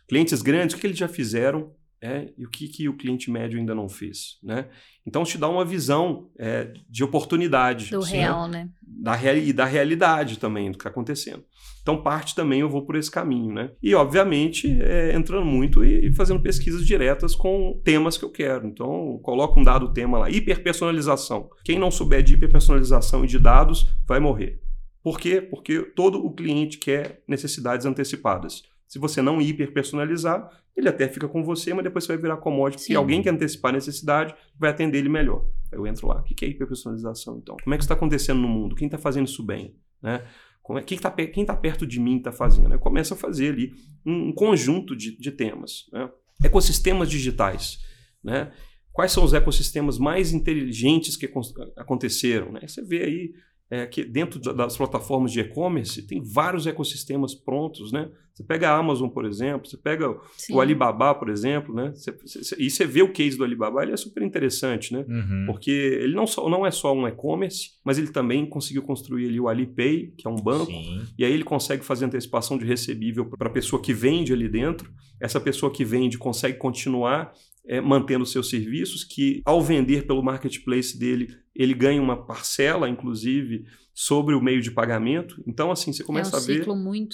clientes 0.07 0.41
grandes, 0.41 0.75
o 0.75 0.79
que 0.79 0.87
eles 0.87 0.97
já 0.97 1.07
fizeram 1.07 1.75
é, 2.01 2.31
e 2.37 2.45
o 2.45 2.49
que, 2.49 2.67
que 2.67 2.87
o 2.87 2.95
cliente 2.95 3.31
médio 3.31 3.59
ainda 3.59 3.73
não 3.73 3.89
fez, 3.89 4.37
né? 4.43 4.67
Então 5.05 5.23
te 5.23 5.37
dá 5.37 5.47
uma 5.49 5.65
visão 5.65 6.29
é, 6.37 6.73
de 6.89 7.03
oportunidade. 7.03 7.89
Do 7.89 7.99
assim, 7.99 8.17
né? 8.17 8.19
real, 8.19 8.47
né? 8.47 8.69
da, 8.97 9.13
real, 9.13 9.37
e 9.37 9.53
da 9.53 9.65
realidade 9.65 10.39
também 10.39 10.71
do 10.71 10.77
que 10.77 10.81
está 10.81 10.89
acontecendo. 10.89 11.43
Então, 11.81 12.01
parte 12.01 12.35
também 12.35 12.59
eu 12.59 12.69
vou 12.69 12.81
por 12.85 12.95
esse 12.95 13.09
caminho, 13.09 13.53
né? 13.53 13.71
E, 13.81 13.95
obviamente, 13.95 14.77
é, 14.81 15.15
entrando 15.15 15.45
muito 15.45 15.85
e, 15.85 16.07
e 16.07 16.13
fazendo 16.13 16.41
pesquisas 16.41 16.85
diretas 16.85 17.33
com 17.35 17.79
temas 17.83 18.17
que 18.17 18.25
eu 18.25 18.29
quero. 18.29 18.67
Então, 18.67 19.19
coloca 19.23 19.59
um 19.59 19.63
dado 19.63 19.93
tema 19.93 20.17
lá, 20.17 20.29
hiperpersonalização. 20.29 21.49
Quem 21.63 21.79
não 21.79 21.91
souber 21.91 22.23
de 22.23 22.33
hiperpersonalização 22.33 23.23
e 23.23 23.27
de 23.27 23.39
dados 23.39 23.87
vai 24.05 24.19
morrer. 24.19 24.59
Por 25.01 25.17
quê? 25.17 25.39
Porque 25.41 25.81
todo 25.95 26.25
o 26.25 26.33
cliente 26.33 26.77
quer 26.77 27.21
necessidades 27.27 27.85
antecipadas. 27.85 28.63
Se 28.87 28.97
você 28.99 29.21
não 29.21 29.41
hiperpersonalizar, 29.41 30.49
ele 30.75 30.87
até 30.87 31.07
fica 31.07 31.27
com 31.27 31.43
você, 31.43 31.73
mas 31.73 31.83
depois 31.83 32.05
você 32.05 32.13
vai 32.13 32.21
virar 32.21 32.37
commodity, 32.37 32.77
porque 32.81 32.93
Sim. 32.93 32.97
alguém 32.97 33.21
que 33.21 33.29
antecipar 33.29 33.69
a 33.71 33.73
necessidade 33.75 34.33
vai 34.57 34.69
atender 34.69 34.99
ele 34.99 35.09
melhor. 35.09 35.45
Eu 35.71 35.85
entro 35.85 36.07
lá. 36.07 36.21
O 36.21 36.23
que 36.23 36.45
é 36.45 36.47
hiperpersonalização, 36.47 37.37
então? 37.37 37.57
Como 37.61 37.73
é 37.73 37.77
que 37.77 37.83
isso 37.83 37.85
está 37.91 37.95
acontecendo 37.95 38.39
no 38.39 38.47
mundo? 38.47 38.75
Quem 38.75 38.85
está 38.87 38.97
fazendo 38.97 39.27
isso 39.27 39.43
bem? 39.43 39.75
Né? 40.01 40.25
Como 40.61 40.79
é, 40.79 40.83
quem 40.83 40.95
está 40.95 41.11
quem 41.11 41.45
tá 41.45 41.55
perto 41.55 41.85
de 41.85 41.99
mim 41.99 42.17
está 42.17 42.31
fazendo? 42.31 42.73
Eu 42.73 42.79
começo 42.79 43.13
a 43.13 43.17
fazer 43.17 43.51
ali 43.53 43.73
um, 44.05 44.29
um 44.29 44.33
conjunto 44.33 44.95
de, 44.95 45.17
de 45.17 45.31
temas. 45.31 45.85
Né? 45.91 46.09
Ecossistemas 46.43 47.09
digitais. 47.09 47.79
Né? 48.23 48.51
Quais 48.93 49.11
são 49.11 49.23
os 49.23 49.33
ecossistemas 49.33 49.97
mais 49.97 50.31
inteligentes 50.31 51.17
que 51.17 51.25
acon- 51.25 51.41
aconteceram? 51.75 52.51
Né? 52.51 52.61
Você 52.67 52.81
vê 52.83 53.03
aí 53.03 53.33
é, 53.69 53.85
que 53.85 54.03
dentro 54.05 54.39
da- 54.39 54.53
das 54.53 54.77
plataformas 54.77 55.31
de 55.31 55.39
e-commerce 55.41 56.01
tem 56.07 56.21
vários 56.21 56.65
ecossistemas 56.67 57.33
prontos. 57.35 57.91
Né? 57.91 58.09
Você 58.37 58.43
pega 58.43 58.69
a 58.69 58.77
Amazon, 58.77 59.09
por 59.09 59.25
exemplo, 59.25 59.67
você 59.67 59.75
pega 59.77 60.15
Sim. 60.37 60.53
o 60.53 60.61
Alibaba, 60.61 61.15
por 61.15 61.27
exemplo, 61.27 61.73
né? 61.73 61.91
Você- 61.95 62.11
você- 62.11 62.55
e 62.59 62.69
você 62.69 62.85
vê 62.85 63.01
o 63.01 63.11
case 63.11 63.35
do 63.35 63.43
Alibaba, 63.43 63.81
ele 63.81 63.93
é 63.93 63.97
super 63.97 64.21
interessante, 64.21 64.93
né? 64.93 65.03
Uhum. 65.09 65.45
Porque 65.47 65.71
ele 65.71 66.13
não, 66.13 66.27
só, 66.27 66.47
não 66.47 66.63
é 66.63 66.69
só 66.69 66.93
um 66.93 67.07
e-commerce, 67.07 67.71
mas 67.83 67.97
ele 67.97 68.09
também 68.11 68.45
conseguiu 68.45 68.83
construir 68.83 69.25
ali 69.27 69.39
o 69.39 69.47
Alipay, 69.47 70.13
que 70.15 70.27
é 70.27 70.29
um 70.29 70.35
banco, 70.35 70.67
Sim. 70.67 71.01
e 71.17 71.25
aí 71.25 71.33
ele 71.33 71.43
consegue 71.43 71.83
fazer 71.83 72.05
antecipação 72.05 72.59
de 72.59 72.65
recebível 72.65 73.25
para 73.25 73.47
a 73.49 73.51
pessoa 73.51 73.81
que 73.81 73.91
vende 73.91 74.31
ali 74.31 74.47
dentro. 74.47 74.87
Essa 75.19 75.39
pessoa 75.39 75.71
que 75.71 75.83
vende 75.83 76.15
consegue 76.19 76.59
continuar 76.59 77.33
eh, 77.69 77.81
mantendo 77.81 78.25
seus 78.25 78.49
serviços, 78.49 79.03
que 79.03 79.41
ao 79.43 79.61
vender 79.61 80.05
pelo 80.07 80.23
marketplace 80.23 80.97
dele, 80.97 81.27
ele 81.53 81.73
ganha 81.73 82.01
uma 82.01 82.15
parcela, 82.25 82.87
inclusive, 82.87 83.65
sobre 83.99 84.35
o 84.35 84.41
meio 84.41 84.61
de 84.61 84.69
pagamento. 84.69 85.41
Então, 85.47 85.71
assim, 85.71 85.91
você 85.91 86.03
começa 86.03 86.35
é 86.35 86.39
um 86.39 86.43
a 86.43 86.45
ver 86.45 86.63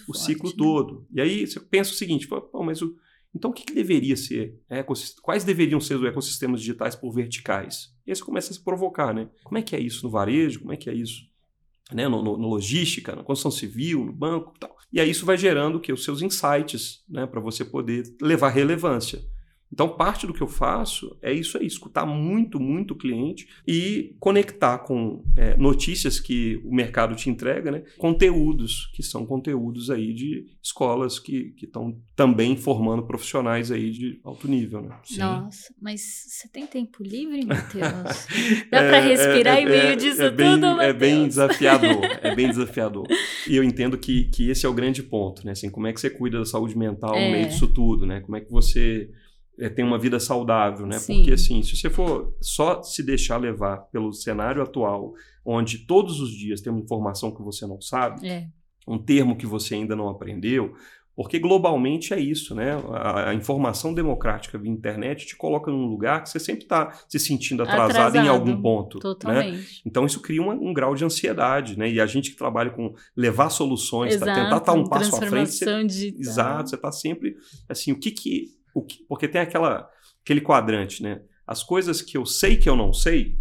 o 0.10 0.14
forte, 0.14 0.26
ciclo 0.26 0.50
né? 0.50 0.56
todo. 0.58 1.08
E 1.14 1.22
aí 1.22 1.48
você 1.48 1.58
pensa 1.58 1.92
o 1.92 1.94
seguinte, 1.94 2.28
fala, 2.28 2.42
"Pô, 2.42 2.62
mas 2.62 2.82
o, 2.82 2.94
então 3.34 3.52
o 3.52 3.54
que, 3.54 3.64
que 3.64 3.74
deveria 3.74 4.18
ser 4.18 4.60
quais 5.22 5.46
deveriam 5.46 5.80
ser 5.80 5.96
os 5.96 6.04
ecossistemas 6.04 6.60
digitais 6.60 6.94
por 6.94 7.14
verticais? 7.14 7.96
E 8.06 8.12
aí 8.12 8.16
você 8.18 8.22
começa 8.22 8.52
a 8.52 8.54
se 8.54 8.62
provocar, 8.62 9.14
né? 9.14 9.30
Como 9.46 9.58
é 9.58 9.62
que 9.62 9.78
é 9.78 9.80
isso 9.80 10.04
no 10.04 10.10
varejo? 10.12 10.60
Como 10.60 10.74
é 10.74 10.76
que 10.76 10.90
é 10.90 10.94
isso 10.94 11.22
né? 11.94 12.10
no, 12.10 12.22
no- 12.22 12.38
no 12.38 12.50
logística, 12.50 13.16
na 13.16 13.24
construção 13.24 13.50
civil, 13.52 14.04
no 14.04 14.12
banco 14.12 14.52
e 14.54 14.60
tal? 14.60 14.76
E 14.92 15.00
aí 15.00 15.10
isso 15.10 15.26
vai 15.26 15.38
gerando 15.38 15.78
o 15.78 15.80
quê? 15.80 15.94
os 15.94 16.04
seus 16.04 16.22
insights 16.22 17.02
né? 17.08 17.26
para 17.26 17.40
você 17.40 17.64
poder 17.64 18.04
levar 18.22 18.50
relevância. 18.50 19.24
Então, 19.74 19.90
parte 19.90 20.28
do 20.28 20.34
que 20.36 20.42
eu 20.42 20.48
faço 20.48 21.18
é 21.20 21.34
isso 21.34 21.58
aí, 21.58 21.66
escutar 21.66 22.06
muito, 22.06 22.60
muito 22.60 22.92
o 22.92 22.96
cliente 22.96 23.48
e 23.68 24.16
conectar 24.20 24.78
com 24.78 25.24
é, 25.36 25.58
notícias 25.58 26.20
que 26.20 26.62
o 26.64 26.72
mercado 26.74 27.16
te 27.16 27.28
entrega, 27.28 27.72
né? 27.72 27.82
conteúdos, 27.98 28.92
que 28.94 29.02
são 29.02 29.26
conteúdos 29.26 29.90
aí 29.90 30.14
de 30.14 30.46
escolas 30.62 31.18
que 31.18 31.56
estão 31.62 31.98
também 32.16 32.56
formando 32.56 33.02
profissionais 33.02 33.72
aí 33.72 33.90
de 33.90 34.20
alto 34.24 34.48
nível. 34.48 34.82
Né? 34.84 34.96
Sim. 35.04 35.20
Nossa, 35.20 35.74
mas 35.82 36.02
você 36.28 36.48
tem 36.48 36.68
tempo 36.68 37.02
livre, 37.02 37.44
Matheus? 37.44 38.28
Dá 38.70 38.78
pra 38.78 38.98
É, 38.98 39.08
respirar 39.08 39.58
é, 39.58 39.62
em 39.62 39.66
meio 39.66 39.82
é, 39.94 39.96
disso 39.96 40.22
é 40.22 40.30
bem, 40.30 40.54
tudo, 40.54 40.82
É 40.82 40.94
bem 40.94 41.14
Matheus? 41.14 41.28
desafiador, 41.30 42.06
é 42.22 42.36
bem 42.36 42.48
desafiador. 42.54 43.08
E 43.50 43.56
eu 43.56 43.64
entendo 43.64 43.98
que, 43.98 44.26
que 44.26 44.50
esse 44.52 44.68
é 44.68 44.70
o 44.70 44.74
grande 44.74 45.02
ponto, 45.02 45.44
né? 45.44 45.54
Assim, 45.54 45.72
como 45.72 45.88
é 45.88 45.94
que 45.94 46.00
você 46.00 46.12
cuida 46.12 46.38
da 46.38 46.46
saúde 46.46 46.78
mental 46.78 47.16
É. 47.16 47.26
no 47.26 47.32
meio 47.32 47.48
disso 47.48 47.68
tudo, 47.68 48.06
né? 48.06 48.22
Como 48.22 48.38
é 48.38 48.42
que 48.42 48.52
você 48.52 49.10
é, 49.60 49.70
tem 49.70 49.84
uma 49.86 50.00
vida 50.00 50.20
saudável, 50.20 50.86
né? 50.86 51.00
Sim. 51.00 51.18
Porque 51.18 51.34
assim, 51.34 51.62
se 51.62 51.76
você 51.76 51.90
for 51.90 52.36
só 52.42 52.82
se 52.82 53.04
deixar 53.04 53.38
levar 53.38 53.78
pelo 53.92 54.12
cenário 54.14 54.62
atual, 54.62 55.14
onde 55.46 55.80
todos 55.80 56.20
os 56.20 56.32
dias 56.32 56.62
tem 56.62 56.72
uma 56.72 56.82
informação 56.82 57.32
que 57.34 57.42
você 57.42 57.66
não 57.68 57.80
sabe, 57.82 58.28
É, 58.28 58.48
um 58.88 58.98
termo 58.98 59.38
que 59.38 59.46
você 59.46 59.76
ainda 59.76 59.96
não 59.96 60.10
aprendeu, 60.10 60.74
porque 61.16 61.38
globalmente 61.38 62.12
é 62.12 62.20
isso, 62.20 62.56
né? 62.56 62.72
A, 62.92 63.30
a 63.30 63.34
informação 63.36 63.94
democrática 63.94 64.58
via 64.58 64.72
internet 64.72 65.28
te 65.28 65.36
coloca 65.38 65.70
num 65.72 65.86
lugar 65.86 66.24
que 66.24 66.30
você 66.30 66.40
sempre 66.40 66.64
está 66.64 66.92
se 67.08 67.20
sentindo 67.20 67.62
atrasado, 67.62 68.16
em 68.16 68.20
Atrasado, 68.22 68.30
algum 68.30 68.60
ponto. 68.60 68.98
Né? 68.98 69.02
totalmente. 69.02 69.82
Então 69.86 70.06
isso 70.08 70.20
cria 70.20 70.42
uma- 70.42 70.56
um 70.56 70.74
grau 70.74 70.96
de 70.96 71.06
ansiedade, 71.06 71.78
né? 71.78 71.88
E 71.90 72.02
a 72.02 72.08
gente 72.08 72.32
que 72.32 72.36
trabalha 72.38 72.72
com 72.72 72.96
levar 73.16 73.52
soluções, 73.52 74.18
tá, 74.18 74.26
tentar 74.26 74.58
estar 74.58 74.74
um 74.74 74.86
passo 74.90 75.16
à 75.16 75.20
frente, 75.22 75.52
você, 75.52 75.84
digital. 75.86 76.20
exato, 76.22 76.70
você 76.72 76.76
está 76.76 76.92
sempre 76.92 77.36
assim, 77.70 77.92
o 77.92 78.00
que 78.00 78.10
que, 78.10 78.48
que, 78.82 79.04
porque 79.08 79.28
tem 79.28 79.42
aquela 79.42 79.90
aquele 80.24 80.42
quadrante, 80.42 81.04
né? 81.04 81.22
As 81.46 81.62
coisas 81.64 82.02
que 82.02 82.18
eu 82.18 82.26
sei 82.26 82.58
que 82.58 82.70
eu 82.70 82.76
não 82.76 82.94
sei, 82.94 83.38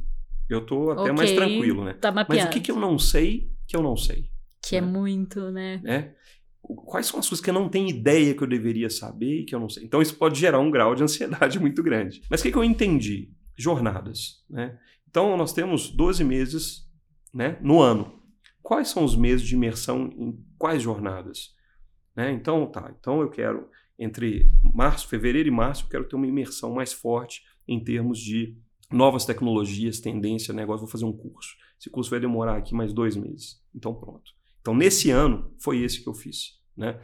eu 0.51 0.65
tô 0.67 0.91
até 0.91 1.13
mais 1.13 1.31
Ok, 1.31 1.35
tranquilo, 1.37 1.85
né? 1.85 1.95
Tá 1.95 2.11
Mas 2.13 2.45
o 2.45 2.51
que 2.51 2.61
que 2.61 2.71
eu 2.71 2.77
não 2.77 2.99
sei 2.99 3.51
que 3.67 3.77
eu 3.77 3.83
não 3.83 3.97
sei, 3.97 4.29
Que 4.63 4.77
é 4.77 4.81
muito, 4.81 5.51
né? 5.51 5.81
né? 5.83 6.15
O- 6.63 6.75
Quais 6.77 7.07
são 7.07 7.19
as 7.21 7.29
coisas 7.29 7.43
que 7.43 7.49
eu 7.51 7.55
não 7.55 7.69
tenho 7.69 7.89
ideia 7.89 8.35
que 8.35 8.43
eu 8.43 8.47
deveria 8.47 8.91
saber 8.91 9.41
e 9.41 9.45
que 9.45 9.55
eu 9.55 9.61
não 9.61 9.69
sei? 9.69 9.85
Então 9.85 10.03
isso 10.03 10.17
pode 10.17 10.39
gerar 10.39 10.59
um 10.59 10.71
grau 10.71 10.95
de 10.95 11.03
ansiedade 11.03 11.59
muito 11.61 11.83
grande. 11.83 12.21
Mas 12.29 12.41
o 12.41 12.43
que, 12.43 12.53
que 12.53 12.59
eu 12.59 12.65
entendi? 12.65 13.31
Jornadas, 13.57 14.45
né? 14.51 14.79
Então 15.09 15.37
nós 15.37 15.53
temos 15.53 15.91
12 15.91 16.25
meses 16.25 16.89
né, 17.33 17.57
no 17.63 17.81
ano. 17.81 18.21
Quais 18.63 18.89
são 18.89 19.05
os 19.05 19.15
meses 19.17 19.47
de 19.47 19.55
imersão 19.55 20.11
em 20.17 20.39
quais 20.59 20.83
jornadas? 20.83 21.55
Né? 22.17 22.31
Então, 22.33 22.67
tá. 22.67 22.93
Então 22.99 23.21
eu 23.21 23.31
quero, 23.31 23.69
entre 23.98 24.48
março, 24.74 25.09
fevereiro 25.09 25.48
e 25.48 25.52
março, 25.52 25.85
eu 25.85 25.89
quero 25.89 26.05
ter 26.05 26.16
uma 26.16 26.27
imersão 26.27 26.73
mais 26.73 26.93
forte 26.93 27.43
em 27.66 27.78
termos 27.82 28.19
de 28.19 28.56
novas 28.90 29.24
tecnologias, 29.24 30.01
tendência, 30.01 30.52
negócio. 30.52 30.81
Vou 30.81 30.90
fazer 30.90 31.05
um 31.05 31.12
curso. 31.12 31.56
Esse 31.81 31.90
curso 31.90 32.10
vai 32.10 32.20
demorar 32.20 32.56
aqui 32.56 32.74
mais 32.74 32.93
dois 32.93 33.16
meses. 33.16 33.60
Então, 33.74 33.94
pronto. 33.94 34.32
Então, 34.60 34.74
nesse 34.74 35.10
ano, 35.10 35.52
foi 35.59 35.78
esse 35.78 36.02
que 36.02 36.09
eu 36.09 36.14
fiz. 36.14 36.60
Né? 36.77 37.01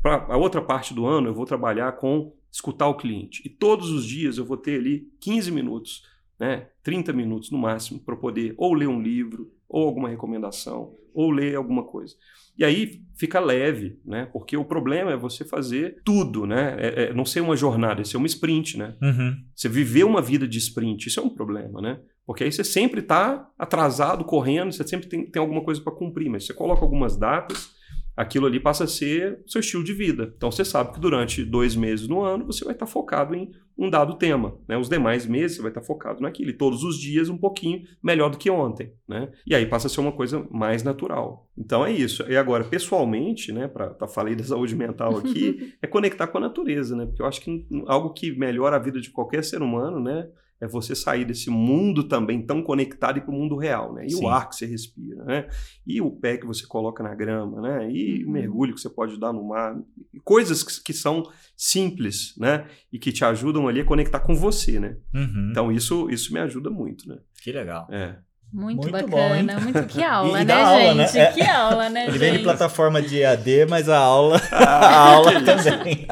Para 0.00 0.26
a 0.28 0.36
outra 0.36 0.60
parte 0.62 0.94
do 0.94 1.06
ano, 1.06 1.28
eu 1.28 1.34
vou 1.34 1.46
trabalhar 1.46 1.92
com 1.92 2.34
escutar 2.50 2.88
o 2.88 2.96
cliente. 2.96 3.42
E 3.44 3.48
todos 3.48 3.90
os 3.90 4.04
dias 4.04 4.36
eu 4.36 4.44
vou 4.44 4.56
ter 4.56 4.78
ali 4.78 5.10
15 5.20 5.50
minutos, 5.50 6.06
né? 6.38 6.68
30 6.82 7.12
minutos 7.12 7.50
no 7.50 7.58
máximo, 7.58 7.98
para 7.98 8.14
poder 8.14 8.54
ou 8.58 8.74
ler 8.74 8.88
um 8.88 9.00
livro, 9.00 9.50
ou 9.68 9.86
alguma 9.86 10.08
recomendação, 10.08 10.94
ou 11.14 11.30
ler 11.30 11.56
alguma 11.56 11.84
coisa. 11.84 12.14
E 12.56 12.64
aí 12.64 13.02
fica 13.16 13.40
leve, 13.40 13.98
né? 14.04 14.26
Porque 14.32 14.56
o 14.56 14.64
problema 14.64 15.12
é 15.12 15.16
você 15.16 15.44
fazer 15.44 16.02
tudo, 16.04 16.46
né? 16.46 16.76
É, 16.78 17.02
é 17.04 17.14
não 17.14 17.24
ser 17.24 17.40
uma 17.40 17.56
jornada, 17.56 18.02
é 18.02 18.04
ser 18.04 18.18
uma 18.18 18.26
sprint, 18.26 18.76
né? 18.76 18.94
Uhum. 19.00 19.36
Você 19.54 19.68
viver 19.68 20.04
uma 20.04 20.20
vida 20.20 20.46
de 20.46 20.58
sprint, 20.58 21.06
isso 21.06 21.20
é 21.20 21.22
um 21.22 21.30
problema, 21.30 21.80
né? 21.80 22.00
Porque 22.26 22.44
aí 22.44 22.52
você 22.52 22.62
sempre 22.62 23.00
está 23.00 23.50
atrasado, 23.58 24.24
correndo, 24.24 24.72
você 24.72 24.86
sempre 24.86 25.08
tem, 25.08 25.28
tem 25.28 25.40
alguma 25.40 25.62
coisa 25.62 25.80
para 25.80 25.92
cumprir, 25.92 26.28
mas 26.28 26.46
você 26.46 26.54
coloca 26.54 26.82
algumas 26.82 27.16
datas 27.16 27.70
aquilo 28.16 28.46
ali 28.46 28.60
passa 28.60 28.84
a 28.84 28.88
ser 28.88 29.40
seu 29.46 29.60
estilo 29.60 29.84
de 29.84 29.92
vida. 29.92 30.32
Então 30.36 30.50
você 30.50 30.64
sabe 30.64 30.92
que 30.92 31.00
durante 31.00 31.44
dois 31.44 31.74
meses 31.74 32.08
no 32.08 32.22
ano 32.22 32.46
você 32.46 32.64
vai 32.64 32.74
estar 32.74 32.86
focado 32.86 33.34
em 33.34 33.50
um 33.76 33.88
dado 33.88 34.14
tema. 34.14 34.54
Né? 34.68 34.76
Os 34.76 34.88
demais 34.88 35.26
meses 35.26 35.56
você 35.56 35.62
vai 35.62 35.70
estar 35.70 35.82
focado 35.82 36.20
naquilo. 36.20 36.50
E 36.50 36.54
todos 36.54 36.84
os 36.84 36.98
dias 36.98 37.28
um 37.28 37.38
pouquinho 37.38 37.82
melhor 38.02 38.30
do 38.30 38.38
que 38.38 38.50
ontem. 38.50 38.92
Né? 39.08 39.30
E 39.46 39.54
aí 39.54 39.66
passa 39.66 39.86
a 39.86 39.90
ser 39.90 40.00
uma 40.00 40.12
coisa 40.12 40.46
mais 40.50 40.82
natural. 40.82 41.48
Então 41.56 41.84
é 41.84 41.92
isso. 41.92 42.22
E 42.30 42.36
agora, 42.36 42.64
pessoalmente, 42.64 43.52
né, 43.52 43.68
para 43.68 44.06
falei 44.08 44.34
da 44.34 44.44
saúde 44.44 44.74
mental 44.76 45.16
aqui, 45.16 45.74
é 45.80 45.86
conectar 45.86 46.26
com 46.26 46.38
a 46.38 46.42
natureza, 46.42 46.96
né? 46.96 47.06
Porque 47.06 47.22
eu 47.22 47.26
acho 47.26 47.40
que 47.40 47.66
algo 47.86 48.12
que 48.12 48.32
melhora 48.32 48.76
a 48.76 48.78
vida 48.78 49.00
de 49.00 49.10
qualquer 49.10 49.44
ser 49.44 49.62
humano, 49.62 50.00
né? 50.00 50.28
É 50.62 50.68
você 50.68 50.94
sair 50.94 51.24
desse 51.24 51.50
mundo 51.50 52.04
também 52.04 52.40
tão 52.40 52.62
conectado 52.62 53.18
e 53.18 53.20
para 53.20 53.34
o 53.34 53.36
mundo 53.36 53.56
real, 53.56 53.92
né? 53.92 54.06
E 54.06 54.12
Sim. 54.12 54.24
o 54.24 54.28
ar 54.28 54.48
que 54.48 54.54
você 54.54 54.64
respira, 54.64 55.24
né? 55.24 55.48
E 55.84 56.00
o 56.00 56.08
pé 56.08 56.36
que 56.36 56.46
você 56.46 56.64
coloca 56.64 57.02
na 57.02 57.16
grama, 57.16 57.60
né? 57.60 57.90
E 57.90 58.22
uhum. 58.22 58.30
o 58.30 58.32
mergulho 58.32 58.72
que 58.72 58.80
você 58.80 58.88
pode 58.88 59.18
dar 59.18 59.32
no 59.32 59.42
mar, 59.42 59.76
coisas 60.22 60.62
que, 60.62 60.80
que, 60.84 60.92
são 60.92 61.28
simples, 61.56 62.36
né? 62.38 62.68
E 62.92 62.98
que 63.00 63.10
te 63.10 63.24
ajudam 63.24 63.66
ali 63.66 63.80
a 63.80 63.84
conectar 63.84 64.20
com 64.20 64.36
você, 64.36 64.78
né? 64.78 64.98
Uhum. 65.12 65.48
Então 65.50 65.72
isso 65.72 66.08
isso 66.08 66.32
me 66.32 66.38
ajuda 66.38 66.70
muito, 66.70 67.08
né? 67.08 67.18
Que 67.42 67.50
legal. 67.50 67.88
É. 67.90 68.18
Muito, 68.52 68.82
muito 68.82 69.08
bacana, 69.08 69.54
bom, 69.54 69.60
muito 69.62 69.86
que 69.86 70.02
aula, 70.04 70.42
e, 70.42 70.44
né, 70.44 70.52
aula, 70.52 70.94
né? 70.94 71.06
gente? 71.06 71.16
Né? 71.16 71.32
Que 71.32 71.40
aula, 71.40 71.88
né, 71.88 72.02
Ele 72.02 72.12
gente? 72.12 72.20
vem 72.20 72.32
de 72.34 72.38
plataforma 72.40 73.00
de 73.00 73.20
EAD, 73.20 73.66
mas 73.66 73.88
a 73.88 73.96
aula, 73.96 74.38
ah, 74.50 74.58
a 74.60 75.06
aula 75.06 75.40
também. 75.40 76.06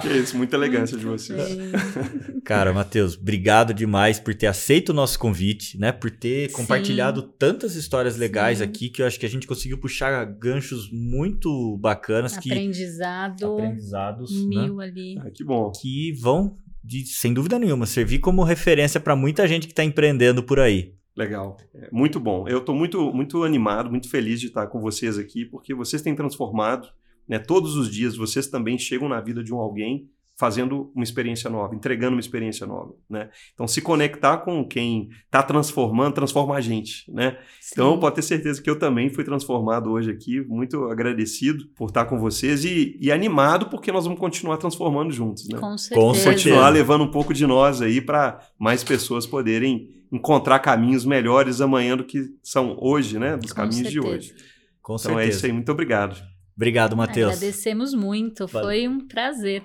que 0.00 0.08
isso, 0.08 0.36
muita 0.36 0.54
elegância 0.54 0.96
de 0.96 1.04
vocês. 1.04 1.58
Cara, 2.44 2.72
Matheus, 2.72 3.16
obrigado 3.16 3.74
demais 3.74 4.20
por 4.20 4.32
ter 4.36 4.46
aceito 4.46 4.90
o 4.90 4.92
nosso 4.92 5.18
convite, 5.18 5.78
né? 5.80 5.90
Por 5.90 6.12
ter 6.12 6.48
Sim. 6.48 6.56
compartilhado 6.56 7.22
tantas 7.22 7.74
histórias 7.74 8.16
legais 8.16 8.58
Sim. 8.58 8.64
aqui 8.64 8.88
que 8.88 9.02
eu 9.02 9.06
acho 9.06 9.18
que 9.18 9.26
a 9.26 9.30
gente 9.30 9.48
conseguiu 9.48 9.76
puxar 9.76 10.24
ganchos 10.26 10.88
muito 10.92 11.76
bacanas 11.78 12.38
aprendizado 12.38 13.36
que 13.36 13.62
aprendizados 13.64 14.30
mil 14.46 14.76
né? 14.76 14.84
ali. 14.84 15.18
Ah, 15.18 15.30
que 15.34 15.42
bom. 15.42 15.72
Que 15.72 16.12
vão 16.20 16.56
de, 16.84 17.04
sem 17.06 17.34
dúvida 17.34 17.58
nenhuma 17.58 17.84
servir 17.84 18.20
como 18.20 18.44
referência 18.44 19.00
para 19.00 19.16
muita 19.16 19.46
gente 19.48 19.66
que 19.66 19.72
está 19.72 19.82
empreendendo 19.82 20.40
por 20.40 20.60
aí. 20.60 20.99
Legal, 21.16 21.56
é, 21.74 21.88
muito 21.92 22.20
bom. 22.20 22.46
Eu 22.48 22.58
estou 22.58 22.74
muito, 22.74 23.12
muito 23.12 23.42
animado, 23.42 23.90
muito 23.90 24.08
feliz 24.08 24.40
de 24.40 24.46
estar 24.46 24.66
com 24.68 24.80
vocês 24.80 25.18
aqui, 25.18 25.44
porque 25.44 25.74
vocês 25.74 26.02
têm 26.02 26.14
transformado, 26.14 26.88
né? 27.28 27.38
Todos 27.38 27.76
os 27.76 27.90
dias 27.90 28.16
vocês 28.16 28.46
também 28.46 28.78
chegam 28.78 29.08
na 29.08 29.20
vida 29.20 29.42
de 29.42 29.52
um 29.52 29.58
alguém 29.58 30.08
fazendo 30.40 30.90
uma 30.94 31.04
experiência 31.04 31.50
nova, 31.50 31.74
entregando 31.74 32.16
uma 32.16 32.20
experiência 32.20 32.66
nova, 32.66 32.94
né? 33.10 33.28
Então 33.52 33.68
se 33.68 33.82
conectar 33.82 34.38
com 34.38 34.66
quem 34.66 35.10
está 35.26 35.42
transformando, 35.42 36.14
transforma 36.14 36.56
a 36.56 36.62
gente, 36.62 37.04
né? 37.12 37.36
Sim. 37.60 37.72
Então 37.72 38.00
pode 38.00 38.14
ter 38.14 38.22
certeza 38.22 38.62
que 38.62 38.70
eu 38.70 38.78
também 38.78 39.10
fui 39.10 39.22
transformado 39.22 39.90
hoje 39.90 40.10
aqui, 40.10 40.40
muito 40.48 40.84
agradecido 40.84 41.66
por 41.76 41.88
estar 41.88 42.06
com 42.06 42.18
vocês 42.18 42.64
e, 42.64 42.96
e 42.98 43.12
animado 43.12 43.66
porque 43.66 43.92
nós 43.92 44.04
vamos 44.04 44.18
continuar 44.18 44.56
transformando 44.56 45.12
juntos, 45.12 45.46
né? 45.46 45.58
Com 45.58 45.76
certeza. 45.76 46.30
Continuar 46.30 46.70
levando 46.70 47.04
um 47.04 47.10
pouco 47.10 47.34
de 47.34 47.46
nós 47.46 47.82
aí 47.82 48.00
para 48.00 48.40
mais 48.58 48.82
pessoas 48.82 49.26
poderem 49.26 49.99
encontrar 50.12 50.58
caminhos 50.58 51.04
melhores 51.04 51.60
amanhã 51.60 51.96
do 51.96 52.04
que 52.04 52.30
são 52.42 52.76
hoje, 52.80 53.18
né? 53.18 53.36
Dos 53.36 53.52
Com 53.52 53.56
caminhos 53.56 53.90
certeza. 53.90 54.00
de 54.00 54.00
hoje. 54.00 54.34
Com 54.82 54.94
então 54.94 54.98
certeza. 54.98 55.22
é 55.22 55.28
isso 55.28 55.46
aí, 55.46 55.52
muito 55.52 55.70
obrigado. 55.72 56.20
Obrigado, 56.56 56.96
Matheus. 56.96 57.36
Agradecemos 57.36 57.94
muito, 57.94 58.46
Valeu. 58.46 58.68
foi 58.68 58.88
um 58.88 59.06
prazer. 59.06 59.62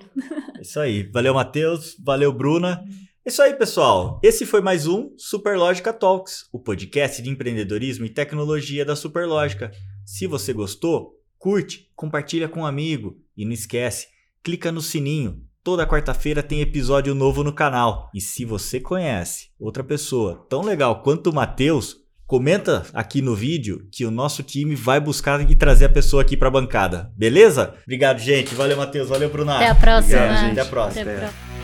É 0.56 0.62
isso 0.62 0.80
aí. 0.80 1.02
Valeu, 1.02 1.34
Matheus. 1.34 1.94
Valeu, 2.02 2.32
Bruna. 2.32 2.82
É 3.24 3.28
isso 3.28 3.42
aí, 3.42 3.52
pessoal. 3.54 4.18
Esse 4.22 4.46
foi 4.46 4.62
mais 4.62 4.86
um 4.86 5.12
Superlógica 5.18 5.92
Talks, 5.92 6.48
o 6.52 6.58
podcast 6.58 7.20
de 7.20 7.28
empreendedorismo 7.28 8.06
e 8.06 8.08
tecnologia 8.08 8.84
da 8.84 8.96
Superlógica. 8.96 9.72
Se 10.06 10.26
você 10.26 10.52
gostou, 10.52 11.20
curte, 11.38 11.90
compartilha 11.94 12.48
com 12.48 12.60
um 12.60 12.66
amigo 12.66 13.20
e 13.36 13.44
não 13.44 13.52
esquece, 13.52 14.06
clica 14.42 14.72
no 14.72 14.80
sininho 14.80 15.42
Toda 15.66 15.84
quarta-feira 15.84 16.44
tem 16.44 16.60
episódio 16.60 17.12
novo 17.12 17.42
no 17.42 17.52
canal. 17.52 18.08
E 18.14 18.20
se 18.20 18.44
você 18.44 18.78
conhece 18.78 19.48
outra 19.58 19.82
pessoa 19.82 20.46
tão 20.48 20.62
legal 20.62 21.02
quanto 21.02 21.30
o 21.30 21.34
Matheus, 21.34 21.96
comenta 22.24 22.86
aqui 22.94 23.20
no 23.20 23.34
vídeo 23.34 23.84
que 23.90 24.04
o 24.04 24.10
nosso 24.12 24.44
time 24.44 24.76
vai 24.76 25.00
buscar 25.00 25.40
e 25.40 25.56
trazer 25.56 25.86
a 25.86 25.88
pessoa 25.88 26.22
aqui 26.22 26.36
para 26.36 26.46
a 26.46 26.52
bancada. 26.52 27.10
Beleza? 27.16 27.74
Obrigado, 27.82 28.20
gente. 28.20 28.54
Valeu, 28.54 28.76
Matheus. 28.76 29.08
Valeu, 29.08 29.28
Bruno. 29.28 29.50
Até 29.50 29.66
a 29.66 29.74
próxima. 29.74 30.18
Obrigado, 30.20 30.50
Até 30.52 30.60
a 30.60 30.66
próxima. 30.66 31.02
Até 31.02 31.16
a 31.16 31.18
próxima. 31.18 31.55